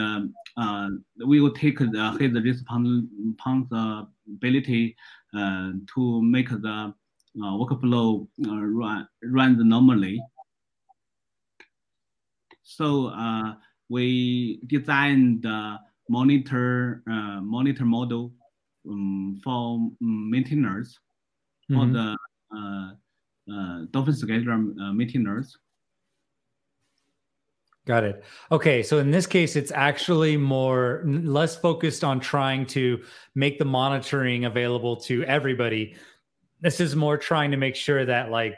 we 1.26 1.40
will 1.40 1.52
take 1.52 1.78
the, 1.78 2.16
his 2.20 2.32
responsibility 2.32 4.96
to 5.34 6.22
make 6.22 6.48
the 6.48 6.94
workflow 7.36 8.26
run 8.38 9.08
run 9.24 9.68
normally. 9.68 10.22
So 12.62 13.12
we 13.88 14.60
designed 14.66 15.42
the 15.42 15.78
monitor 16.08 17.02
uh, 17.10 17.40
monitor 17.40 17.84
model 17.84 18.32
um, 18.88 19.40
for 19.42 19.76
um, 19.76 19.96
maintainers, 20.30 20.98
for 21.68 21.74
mm-hmm. 21.74 21.92
the 21.92 22.16
uh, 22.56 22.90
uh, 23.52 23.84
Dolphin 23.90 24.14
scheduler 24.14 24.80
uh, 24.80 24.92
maintainers. 24.92 25.56
Got 27.86 28.02
it. 28.02 28.24
Okay, 28.50 28.82
so 28.82 28.98
in 28.98 29.12
this 29.12 29.28
case, 29.28 29.54
it's 29.54 29.70
actually 29.70 30.36
more 30.36 31.04
less 31.06 31.54
focused 31.54 32.02
on 32.02 32.18
trying 32.18 32.66
to 32.66 33.00
make 33.36 33.60
the 33.60 33.64
monitoring 33.64 34.44
available 34.44 34.96
to 35.02 35.22
everybody. 35.24 35.94
This 36.60 36.80
is 36.80 36.96
more 36.96 37.16
trying 37.16 37.52
to 37.52 37.56
make 37.56 37.76
sure 37.76 38.04
that 38.04 38.30
like 38.30 38.56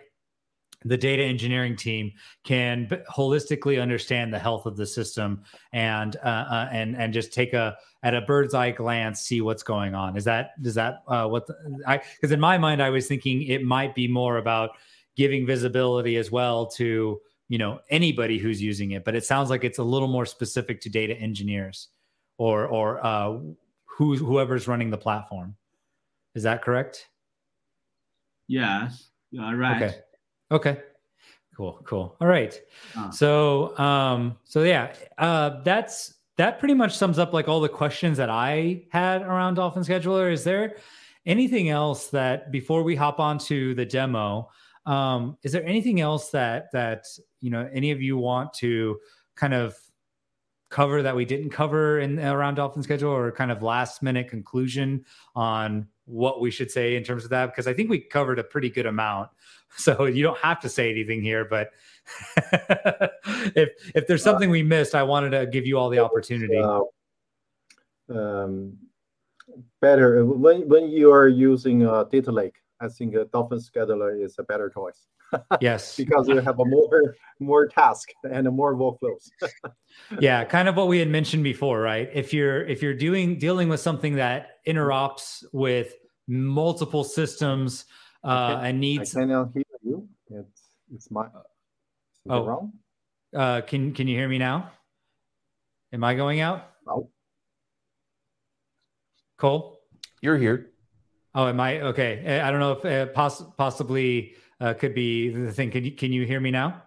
the 0.89 0.97
data 0.97 1.23
engineering 1.23 1.77
team 1.77 2.13
can 2.45 2.89
holistically 3.11 3.81
understand 3.81 4.33
the 4.33 4.39
health 4.39 4.67
of 4.67 4.77
the 4.77 4.87
system 4.87 5.43
and 5.73 6.17
uh, 6.25 6.29
uh, 6.29 6.69
and 6.73 6.97
and 6.97 7.13
just 7.13 7.33
take 7.33 7.53
a 7.53 7.77
at 8.03 8.15
a 8.15 8.21
bird's 8.23 8.55
eye 8.55 8.71
glance 8.71 9.21
see 9.21 9.41
what's 9.41 9.63
going 9.63 9.95
on. 9.95 10.17
Is 10.17 10.25
that 10.25 10.61
does 10.63 10.75
that 10.75 11.03
uh, 11.07 11.27
what 11.27 11.47
the, 11.47 11.55
I 11.87 11.99
because 11.99 12.33
in 12.33 12.41
my 12.41 12.59
mind 12.59 12.83
I 12.83 12.91
was 12.91 13.07
thinking 13.07 13.43
it 13.43 13.63
might 13.63 13.95
be 13.95 14.09
more 14.09 14.39
about 14.39 14.71
giving 15.17 15.47
visibility 15.47 16.17
as 16.17 16.31
well 16.31 16.67
to 16.67 17.21
you 17.49 17.59
know 17.59 17.81
anybody 17.91 18.39
who's 18.39 18.63
using 18.63 18.93
it, 18.93 19.05
but 19.05 19.15
it 19.15 19.25
sounds 19.25 19.51
like 19.51 19.65
it's 19.65 19.79
a 19.79 19.85
little 19.85 20.09
more 20.09 20.27
specific 20.27 20.81
to 20.83 20.91
data 20.91 21.15
engineers 21.17 21.89
or 22.39 22.67
or 22.67 23.05
uh, 23.05 23.39
who 23.85 24.17
whoever's 24.17 24.69
running 24.69 24.91
the 24.91 24.99
platform. 24.99 25.57
Is 26.35 26.45
that 26.45 26.63
correct? 26.63 27.09
Yes, 28.47 29.11
you 29.31 29.43
are 29.43 29.57
right. 29.57 29.83
Okay. 29.83 29.99
Okay. 30.51 30.79
Cool. 31.57 31.81
Cool. 31.85 32.17
All 32.21 32.29
right. 32.29 32.59
Uh, 32.97 33.11
so, 33.11 33.77
um, 33.79 34.37
so 34.45 34.63
yeah, 34.63 34.95
uh, 35.19 35.61
that's 35.65 36.15
that 36.37 36.61
pretty 36.61 36.75
much 36.75 36.97
sums 36.97 37.19
up 37.19 37.33
like 37.33 37.49
all 37.49 37.61
the 37.61 37.69
questions 37.69 38.17
that 38.17 38.31
I 38.31 38.85
had 38.91 39.23
around 39.23 39.55
Dolphin 39.55 39.83
Scheduler. 39.83 40.33
Is 40.33 40.45
there 40.45 40.77
anything 41.27 41.69
else 41.69 42.09
that 42.09 42.53
before 42.53 42.85
we 42.85 42.95
hop 42.95 43.19
onto 43.19 43.75
the 43.75 43.85
demo, 43.85 44.49
um, 44.87 45.37
is 45.43 45.53
there 45.53 45.65
anything 45.65 46.01
else 46.01 46.31
that 46.31 46.71
that 46.73 47.07
you 47.41 47.51
know 47.51 47.69
any 47.73 47.91
of 47.91 48.01
you 48.01 48.17
want 48.17 48.53
to 48.55 48.99
kind 49.35 49.53
of 49.53 49.77
cover 50.71 51.03
that 51.03 51.17
we 51.17 51.25
didn't 51.25 51.51
cover 51.51 51.99
in 52.01 52.19
around 52.21 52.57
Dolphin 52.57 52.83
Scheduler 52.83 53.35
kind 53.35 53.51
of 53.51 53.63
last 53.63 54.03
minute 54.03 54.29
conclusion 54.29 55.05
on 55.35 55.89
what 56.05 56.41
we 56.41 56.51
should 56.51 56.71
say 56.71 56.97
in 56.97 57.03
terms 57.03 57.25
of 57.25 57.31
that? 57.31 57.47
Because 57.47 57.67
I 57.67 57.73
think 57.73 57.91
we 57.91 57.99
covered 57.99 58.39
a 58.39 58.45
pretty 58.45 58.71
good 58.71 58.87
amount. 58.87 59.31
So 59.77 60.07
you 60.07 60.25
don't 60.25 60.39
have 60.39 60.61
to 60.61 60.69
say 60.69 60.91
anything 60.91 61.23
here, 61.23 61.45
but 61.45 61.71
if 63.55 63.69
if 63.95 64.07
there's 64.09 64.25
something 64.25 64.51
we 64.51 64.63
missed, 64.63 64.95
I 64.95 65.05
wanted 65.05 65.31
to 65.31 65.47
give 65.47 65.67
you 65.67 65.79
all 65.79 65.89
the 65.89 66.01
opportunity. 66.01 66.57
Uh, 66.57 66.81
um, 68.13 68.77
better 69.81 70.25
when 70.25 70.69
when 70.69 70.89
you 70.89 71.13
are 71.13 71.29
using 71.29 71.85
a 71.85 72.07
data 72.11 72.33
lake, 72.33 72.57
I 72.81 72.89
think 72.89 73.15
a 73.15 73.27
Dolphin 73.27 73.59
scheduler 73.59 74.21
is 74.21 74.37
a 74.39 74.43
better 74.43 74.69
choice. 74.71 75.07
yes, 75.61 75.97
because 75.97 76.29
you 76.29 76.39
have 76.39 76.59
a 76.59 76.65
more 76.65 77.15
more 77.39 77.67
task 77.67 78.09
and 78.29 78.47
a 78.47 78.51
more 78.51 78.75
workflows. 78.75 79.29
yeah, 80.21 80.45
kind 80.45 80.69
of 80.69 80.77
what 80.77 80.89
we 80.89 80.99
had 80.99 81.09
mentioned 81.09 81.45
before, 81.45 81.81
right? 81.81 82.09
If 82.13 82.33
you're 82.33 82.65
if 82.67 82.83
you're 82.83 82.95
doing 82.95 83.39
dealing 83.39 83.69
with 83.69 83.81
something 83.81 84.15
that 84.17 84.65
interops 84.67 85.45
with 85.53 85.95
multiple 86.27 87.05
systems 87.05 87.85
uh, 88.25 88.61
and 88.63 88.81
needs. 88.81 89.17
I 89.17 89.21
cannot 89.21 89.51
hear 89.55 89.65
you. 89.83 90.09
It's 90.31 90.63
it's 90.95 91.11
my. 91.11 91.27
Is 91.27 91.31
oh, 92.31 92.45
wrong. 92.45 92.73
Uh, 93.35 93.61
can 93.63 93.93
can 93.93 94.09
you 94.09 94.17
hear 94.17 94.29
me 94.29 94.39
now? 94.39 94.71
Am 95.93 96.05
I 96.05 96.15
going 96.15 96.41
out? 96.41 96.71
No. 96.87 97.11
Cole, 99.39 99.81
you're 100.21 100.37
here. 100.37 100.71
Oh, 101.35 101.47
am 101.47 101.61
I 101.61 101.81
okay? 101.81 102.41
I 102.41 102.51
don't 102.51 102.61
know 102.61 102.73
if 102.73 102.85
uh, 102.85 103.13
poss- 103.13 103.45
possibly 103.57 104.35
uh, 104.61 104.75
could 104.75 104.95
be 104.95 105.31
the 105.31 105.53
thing. 105.53 105.71
Can 105.71 105.85
you 105.85 105.93
can 105.93 106.13
you 106.13 106.27
hear 106.27 106.41
me 106.41 106.51
now? 106.51 106.83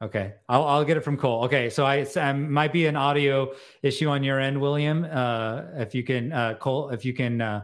Okay, 0.00 0.34
I'll 0.48 0.64
I'll 0.64 0.84
get 0.84 0.96
it 0.96 1.00
from 1.00 1.16
Cole. 1.16 1.44
Okay, 1.44 1.70
so 1.70 1.84
I, 1.84 2.06
I 2.16 2.32
might 2.32 2.72
be 2.72 2.86
an 2.86 2.94
audio 2.94 3.52
issue 3.82 4.08
on 4.08 4.22
your 4.22 4.38
end, 4.38 4.60
William. 4.60 5.04
Uh, 5.04 5.62
if 5.74 5.94
you 5.94 6.04
can, 6.04 6.32
uh, 6.32 6.54
Cole, 6.54 6.90
if 6.90 7.04
you 7.04 7.14
can 7.14 7.40
uh, 7.40 7.62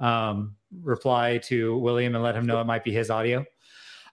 um, 0.00 0.55
reply 0.82 1.38
to 1.38 1.76
William 1.78 2.14
and 2.14 2.22
let 2.24 2.34
him 2.34 2.46
know 2.46 2.60
it 2.60 2.64
might 2.64 2.84
be 2.84 2.92
his 2.92 3.10
audio. 3.10 3.44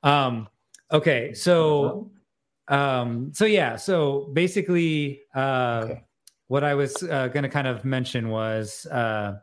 Um, 0.04 0.48
okay, 0.92 1.34
so 1.34 2.12
um, 2.68 3.32
so 3.34 3.46
yeah, 3.46 3.76
so 3.76 4.30
basically, 4.34 5.22
uh, 5.36 5.82
okay. 5.86 6.04
what 6.48 6.64
I 6.64 6.74
was 6.76 7.04
uh, 7.04 7.28
going 7.28 7.44
to 7.44 7.50
kind 7.50 7.68
of 7.68 7.84
mention 7.84 8.30
was 8.30 8.86
uh, 8.88 9.36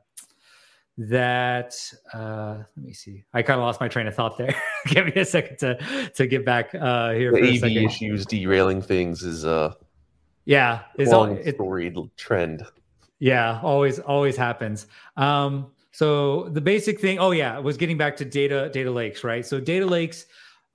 that. 0.98 1.74
Uh, 2.12 2.58
let 2.76 2.86
me 2.86 2.92
see. 2.92 3.24
I 3.32 3.42
kind 3.42 3.60
of 3.60 3.64
lost 3.64 3.80
my 3.80 3.88
train 3.88 4.06
of 4.06 4.14
thought 4.14 4.38
there. 4.38 4.54
Give 4.86 5.06
me 5.06 5.12
a 5.16 5.24
second 5.24 5.58
to 5.58 6.10
to 6.14 6.26
get 6.26 6.44
back 6.44 6.74
uh, 6.74 7.12
here. 7.12 7.32
The 7.32 7.56
AV 7.56 7.64
issues 7.84 8.24
derailing 8.26 8.82
things 8.82 9.22
is 9.22 9.44
uh, 9.44 9.74
yeah, 10.44 10.82
is 10.98 11.10
long 11.10 11.36
all, 11.36 11.52
storied 11.52 11.96
trend. 12.16 12.64
Yeah, 13.18 13.60
always 13.62 13.98
always 13.98 14.36
happens. 14.36 14.86
Um, 15.16 15.72
so 15.92 16.48
the 16.50 16.60
basic 16.60 17.00
thing, 17.00 17.18
oh 17.18 17.32
yeah, 17.32 17.58
was 17.58 17.76
getting 17.76 17.96
back 17.96 18.16
to 18.18 18.24
data 18.24 18.70
data 18.72 18.90
lakes, 18.90 19.24
right? 19.24 19.44
So 19.44 19.60
data 19.60 19.86
lakes 19.86 20.26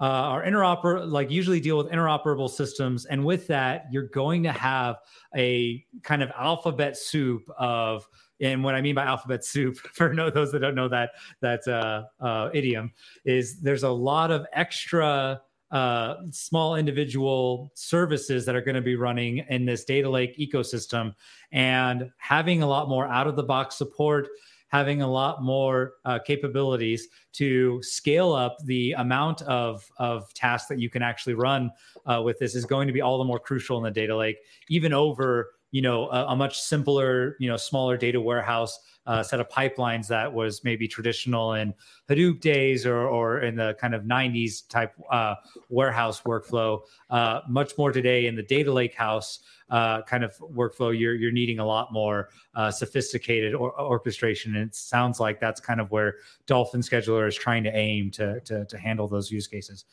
uh, 0.01 0.03
are 0.03 0.43
interoper 0.43 1.09
like 1.09 1.31
usually 1.31 1.59
deal 1.59 1.77
with 1.77 1.87
interoperable 1.87 2.49
systems, 2.49 3.05
and 3.05 3.23
with 3.23 3.47
that, 3.47 3.85
you're 3.91 4.07
going 4.07 4.43
to 4.43 4.51
have 4.51 4.97
a 5.35 5.85
kind 6.03 6.21
of 6.21 6.31
alphabet 6.37 6.97
soup 6.97 7.49
of. 7.57 8.07
And 8.41 8.65
what 8.65 8.75
I 8.75 8.81
mean 8.81 8.95
by 8.95 9.05
alphabet 9.05 9.45
soup, 9.45 9.77
for 9.93 10.13
no, 10.13 10.29
those 10.29 10.51
that 10.51 10.59
don't 10.59 10.75
know 10.75 10.89
that 10.89 11.11
that 11.41 11.65
uh, 11.67 12.03
uh, 12.19 12.49
idiom, 12.53 12.91
is 13.23 13.61
there's 13.61 13.83
a 13.83 13.89
lot 13.89 14.29
of 14.29 14.45
extra 14.51 15.41
uh, 15.71 16.15
small 16.31 16.75
individual 16.75 17.71
services 17.75 18.45
that 18.45 18.55
are 18.55 18.61
going 18.61 18.75
to 18.75 18.81
be 18.81 18.95
running 18.95 19.39
in 19.49 19.65
this 19.65 19.83
data 19.83 20.09
lake 20.09 20.37
ecosystem 20.37 21.13
and 21.51 22.11
having 22.17 22.61
a 22.61 22.67
lot 22.67 22.87
more 22.87 23.07
out 23.07 23.27
of 23.27 23.35
the 23.35 23.43
box 23.43 23.75
support 23.75 24.29
having 24.69 25.01
a 25.01 25.07
lot 25.07 25.43
more 25.43 25.93
uh, 26.05 26.19
capabilities 26.19 27.07
to 27.33 27.81
scale 27.81 28.33
up 28.33 28.57
the 28.65 28.93
amount 28.93 29.41
of, 29.43 29.83
of 29.97 30.33
tasks 30.33 30.67
that 30.67 30.79
you 30.79 30.89
can 30.89 31.01
actually 31.01 31.33
run 31.33 31.71
uh, 32.05 32.21
with 32.23 32.39
this 32.39 32.55
is 32.55 32.65
going 32.65 32.87
to 32.87 32.93
be 32.93 33.01
all 33.01 33.17
the 33.17 33.23
more 33.23 33.39
crucial 33.39 33.77
in 33.77 33.83
the 33.83 33.91
data 33.91 34.15
lake, 34.15 34.37
even 34.69 34.93
over 34.93 35.51
you 35.71 35.81
know 35.81 36.09
a, 36.09 36.27
a 36.27 36.35
much 36.35 36.59
simpler, 36.59 37.35
you 37.39 37.49
know, 37.49 37.57
smaller 37.57 37.97
data 37.97 38.19
warehouse 38.19 38.79
uh, 39.07 39.21
set 39.21 39.39
of 39.39 39.47
pipelines 39.49 40.07
that 40.07 40.31
was 40.31 40.63
maybe 40.63 40.87
traditional 40.87 41.53
in 41.53 41.73
Hadoop 42.09 42.41
days 42.41 42.85
or, 42.85 43.07
or 43.07 43.41
in 43.41 43.55
the 43.55 43.75
kind 43.79 43.93
of 43.93 44.03
90s 44.03 44.67
type 44.67 44.93
uh, 45.11 45.35
warehouse 45.69 46.21
workflow. 46.21 46.81
Uh, 47.09 47.41
much 47.47 47.77
more 47.77 47.91
today 47.91 48.25
in 48.25 48.35
the 48.35 48.43
data 48.43 48.71
lake 48.71 48.95
house 48.95 49.39
uh, 49.69 50.01
kind 50.03 50.23
of 50.23 50.35
workflow, 50.37 50.97
you're 50.97 51.15
you're 51.15 51.31
needing 51.31 51.59
a 51.59 51.65
lot 51.65 51.91
more 51.91 52.29
uh, 52.55 52.71
sophisticated 52.71 53.53
or, 53.53 53.79
orchestration. 53.79 54.55
And 54.55 54.67
it 54.67 54.75
sounds 54.75 55.19
like 55.19 55.39
that's 55.39 55.59
kind 55.59 55.81
of 55.81 55.91
where 55.91 56.15
Dolphin 56.45 56.81
Scheduler 56.81 57.27
is 57.27 57.35
trying 57.35 57.63
to 57.63 57.75
aim 57.75 58.11
to 58.11 58.39
to, 58.41 58.65
to 58.65 58.77
handle 58.77 59.07
those 59.07 59.31
use 59.31 59.47
cases. 59.47 59.85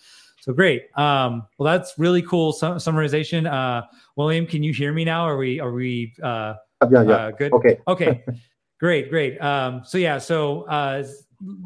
So 0.43 0.53
great. 0.53 0.89
Um, 0.99 1.47
well, 1.57 1.73
that's 1.73 1.95
really 1.99 2.21
cool 2.21 2.53
su- 2.53 2.67
summarization. 2.67 3.49
Uh, 3.49 3.87
William, 4.17 4.45
can 4.45 4.65
you 4.65 4.73
hear 4.73 4.93
me 4.93 5.05
now? 5.05 5.23
Are 5.23 5.37
we 5.37 5.61
are 5.61 5.71
we 5.71 6.15
uh, 6.21 6.55
yeah, 6.91 7.03
yeah. 7.05 7.15
Uh, 7.15 7.31
good? 7.31 7.53
Okay. 7.53 7.79
Okay. 7.87 8.25
great, 8.81 9.09
great. 9.09 9.41
Um, 9.41 9.83
so 9.85 9.99
yeah, 9.99 10.19
so 10.19 10.63
uh, 10.63 11.05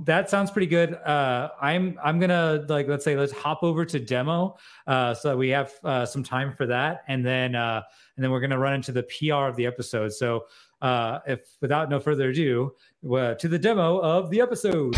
that 0.04 0.28
sounds 0.28 0.50
pretty 0.50 0.66
good. 0.66 0.92
Uh, 0.92 1.48
I'm 1.58 1.98
I'm 2.04 2.20
gonna 2.20 2.66
like 2.68 2.86
let's 2.86 3.02
say 3.02 3.16
let's 3.16 3.32
hop 3.32 3.62
over 3.62 3.86
to 3.86 3.98
demo 3.98 4.58
uh, 4.86 5.14
so 5.14 5.30
that 5.30 5.38
we 5.38 5.48
have 5.48 5.72
uh, 5.82 6.04
some 6.04 6.22
time 6.22 6.52
for 6.52 6.66
that, 6.66 7.02
and 7.08 7.24
then 7.24 7.54
uh, 7.54 7.80
and 8.16 8.22
then 8.22 8.30
we're 8.30 8.40
gonna 8.40 8.58
run 8.58 8.74
into 8.74 8.92
the 8.92 9.04
PR 9.04 9.46
of 9.46 9.56
the 9.56 9.64
episode. 9.64 10.12
So 10.12 10.44
uh, 10.82 11.20
if 11.26 11.40
without 11.62 11.88
no 11.88 11.98
further 11.98 12.28
ado, 12.28 12.74
uh, 13.10 13.32
to 13.36 13.48
the 13.48 13.58
demo 13.58 14.00
of 14.00 14.28
the 14.28 14.42
episode. 14.42 14.94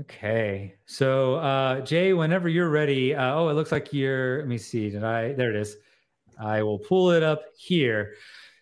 Okay, 0.00 0.76
so 0.86 1.34
uh, 1.34 1.80
Jay, 1.80 2.14
whenever 2.14 2.48
you're 2.48 2.70
ready. 2.70 3.14
Uh, 3.14 3.34
oh, 3.34 3.48
it 3.48 3.54
looks 3.54 3.70
like 3.70 3.92
you're. 3.92 4.38
Let 4.38 4.48
me 4.48 4.56
see. 4.56 4.88
Did 4.88 5.04
I? 5.04 5.34
There 5.34 5.50
it 5.50 5.56
is. 5.56 5.76
I 6.40 6.62
will 6.62 6.78
pull 6.78 7.10
it 7.10 7.22
up 7.22 7.42
here. 7.58 8.14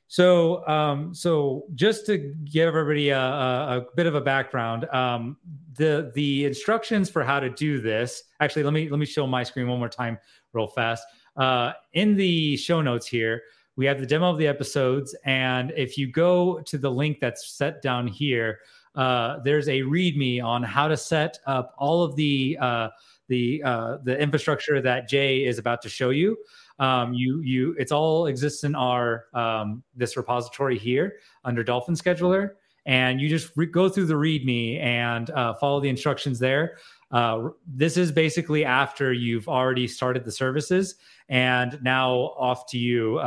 So, 0.08 0.66
um, 0.66 1.14
so 1.14 1.66
just 1.74 2.06
to 2.06 2.34
give 2.44 2.66
everybody 2.66 3.10
a, 3.10 3.20
a, 3.20 3.78
a 3.78 3.86
bit 3.94 4.06
of 4.06 4.14
a 4.14 4.20
background, 4.20 4.86
um, 4.86 5.36
the 5.74 6.10
the 6.14 6.46
instructions 6.46 7.08
for 7.08 7.22
how 7.22 7.38
to 7.38 7.50
do 7.50 7.80
this. 7.80 8.24
Actually, 8.40 8.64
let 8.64 8.72
me 8.72 8.88
let 8.88 8.98
me 8.98 9.06
show 9.06 9.26
my 9.26 9.44
screen 9.44 9.68
one 9.68 9.78
more 9.78 9.88
time, 9.88 10.18
real 10.54 10.66
fast. 10.66 11.04
Uh, 11.36 11.72
in 11.92 12.16
the 12.16 12.56
show 12.56 12.80
notes 12.80 13.06
here, 13.06 13.42
we 13.76 13.86
have 13.86 14.00
the 14.00 14.06
demo 14.06 14.30
of 14.30 14.38
the 14.38 14.46
episodes, 14.46 15.14
and 15.24 15.72
if 15.76 15.96
you 15.96 16.10
go 16.10 16.60
to 16.62 16.78
the 16.78 16.90
link 16.90 17.18
that's 17.20 17.52
set 17.52 17.80
down 17.80 18.08
here, 18.08 18.58
uh, 18.98 19.38
there's 19.44 19.68
a 19.68 19.80
README 19.82 20.42
on 20.42 20.60
how 20.64 20.88
to 20.88 20.96
set 20.96 21.38
up 21.46 21.72
all 21.78 22.02
of 22.02 22.16
the 22.16 22.58
uh, 22.60 22.88
the 23.28 23.62
uh, 23.64 23.98
the 24.02 24.20
infrastructure 24.20 24.82
that 24.82 25.08
Jay 25.08 25.44
is 25.44 25.56
about 25.58 25.80
to 25.82 25.88
show 25.88 26.10
you 26.10 26.36
um, 26.80 27.14
you 27.14 27.40
you 27.40 27.76
it's 27.78 27.92
all 27.92 28.26
exists 28.26 28.64
in 28.64 28.74
our 28.74 29.26
um, 29.34 29.84
this 29.94 30.16
repository 30.16 30.76
here 30.76 31.18
under 31.44 31.62
Dolphin 31.62 31.94
Scheduler, 31.94 32.54
and 32.86 33.20
you 33.20 33.28
just 33.28 33.52
re- 33.54 33.66
go 33.66 33.88
through 33.88 34.06
the 34.06 34.14
README 34.14 34.80
and 34.80 35.30
uh, 35.30 35.54
follow 35.54 35.78
the 35.78 35.88
instructions 35.88 36.40
there. 36.40 36.78
Uh, 37.12 37.50
this 37.68 37.96
is 37.96 38.10
basically 38.10 38.64
after 38.64 39.12
you've 39.12 39.48
already 39.48 39.86
started 39.86 40.24
the 40.24 40.32
services, 40.32 40.96
and 41.28 41.78
now 41.82 42.14
off 42.36 42.66
to 42.70 42.78
you, 42.78 43.20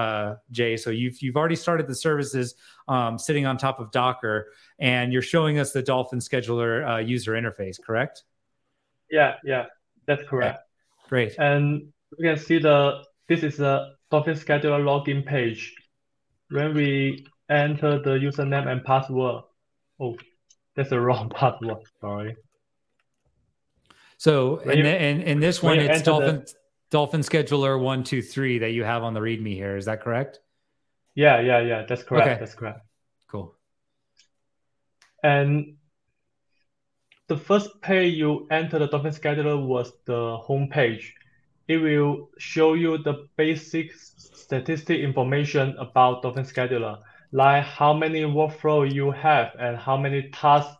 Jay. 0.52 0.76
So 0.76 0.90
you've 0.90 1.22
you've 1.22 1.38
already 1.38 1.56
started 1.56 1.88
the 1.88 1.96
services 1.96 2.56
um, 2.92 3.18
sitting 3.18 3.46
on 3.46 3.58
top 3.58 3.80
of 3.80 3.90
Docker, 3.92 4.52
and 4.78 5.14
you're 5.14 5.22
showing 5.22 5.60
us 5.60 5.72
the 5.72 5.82
Dolphin 5.82 6.20
Scheduler 6.20 6.88
uh, 6.88 6.98
user 6.98 7.32
interface, 7.34 7.82
correct? 7.82 8.24
Yeah, 9.10 9.36
yeah, 9.44 9.66
that's 10.06 10.28
correct. 10.28 10.58
Okay. 10.58 11.10
Great. 11.10 11.36
And 11.40 11.88
we 12.18 12.26
can 12.26 12.38
see 12.38 12.60
the 12.60 13.04
this 13.30 13.44
is 13.44 13.58
the 13.58 13.94
Dolphin 14.10 14.36
Scheduler 14.36 14.84
login 14.84 15.26
page. 15.26 15.74
When 16.50 16.74
we 16.74 17.26
enter 17.50 18.02
the 18.02 18.12
username 18.12 18.68
and 18.68 18.84
password, 18.84 19.44
oh, 20.00 20.18
that's 20.76 20.90
the 20.90 21.00
wrong 21.00 21.30
password. 21.36 21.78
Sorry. 22.02 22.36
So 24.18 24.58
in, 24.58 24.78
you, 24.80 24.84
the, 24.84 25.04
in, 25.04 25.22
in 25.22 25.40
this 25.40 25.64
one, 25.64 25.80
it's 25.80 26.02
Dolphin 26.02 26.40
the, 26.40 26.54
Dolphin 26.90 27.22
Scheduler 27.22 27.82
one 27.82 28.04
two 28.04 28.22
three 28.22 28.60
that 28.60 28.72
you 28.72 28.84
have 28.84 29.04
on 29.04 29.14
the 29.14 29.22
README 29.22 29.56
here. 29.56 29.78
Is 29.78 29.86
that 29.86 30.02
correct? 30.02 30.40
Yeah, 31.16 31.40
yeah, 31.42 31.60
yeah. 31.60 31.86
That's 31.88 32.04
correct. 32.04 32.28
Okay. 32.28 32.40
That's 32.40 32.56
correct. 32.56 32.80
Cool. 33.28 33.56
And 35.24 35.78
the 37.28 37.38
first 37.38 37.70
page 37.82 38.14
you 38.14 38.48
enter 38.52 38.80
the 38.80 38.88
Dolphin 38.88 39.12
Scheduler 39.12 39.66
was 39.66 39.92
the 40.06 40.38
home 40.38 40.68
page 40.70 41.16
it 41.72 41.78
will 41.78 42.30
show 42.38 42.74
you 42.74 42.98
the 42.98 43.28
basic 43.38 43.94
statistic 43.94 45.00
information 45.00 45.74
about 45.80 46.22
Dolphin 46.22 46.44
Scheduler, 46.44 46.98
like 47.32 47.64
how 47.64 47.94
many 47.94 48.24
workflow 48.24 48.92
you 48.92 49.12
have 49.12 49.52
and 49.58 49.78
how 49.78 49.96
many 49.96 50.30
tasks 50.32 50.76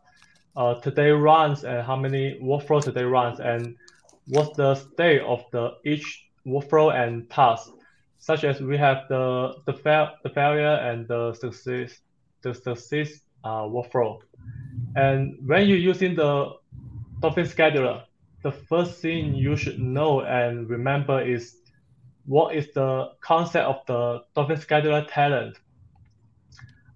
uh, 0.58 0.76
today 0.82 1.12
runs 1.12 1.64
and 1.64 1.82
how 1.86 1.96
many 1.96 2.38
workflow 2.44 2.84
today 2.84 3.04
runs 3.04 3.40
and 3.40 3.76
what's 4.28 4.58
the 4.58 4.76
state 4.76 5.22
of 5.22 5.46
the 5.52 5.72
each 5.86 6.26
workflow 6.46 6.94
and 6.94 7.30
task, 7.30 7.72
such 8.22 8.46
as 8.46 8.62
we 8.62 8.78
have 8.78 9.08
the 9.10 9.56
the, 9.66 9.74
fail, 9.74 10.12
the 10.24 10.30
failure 10.30 10.76
and 10.76 11.08
the 11.08 11.34
success 11.34 12.00
the 12.44 12.54
success 12.54 13.20
uh, 13.44 13.64
workflow. 13.64 14.20
And 14.96 15.38
when 15.46 15.68
you're 15.68 15.78
using 15.78 16.16
the 16.16 16.54
Dolphin 17.20 17.46
Scheduler, 17.46 18.04
the 18.44 18.52
first 18.52 19.02
thing 19.02 19.36
you 19.36 19.56
should 19.56 19.80
know 19.80 20.22
and 20.22 20.70
remember 20.70 21.22
is 21.22 21.58
what 22.26 22.56
is 22.56 22.72
the 22.74 23.10
concept 23.22 23.66
of 23.66 23.86
the 23.88 24.24
Dolphin 24.36 24.58
Scheduler 24.58 25.06
talent. 25.12 25.58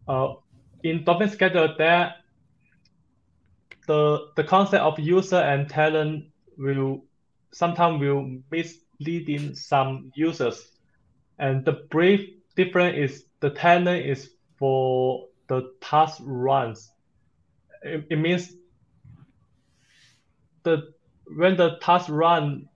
Uh, 0.08 0.36
in 0.84 1.04
Dolphin 1.04 1.30
Scheduler, 1.30 1.78
there 1.78 2.16
the 3.88 4.28
the 4.36 4.44
concept 4.44 4.84
of 4.84 5.00
user 5.00 5.42
and 5.42 5.70
talent 5.70 6.26
will 6.58 7.04
sometimes 7.52 8.00
will 8.00 8.42
misleading 8.52 9.56
some 9.56 10.12
users, 10.16 10.72
and 11.40 11.66
the 11.66 11.86
brief 11.90 12.30
difference 12.56 12.98
is 12.98 13.26
the 13.40 13.50
talent 13.50 14.06
is 14.06 14.32
for 14.58 15.28
the 15.48 15.74
task 15.82 16.22
runs. 16.24 16.92
It, 17.84 18.06
it 18.10 18.16
means 18.18 18.54
the 20.64 20.94
when 21.36 21.58
the 21.58 21.78
task 21.82 22.08
run, 22.10 22.68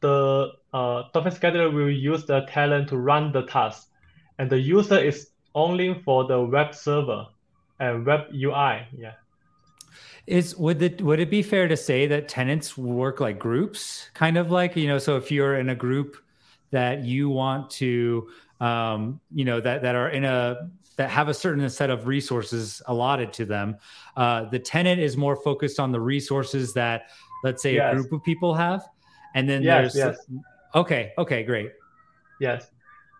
the 0.00 0.52
uh, 0.72 1.02
Dolphin 1.12 1.32
Scheduler 1.32 1.72
will 1.72 1.90
use 1.90 2.24
the 2.24 2.46
talent 2.48 2.88
to 2.88 2.96
run 2.96 3.32
the 3.32 3.42
task, 3.42 3.88
and 4.38 4.50
the 4.50 4.58
user 4.58 4.98
is 4.98 5.30
only 5.54 6.00
for 6.04 6.24
the 6.26 6.40
web 6.40 6.74
server 6.74 7.26
and 7.80 8.06
web 8.06 8.26
UI. 8.32 8.86
Yeah. 8.96 9.14
Is 10.26 10.56
would 10.56 10.82
it 10.82 11.00
would 11.00 11.20
it 11.20 11.30
be 11.30 11.42
fair 11.42 11.68
to 11.68 11.76
say 11.76 12.06
that 12.06 12.28
tenants 12.28 12.76
work 12.76 13.20
like 13.20 13.38
groups, 13.38 14.10
kind 14.14 14.36
of 14.36 14.50
like 14.50 14.76
you 14.76 14.86
know? 14.86 14.98
So 14.98 15.16
if 15.16 15.30
you're 15.30 15.56
in 15.56 15.70
a 15.70 15.74
group 15.74 16.16
that 16.70 17.04
you 17.04 17.28
want 17.30 17.70
to 17.70 18.28
um, 18.60 19.20
you 19.34 19.44
know 19.44 19.60
that 19.60 19.82
that 19.82 19.94
are 19.94 20.10
in 20.10 20.24
a 20.24 20.70
that 20.96 21.08
have 21.10 21.28
a 21.28 21.34
certain 21.34 21.68
set 21.70 21.90
of 21.90 22.08
resources 22.08 22.82
allotted 22.86 23.32
to 23.32 23.44
them. 23.44 23.76
Uh, 24.16 24.44
the 24.46 24.58
tenant 24.58 25.00
is 25.00 25.16
more 25.16 25.36
focused 25.36 25.78
on 25.78 25.92
the 25.92 26.00
resources 26.00 26.74
that, 26.74 27.10
let's 27.44 27.62
say, 27.62 27.76
yes. 27.76 27.92
a 27.92 27.96
group 27.96 28.12
of 28.12 28.24
people 28.24 28.52
have, 28.52 28.84
and 29.34 29.48
then 29.48 29.62
yes, 29.62 29.94
there's 29.94 30.16
yes. 30.28 30.40
okay, 30.74 31.12
okay, 31.16 31.44
great. 31.44 31.70
Yes, 32.40 32.70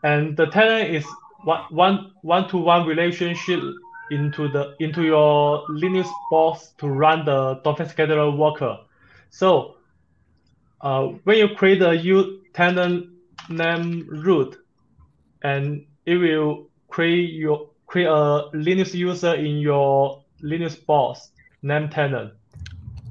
and 0.03 0.37
the 0.37 0.47
tenant 0.47 0.93
is 0.93 1.07
one 1.45 1.63
one 1.71 2.13
one 2.23 2.49
to 2.49 2.59
one 2.59 2.87
relationship 2.87 3.63
into 4.11 4.49
the 4.49 4.75
into 4.81 5.03
your 5.05 5.65
Linux 5.69 6.11
box 6.31 6.75
to 6.79 6.89
run 6.89 7.25
the 7.25 7.61
Dolphin 7.63 7.87
scheduler 7.87 8.37
worker. 8.37 8.79
So 9.31 9.77
uh, 10.81 11.07
when 11.25 11.39
you 11.39 11.55
create 11.55 11.83
a 11.83 11.95
u 11.95 12.41
tenant 12.55 13.11
name 13.49 14.07
root, 14.09 14.57
and 15.43 15.87
it 16.07 16.17
will 16.17 16.69
create 16.89 17.33
your 17.33 17.71
create 17.87 18.07
a 18.07 18.51
Linux 18.55 18.95
user 18.95 19.35
in 19.35 19.59
your 19.59 20.23
Linux 20.43 20.85
box 20.85 21.31
name 21.63 21.89
tenant, 21.89 22.33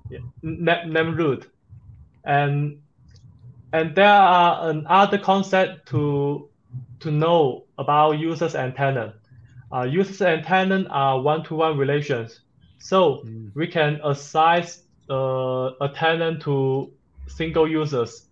yeah, 0.10 0.20
name, 0.42 0.94
name 0.94 1.16
root, 1.16 1.50
and 2.24 2.82
and 3.74 3.96
there 3.96 4.10
are 4.10 4.70
another 4.70 5.18
concept 5.18 5.88
to 5.90 6.50
to 7.00 7.12
know 7.12 7.66
about 7.78 8.12
users 8.14 8.56
and 8.56 8.76
tenant. 8.76 9.14
Uh, 9.72 9.84
users 9.84 10.22
and 10.22 10.46
tenant 10.46 10.88
are 10.90 11.20
one-to-one 11.20 11.78
relations, 11.78 12.40
so 12.80 13.24
mm. 13.26 13.52
we 13.54 13.68
can 13.68 14.00
assign 14.04 14.66
uh, 15.10 15.72
a 15.82 15.90
tenant 15.94 16.42
to 16.42 16.92
single 17.28 17.68
users. 17.68 18.27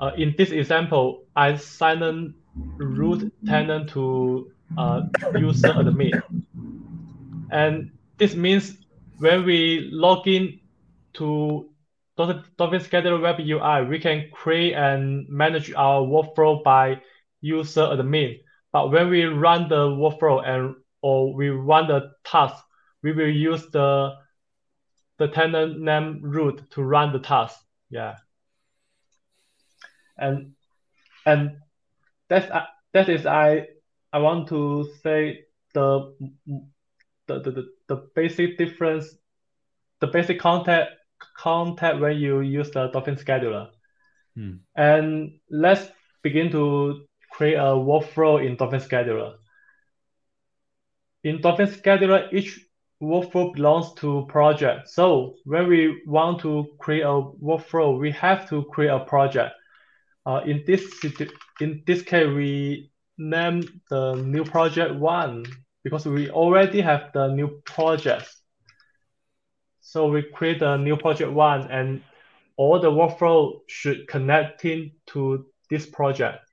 Uh, 0.00 0.12
in 0.16 0.34
this 0.38 0.50
example, 0.50 1.24
I 1.34 1.48
assign 1.48 2.34
root 2.76 3.32
tenant 3.46 3.90
to 3.90 4.50
uh, 4.76 5.02
user 5.34 5.68
admin. 5.68 6.22
And 7.50 7.90
this 8.18 8.34
means 8.34 8.76
when 9.18 9.44
we 9.44 9.88
log 9.92 10.28
in 10.28 10.60
to 11.14 11.70
Dolphin 12.16 12.80
Scheduler 12.80 13.20
Web 13.20 13.40
UI, 13.40 13.88
we 13.88 13.98
can 13.98 14.28
create 14.32 14.74
and 14.74 15.28
manage 15.28 15.72
our 15.72 16.02
workflow 16.02 16.62
by 16.62 17.00
user 17.40 17.82
admin. 17.82 18.40
But 18.72 18.90
when 18.90 19.08
we 19.08 19.24
run 19.24 19.68
the 19.68 19.88
workflow 19.88 20.46
and 20.46 20.74
or 21.00 21.32
we 21.32 21.48
run 21.48 21.88
the 21.88 22.10
task, 22.24 22.62
we 23.02 23.12
will 23.12 23.28
use 23.28 23.66
the 23.70 24.14
the 25.18 25.28
tenant 25.28 25.80
name 25.80 26.20
root 26.22 26.62
to 26.70 26.82
run 26.82 27.12
the 27.12 27.18
task. 27.18 27.58
Yeah. 27.90 28.16
And 30.18 30.52
and 31.26 31.58
that's 32.28 32.50
uh, 32.50 32.66
that 32.92 33.08
is 33.08 33.26
I 33.26 33.66
I 34.12 34.18
want 34.18 34.48
to 34.48 34.88
say 35.02 35.44
the 35.74 36.14
the 37.26 37.40
the, 37.40 37.68
the, 37.88 37.96
basic 38.14 38.56
difference, 38.56 39.14
the 40.00 40.06
basic 40.06 40.38
concept 40.40 40.92
concept 41.36 42.00
when 42.00 42.16
you 42.16 42.40
use 42.40 42.70
the 42.70 42.88
Dolphin 42.88 43.16
scheduler. 43.16 43.68
Hmm. 44.34 44.56
And 44.76 45.38
let's 45.50 45.90
begin 46.22 46.50
to 46.52 47.06
create 47.30 47.56
a 47.56 47.76
workflow 47.76 48.44
in 48.44 48.56
Dolphin 48.56 48.80
scheduler. 48.80 49.34
In 51.24 51.40
Dolphin 51.40 51.66
scheduler, 51.66 52.32
each 52.32 52.60
workflow 53.02 53.54
belongs 53.54 53.92
to 53.94 54.26
project. 54.28 54.88
So 54.88 55.34
when 55.44 55.68
we 55.68 56.02
want 56.06 56.40
to 56.40 56.66
create 56.78 57.02
a 57.02 57.22
workflow, 57.42 57.98
we 57.98 58.10
have 58.12 58.48
to 58.50 58.64
create 58.64 58.90
a 58.90 59.00
project. 59.00 59.54
Uh, 60.28 60.42
in 60.44 60.62
this 60.66 60.84
in 61.58 61.82
this 61.86 62.02
case, 62.02 62.26
we 62.26 62.90
name 63.16 63.62
the 63.88 64.14
new 64.16 64.44
project 64.44 64.94
one 64.94 65.42
because 65.82 66.04
we 66.04 66.28
already 66.28 66.82
have 66.82 67.10
the 67.14 67.28
new 67.28 67.62
project. 67.64 68.28
So 69.80 70.10
we 70.10 70.22
create 70.22 70.60
a 70.60 70.76
new 70.76 70.98
project 70.98 71.32
one 71.32 71.70
and 71.70 72.02
all 72.58 72.78
the 72.78 72.90
workflow 72.90 73.60
should 73.68 74.06
connect 74.06 74.60
to 74.60 75.46
this 75.70 75.86
project. 75.86 76.44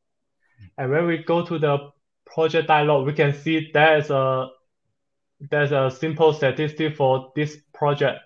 And 0.78 0.90
when 0.90 1.06
we 1.06 1.18
go 1.18 1.46
to 1.46 1.60
the 1.60 1.92
project 2.26 2.70
dialog, 2.70 3.06
we 3.06 3.12
can 3.12 3.34
see 3.34 3.72
there's 3.74 4.10
a 4.10 4.52
there's 5.52 5.74
a 5.74 5.92
simple 5.92 6.32
statistic 6.32 6.96
for 6.96 7.34
this 7.36 7.58
project. 7.74 8.22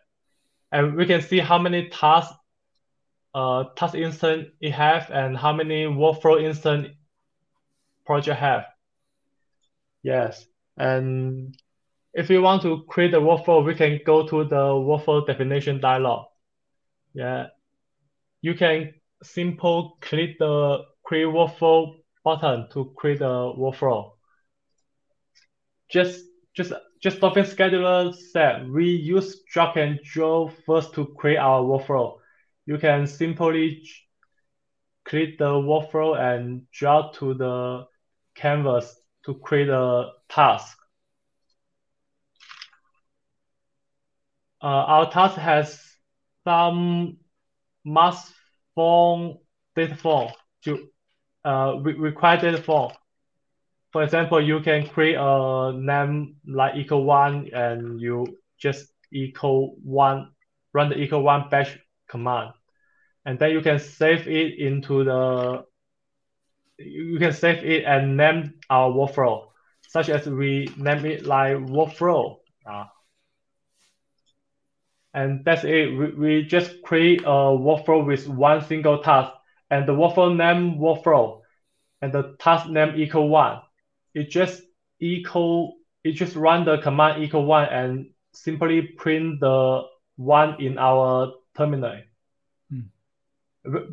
And 0.72 0.96
we 0.96 1.08
can 1.08 1.24
see 1.24 1.40
how 1.40 1.58
many 1.58 1.90
tasks 1.90 2.36
uh, 3.40 3.64
task 3.76 3.96
instance 3.96 4.50
it 4.60 4.72
have 4.72 5.10
and 5.12 5.38
how 5.38 5.54
many 5.54 5.86
workflow 5.86 6.42
instance 6.44 6.88
project 8.06 8.40
have. 8.40 8.66
Yes, 10.04 10.46
and 10.78 11.56
if 12.14 12.30
you 12.30 12.42
want 12.42 12.62
to 12.64 12.84
create 12.88 13.14
a 13.14 13.20
workflow, 13.20 13.66
we 13.66 13.76
can 13.76 14.00
go 14.06 14.28
to 14.28 14.44
the 14.44 14.64
workflow 14.90 15.26
definition 15.26 15.80
dialog. 15.80 16.28
Yeah, 17.14 17.48
you 18.42 18.56
can 18.56 18.94
simple 19.24 19.98
click 20.02 20.38
the 20.40 20.86
create 21.04 21.28
workflow 21.28 21.96
button 22.24 22.68
to 22.74 22.92
create 22.96 23.22
a 23.22 23.54
workflow. 23.64 24.12
Just 25.90 26.24
just 26.56 26.74
just 27.02 27.22
Dolphin 27.22 27.46
scheduler 27.46 28.14
said 28.14 28.70
we 28.70 28.86
use 28.86 29.42
drag 29.52 29.78
and 29.78 30.00
drop 30.04 30.52
first 30.66 30.94
to 30.96 31.06
create 31.18 31.38
our 31.38 31.62
workflow 31.64 32.19
you 32.70 32.78
can 32.78 33.08
simply 33.08 33.82
click 35.04 35.40
the 35.40 35.46
workflow 35.46 36.16
and 36.16 36.70
drag 36.72 37.12
to 37.14 37.34
the 37.34 37.84
canvas 38.36 38.96
to 39.26 39.34
create 39.34 39.70
a 39.70 40.12
task. 40.30 40.78
Uh, 44.62 44.86
our 44.94 45.12
task 45.12 45.36
has 45.38 45.82
some 46.44 47.18
mass 47.84 48.32
form 48.76 49.40
data 49.76 49.96
form 49.96 50.30
to 50.64 50.90
uh, 51.44 51.74
re 51.82 51.94
require 51.94 52.40
data 52.40 52.62
form. 52.62 52.92
For 53.92 54.04
example, 54.04 54.40
you 54.40 54.60
can 54.60 54.86
create 54.86 55.16
a 55.18 55.74
name 55.74 56.36
like 56.46 56.76
echo 56.76 57.00
one 57.00 57.50
and 57.52 58.00
you 58.00 58.28
just 58.60 58.94
echo 59.12 59.74
one, 59.84 60.30
run 60.72 60.90
the 60.90 61.00
echo 61.00 61.20
one 61.20 61.50
bash 61.50 61.76
command 62.08 62.52
and 63.30 63.38
then 63.38 63.52
you 63.52 63.62
can 63.62 63.78
save 63.78 64.28
it 64.28 64.58
into 64.58 65.04
the 65.04 65.64
you 66.80 67.20
can 67.20 67.32
save 67.32 67.64
it 67.64 67.84
and 67.86 68.18
name 68.18 68.56
our 68.72 68.90
workflow 68.90 69.50
such 69.88 70.10
as 70.10 70.26
we 70.26 70.68
name 70.78 71.06
it 71.06 71.28
like 71.28 71.58
workflow. 71.58 72.38
Uh, 72.66 72.86
and 75.14 75.46
that's 75.46 75.64
it. 75.64 75.96
We, 75.96 76.12
we 76.14 76.44
just 76.44 76.82
create 76.82 77.22
a 77.22 77.54
workflow 77.68 78.04
with 78.04 78.28
one 78.28 78.66
single 78.66 79.04
task 79.04 79.32
and 79.70 79.88
the 79.88 79.94
workflow 79.94 80.36
name 80.36 80.80
workflow 80.80 81.42
and 82.02 82.12
the 82.12 82.36
task 82.40 82.68
name 82.68 82.96
echo 82.98 83.26
one. 83.26 83.60
It 84.16 84.32
just 84.32 84.64
echo 85.00 85.74
it 86.04 86.14
just 86.14 86.36
run 86.36 86.66
the 86.66 86.80
command 86.80 87.24
echo 87.24 87.42
one 87.42 87.70
and 87.70 88.10
simply 88.34 88.82
print 88.82 89.40
the 89.40 89.84
one 90.16 90.60
in 90.60 90.80
our 90.80 91.34
terminal 91.56 92.02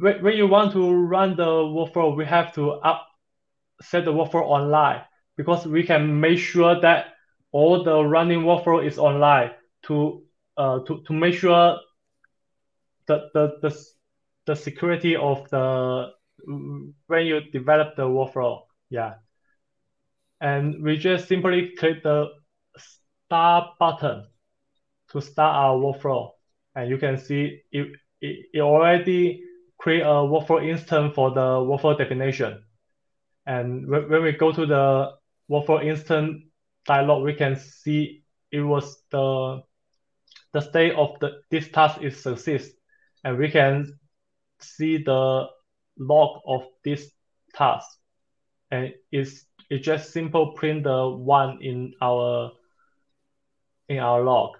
when 0.01 0.36
you 0.36 0.47
want 0.47 0.73
to 0.73 0.93
run 0.93 1.36
the 1.36 1.44
workflow, 1.44 2.16
we 2.16 2.24
have 2.24 2.55
to 2.55 2.73
up 2.73 3.07
set 3.82 4.05
the 4.05 4.12
workflow 4.12 4.43
online 4.43 5.03
because 5.36 5.66
we 5.66 5.82
can 5.82 6.20
make 6.20 6.39
sure 6.39 6.81
that 6.81 7.07
all 7.53 7.85
the 7.85 8.03
running 8.05 8.40
workflow 8.40 8.85
is 8.85 8.98
online 8.98 9.51
to 9.82 10.23
uh, 10.57 10.81
to, 10.81 11.03
to 11.07 11.12
make 11.12 11.35
sure 11.35 11.78
the, 13.07 13.28
the, 13.35 13.59
the, 13.62 13.85
the 14.47 14.57
security 14.57 15.16
of 15.16 15.48
the 15.51 16.11
when 17.07 17.27
you 17.27 17.40
develop 17.51 17.97
the 17.97 18.03
workflow. 18.03 18.62
Yeah. 18.90 19.15
And 20.40 20.82
we 20.82 20.97
just 20.97 21.28
simply 21.28 21.74
click 21.78 22.03
the 22.03 22.28
start 23.27 23.78
button 23.78 24.27
to 25.11 25.20
start 25.20 25.57
our 25.57 25.77
workflow. 25.77 26.31
And 26.74 26.90
you 26.90 26.98
can 26.98 27.16
see 27.16 27.62
it, 27.73 27.89
it, 28.20 28.47
it 28.53 28.61
already 28.61 29.45
create 29.87 30.03
a 30.03 30.27
workflow 30.27 30.69
instance 30.69 31.15
for 31.15 31.31
the 31.31 31.41
workflow 31.41 31.97
definition. 31.97 32.61
And 33.47 33.87
when 33.87 34.21
we 34.21 34.33
go 34.33 34.51
to 34.51 34.67
the 34.67 35.13
workflow 35.49 35.85
instance 35.85 36.43
dialog, 36.87 37.23
we 37.23 37.35
can 37.35 37.55
see 37.55 38.25
it 38.51 38.63
was 38.63 38.97
the 39.13 39.63
the 40.53 40.61
state 40.61 40.93
of 40.95 41.21
the 41.21 41.41
this 41.53 41.69
task 41.69 42.03
is 42.03 42.21
success, 42.21 42.69
and 43.23 43.39
we 43.39 43.49
can 43.49 43.97
see 44.59 45.05
the 45.05 45.47
log 45.97 46.41
of 46.45 46.65
this 46.83 47.09
task, 47.55 47.87
and 48.73 48.93
it's 49.13 49.47
it 49.71 49.85
just 49.85 50.13
simple 50.13 50.51
print 50.55 50.83
the 50.83 51.09
one 51.09 51.59
in 51.63 51.95
our 52.03 52.51
in 53.89 53.99
our 53.99 54.21
log, 54.25 54.57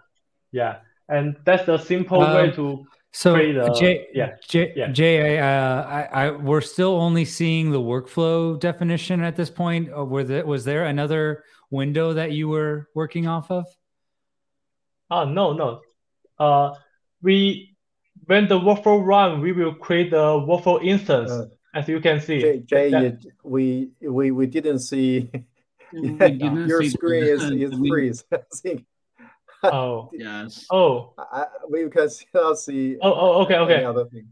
yeah, 0.53 0.77
and 1.09 1.37
that's 1.45 1.67
the 1.67 1.79
simple 1.79 2.21
um, 2.21 2.33
way 2.33 2.53
to 2.53 2.87
So 3.17 3.33
create 3.33 3.57
a- 3.57 3.73
Jay, 3.81 4.09
yeah, 4.13 4.37
Jay, 4.47 4.75
yeah. 4.77 4.89
Jay, 4.93 5.39
uh, 5.39 5.45
I, 5.85 6.03
I, 6.13 6.31
we're 6.33 6.61
still 6.61 6.97
only 7.01 7.25
seeing 7.25 7.71
the 7.71 7.81
workflow 7.81 8.61
definition 8.61 9.23
at 9.23 9.37
this 9.37 9.49
point. 9.49 9.89
Or 9.91 10.05
were 10.05 10.23
there, 10.23 10.45
was 10.45 10.67
there 10.67 10.85
another 10.85 11.43
window 11.71 12.13
that 12.13 12.33
you 12.33 12.47
were 12.51 12.91
working 12.95 13.27
off 13.27 13.51
of? 13.51 13.65
Ah, 15.11 15.25
no, 15.25 15.55
no. 15.55 15.81
Uh, 16.39 16.75
we 17.23 17.75
when 18.27 18.49
the 18.49 18.61
workflow 18.61 19.03
run, 19.03 19.41
we 19.41 19.53
will 19.53 19.73
create 19.75 20.11
the 20.11 20.37
workflow 20.49 20.85
instance, 20.85 21.31
Uh, 21.31 21.47
as 21.73 21.89
you 21.89 22.01
can 22.01 22.21
see. 22.21 22.41
Jay, 22.43 22.59
Jay 22.67 22.91
that- 22.91 23.25
we 23.43 23.93
we 24.03 24.31
we 24.31 24.47
didn't 24.47 24.81
see 24.81 25.31
We 25.95 26.11
didn't 26.11 26.69
your 26.69 26.83
see 26.83 26.91
screen 26.91 27.25
is 27.25 27.41
the- 27.49 27.63
is 27.65 27.73
freeze. 27.89 28.25
I 29.67 29.71
think 29.71 29.75
Oh, 29.75 30.11
Yes. 30.13 30.67
oh, 30.71 31.15
I, 31.19 31.47
we 31.69 31.89
can 31.91 32.09
still 32.09 32.55
see 32.57 32.97
oh, 33.01 33.13
oh, 33.13 33.43
okay, 33.43 33.57
okay. 33.57 33.85
other 33.85 34.07
thing. 34.07 34.29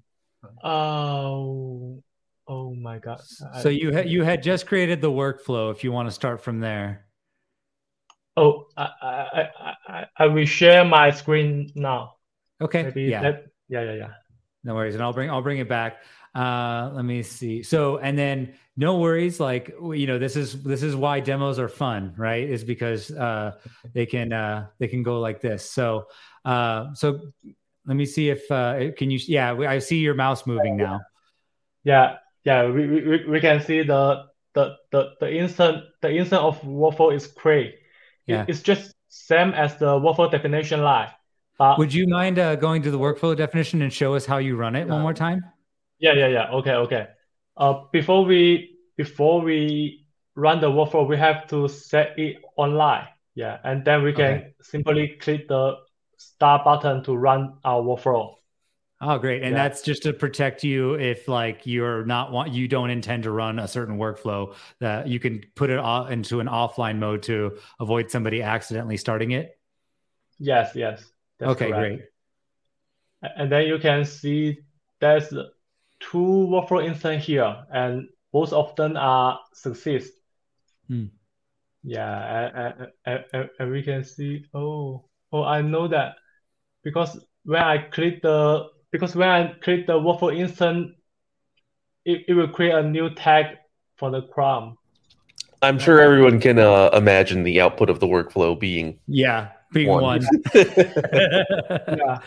Oh, 0.62 2.02
oh 2.47 2.74
my 2.74 2.98
God. 2.98 3.20
I- 3.52 3.61
So 3.62 3.69
you 3.69 3.93
had 3.93 4.09
you 4.09 4.23
had 4.23 4.43
just 4.43 4.66
created 4.66 5.01
the 5.01 5.11
workflow. 5.11 5.70
If 5.70 5.85
you 5.85 5.93
want 5.93 6.09
to 6.09 6.12
start 6.12 6.40
from 6.40 6.61
there. 6.61 7.06
Oh, 8.36 8.66
I, 8.77 8.89
I, 9.01 9.09
I, 9.09 9.74
I, 9.86 10.06
I 10.19 10.27
will 10.27 10.44
share 10.44 10.85
my 10.85 11.11
screen 11.12 11.70
now. 11.77 12.15
Okay. 12.61 12.82
Maybe 12.82 13.02
yeah. 13.05 13.23
that. 13.23 13.44
Yeah, 13.69 13.82
yeah, 13.82 13.93
yeah. 13.94 14.11
No 14.65 14.74
worries, 14.74 14.94
and 14.94 15.02
I'll 15.02 15.12
bring 15.12 15.31
I'll 15.31 15.43
bring 15.43 15.59
it 15.59 15.69
back. 15.69 16.02
Uh, 16.35 16.90
let 16.94 17.05
me 17.05 17.23
see. 17.23 17.62
So, 17.62 17.98
and 17.98 18.19
then 18.19 18.55
no 18.77 18.99
worries. 18.99 19.41
Like 19.41 19.73
you 19.81 20.07
know, 20.07 20.19
this 20.19 20.37
is 20.37 20.63
this 20.63 20.83
is 20.83 20.97
why 20.97 21.21
demos 21.21 21.59
are 21.59 21.69
fun, 21.69 22.15
right? 22.17 22.49
Is 22.49 22.65
because 22.65 23.11
uh, 23.11 23.53
they 23.95 24.07
can 24.07 24.33
uh, 24.33 24.67
they 24.79 24.89
can 24.89 25.03
go 25.03 25.21
like 25.21 25.41
this. 25.41 25.69
So, 25.71 26.07
uh, 26.45 26.95
so 26.95 27.21
let 27.87 27.97
me 27.97 28.07
see 28.07 28.31
if 28.31 28.51
uh, 28.51 28.93
can 28.97 29.11
you? 29.11 29.19
Yeah, 29.27 29.53
I 29.53 29.79
see 29.79 29.99
your 29.99 30.15
mouse 30.15 30.47
moving 30.47 30.77
now. 30.77 31.01
Yeah, 31.85 32.17
yeah. 32.45 32.67
We, 32.67 32.87
we, 32.87 33.25
we- 33.29 33.41
can 33.41 33.61
see 33.61 33.83
the 33.83 34.25
the 34.55 34.77
the 34.91 35.11
the 35.21 35.35
instant 35.37 35.85
the 36.01 36.11
instant 36.15 36.43
of 36.43 36.61
workflow 36.63 37.15
is. 37.15 37.27
It- 37.27 37.81
Yeah. 38.27 38.45
It's 38.49 38.63
just 38.63 38.95
same 39.09 39.53
as 39.53 39.77
the 39.77 40.01
workflow 40.01 40.31
definition 40.31 40.83
line. 40.83 41.11
But 41.59 41.79
Would 41.79 41.93
you 41.93 42.09
mind 42.09 42.39
uh, 42.39 42.57
going 42.57 42.83
to 42.83 42.91
the 42.91 42.99
workflow 42.99 43.37
definition 43.37 43.83
and 43.83 43.93
show 43.93 44.15
us 44.15 44.27
how 44.27 44.39
you 44.39 44.57
run 44.57 44.75
it 44.75 44.89
one 44.89 45.03
more 45.03 45.15
time? 45.15 45.45
Yeah, 45.99 46.15
yeah, 46.15 46.27
yeah. 46.29 46.51
Okay, 46.51 46.73
okay. 46.73 47.07
Uh, 47.56 47.85
before 47.93 48.24
we 48.24 48.78
before 48.97 49.40
we 49.40 50.06
run 50.35 50.60
the 50.60 50.70
workflow, 50.70 51.06
we 51.09 51.16
have 51.16 51.47
to 51.48 51.68
set 51.68 52.18
it 52.18 52.36
online. 52.56 53.09
Yeah, 53.35 53.59
and 53.64 53.85
then 53.85 54.02
we 54.02 54.12
can 54.12 54.43
Okay. 54.43 54.55
simply 54.60 55.16
click 55.20 55.48
the 55.48 55.76
start 56.18 56.64
button 56.64 57.02
to 57.05 57.16
run 57.16 57.59
our 57.64 57.82
workflow. 57.82 58.36
Oh, 59.01 59.18
great! 59.18 59.43
And 59.43 59.55
Yeah. 59.55 59.56
that's 59.56 59.82
just 59.82 60.02
to 60.05 60.12
protect 60.12 60.64
you 60.64 60.94
if 60.94 61.28
like 61.28 61.66
you're 61.66 62.05
not 62.06 62.32
want 62.32 62.52
you 62.52 62.68
don't 62.68 62.90
intend 62.90 63.24
to 63.24 63.31
run 63.31 63.59
a 63.59 63.68
certain 63.68 63.98
workflow 63.98 64.55
that 64.81 65.09
you 65.09 65.20
can 65.20 65.44
put 65.55 65.68
it 65.70 65.78
all 65.78 66.06
into 66.06 66.40
an 66.40 66.47
offline 66.47 66.98
mode 66.98 67.22
to 67.24 67.59
avoid 67.81 68.10
somebody 68.10 68.40
accidentally 68.43 68.97
starting 68.97 69.32
it. 69.32 69.59
Yes, 70.39 70.74
yes. 70.74 71.05
That's 71.39 71.52
okay, 71.52 71.66
correct. 71.68 71.97
great. 71.98 72.02
And 73.36 73.51
then 73.51 73.66
you 73.66 73.78
can 73.78 74.05
see 74.05 74.59
there's 75.01 75.32
two 76.10 76.48
workflow 76.51 76.85
instance 76.85 77.24
here, 77.24 77.64
and 77.72 78.09
both 78.32 78.52
of 78.52 78.74
them 78.76 78.97
are 78.97 79.40
success. 79.52 80.09
Hmm. 80.89 81.06
Yeah, 81.82 82.51
and, 82.55 82.89
and, 83.05 83.24
and, 83.32 83.51
and 83.59 83.70
we 83.70 83.82
can 83.82 84.05
see, 84.05 84.47
oh, 84.55 85.05
oh, 85.32 85.43
I 85.43 85.60
know 85.60 85.89
that 85.89 86.16
because 86.82 87.18
when 87.44 87.62
I 87.62 87.78
click 87.78 88.22
the 88.22 88.68
because 88.90 89.14
when 89.14 89.28
I 89.28 89.55
click 89.62 89.86
the 89.86 89.94
workflow 89.94 90.36
instance, 90.36 90.93
it, 92.05 92.24
it 92.28 92.35
will 92.35 92.48
create 92.48 92.74
a 92.74 92.82
new 92.82 93.10
tag 93.14 93.56
for 93.97 94.10
the 94.10 94.22
Chrome. 94.22 94.76
I'm 95.62 95.78
sure 95.78 96.01
everyone 96.01 96.40
can 96.40 96.59
uh, 96.59 96.90
imagine 96.93 97.43
the 97.43 97.60
output 97.60 97.89
of 97.90 97.98
the 97.98 98.06
workflow 98.06 98.59
being 98.59 98.98
Yeah, 99.06 99.48
being 99.72 99.89
One. 99.89 100.02
one. 100.02 100.26
Yeah, 100.55 102.18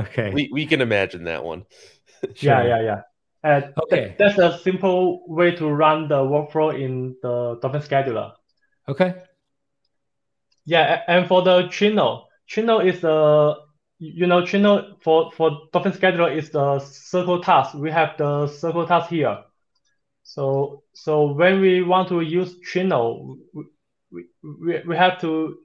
okay. 0.00 0.30
we, 0.32 0.48
we 0.52 0.66
can 0.66 0.80
imagine 0.80 1.24
that 1.24 1.44
one. 1.44 1.64
yeah, 2.40 2.62
sure. 2.62 2.64
yeah, 2.64 2.80
yeah. 2.82 3.00
And 3.42 3.74
Okay. 3.82 4.16
that's 4.18 4.38
a 4.38 4.58
simple 4.58 5.24
way 5.28 5.54
to 5.56 5.68
run 5.68 6.08
the 6.08 6.16
workflow 6.16 6.78
in 6.78 7.16
the 7.22 7.58
Dolphin 7.60 7.82
scheduler. 7.82 8.32
Okay. 8.88 9.14
Yeah, 10.64 11.02
and 11.08 11.26
for 11.28 11.42
the 11.42 11.64
Trino, 11.64 12.24
Trino 12.48 12.84
is 12.84 13.00
the 13.00 13.56
you 13.98 14.26
know 14.26 14.42
Trino 14.42 15.00
for 15.02 15.30
for 15.32 15.68
Dolphin 15.72 15.92
scheduler 15.92 16.34
is 16.34 16.50
the 16.50 16.78
SQL 16.80 17.42
task. 17.42 17.74
We 17.74 17.90
have 17.90 18.16
the 18.18 18.46
SQL 18.46 18.86
task 18.86 19.10
here. 19.10 19.38
So 20.22 20.84
so 20.94 21.32
when 21.32 21.60
we 21.60 21.82
want 21.82 22.08
to 22.08 22.20
use 22.20 22.56
Trino, 22.60 23.36
we, 24.10 24.24
we, 24.42 24.80
we 24.86 24.96
have 24.96 25.20
to 25.20 25.58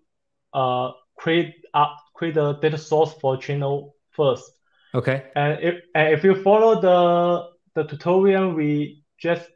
uh 0.54 0.92
create 1.18 1.56
uh, 1.74 1.88
create 2.16 2.36
the 2.36 2.54
data 2.56 2.78
source 2.78 3.14
for 3.14 3.38
Trino 3.38 3.92
first. 4.12 4.59
Okay. 4.94 5.26
And 5.36 5.60
if 5.62 5.76
and 5.96 6.14
if 6.14 6.24
you 6.24 6.42
follow 6.44 6.82
the 6.82 7.50
the 7.76 7.88
tutorial, 7.88 8.54
we 8.54 9.04
just 9.20 9.50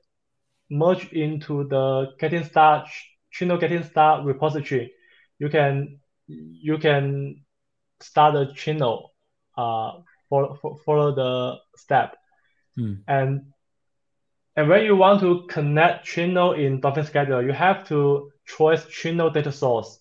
merge 0.70 1.12
into 1.12 1.68
the 1.68 2.14
getting 2.20 2.44
start 2.44 2.88
Trino 3.34 3.60
getting 3.60 3.84
start 3.84 4.26
repository. 4.26 4.94
You 5.40 5.50
can 5.50 6.00
you 6.28 6.78
can 6.78 7.44
start 8.00 8.36
a 8.36 8.46
Trino 8.54 9.10
uh 9.58 9.92
follow 10.30 10.80
follow 10.86 11.16
the 11.16 11.58
step 11.78 12.16
Hmm. 12.76 12.96
and 13.08 13.54
and 14.56 14.68
when 14.70 14.84
you 14.84 14.96
want 14.96 15.22
to 15.22 15.46
connect 15.48 16.06
Trino 16.08 16.58
in 16.58 16.80
Dolphin 16.80 17.06
Scheduler, 17.06 17.44
you 17.46 17.52
have 17.54 17.88
to 17.88 18.32
choose 18.46 18.86
Trino 18.86 19.34
data 19.34 19.52
source. 19.52 20.00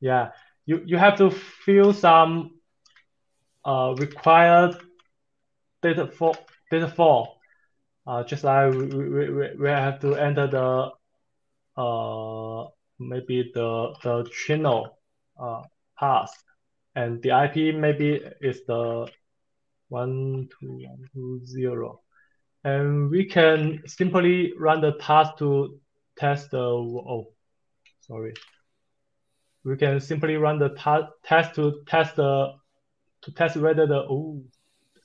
Yeah, 0.00 0.30
you 0.66 0.82
you 0.84 0.96
have 0.98 1.16
to 1.18 1.30
fill 1.30 1.92
some 1.92 2.55
uh, 3.66 3.94
required 3.98 4.76
data 5.82 6.06
for 6.06 6.34
data 6.70 6.88
form. 6.88 7.26
Uh, 8.06 8.22
just 8.22 8.44
like 8.44 8.72
we, 8.72 8.86
we, 8.86 9.30
we, 9.30 9.48
we 9.58 9.68
have 9.68 10.00
to 10.00 10.14
enter 10.14 10.46
the 10.46 10.90
uh 11.76 12.64
maybe 12.98 13.50
the 13.54 13.94
the 14.02 14.24
Trino 14.30 14.86
uh 15.38 15.62
path 15.98 16.32
and 16.94 17.20
the 17.22 17.30
IP 17.30 17.74
maybe 17.74 18.22
is 18.40 18.64
the 18.66 19.06
one 19.88 20.48
two 20.58 20.80
one 20.88 21.04
two 21.12 21.40
zero 21.44 22.00
and 22.64 23.10
we 23.10 23.24
can 23.26 23.82
simply 23.86 24.52
run 24.58 24.80
the 24.80 24.92
task 24.92 25.36
to 25.38 25.78
test 26.16 26.50
the 26.52 26.58
oh 26.58 27.26
sorry 28.00 28.32
we 29.64 29.76
can 29.76 30.00
simply 30.00 30.36
run 30.36 30.58
the 30.58 30.70
ta- 30.70 31.10
test 31.24 31.54
to 31.56 31.82
test 31.86 32.16
the 32.16 32.54
to 33.22 33.32
test 33.32 33.56
whether 33.56 33.86
the 33.86 34.06
oh 34.08 34.42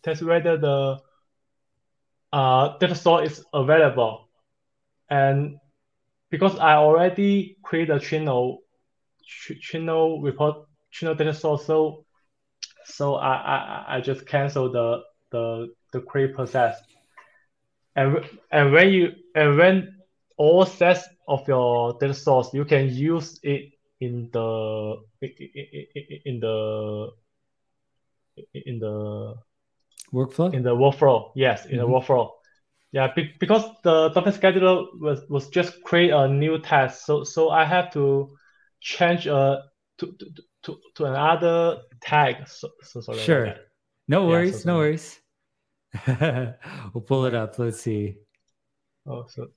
test 0.03 0.23
whether 0.23 0.57
the 0.57 0.97
uh, 2.33 2.77
data 2.77 2.95
source 2.95 3.31
is 3.31 3.45
available. 3.53 4.27
And 5.09 5.57
because 6.29 6.57
I 6.57 6.75
already 6.75 7.57
create 7.63 7.89
a 7.89 7.95
Trino 7.95 8.59
ch- 9.23 9.59
Trino 9.61 10.23
report 10.23 10.65
Trino 10.93 11.17
data 11.17 11.33
source 11.33 11.65
so 11.65 12.05
so 12.85 13.15
I, 13.15 13.33
I, 13.33 13.85
I 13.97 14.01
just 14.01 14.25
cancel 14.25 14.71
the 14.71 15.03
the 15.31 15.73
the 15.93 16.01
create 16.01 16.35
process. 16.35 16.77
And 17.95 18.19
and 18.51 18.71
when 18.71 18.89
you 18.89 19.11
and 19.35 19.57
when 19.57 19.95
all 20.37 20.65
sets 20.65 21.07
of 21.27 21.47
your 21.47 21.97
data 21.99 22.13
source 22.13 22.53
you 22.53 22.65
can 22.65 22.89
use 22.89 23.39
it 23.43 23.73
in 23.99 24.29
the 24.31 24.95
i- 25.21 25.35
i- 25.39 25.51
i- 25.55 25.87
i- 25.95 26.21
in 26.25 26.39
the 26.39 27.11
in 28.53 28.79
the 28.79 29.35
Workflow. 30.13 30.53
in 30.53 30.61
the 30.63 30.75
workflow 30.75 31.31
yes 31.35 31.65
in 31.65 31.77
Mhm. 31.77 31.81
the 31.81 31.87
workflow 31.87 32.29
yeah 32.91 33.07
be, 33.15 33.31
because 33.39 33.63
the 33.83 34.09
Dolphin 34.09 34.33
scheduler 34.33 34.85
was, 34.99 35.19
was 35.29 35.47
just 35.49 35.81
create 35.83 36.11
a 36.11 36.27
new 36.27 36.59
task 36.59 37.05
so 37.05 37.23
so 37.23 37.49
i 37.49 37.63
have 37.63 37.91
to 37.93 38.27
change 38.81 39.25
uh 39.27 39.61
to 39.99 40.05
to, 40.19 40.25
to, 40.63 40.77
to 40.95 41.05
another 41.05 41.79
tag 42.01 42.35
so, 42.47 42.67
so 42.83 42.99
sorry 43.01 43.19
Sure. 43.19 43.55
No 44.07 44.23
Yeah, 44.23 44.27
worries. 44.29 44.61
so 44.63 44.69
no 44.69 44.77
worries. 44.77 45.19
we'll 46.93 47.03
pull 47.07 47.25
it 47.25 47.33
up. 47.33 47.57
Let's 47.59 47.79
see. 47.81 48.17
oh 49.07 49.25
so 49.29 49.47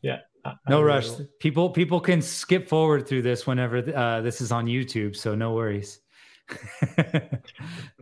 yeah 0.00 0.20
I- 0.44 0.54
No 0.68 0.80
I 0.80 0.84
rush. 0.84 1.08
will- 1.08 1.28
People 1.40 1.68
people 1.70 2.00
can 2.00 2.22
skip 2.22 2.68
forward 2.68 3.06
through 3.06 3.22
this 3.22 3.46
whenever 3.46 3.78
uh, 3.94 4.20
this 4.22 4.40
is 4.40 4.50
on 4.52 4.64
YouTube, 4.66 5.14
so 5.16 5.34
no 5.34 5.52
worries. 5.52 6.00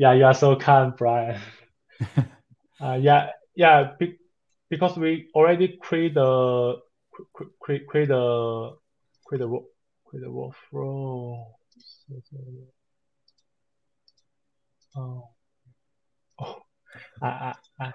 yeah 0.00 0.14
you 0.14 0.24
are 0.24 0.32
so 0.32 0.56
kind 0.56 0.96
brian 0.96 1.38
uh, 2.80 2.94
yeah 2.98 3.28
yeah 3.54 3.92
be, 3.98 4.16
because 4.70 4.96
we 4.96 5.28
already 5.34 5.76
create 5.76 6.14
the 6.14 6.76
cre- 7.34 7.52
create 7.60 7.86
create 7.86 8.08
the 8.08 8.72
create 9.26 9.40
the 9.40 9.48
create 10.06 10.24
the 10.24 10.30
workflow 10.30 11.44
Oh. 14.96 15.28
oh. 16.40 16.56
I, 17.22 17.54
I, 17.78 17.92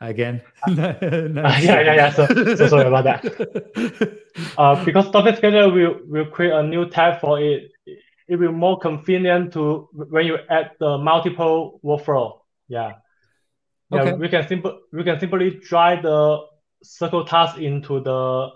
Again? 0.00 0.42
No, 0.66 0.92
no. 1.00 1.42
yeah, 1.60 1.80
yeah, 1.80 1.94
yeah. 1.94 2.12
So, 2.12 2.26
so 2.26 2.66
sorry 2.66 2.86
about 2.86 3.04
that. 3.04 4.18
Uh, 4.56 4.84
because 4.84 5.08
Dolphin 5.12 5.34
Scheduler 5.34 5.72
will, 5.72 6.00
will 6.06 6.26
create 6.30 6.52
a 6.52 6.64
new 6.64 6.88
tab 6.90 7.20
for 7.20 7.40
it. 7.40 7.70
It 8.28 8.36
will 8.36 8.48
be 8.48 8.54
more 8.54 8.78
convenient 8.78 9.52
to 9.54 9.88
when 9.92 10.26
you 10.26 10.38
add 10.50 10.72
the 10.78 10.98
multiple 10.98 11.80
workflow. 11.82 12.40
Yeah. 12.68 12.94
Yeah, 13.90 14.02
okay. 14.02 14.12
we 14.14 14.28
can 14.28 14.46
simple 14.46 14.80
we 14.92 15.02
can 15.02 15.18
simply 15.18 15.58
drag 15.62 16.02
the 16.02 16.44
SQL 16.84 17.26
task 17.26 17.58
into 17.58 18.00
the 18.00 18.50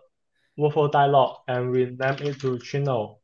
workflow 0.58 0.90
dialog 0.92 1.38
and 1.48 1.72
rename 1.72 2.16
it 2.20 2.40
to 2.40 2.58
Trino. 2.58 3.16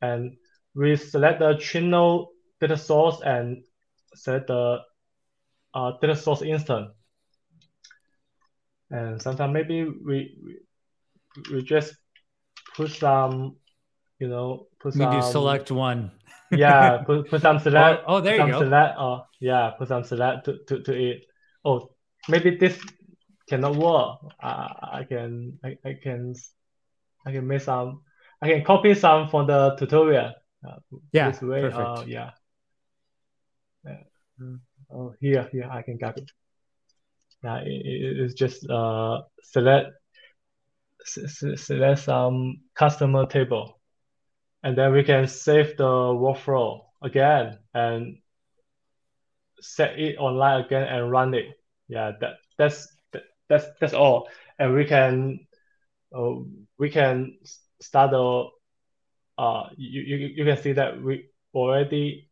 And 0.00 0.36
we 0.74 0.96
select 0.96 1.40
the 1.40 1.54
Trino 1.54 2.28
data 2.60 2.76
source 2.76 3.20
and 3.22 3.62
set 4.14 4.46
the 4.46 4.80
uh, 5.74 5.92
data 6.00 6.16
source 6.16 6.42
instance. 6.42 6.90
And 8.90 9.20
sometimes 9.20 9.52
maybe 9.52 9.84
we, 9.84 10.36
we, 10.44 10.58
we 11.52 11.62
just 11.62 11.94
put 12.76 12.90
some, 12.90 13.56
you 14.18 14.28
know, 14.28 14.66
we 14.84 14.90
do 14.92 15.22
select 15.22 15.70
one. 15.70 16.10
yeah, 16.50 16.98
put, 17.06 17.28
put 17.28 17.42
some 17.42 17.58
select. 17.58 18.04
Oh, 18.06 18.16
oh 18.16 18.20
there 18.20 18.36
you 18.36 18.52
go. 18.52 18.58
Select, 18.60 18.96
oh, 18.98 19.24
yeah, 19.40 19.70
put 19.78 19.88
some 19.88 20.04
select 20.04 20.44
to, 20.46 20.58
to, 20.68 20.82
to 20.82 20.92
it. 20.92 21.26
Oh, 21.64 21.90
maybe 22.28 22.56
this 22.56 22.78
cannot 23.48 23.76
work. 23.76 24.18
Uh, 24.42 24.68
I 24.82 25.04
can, 25.08 25.58
I, 25.64 25.76
I 25.84 25.94
can, 26.02 26.34
I 27.26 27.32
can 27.32 27.46
make 27.46 27.62
some, 27.62 28.02
I 28.40 28.48
can 28.48 28.64
copy 28.64 28.94
some 28.94 29.28
from 29.28 29.46
the 29.46 29.76
tutorial. 29.78 30.32
Uh, 30.66 30.76
yeah, 31.12 31.30
this 31.30 31.42
way, 31.42 31.62
perfect. 31.62 31.80
Uh, 31.80 32.04
yeah. 32.06 32.30
yeah. 33.84 33.96
Oh, 34.94 35.14
here, 35.20 35.48
here, 35.50 35.68
I 35.70 35.82
can 35.82 35.98
it. 36.02 36.30
Yeah, 37.42 37.58
it, 37.64 37.82
it's 38.20 38.34
just 38.34 38.68
uh, 38.68 39.22
select 39.42 39.90
select 41.04 42.00
some 42.00 42.60
customer 42.74 43.26
table, 43.26 43.80
and 44.62 44.76
then 44.76 44.92
we 44.92 45.02
can 45.02 45.26
save 45.26 45.76
the 45.76 45.84
workflow 45.84 46.84
again 47.02 47.58
and 47.74 48.18
set 49.60 49.98
it 49.98 50.16
online 50.18 50.64
again 50.64 50.82
and 50.84 51.10
run 51.10 51.34
it. 51.34 51.46
Yeah, 51.88 52.12
that 52.20 52.34
that's 52.58 52.88
that, 53.12 53.22
that's 53.48 53.66
that's 53.80 53.94
all, 53.94 54.28
and 54.58 54.74
we 54.74 54.84
can 54.84 55.46
uh, 56.14 56.34
we 56.78 56.90
can 56.90 57.38
start 57.80 58.10
the 58.12 58.48
uh 59.38 59.68
you, 59.76 60.02
you 60.02 60.16
you 60.36 60.44
can 60.44 60.56
see 60.56 60.72
that 60.72 61.02
we 61.02 61.26
already 61.54 62.28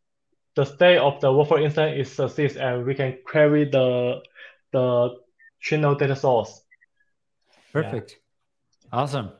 the 0.55 0.65
state 0.65 0.99
of 0.99 1.21
the 1.21 1.29
workflow 1.29 1.63
instance 1.63 1.95
is 1.97 2.13
success 2.13 2.57
and 2.57 2.85
we 2.85 2.95
can 2.95 3.19
query 3.27 3.65
the 3.65 4.21
the 4.73 5.17
Trino 5.63 5.99
data 5.99 6.17
source. 6.17 6.63
Perfect. 7.73 8.17
Yeah. 8.93 9.01
Awesome. 9.01 9.31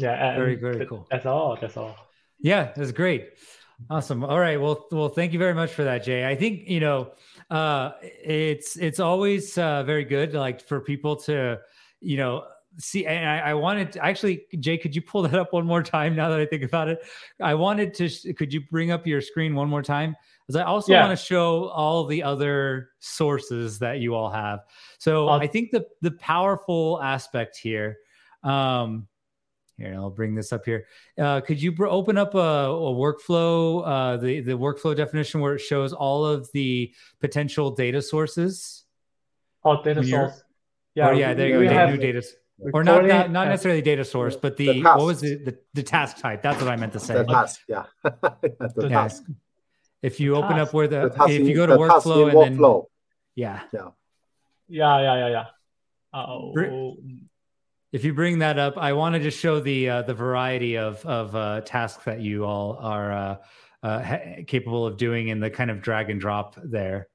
Yeah. 0.00 0.34
very, 0.36 0.56
very 0.56 0.86
cool. 0.86 1.06
That's 1.10 1.26
all. 1.26 1.56
That's 1.60 1.76
all. 1.76 1.96
Yeah, 2.40 2.72
that's 2.74 2.92
great. 2.92 3.30
Awesome. 3.88 4.24
All 4.24 4.38
right. 4.38 4.60
Well, 4.60 4.86
well, 4.90 5.08
thank 5.08 5.32
you 5.32 5.38
very 5.38 5.54
much 5.54 5.72
for 5.72 5.84
that, 5.84 6.04
Jay. 6.04 6.26
I 6.26 6.34
think 6.34 6.68
you 6.68 6.80
know, 6.80 7.12
uh, 7.50 7.92
it's 8.02 8.76
it's 8.76 9.00
always 9.00 9.56
uh, 9.56 9.82
very 9.84 10.04
good, 10.04 10.34
like 10.34 10.60
for 10.60 10.80
people 10.80 11.16
to, 11.16 11.60
you 12.00 12.16
know, 12.16 12.44
see 12.78 13.06
and 13.06 13.28
I, 13.28 13.50
I, 13.50 13.54
wanted 13.54 13.92
to 13.92 14.04
actually 14.04 14.46
jay 14.58 14.78
could 14.78 14.94
you 14.94 15.02
pull 15.02 15.22
that 15.22 15.34
up 15.34 15.52
one 15.52 15.66
more 15.66 15.82
time 15.82 16.14
now 16.14 16.28
that 16.28 16.38
i 16.38 16.46
think 16.46 16.62
about 16.62 16.88
it 16.88 17.00
i 17.40 17.52
wanted 17.52 17.94
to 17.94 18.32
could 18.34 18.52
you 18.52 18.60
bring 18.70 18.90
up 18.90 19.06
your 19.06 19.20
screen 19.20 19.54
one 19.54 19.68
more 19.68 19.82
time 19.82 20.14
because 20.46 20.54
i 20.56 20.62
also 20.62 20.92
yeah. 20.92 21.04
want 21.04 21.18
to 21.18 21.24
show 21.24 21.64
all 21.68 22.06
the 22.06 22.22
other 22.22 22.90
sources 23.00 23.78
that 23.80 23.98
you 23.98 24.14
all 24.14 24.30
have 24.30 24.60
so 24.98 25.28
i 25.28 25.46
think 25.46 25.72
the 25.72 25.84
the 26.00 26.12
powerful 26.12 27.00
aspect 27.02 27.56
here 27.56 27.98
um 28.44 29.06
here 29.80 29.94
i'll 29.96 30.10
bring 30.10 30.34
this 30.34 30.52
up 30.52 30.64
here 30.64 30.86
uh, 31.18 31.40
could 31.40 31.60
you 31.60 31.72
br- 31.72 31.86
open 31.86 32.16
up 32.16 32.34
a, 32.34 32.38
a 32.38 32.94
workflow 32.94 33.82
uh, 33.84 34.16
the 34.16 34.40
the 34.40 34.52
workflow 34.52 34.94
definition 34.94 35.40
where 35.40 35.54
it 35.54 35.60
shows 35.60 35.92
all 35.92 36.24
of 36.24 36.48
the 36.52 36.92
potential 37.20 37.70
data 37.70 38.00
sources 38.00 38.84
oh 39.64 39.82
data 39.82 40.04
source 40.04 40.42
yeah, 40.94 41.08
oh, 41.08 41.12
yeah, 41.12 41.34
there 41.34 41.48
you 41.48 41.54
go. 41.68 41.86
New 41.90 41.96
data 41.96 42.22
or 42.74 42.84
not 42.84 43.06
not, 43.06 43.30
not 43.30 43.48
necessarily 43.48 43.80
data 43.80 44.04
source, 44.04 44.36
but 44.36 44.56
the, 44.56 44.66
the 44.66 44.82
what 44.82 45.06
was 45.06 45.22
it 45.22 45.44
the, 45.44 45.56
the 45.74 45.82
task 45.82 46.18
type? 46.18 46.42
That's 46.42 46.60
what 46.60 46.70
I 46.70 46.76
meant 46.76 46.92
to 46.94 47.00
say. 47.00 47.14
The 47.14 47.24
task, 47.24 47.60
yeah. 47.68 47.84
the 48.02 48.68
yeah. 48.82 48.88
task. 48.88 49.22
If 50.02 50.18
you 50.18 50.34
open 50.36 50.58
up 50.58 50.72
where 50.72 50.88
the, 50.88 51.08
the 51.08 51.24
if 51.28 51.46
you 51.46 51.54
go 51.54 51.66
to 51.66 51.76
workflow 51.76 52.46
and 52.46 52.58
workflow. 52.58 52.82
then 52.82 52.86
yeah. 53.34 53.60
Yeah. 53.72 53.88
Yeah, 54.68 55.00
yeah, 55.00 55.16
yeah, 55.16 55.28
yeah. 55.28 55.44
Oh. 56.12 56.96
If 57.92 58.04
you 58.04 58.14
bring 58.14 58.38
that 58.38 58.58
up, 58.58 58.78
I 58.78 58.92
want 58.92 59.14
to 59.16 59.20
just 59.20 59.38
show 59.38 59.58
the 59.60 59.88
uh, 59.88 60.02
the 60.02 60.14
variety 60.14 60.76
of 60.76 61.04
of 61.04 61.34
uh, 61.34 61.60
tasks 61.62 62.04
that 62.04 62.20
you 62.20 62.44
all 62.44 62.76
are 62.80 63.12
uh, 63.12 63.36
uh, 63.82 64.02
ha- 64.02 64.42
capable 64.46 64.86
of 64.86 64.96
doing 64.96 65.28
in 65.28 65.40
the 65.40 65.50
kind 65.50 65.70
of 65.70 65.82
drag 65.82 66.08
and 66.10 66.20
drop 66.20 66.56
there. 66.62 67.08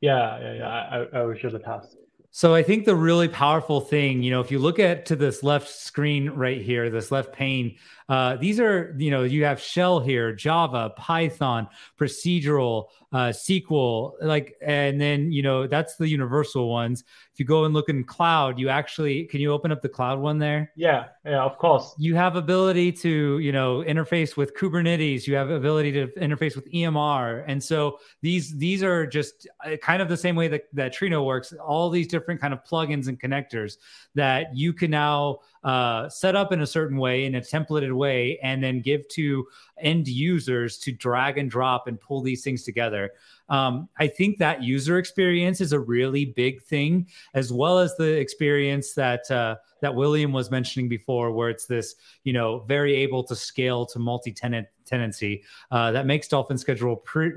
Yeah, 0.00 0.38
yeah, 0.40 0.54
yeah. 0.54 0.68
I, 0.68 1.18
I 1.18 1.22
will 1.22 1.34
show 1.36 1.48
the 1.48 1.60
task. 1.60 1.88
So 2.34 2.54
I 2.54 2.62
think 2.62 2.86
the 2.86 2.96
really 2.96 3.28
powerful 3.28 3.82
thing, 3.82 4.22
you 4.22 4.30
know, 4.30 4.40
if 4.40 4.50
you 4.50 4.58
look 4.58 4.78
at 4.78 5.04
to 5.06 5.16
this 5.16 5.42
left 5.42 5.68
screen 5.68 6.30
right 6.30 6.62
here, 6.62 6.88
this 6.88 7.12
left 7.12 7.34
pane, 7.34 7.76
uh, 8.08 8.36
these 8.36 8.58
are, 8.58 8.96
you 8.98 9.10
know, 9.10 9.22
you 9.22 9.44
have 9.44 9.60
shell 9.60 10.00
here, 10.00 10.32
Java, 10.32 10.94
Python, 10.96 11.68
procedural, 12.00 12.86
uh, 13.12 13.28
SQL, 13.28 14.12
like, 14.22 14.56
and 14.62 15.00
then, 15.00 15.30
you 15.30 15.42
know, 15.42 15.66
that's 15.66 15.96
the 15.96 16.08
universal 16.08 16.70
ones. 16.70 17.04
If 17.32 17.38
you 17.38 17.44
go 17.44 17.64
and 17.64 17.74
look 17.74 17.88
in 17.88 18.04
cloud, 18.04 18.58
you 18.58 18.70
actually, 18.70 19.24
can 19.24 19.40
you 19.40 19.52
open 19.52 19.70
up 19.70 19.82
the 19.82 19.88
cloud 19.88 20.18
one 20.18 20.38
there? 20.38 20.72
Yeah, 20.76 21.06
yeah, 21.24 21.42
of 21.42 21.58
course. 21.58 21.94
You 21.98 22.14
have 22.14 22.36
ability 22.36 22.92
to, 22.92 23.38
you 23.38 23.52
know, 23.52 23.84
interface 23.86 24.36
with 24.36 24.54
Kubernetes. 24.54 25.26
You 25.26 25.34
have 25.34 25.50
ability 25.50 25.92
to 25.92 26.06
interface 26.18 26.56
with 26.56 26.70
EMR. 26.72 27.44
And 27.46 27.62
so 27.62 27.98
these, 28.22 28.56
these 28.56 28.82
are 28.82 29.06
just 29.06 29.46
uh, 29.64 29.76
kind 29.76 30.00
of 30.00 30.08
the 30.08 30.16
same 30.16 30.34
way 30.34 30.48
that, 30.48 30.64
that 30.72 30.94
Trino 30.94 31.24
works, 31.24 31.52
all 31.52 31.90
these 31.90 32.08
different 32.08 32.40
kind 32.40 32.54
of 32.54 32.64
plugins 32.64 33.08
and 33.08 33.20
connectors 33.20 33.76
that 34.14 34.56
you 34.56 34.72
can 34.72 34.90
now 34.90 35.38
uh, 35.64 36.08
set 36.08 36.34
up 36.34 36.52
in 36.52 36.62
a 36.62 36.66
certain 36.66 36.96
way 36.96 37.24
in 37.24 37.36
a 37.36 37.40
templated 37.40 37.92
way 37.92 38.38
and 38.42 38.62
then 38.62 38.80
give 38.80 39.06
to 39.08 39.46
end 39.80 40.08
users 40.08 40.78
to 40.78 40.92
drag 40.92 41.38
and 41.38 41.50
drop 41.50 41.86
and 41.86 42.00
pull 42.00 42.20
these 42.20 42.42
things 42.42 42.64
together 42.64 43.01
um, 43.48 43.88
I 43.98 44.06
think 44.06 44.38
that 44.38 44.62
user 44.62 44.98
experience 44.98 45.60
is 45.60 45.72
a 45.72 45.78
really 45.78 46.24
big 46.24 46.62
thing, 46.62 47.06
as 47.34 47.52
well 47.52 47.78
as 47.78 47.96
the 47.96 48.18
experience 48.18 48.94
that 48.94 49.30
uh, 49.30 49.56
that 49.82 49.94
William 49.94 50.32
was 50.32 50.50
mentioning 50.50 50.88
before, 50.88 51.32
where 51.32 51.50
it's 51.50 51.66
this, 51.66 51.96
you 52.24 52.32
know, 52.32 52.60
very 52.60 52.94
able 52.94 53.24
to 53.24 53.36
scale 53.36 53.84
to 53.86 53.98
multi-tenant 53.98 54.68
tenancy. 54.86 55.42
Uh, 55.70 55.90
that 55.92 56.06
makes 56.06 56.28
Dolphin 56.28 56.56
Schedule 56.56 56.96
pre- 56.96 57.32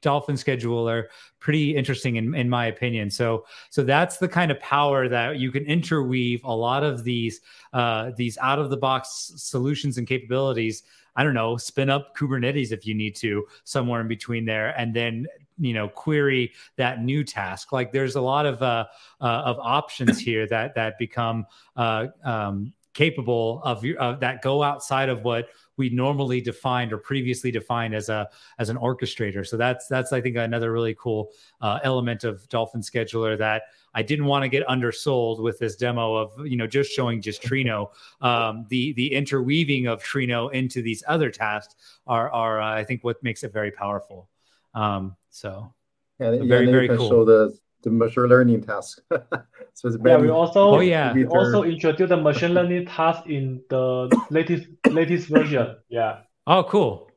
Dolphin 0.00 0.36
Scheduler 0.36 1.04
pretty 1.40 1.74
interesting 1.74 2.16
in, 2.16 2.34
in 2.34 2.48
my 2.48 2.66
opinion. 2.66 3.10
So 3.10 3.44
so 3.70 3.82
that's 3.82 4.18
the 4.18 4.28
kind 4.28 4.50
of 4.50 4.60
power 4.60 5.08
that 5.08 5.38
you 5.38 5.50
can 5.50 5.64
interweave 5.64 6.44
a 6.44 6.54
lot 6.54 6.84
of 6.84 7.04
these 7.04 7.40
uh, 7.72 8.12
these 8.16 8.38
out 8.38 8.58
of 8.58 8.70
the 8.70 8.76
box 8.76 9.32
solutions 9.36 9.98
and 9.98 10.06
capabilities 10.06 10.82
I 11.18 11.24
don't 11.24 11.34
know, 11.34 11.56
spin 11.56 11.90
up 11.90 12.16
Kubernetes 12.16 12.70
if 12.70 12.86
you 12.86 12.94
need 12.94 13.16
to 13.16 13.44
somewhere 13.64 14.00
in 14.00 14.06
between 14.06 14.44
there, 14.44 14.68
and 14.78 14.94
then 14.94 15.26
you 15.58 15.74
know 15.74 15.88
query 15.88 16.52
that 16.76 17.02
new 17.02 17.24
task. 17.24 17.72
Like 17.72 17.90
there's 17.90 18.14
a 18.14 18.20
lot 18.20 18.46
of 18.46 18.62
uh, 18.62 18.86
uh 19.20 19.24
of 19.24 19.58
options 19.58 20.18
here 20.28 20.46
that 20.46 20.76
that 20.76 20.96
become 20.96 21.44
uh, 21.74 22.06
um, 22.22 22.72
capable 22.94 23.60
of 23.64 23.84
uh, 23.98 24.12
that 24.18 24.42
go 24.42 24.62
outside 24.62 25.08
of 25.08 25.24
what 25.24 25.48
we 25.78 25.88
normally 25.90 26.40
defined 26.40 26.92
or 26.92 26.98
previously 26.98 27.50
defined 27.50 27.94
as 27.94 28.08
a 28.08 28.28
as 28.58 28.68
an 28.68 28.76
orchestrator. 28.76 29.46
So 29.46 29.56
that's 29.56 29.86
that's 29.86 30.12
I 30.12 30.20
think 30.20 30.36
another 30.36 30.72
really 30.72 30.94
cool 30.94 31.30
uh, 31.60 31.78
element 31.82 32.24
of 32.24 32.46
Dolphin 32.48 32.80
Scheduler 32.80 33.38
that 33.38 33.62
I 33.94 34.02
didn't 34.02 34.26
want 34.26 34.42
to 34.42 34.48
get 34.48 34.68
undersold 34.68 35.40
with 35.40 35.58
this 35.58 35.76
demo 35.76 36.14
of 36.14 36.46
you 36.46 36.56
know 36.56 36.66
just 36.66 36.90
showing 36.92 37.22
just 37.22 37.42
Trino. 37.42 37.90
Um, 38.20 38.66
the 38.68 38.92
the 38.94 39.12
interweaving 39.12 39.86
of 39.86 40.02
Trino 40.02 40.52
into 40.52 40.82
these 40.82 41.04
other 41.06 41.30
tasks 41.30 41.76
are 42.06 42.30
are 42.32 42.60
uh, 42.60 42.74
I 42.74 42.82
think 42.82 43.04
what 43.04 43.22
makes 43.22 43.44
it 43.44 43.52
very 43.52 43.70
powerful. 43.70 44.28
Um, 44.74 45.16
so 45.30 45.72
yeah, 46.18 46.30
very 46.30 46.66
yeah, 46.66 46.72
very 46.72 46.88
cool. 46.88 47.08
Show 47.08 47.24
the 47.24 47.56
the 47.82 47.90
machine 47.90 48.24
learning 48.24 48.62
task. 48.62 49.00
so 49.10 49.88
it's 49.88 49.96
yeah, 50.04 50.16
we 50.16 50.28
also 50.30 50.76
oh 50.76 50.80
yeah 50.80 51.12
we 51.12 51.26
also 51.26 51.62
introduced 51.62 52.08
the 52.10 52.16
machine 52.16 52.54
learning 52.54 52.86
task 52.86 53.26
in 53.26 53.62
the 53.70 54.08
latest 54.30 54.66
latest 54.90 55.28
version. 55.28 55.76
Yeah. 55.88 56.20
Oh, 56.46 56.64
cool. 56.64 57.10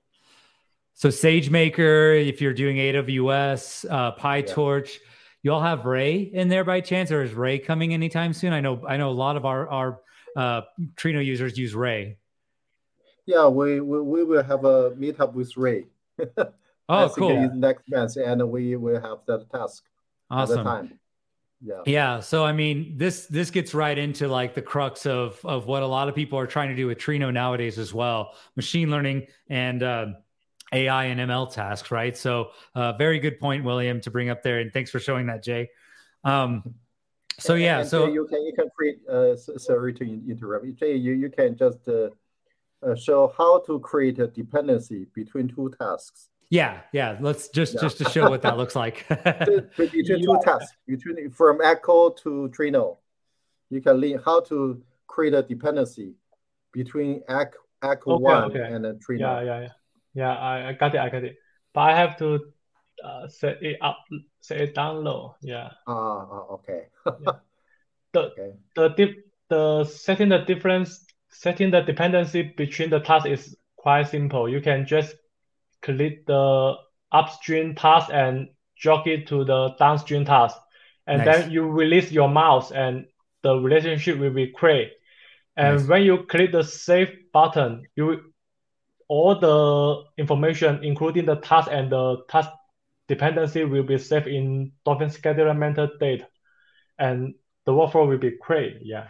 So 0.94 1.10
SageMaker, 1.10 2.28
if 2.28 2.42
you're 2.42 2.54
doing 2.54 2.78
AWS, 2.78 3.86
uh, 3.90 4.16
PyTorch. 4.16 4.94
Yeah 4.94 5.08
you 5.44 5.52
all 5.52 5.62
have 5.62 5.86
Ray 5.86 6.18
in 6.18 6.50
there 6.50 6.64
by 6.64 6.82
chance, 6.82 7.12
or 7.12 7.24
is 7.24 7.34
Ray 7.34 7.58
coming 7.58 7.94
anytime 7.94 8.34
soon? 8.34 8.54
I 8.54 8.60
know 8.60 8.84
I 8.88 8.98
know 8.98 9.10
a 9.10 9.12
lot 9.12 9.38
of 9.38 9.46
our 9.46 9.68
our 9.70 10.00
uh, 10.36 10.62
Trino 10.96 11.24
users 11.24 11.58
use 11.58 11.74
Ray. 11.74 12.18
Yeah, 13.26 13.48
we, 13.48 13.80
we 13.80 14.02
we 14.02 14.24
will 14.24 14.44
have 14.44 14.66
a 14.66 14.92
meetup 14.92 15.34
with 15.34 15.56
Ray. 15.58 15.86
Oh, 16.90 17.08
cool. 17.08 17.50
Next 17.56 17.90
month, 17.90 18.18
and 18.18 18.52
we 18.52 18.76
will 18.76 19.00
have 19.00 19.20
that 19.26 19.50
task. 19.50 19.86
Awesome. 20.32 20.60
At 20.60 20.64
the 20.64 20.70
time. 20.70 21.00
Yeah. 21.64 21.82
Yeah. 21.86 22.20
So 22.22 22.44
I 22.44 22.54
mean, 22.54 22.98
this 22.98 23.28
this 23.28 23.52
gets 23.52 23.74
right 23.74 23.98
into 23.98 24.28
like 24.28 24.56
the 24.56 24.62
crux 24.62 25.06
of 25.06 25.40
of 25.46 25.68
what 25.68 25.84
a 25.84 25.88
lot 25.88 26.10
of 26.10 26.16
people 26.16 26.40
are 26.40 26.48
trying 26.48 26.70
to 26.70 26.76
do 26.76 26.88
with 26.88 26.98
Trino 26.98 27.32
nowadays 27.32 27.78
as 27.78 27.94
well, 27.94 28.34
machine 28.56 28.90
learning 28.90 29.28
and 29.48 29.84
uh, 29.84 30.08
AI 30.74 31.06
and 31.06 31.20
ML 31.20 31.54
tasks, 31.54 31.92
right? 31.92 32.18
So, 32.18 32.52
uh, 32.74 32.94
very 32.94 33.20
good 33.20 33.40
point, 33.40 33.64
William, 33.64 34.02
to 34.02 34.12
bring 34.12 34.30
up 34.30 34.42
there, 34.42 34.60
and 34.60 34.74
thanks 34.74 34.90
for 34.90 35.00
showing 35.00 35.28
that, 35.28 35.44
Jay. 35.44 35.70
Um, 36.24 36.74
so 37.38 37.54
yeah, 37.54 37.82
and, 37.82 37.90
so 37.90 38.08
you 38.08 38.26
can 38.26 38.44
you 38.44 38.54
can 38.54 38.70
create. 38.76 39.00
Uh, 39.08 39.36
sorry 39.36 39.94
to 39.94 40.04
interrupt 40.04 40.66
you, 40.66 40.74
Jay. 40.74 40.96
You 40.96 41.14
you 41.14 41.30
can 41.30 41.56
just 41.56 41.88
uh, 41.88 42.10
uh, 42.82 42.96
show 42.96 43.34
how 43.38 43.60
to 43.68 43.80
create 43.80 44.18
a 44.18 44.28
dependency 44.28 45.06
between 45.14 45.48
two 45.48 45.72
tasks. 45.80 46.31
Yeah, 46.52 46.82
yeah. 46.92 47.18
Let's 47.22 47.48
just 47.48 47.76
yeah. 47.76 47.82
just 47.82 47.98
to 48.00 48.10
show 48.10 48.30
what 48.30 48.42
that 48.42 48.58
looks 48.58 48.76
like. 48.76 49.08
between 49.08 50.22
two 50.22 50.40
tasks, 50.44 50.76
between 50.86 51.30
from 51.32 51.62
Echo 51.62 52.10
to 52.10 52.52
Trino, 52.54 52.98
you 53.70 53.82
can 53.82 53.96
learn 53.96 54.20
how 54.24 54.42
to 54.42 54.84
create 55.08 55.34
a 55.34 55.44
dependency 55.44 56.14
between 56.74 57.24
Echo, 57.30 57.58
Echo 57.82 58.16
okay, 58.16 58.24
one 58.24 58.44
okay. 58.44 58.64
and 58.64 58.86
Trino. 59.02 59.20
Yeah, 59.20 59.42
yeah, 59.42 59.60
yeah. 59.62 59.68
Yeah, 60.14 60.36
I, 60.36 60.70
I 60.70 60.74
got 60.74 60.94
it. 60.94 61.00
I 61.00 61.10
got 61.10 61.24
it. 61.24 61.38
But 61.74 61.82
I 61.82 61.96
have 61.96 62.18
to 62.18 62.40
uh, 63.02 63.30
set 63.30 63.64
it 63.64 63.78
up, 63.82 64.00
set 64.42 64.60
it 64.60 64.76
down 64.76 65.06
low. 65.06 65.36
Yeah. 65.42 65.70
Ah, 65.88 66.28
uh, 66.28 66.54
okay. 66.56 66.88
yeah. 67.06 67.32
The 68.14 68.20
okay. 68.20 68.52
the 68.76 68.90
dip, 68.90 69.26
the 69.48 69.86
setting 69.86 70.28
the 70.28 70.40
difference, 70.40 71.06
setting 71.30 71.72
the 71.72 71.80
dependency 71.80 72.42
between 72.58 72.90
the 72.90 73.00
tasks 73.00 73.30
is 73.30 73.56
quite 73.78 74.10
simple. 74.10 74.50
You 74.50 74.60
can 74.60 74.86
just 74.86 75.16
click 75.82 76.26
the 76.26 76.76
upstream 77.12 77.76
task 77.76 78.10
and 78.12 78.50
jog 78.78 79.08
it 79.08 79.28
to 79.28 79.44
the 79.44 79.76
downstream 79.78 80.26
task. 80.26 80.58
And 81.08 81.26
nice. 81.26 81.42
then 81.42 81.52
you 81.52 81.70
release 81.70 82.12
your 82.12 82.30
mouse 82.30 82.72
and 82.72 83.06
the 83.44 83.56
relationship 83.56 84.18
will 84.18 84.32
be 84.32 84.48
created. 84.48 84.92
And 85.58 85.78
nice. 85.78 85.88
when 85.88 86.04
you 86.04 86.24
click 86.24 86.52
the 86.52 86.64
save 86.64 87.32
button, 87.34 87.88
you 87.96 88.32
all 89.08 89.36
the 89.38 90.04
information, 90.18 90.84
including 90.84 91.26
the 91.26 91.36
task 91.36 91.68
and 91.70 91.92
the 91.92 92.24
task 92.30 92.50
dependency, 93.10 93.66
will 93.66 93.84
be 93.84 93.98
saved 93.98 94.28
in 94.28 94.72
Dolphin 94.86 95.10
scheduler 95.10 95.54
metadata, 95.54 96.26
and 96.98 97.36
the 97.66 97.74
workflow 97.74 98.08
will 98.08 98.18
be 98.18 98.32
created. 98.42 98.84
Yeah. 98.86 99.08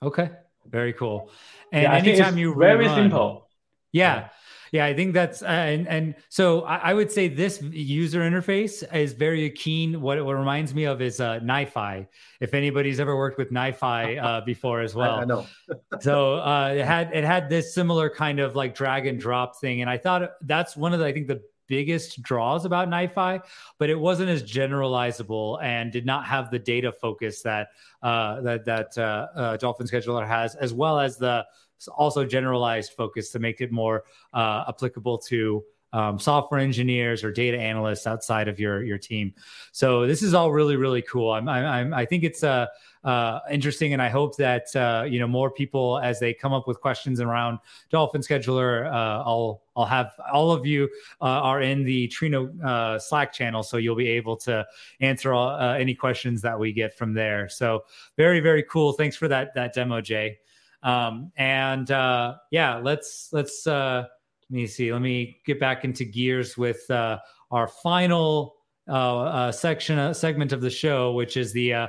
Okay. 0.00 0.30
Very 0.66 0.92
cool. 0.92 1.30
And 1.72 1.82
yeah, 1.82 1.94
anytime 1.94 2.38
you 2.38 2.54
very 2.54 2.86
rerun, 2.86 2.94
simple. 2.94 3.50
Yeah. 3.90 4.14
yeah. 4.14 4.28
Yeah, 4.74 4.86
I 4.86 4.92
think 4.92 5.14
that's 5.14 5.40
uh, 5.40 5.46
and 5.46 5.86
and 5.86 6.16
so 6.30 6.62
I, 6.62 6.90
I, 6.90 6.94
would 6.94 7.12
say 7.12 7.28
this 7.28 7.62
user 7.62 8.22
interface 8.22 8.82
is 8.92 9.12
very 9.12 9.48
keen. 9.50 10.00
What 10.00 10.24
what 10.24 10.34
reminds 10.34 10.74
me 10.74 10.82
of 10.82 11.00
is 11.00 11.20
uh, 11.20 11.38
NiFi. 11.38 12.08
If 12.40 12.54
anybody's 12.54 12.98
ever 12.98 13.16
worked 13.16 13.38
with 13.38 13.52
NiFi 13.52 14.20
uh, 14.20 14.40
before 14.44 14.80
as 14.80 14.92
well, 14.92 15.14
I, 15.14 15.22
I 15.22 15.24
know. 15.26 15.46
so 16.00 16.38
uh, 16.40 16.74
it 16.76 16.84
had 16.84 17.12
it 17.14 17.22
had 17.22 17.48
this 17.48 17.72
similar 17.72 18.10
kind 18.10 18.40
of 18.40 18.56
like 18.56 18.74
drag 18.74 19.06
and 19.06 19.20
drop 19.20 19.60
thing, 19.60 19.80
and 19.80 19.88
I 19.88 19.96
thought 19.96 20.32
that's 20.40 20.76
one 20.76 20.92
of 20.92 20.98
the 20.98 21.06
I 21.06 21.12
think 21.12 21.28
the 21.28 21.40
biggest 21.68 22.22
draws 22.22 22.64
about 22.64 22.88
NiFi, 22.88 23.42
but 23.78 23.90
it 23.90 23.98
wasn't 23.98 24.28
as 24.28 24.42
generalizable 24.42 25.62
and 25.62 25.92
did 25.92 26.04
not 26.04 26.24
have 26.26 26.50
the 26.50 26.58
data 26.58 26.92
focus 26.92 27.42
that 27.42 27.68
uh, 28.02 28.40
that 28.40 28.64
that 28.64 28.98
uh, 28.98 29.28
uh, 29.36 29.56
Dolphin 29.56 29.86
Scheduler 29.86 30.26
has, 30.26 30.54
as 30.56 30.74
well 30.74 30.98
as 30.98 31.16
the 31.16 31.46
also 31.88 32.24
generalized 32.24 32.92
focus 32.92 33.30
to 33.30 33.38
make 33.38 33.60
it 33.60 33.72
more 33.72 34.04
uh, 34.32 34.64
applicable 34.68 35.18
to 35.18 35.64
um, 35.94 36.18
software 36.18 36.58
engineers 36.58 37.22
or 37.22 37.30
data 37.30 37.56
analysts 37.56 38.06
outside 38.06 38.48
of 38.48 38.58
your 38.58 38.82
your 38.82 38.98
team. 38.98 39.32
So 39.70 40.06
this 40.06 40.22
is 40.22 40.34
all 40.34 40.50
really 40.50 40.76
really 40.76 41.02
cool. 41.02 41.30
I'm, 41.30 41.48
I'm 41.48 41.94
I 41.94 42.04
think 42.04 42.24
it's 42.24 42.42
uh, 42.42 42.66
uh, 43.04 43.38
interesting, 43.48 43.92
and 43.92 44.02
I 44.02 44.08
hope 44.08 44.36
that 44.36 44.74
uh, 44.74 45.04
you 45.08 45.20
know 45.20 45.28
more 45.28 45.52
people 45.52 46.00
as 46.00 46.18
they 46.18 46.34
come 46.34 46.52
up 46.52 46.66
with 46.66 46.80
questions 46.80 47.20
around 47.20 47.60
Dolphin 47.90 48.22
Scheduler. 48.22 48.92
Uh, 48.92 49.22
I'll 49.24 49.62
I'll 49.76 49.84
have 49.86 50.10
all 50.32 50.50
of 50.50 50.66
you 50.66 50.90
uh, 51.20 51.26
are 51.26 51.62
in 51.62 51.84
the 51.84 52.08
Trino 52.08 52.60
uh, 52.64 52.98
Slack 52.98 53.32
channel, 53.32 53.62
so 53.62 53.76
you'll 53.76 53.94
be 53.94 54.08
able 54.08 54.36
to 54.38 54.66
answer 55.00 55.32
all, 55.32 55.60
any 55.74 55.94
questions 55.94 56.42
that 56.42 56.58
we 56.58 56.72
get 56.72 56.98
from 56.98 57.14
there. 57.14 57.48
So 57.48 57.84
very 58.16 58.40
very 58.40 58.64
cool. 58.64 58.94
Thanks 58.94 59.14
for 59.14 59.28
that 59.28 59.54
that 59.54 59.74
demo, 59.74 60.00
Jay. 60.00 60.38
Um, 60.84 61.32
and 61.36 61.90
uh, 61.90 62.34
yeah, 62.50 62.76
let's 62.76 63.30
let's 63.32 63.66
uh, 63.66 64.04
let 64.50 64.56
me 64.56 64.66
see. 64.66 64.92
Let 64.92 65.02
me 65.02 65.38
get 65.46 65.58
back 65.58 65.84
into 65.84 66.04
gears 66.04 66.56
with 66.56 66.88
uh, 66.90 67.18
our 67.50 67.66
final 67.66 68.56
uh, 68.86 69.18
uh, 69.20 69.52
section 69.52 69.98
uh, 69.98 70.12
segment 70.12 70.52
of 70.52 70.60
the 70.60 70.68
show, 70.68 71.12
which 71.12 71.38
is 71.38 71.52
the 71.54 71.72
uh, 71.72 71.86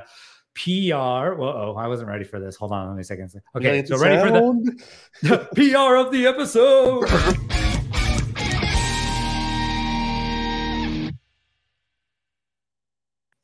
PR. 0.54 0.94
oh, 1.38 1.76
I 1.78 1.86
wasn't 1.86 2.08
ready 2.08 2.24
for 2.24 2.40
this. 2.40 2.56
Hold 2.56 2.72
on, 2.72 2.88
let 2.88 2.96
me 2.96 3.02
a 3.02 3.04
second. 3.04 3.30
Okay, 3.54 3.84
so 3.84 3.98
ready 3.98 4.18
for 4.18 4.32
the, 4.32 4.82
the 5.22 5.38
PR 5.54 5.96
of 5.96 6.10
the 6.10 6.26
episode. 6.26 7.06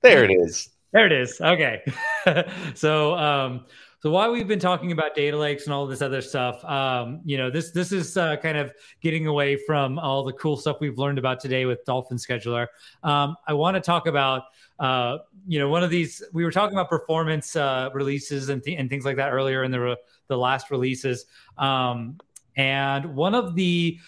there 0.00 0.24
it 0.24 0.30
is. 0.30 0.70
There 0.92 1.06
it 1.06 1.12
is. 1.12 1.38
Okay. 1.38 1.82
so 2.74 3.14
um, 3.14 3.66
so 4.02 4.10
while 4.10 4.32
we've 4.32 4.48
been 4.48 4.58
talking 4.58 4.90
about 4.90 5.14
data 5.14 5.36
lakes 5.36 5.66
and 5.66 5.72
all 5.72 5.86
this 5.86 6.02
other 6.02 6.20
stuff, 6.20 6.64
um, 6.64 7.20
you 7.24 7.38
know, 7.38 7.50
this 7.50 7.70
this 7.70 7.92
is 7.92 8.16
uh, 8.16 8.34
kind 8.38 8.58
of 8.58 8.72
getting 9.00 9.28
away 9.28 9.56
from 9.56 9.96
all 10.00 10.24
the 10.24 10.32
cool 10.32 10.56
stuff 10.56 10.78
we've 10.80 10.98
learned 10.98 11.18
about 11.18 11.38
today 11.38 11.66
with 11.66 11.84
Dolphin 11.84 12.16
Scheduler. 12.16 12.66
Um, 13.04 13.36
I 13.46 13.52
want 13.52 13.76
to 13.76 13.80
talk 13.80 14.08
about, 14.08 14.46
uh, 14.80 15.18
you 15.46 15.60
know, 15.60 15.68
one 15.68 15.84
of 15.84 15.90
these. 15.90 16.20
We 16.32 16.44
were 16.44 16.50
talking 16.50 16.76
about 16.76 16.90
performance 16.90 17.54
uh, 17.54 17.90
releases 17.94 18.48
and, 18.48 18.60
th- 18.60 18.76
and 18.76 18.90
things 18.90 19.04
like 19.04 19.14
that 19.18 19.30
earlier 19.30 19.62
in 19.62 19.70
the 19.70 19.78
re- 19.78 19.96
the 20.26 20.36
last 20.36 20.72
releases, 20.72 21.26
um, 21.56 22.18
and 22.56 23.14
one 23.14 23.36
of 23.36 23.54
the 23.54 24.00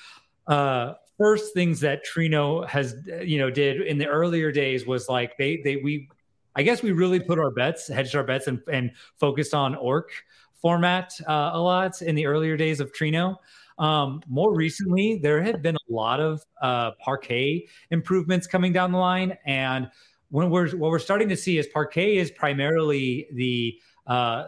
uh, 0.49 0.95
first 1.19 1.55
things 1.55 1.79
that 1.81 2.05
Trino 2.05 2.66
has, 2.69 2.97
you 3.23 3.39
know, 3.39 3.49
did 3.49 3.81
in 3.83 3.99
the 3.99 4.09
earlier 4.09 4.51
days 4.51 4.87
was 4.87 5.09
like 5.09 5.39
they 5.39 5.59
they 5.59 5.77
we 5.77 6.09
I 6.56 6.62
guess 6.62 6.82
we 6.82 6.93
really 6.93 7.20
put 7.20 7.39
our 7.39 7.51
bets, 7.51 7.89
hedged 7.89 8.14
our 8.14 8.24
bets, 8.24 8.47
and, 8.47 8.60
and 8.70 8.93
focused 9.16 9.55
on 9.55 9.74
orc 9.74 10.10
format 10.55 11.12
uh, 11.26 11.51
a 11.52 11.60
lot 11.60 12.01
in 12.01 12.14
the 12.14 12.26
earlier 12.26 12.56
days 12.56 12.81
of 12.81 12.93
Trino. 12.93 13.36
Um, 13.78 14.22
more 14.28 14.55
recently, 14.55 15.18
there 15.18 15.43
have 15.43 15.62
been 15.62 15.76
a 15.76 15.93
lot 15.93 16.20
of 16.20 16.43
uh, 16.62 16.93
Parquet 17.01 17.66
improvements 17.90 18.47
coming 18.47 18.72
down 18.72 18.93
the 18.93 18.98
line, 18.98 19.36
and 19.44 19.89
when 20.31 20.51
we're 20.51 20.70
what 20.70 20.90
we're 20.90 20.98
starting 20.98 21.28
to 21.28 21.36
see 21.36 21.59
is 21.59 21.66
Parquet 21.66 22.16
is 22.16 22.31
primarily 22.31 23.26
the 23.32 23.78
uh, 24.06 24.44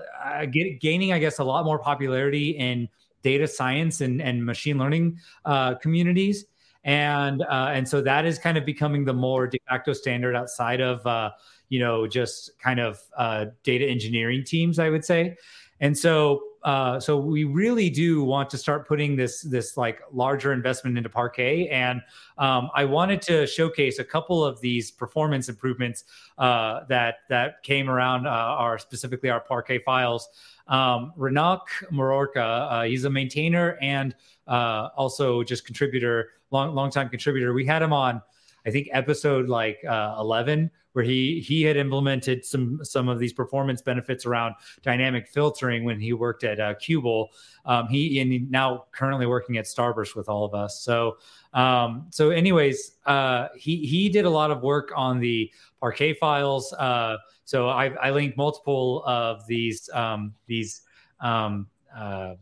gaining, 0.81 1.13
I 1.13 1.19
guess, 1.19 1.39
a 1.39 1.45
lot 1.45 1.65
more 1.65 1.79
popularity 1.79 2.51
in 2.51 2.89
data 3.23 3.49
science 3.49 4.01
and, 4.01 4.23
and 4.23 4.45
machine 4.45 4.79
learning 4.79 5.19
uh, 5.45 5.75
communities, 5.75 6.45
and 6.87 7.43
uh, 7.43 7.69
and 7.73 7.87
so 7.87 8.01
that 8.01 8.25
is 8.25 8.39
kind 8.39 8.57
of 8.57 8.65
becoming 8.65 9.05
the 9.05 9.13
more 9.13 9.47
de 9.47 9.61
facto 9.69 9.93
standard 9.93 10.35
outside 10.35 10.81
of 10.81 11.07
uh, 11.07 11.31
you 11.69 11.81
know, 11.81 12.07
just 12.07 12.59
kind 12.59 12.81
of 12.81 13.01
uh, 13.17 13.47
data 13.63 13.85
engineering 13.87 14.45
teams, 14.45 14.79
I 14.79 14.91
would 14.91 15.05
say. 15.05 15.37
And 15.81 15.97
so, 15.97 16.43
uh, 16.63 16.99
so 16.99 17.19
we 17.19 17.45
really 17.45 17.91
do 17.91 18.25
want 18.25 18.49
to 18.51 18.59
start 18.59 18.89
putting 18.89 19.15
this 19.15 19.43
this 19.43 19.77
like 19.77 20.01
larger 20.11 20.53
investment 20.53 20.97
into 20.97 21.09
Parquet, 21.09 21.69
and 21.69 22.01
um, 22.39 22.71
I 22.75 22.85
wanted 22.85 23.23
to 23.23 23.47
showcase 23.47 23.99
a 23.99 24.05
couple 24.05 24.45
of 24.45 24.61
these 24.61 24.91
performance 24.91 25.49
improvements 25.49 26.05
uh, 26.39 26.81
that 26.89 27.17
that 27.29 27.63
came 27.63 27.89
around 27.91 28.27
uh, 28.27 28.31
our 28.31 28.79
specifically 28.79 29.29
our 29.29 29.41
Parquet 29.41 29.81
files. 29.81 30.29
Um, 30.67 31.13
Raunaq 31.17 31.61
Morarka, 31.93 32.73
uh, 32.73 32.83
he's 32.83 33.05
a 33.05 33.11
maintainer 33.11 33.79
and 33.81 34.17
uh, 34.49 34.89
also 34.97 35.45
just 35.45 35.65
contributor, 35.65 36.31
long 36.57 36.75
long 36.75 36.91
time 36.91 37.09
contributor. 37.09 37.53
We 37.53 37.67
had 37.67 37.83
him 37.83 37.93
on, 37.93 38.23
I 38.67 38.71
think 38.71 38.89
episode 38.93 39.49
like 39.49 39.79
uh, 39.85 40.17
eleven 40.19 40.71
where 40.97 41.05
he 41.05 41.41
he 41.41 41.63
had 41.63 41.77
implemented 41.77 42.43
some 42.43 42.81
some 42.83 43.07
of 43.11 43.19
these 43.19 43.35
performance 43.35 43.83
benefits 43.83 44.25
around 44.25 44.55
dynamic 44.83 45.29
filtering 45.29 45.85
when 45.85 46.01
he 46.01 46.15
worked 46.15 46.43
at 46.43 46.59
uh, 46.59 46.73
Qubole. 46.77 47.27
Um, 47.67 47.87
he 47.89 48.19
and 48.21 48.51
now 48.51 48.87
currently 48.93 49.27
working 49.27 49.59
at 49.59 49.67
Starburst 49.67 50.17
with 50.17 50.31
all 50.31 50.45
of 50.47 50.55
us. 50.55 50.81
So 50.81 51.19
um, 51.53 52.07
so 52.11 52.31
anyways, 52.31 52.93
uh, 53.05 53.49
he 53.55 53.85
he 53.85 54.09
did 54.09 54.25
a 54.25 54.31
lot 54.31 54.51
of 54.51 54.63
work 54.63 54.91
on 54.97 55.21
the 55.21 55.53
Parquet 55.81 56.15
files. 56.15 56.73
Uh, 56.73 57.19
so 57.45 57.69
I, 57.69 57.89
I 58.07 58.11
linked 58.11 58.39
multiple 58.39 59.05
of 59.05 59.47
these 59.47 59.91
um, 59.93 60.35
these 60.47 60.81
um, 61.21 61.67
uh, 61.95 62.37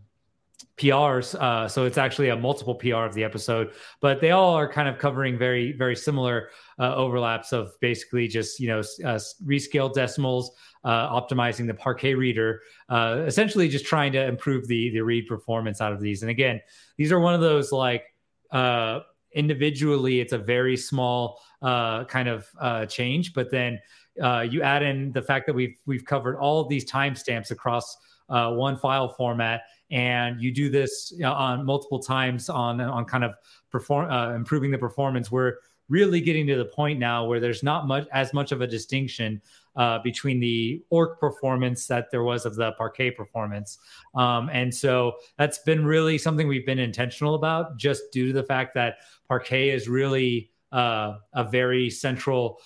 PRs. 0.76 1.34
Uh, 1.36 1.68
so 1.68 1.84
it's 1.84 1.98
actually 1.98 2.30
a 2.30 2.36
multiple 2.36 2.74
PR 2.74 3.04
of 3.04 3.14
the 3.14 3.22
episode, 3.22 3.72
but 4.00 4.20
they 4.20 4.32
all 4.32 4.54
are 4.54 4.70
kind 4.70 4.88
of 4.88 4.98
covering 4.98 5.38
very, 5.38 5.72
very 5.72 5.94
similar 5.94 6.50
uh, 6.78 6.94
overlaps 6.94 7.52
of 7.52 7.78
basically 7.80 8.26
just, 8.26 8.58
you 8.58 8.66
know, 8.66 8.80
uh, 8.80 9.18
rescale 9.44 9.92
decimals, 9.92 10.50
uh, 10.84 11.08
optimizing 11.08 11.66
the 11.66 11.74
Parquet 11.74 12.14
reader, 12.14 12.60
uh, 12.88 13.22
essentially 13.24 13.68
just 13.68 13.86
trying 13.86 14.12
to 14.12 14.26
improve 14.26 14.66
the, 14.66 14.90
the 14.90 15.00
read 15.00 15.26
performance 15.28 15.80
out 15.80 15.92
of 15.92 16.00
these. 16.00 16.22
And 16.22 16.30
again, 16.30 16.60
these 16.96 17.12
are 17.12 17.20
one 17.20 17.34
of 17.34 17.40
those 17.40 17.70
like, 17.70 18.04
uh, 18.50 19.00
individually 19.34 20.20
it's 20.20 20.32
a 20.32 20.38
very 20.38 20.76
small 20.76 21.40
uh, 21.60 22.04
kind 22.04 22.28
of 22.28 22.48
uh, 22.60 22.86
change, 22.86 23.32
but 23.32 23.50
then 23.50 23.80
uh, 24.22 24.46
you 24.48 24.62
add 24.62 24.82
in 24.82 25.10
the 25.12 25.22
fact 25.22 25.46
that 25.46 25.52
we've 25.54 25.76
we've 25.86 26.04
covered 26.04 26.36
all 26.36 26.60
of 26.60 26.68
these 26.68 26.88
timestamps 26.88 27.50
across 27.50 27.96
one 28.28 28.76
file 28.76 29.08
format, 29.08 29.62
and 29.94 30.42
you 30.42 30.50
do 30.50 30.68
this 30.68 31.14
on 31.24 31.64
multiple 31.64 32.00
times 32.00 32.50
on 32.50 32.80
on 32.80 33.04
kind 33.04 33.24
of 33.24 33.34
perform 33.70 34.10
uh, 34.10 34.34
improving 34.34 34.70
the 34.70 34.78
performance. 34.78 35.30
We're 35.30 35.54
really 35.88 36.20
getting 36.20 36.46
to 36.48 36.56
the 36.56 36.64
point 36.64 36.98
now 36.98 37.24
where 37.26 37.38
there's 37.38 37.62
not 37.62 37.86
much 37.86 38.06
as 38.12 38.32
much 38.32 38.52
of 38.52 38.60
a 38.60 38.66
distinction 38.66 39.40
uh, 39.76 39.98
between 40.02 40.40
the 40.40 40.82
orc 40.90 41.20
performance 41.20 41.86
that 41.86 42.10
there 42.10 42.22
was 42.24 42.44
of 42.44 42.56
the 42.56 42.72
parquet 42.72 43.10
performance 43.10 43.78
um, 44.14 44.48
and 44.50 44.74
so 44.74 45.12
that's 45.36 45.58
been 45.58 45.84
really 45.84 46.16
something 46.16 46.48
we've 46.48 46.64
been 46.64 46.78
intentional 46.78 47.34
about 47.34 47.76
just 47.76 48.04
due 48.12 48.28
to 48.28 48.32
the 48.32 48.42
fact 48.42 48.72
that 48.74 48.96
parquet 49.28 49.68
is 49.68 49.86
really 49.86 50.50
uh, 50.72 51.18
a 51.34 51.44
very 51.44 51.90
central 51.90 52.58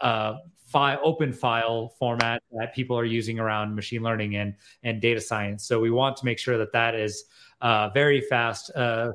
uh, 0.00 0.34
file 0.70 1.00
open 1.02 1.32
file 1.32 1.88
format 1.98 2.42
that 2.52 2.74
people 2.74 2.96
are 2.96 3.04
using 3.04 3.40
around 3.40 3.74
machine 3.74 4.02
learning 4.02 4.36
and 4.36 4.54
and 4.84 5.00
data 5.00 5.20
science. 5.20 5.64
So 5.64 5.80
we 5.80 5.90
want 5.90 6.16
to 6.18 6.24
make 6.24 6.38
sure 6.38 6.56
that 6.58 6.72
that 6.72 6.94
is 6.94 7.24
uh, 7.60 7.88
very 7.90 8.20
fast 8.20 8.70
uh, 8.76 9.12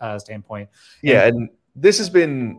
uh, 0.00 0.18
standpoint. 0.18 0.70
Yeah 1.02 1.26
and, 1.26 1.36
and 1.36 1.50
this 1.76 1.98
has 1.98 2.08
been 2.08 2.58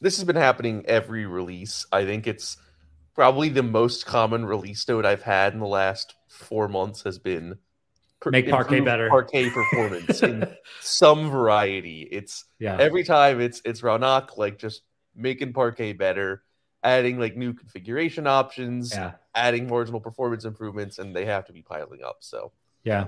this 0.00 0.16
has 0.16 0.24
been 0.24 0.36
happening 0.36 0.84
every 0.86 1.26
release. 1.26 1.86
I 1.92 2.04
think 2.04 2.26
it's 2.26 2.56
probably 3.14 3.48
the 3.48 3.62
most 3.62 4.06
common 4.06 4.44
release 4.44 4.86
note 4.88 5.04
I've 5.04 5.22
had 5.22 5.52
in 5.52 5.60
the 5.60 5.66
last 5.66 6.14
four 6.28 6.68
months 6.68 7.02
has 7.02 7.18
been 7.18 7.58
make 8.26 8.50
parquet 8.50 8.80
better. 8.80 9.08
Parquet 9.08 9.50
performance 9.50 10.22
in 10.22 10.44
some 10.80 11.30
variety. 11.30 12.02
It's 12.02 12.44
yeah. 12.58 12.76
every 12.78 13.04
time 13.04 13.40
it's 13.40 13.62
it's 13.64 13.80
Raunaq 13.80 14.36
like 14.36 14.58
just 14.58 14.82
making 15.14 15.52
parquet 15.52 15.92
better, 15.92 16.42
adding 16.82 17.18
like 17.18 17.36
new 17.36 17.52
configuration 17.52 18.26
options, 18.26 18.92
yeah. 18.94 19.12
adding 19.34 19.68
marginal 19.68 20.00
performance 20.00 20.44
improvements, 20.44 20.98
and 20.98 21.14
they 21.14 21.24
have 21.24 21.44
to 21.46 21.52
be 21.52 21.62
piling 21.62 22.02
up. 22.04 22.18
So 22.20 22.52
yeah. 22.84 23.06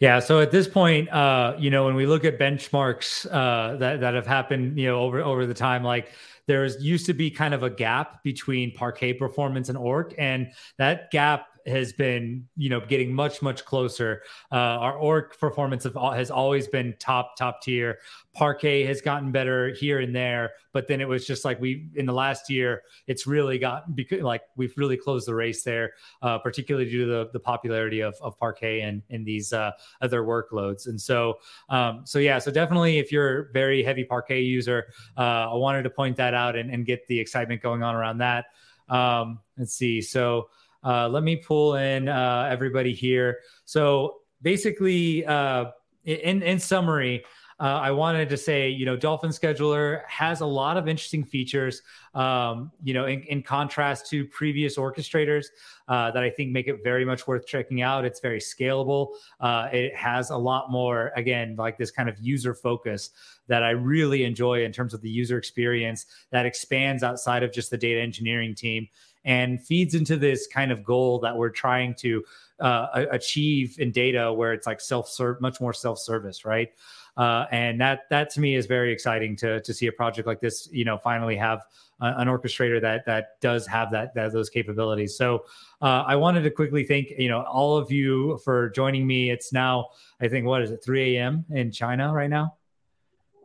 Yeah. 0.00 0.18
So 0.18 0.40
at 0.40 0.50
this 0.50 0.66
point, 0.66 1.08
uh, 1.10 1.54
you 1.58 1.70
know, 1.70 1.84
when 1.84 1.94
we 1.94 2.06
look 2.06 2.24
at 2.24 2.38
benchmarks 2.38 3.26
uh, 3.30 3.76
that 3.76 4.00
that 4.00 4.14
have 4.14 4.26
happened, 4.26 4.78
you 4.78 4.88
know, 4.88 5.00
over 5.00 5.20
over 5.20 5.46
the 5.46 5.54
time, 5.54 5.84
like 5.84 6.10
there's 6.46 6.82
used 6.82 7.06
to 7.06 7.14
be 7.14 7.30
kind 7.30 7.54
of 7.54 7.62
a 7.62 7.70
gap 7.70 8.22
between 8.24 8.72
parquet 8.72 9.12
performance 9.12 9.68
and 9.68 9.78
orc, 9.78 10.14
and 10.18 10.52
that 10.78 11.10
gap 11.10 11.46
has 11.66 11.92
been 11.92 12.46
you 12.56 12.68
know 12.68 12.80
getting 12.80 13.12
much 13.12 13.42
much 13.42 13.64
closer. 13.64 14.22
Uh, 14.50 14.56
our 14.56 14.94
orc 14.94 15.38
performance 15.38 15.84
of, 15.84 15.94
has 15.94 16.30
always 16.30 16.68
been 16.68 16.94
top 16.98 17.36
top 17.36 17.62
tier. 17.62 17.98
Parquet 18.34 18.84
has 18.84 19.02
gotten 19.02 19.30
better 19.30 19.74
here 19.74 20.00
and 20.00 20.16
there, 20.16 20.52
but 20.72 20.88
then 20.88 21.00
it 21.00 21.08
was 21.08 21.26
just 21.26 21.44
like 21.44 21.60
we 21.60 21.88
in 21.96 22.06
the 22.06 22.12
last 22.12 22.48
year, 22.48 22.82
it's 23.06 23.26
really 23.26 23.58
got 23.58 23.84
like 24.20 24.42
we've 24.56 24.72
really 24.76 24.96
closed 24.96 25.28
the 25.28 25.34
race 25.34 25.62
there, 25.62 25.92
uh, 26.22 26.38
particularly 26.38 26.88
due 26.88 27.04
to 27.04 27.10
the, 27.10 27.30
the 27.32 27.40
popularity 27.40 28.00
of, 28.00 28.14
of 28.22 28.38
Parquet 28.38 28.80
and 28.80 29.02
in 29.10 29.22
these 29.24 29.52
uh, 29.52 29.72
other 30.00 30.22
workloads. 30.22 30.86
And 30.86 31.00
so, 31.00 31.38
um, 31.68 32.02
so 32.04 32.18
yeah, 32.18 32.38
so 32.38 32.50
definitely 32.50 32.98
if 32.98 33.12
you're 33.12 33.40
a 33.40 33.52
very 33.52 33.82
heavy 33.82 34.04
Parquet 34.04 34.40
user, 34.40 34.86
uh, 35.16 35.50
I 35.50 35.54
wanted 35.54 35.82
to 35.82 35.90
point 35.90 36.16
that 36.16 36.32
out 36.32 36.56
and, 36.56 36.70
and 36.70 36.86
get 36.86 37.06
the 37.08 37.20
excitement 37.20 37.62
going 37.62 37.82
on 37.82 37.94
around 37.94 38.18
that. 38.18 38.46
Um, 38.88 39.40
let's 39.58 39.74
see. 39.74 40.00
So 40.00 40.48
uh, 40.84 41.08
let 41.08 41.22
me 41.22 41.36
pull 41.36 41.76
in 41.76 42.08
uh, 42.08 42.48
everybody 42.50 42.94
here. 42.94 43.38
So 43.64 44.18
basically, 44.42 45.24
uh, 45.26 45.66
in 46.04 46.42
in 46.42 46.58
summary, 46.58 47.24
uh, 47.62 47.78
I 47.80 47.92
wanted 47.92 48.28
to 48.30 48.36
say, 48.36 48.68
you 48.68 48.84
know, 48.84 48.96
Dolphin 48.96 49.30
Scheduler 49.30 50.02
has 50.08 50.40
a 50.40 50.46
lot 50.46 50.76
of 50.76 50.88
interesting 50.88 51.22
features, 51.22 51.80
um, 52.12 52.72
you 52.82 52.92
know, 52.92 53.06
in, 53.06 53.22
in, 53.22 53.40
contrast 53.40 54.10
to 54.10 54.24
previous 54.26 54.76
orchestrators 54.76 55.46
uh, 55.86 56.10
that 56.10 56.24
I 56.24 56.30
think 56.30 56.50
make 56.50 56.66
it 56.66 56.82
very 56.82 57.04
much 57.04 57.28
worth 57.28 57.46
checking 57.46 57.80
out. 57.80 58.04
It's 58.04 58.18
very 58.18 58.40
scalable. 58.40 59.10
Uh, 59.38 59.68
it 59.72 59.94
has 59.94 60.30
a 60.30 60.36
lot 60.36 60.72
more, 60.72 61.12
again, 61.14 61.54
like 61.56 61.78
this 61.78 61.92
kind 61.92 62.08
of 62.08 62.18
user 62.18 62.52
focus 62.52 63.10
that 63.46 63.62
I 63.62 63.70
really 63.70 64.24
enjoy 64.24 64.64
in 64.64 64.72
terms 64.72 64.92
of 64.92 65.00
the 65.00 65.10
user 65.10 65.38
experience 65.38 66.06
that 66.30 66.46
expands 66.46 67.04
outside 67.04 67.44
of 67.44 67.52
just 67.52 67.70
the 67.70 67.78
data 67.78 68.00
engineering 68.00 68.56
team 68.56 68.88
and 69.24 69.64
feeds 69.64 69.94
into 69.94 70.16
this 70.16 70.46
kind 70.46 70.72
of 70.72 70.82
goal 70.82 71.18
that 71.20 71.36
we're 71.36 71.50
trying 71.50 71.94
to 71.94 72.24
uh, 72.60 73.06
achieve 73.10 73.76
in 73.78 73.90
data 73.90 74.32
where 74.32 74.52
it's 74.52 74.66
like 74.66 74.80
self-serve 74.80 75.40
much 75.40 75.60
more 75.60 75.72
self-service 75.72 76.44
right? 76.44 76.70
Uh, 77.16 77.44
and 77.50 77.78
that 77.80 78.08
that 78.08 78.30
to 78.30 78.40
me 78.40 78.54
is 78.54 78.64
very 78.64 78.90
exciting 78.90 79.36
to 79.36 79.60
to 79.60 79.74
see 79.74 79.86
a 79.86 79.92
project 79.92 80.26
like 80.26 80.40
this 80.40 80.68
you 80.72 80.84
know 80.84 80.96
finally 80.96 81.36
have 81.36 81.60
a, 82.00 82.06
an 82.16 82.26
orchestrator 82.26 82.80
that 82.80 83.04
that 83.04 83.40
does 83.40 83.66
have 83.66 83.90
that, 83.90 84.14
that 84.14 84.32
those 84.32 84.48
capabilities. 84.48 85.16
So 85.16 85.44
uh, 85.82 86.04
i 86.06 86.16
wanted 86.16 86.42
to 86.42 86.50
quickly 86.50 86.84
thank 86.84 87.10
you 87.10 87.28
know 87.28 87.42
all 87.42 87.76
of 87.76 87.92
you 87.92 88.38
for 88.44 88.70
joining 88.70 89.06
me. 89.06 89.30
It's 89.30 89.52
now 89.52 89.88
i 90.20 90.28
think 90.28 90.46
what 90.46 90.62
is 90.62 90.70
it 90.70 90.82
3 90.82 91.16
a.m 91.16 91.44
in 91.50 91.70
china 91.70 92.12
right 92.12 92.30
now 92.30 92.54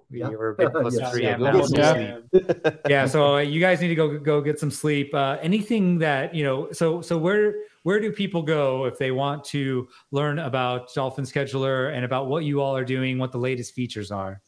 we 0.10 0.20
yeah. 0.20 0.30
were 0.30 0.56
getting 0.56 0.72
close 0.72 0.98
to 0.98 1.10
3 1.12 1.26
a.m. 1.26 1.42
Yeah. 1.42 2.20
Yeah. 2.32 2.72
yeah. 2.90 3.06
So 3.06 3.36
uh, 3.36 3.40
you 3.40 3.60
guys 3.60 3.82
need 3.82 3.90
to 3.90 3.96
go 3.96 4.18
go 4.18 4.42
get 4.42 4.60
some 4.60 4.72
sleep. 4.72 5.14
Uh, 5.14 5.38
anything 5.42 5.98
that 6.00 6.34
you 6.34 6.44
know. 6.44 6.72
So 6.72 7.02
so 7.02 7.18
where 7.18 7.56
where 7.84 8.00
do 8.00 8.12
people 8.12 8.42
go 8.42 8.86
if 8.86 8.98
they 8.98 9.12
want 9.12 9.44
to 9.46 9.88
learn 10.12 10.40
about 10.40 10.94
Dolphin 10.94 11.26
Scheduler 11.26 11.94
and 11.94 12.06
about 12.06 12.28
what 12.28 12.44
you 12.44 12.62
all 12.62 12.76
are 12.76 12.86
doing, 12.86 13.18
what 13.18 13.32
the 13.32 13.38
latest 13.38 13.74
features 13.74 14.12
are? 14.12 14.42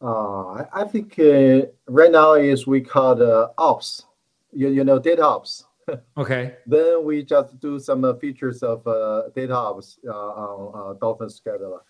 Uh, 0.00 0.64
I 0.72 0.84
think 0.84 1.18
uh, 1.18 1.66
right 1.86 2.10
now 2.10 2.34
is 2.34 2.66
we 2.66 2.80
call 2.80 3.14
the 3.14 3.52
ops. 3.58 4.04
You, 4.52 4.68
you 4.68 4.84
know 4.84 4.98
data 4.98 5.24
ops. 5.24 5.64
okay. 6.16 6.54
then 6.64 7.04
we 7.04 7.24
just 7.24 7.58
do 7.58 7.78
some 7.80 8.04
uh, 8.04 8.14
features 8.14 8.62
of 8.62 8.86
uh, 8.86 9.28
data 9.34 9.54
ops 9.54 9.98
uh, 10.06 10.12
on 10.12 10.96
Dolphin 11.00 11.26
Scheduler. 11.26 11.80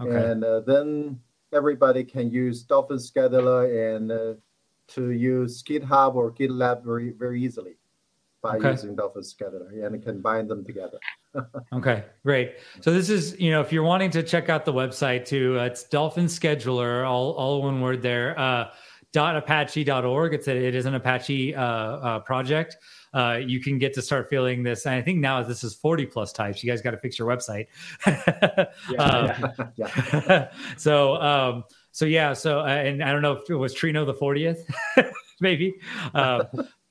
Okay. 0.00 0.30
And 0.30 0.44
uh, 0.44 0.60
then 0.60 1.20
everybody 1.52 2.04
can 2.04 2.30
use 2.30 2.62
Dolphin 2.62 2.98
Scheduler 2.98 3.96
and 3.96 4.12
uh, 4.12 4.34
to 4.88 5.10
use 5.10 5.62
GitHub 5.62 6.14
or 6.14 6.32
GitLab 6.32 6.84
very, 6.84 7.10
very 7.10 7.42
easily 7.42 7.76
by 8.42 8.56
okay. 8.56 8.72
using 8.72 8.94
Dolphin 8.94 9.22
Scheduler 9.22 9.84
and 9.84 10.02
combine 10.02 10.46
them 10.46 10.64
together. 10.64 10.98
okay, 11.72 12.04
great. 12.24 12.56
So 12.80 12.92
this 12.92 13.10
is, 13.10 13.38
you 13.40 13.50
know, 13.50 13.60
if 13.60 13.72
you're 13.72 13.82
wanting 13.82 14.10
to 14.10 14.22
check 14.22 14.48
out 14.48 14.64
the 14.64 14.72
website 14.72 15.24
too, 15.24 15.58
uh, 15.58 15.64
it's 15.64 15.84
Dolphin 15.84 16.26
Scheduler, 16.26 17.06
all, 17.06 17.32
all 17.32 17.62
one 17.62 17.80
word 17.80 18.02
there. 18.02 18.38
Uh, 18.38 18.70
.apache.org. 19.14 20.34
It's 20.34 20.46
a, 20.46 20.54
it 20.54 20.74
is 20.74 20.84
an 20.84 20.94
Apache 20.94 21.54
uh, 21.54 21.62
uh, 21.62 22.18
project 22.20 22.76
uh, 23.16 23.38
you 23.38 23.60
can 23.60 23.78
get 23.78 23.94
to 23.94 24.02
start 24.02 24.28
feeling 24.28 24.62
this. 24.62 24.84
And 24.84 24.94
I 24.94 25.00
think 25.00 25.20
now 25.20 25.42
this 25.42 25.64
is 25.64 25.74
40 25.74 26.04
plus 26.06 26.32
types. 26.32 26.62
You 26.62 26.70
guys 26.70 26.82
got 26.82 26.90
to 26.90 26.98
fix 26.98 27.18
your 27.18 27.26
website. 27.26 27.68
yeah, 28.06 28.98
um, 28.98 29.70
yeah, 29.76 30.20
yeah. 30.28 30.48
so, 30.76 31.16
um, 31.16 31.64
so 31.92 32.04
yeah. 32.04 32.34
So, 32.34 32.60
uh, 32.60 32.66
and 32.66 33.02
I 33.02 33.12
don't 33.12 33.22
know 33.22 33.32
if 33.32 33.48
it 33.48 33.54
was 33.54 33.74
Trino 33.74 34.04
the 34.04 34.12
40th, 34.12 34.70
maybe. 35.40 35.76
Um, 36.12 36.42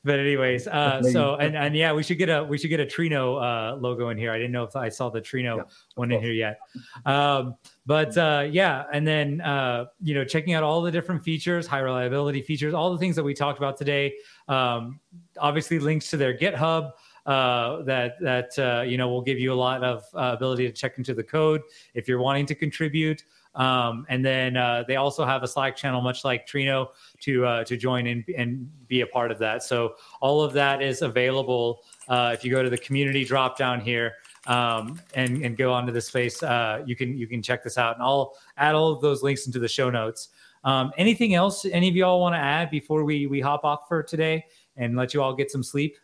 but 0.04 0.20
anyways, 0.20 0.68
uh, 0.68 1.02
so 1.02 1.36
and 1.36 1.58
and 1.58 1.76
yeah, 1.76 1.92
we 1.92 2.04
should 2.04 2.20
get 2.20 2.30
a 2.30 2.44
we 2.44 2.60
should 2.60 2.70
get 2.70 2.80
a 2.80 2.86
Trino 2.86 3.42
uh, 3.42 3.76
logo 3.76 4.10
in 4.10 4.20
here. 4.20 4.32
I 4.32 4.38
didn't 4.38 4.52
know 4.52 4.64
if 4.64 4.76
I 4.76 4.88
saw 4.88 5.10
the 5.10 5.20
Trino 5.20 5.58
yeah, 5.58 5.64
one 5.96 6.12
in 6.12 6.22
here 6.22 6.32
yet. 6.32 6.60
Um, 7.08 7.56
but 7.88 8.16
uh, 8.16 8.48
yeah, 8.52 8.84
and 8.94 9.06
then 9.06 9.42
uh, 9.42 9.86
you 10.04 10.14
know, 10.14 10.24
checking 10.24 10.54
out 10.54 10.62
all 10.62 10.84
the 10.84 10.92
different 10.92 11.24
features, 11.24 11.66
high 11.66 11.80
reliability 11.80 12.44
features, 12.44 12.76
all 12.76 12.92
the 12.92 13.00
things 13.00 13.16
that 13.16 13.24
we 13.24 13.34
talked 13.34 13.58
about 13.58 13.78
today. 13.78 14.14
Um, 14.48 15.00
obviously, 15.40 15.80
links 15.80 16.10
to 16.12 16.18
their 16.18 16.38
GitHub. 16.38 16.92
Uh, 17.26 17.82
that 17.82 18.20
that 18.22 18.60
uh, 18.60 18.84
you 18.84 18.98
know 18.98 19.10
will 19.10 19.22
give 19.22 19.40
you 19.40 19.52
a 19.52 19.56
lot 19.56 19.84
of 19.84 20.04
uh, 20.14 20.32
ability 20.36 20.68
to 20.68 20.72
check 20.72 21.00
into 21.00 21.12
the 21.12 21.24
code 21.24 21.62
if 21.96 22.08
you're 22.08 22.20
wanting 22.20 22.46
to 22.46 22.54
contribute. 22.54 23.24
Um, 23.56 24.06
and 24.10 24.24
then 24.24 24.58
uh, 24.58 24.84
they 24.88 24.98
also 24.98 25.26
have 25.26 25.42
a 25.42 25.48
Slack 25.48 25.76
channel, 25.76 26.02
much 26.02 26.24
like 26.24 26.46
Trino, 26.46 26.90
to 27.22 27.46
uh, 27.46 27.64
to 27.64 27.78
join 27.78 28.06
and, 28.06 28.24
and 28.38 28.70
be 28.88 29.02
a 29.02 29.08
part 29.08 29.32
of 29.32 29.40
that. 29.40 29.64
So 29.64 29.96
all 30.22 30.44
of 30.44 30.54
that 30.54 30.84
is 30.84 31.02
available 31.02 31.82
uh, 32.10 32.32
if 32.34 32.46
you 32.46 32.52
go 32.52 32.62
to 32.62 32.70
the 32.70 32.78
community 32.78 33.26
drop 33.26 33.58
down 33.58 33.82
here 33.82 34.14
um, 34.46 35.02
and 35.16 35.44
and 35.44 35.58
go 35.58 35.74
onto 35.74 35.92
the 35.92 36.02
space. 36.02 36.44
You 36.44 36.96
can 36.96 37.18
you 37.18 37.26
can 37.26 37.42
check 37.42 37.64
this 37.64 37.80
out, 37.80 37.96
and 37.96 38.04
I'll 38.04 38.38
add 38.58 38.76
all 38.76 38.92
of 38.92 39.02
those 39.02 39.24
links 39.24 39.48
into 39.48 39.58
the 39.58 39.70
show 39.70 39.90
notes. 39.90 40.30
Um, 40.64 40.92
anything 40.98 41.36
else 41.36 41.66
any 41.66 41.88
of 41.90 41.96
y'all 41.96 42.20
want 42.20 42.34
to 42.34 42.40
add 42.40 42.70
before 42.70 43.04
we 43.04 43.26
we 43.26 43.40
hop 43.40 43.64
off 43.64 43.88
for 43.88 44.04
today 44.04 44.46
and 44.78 44.96
let 44.96 45.14
you 45.14 45.22
all 45.22 45.34
get 45.34 45.52
some 45.52 45.64
sleep? 45.64 45.98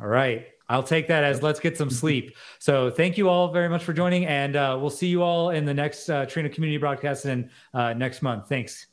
All 0.00 0.06
right. 0.08 0.46
I'll 0.68 0.82
take 0.82 1.08
that 1.08 1.24
as 1.24 1.42
let's 1.42 1.60
get 1.60 1.76
some 1.76 1.90
sleep. 1.90 2.36
So 2.58 2.90
thank 2.90 3.18
you 3.18 3.28
all 3.28 3.52
very 3.52 3.68
much 3.68 3.84
for 3.84 3.92
joining, 3.92 4.26
and 4.26 4.56
uh, 4.56 4.78
we'll 4.80 4.90
see 4.90 5.08
you 5.08 5.22
all 5.22 5.50
in 5.50 5.66
the 5.66 5.74
next 5.74 6.08
uh, 6.08 6.24
Trino 6.24 6.52
community 6.52 6.78
broadcast 6.78 7.26
in 7.26 7.50
uh, 7.74 7.92
next 7.92 8.22
month. 8.22 8.48
Thanks. 8.48 8.86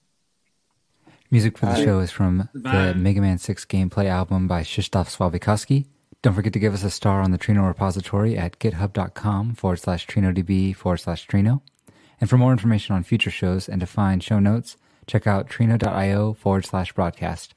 Music 1.29 1.57
for 1.57 1.67
the 1.67 1.73
Bye. 1.73 1.85
show 1.85 1.99
is 1.99 2.11
from 2.11 2.49
Bye. 2.53 2.87
the 2.87 2.95
Mega 2.95 3.21
Man 3.21 3.37
6 3.37 3.63
gameplay 3.65 4.07
album 4.07 4.49
by 4.49 4.63
Krzysztof 4.63 5.15
Słowikowski. 5.15 5.85
Don't 6.21 6.33
forget 6.33 6.51
to 6.53 6.59
give 6.59 6.73
us 6.73 6.83
a 6.83 6.89
star 6.89 7.21
on 7.21 7.31
the 7.31 7.37
Trino 7.37 7.65
repository 7.65 8.37
at 8.37 8.59
github.com 8.59 9.55
forward 9.55 9.79
slash 9.79 10.05
TrinoDB 10.07 10.75
forward 10.75 10.97
slash 10.97 11.25
Trino. 11.25 11.61
And 12.19 12.29
for 12.29 12.37
more 12.37 12.51
information 12.51 12.95
on 12.95 13.03
future 13.03 13.31
shows 13.31 13.69
and 13.69 13.79
to 13.79 13.87
find 13.87 14.21
show 14.21 14.39
notes, 14.39 14.75
check 15.11 15.27
out 15.27 15.49
trino.io 15.49 16.33
forward 16.33 16.65
slash 16.65 16.93
broadcast. 16.93 17.53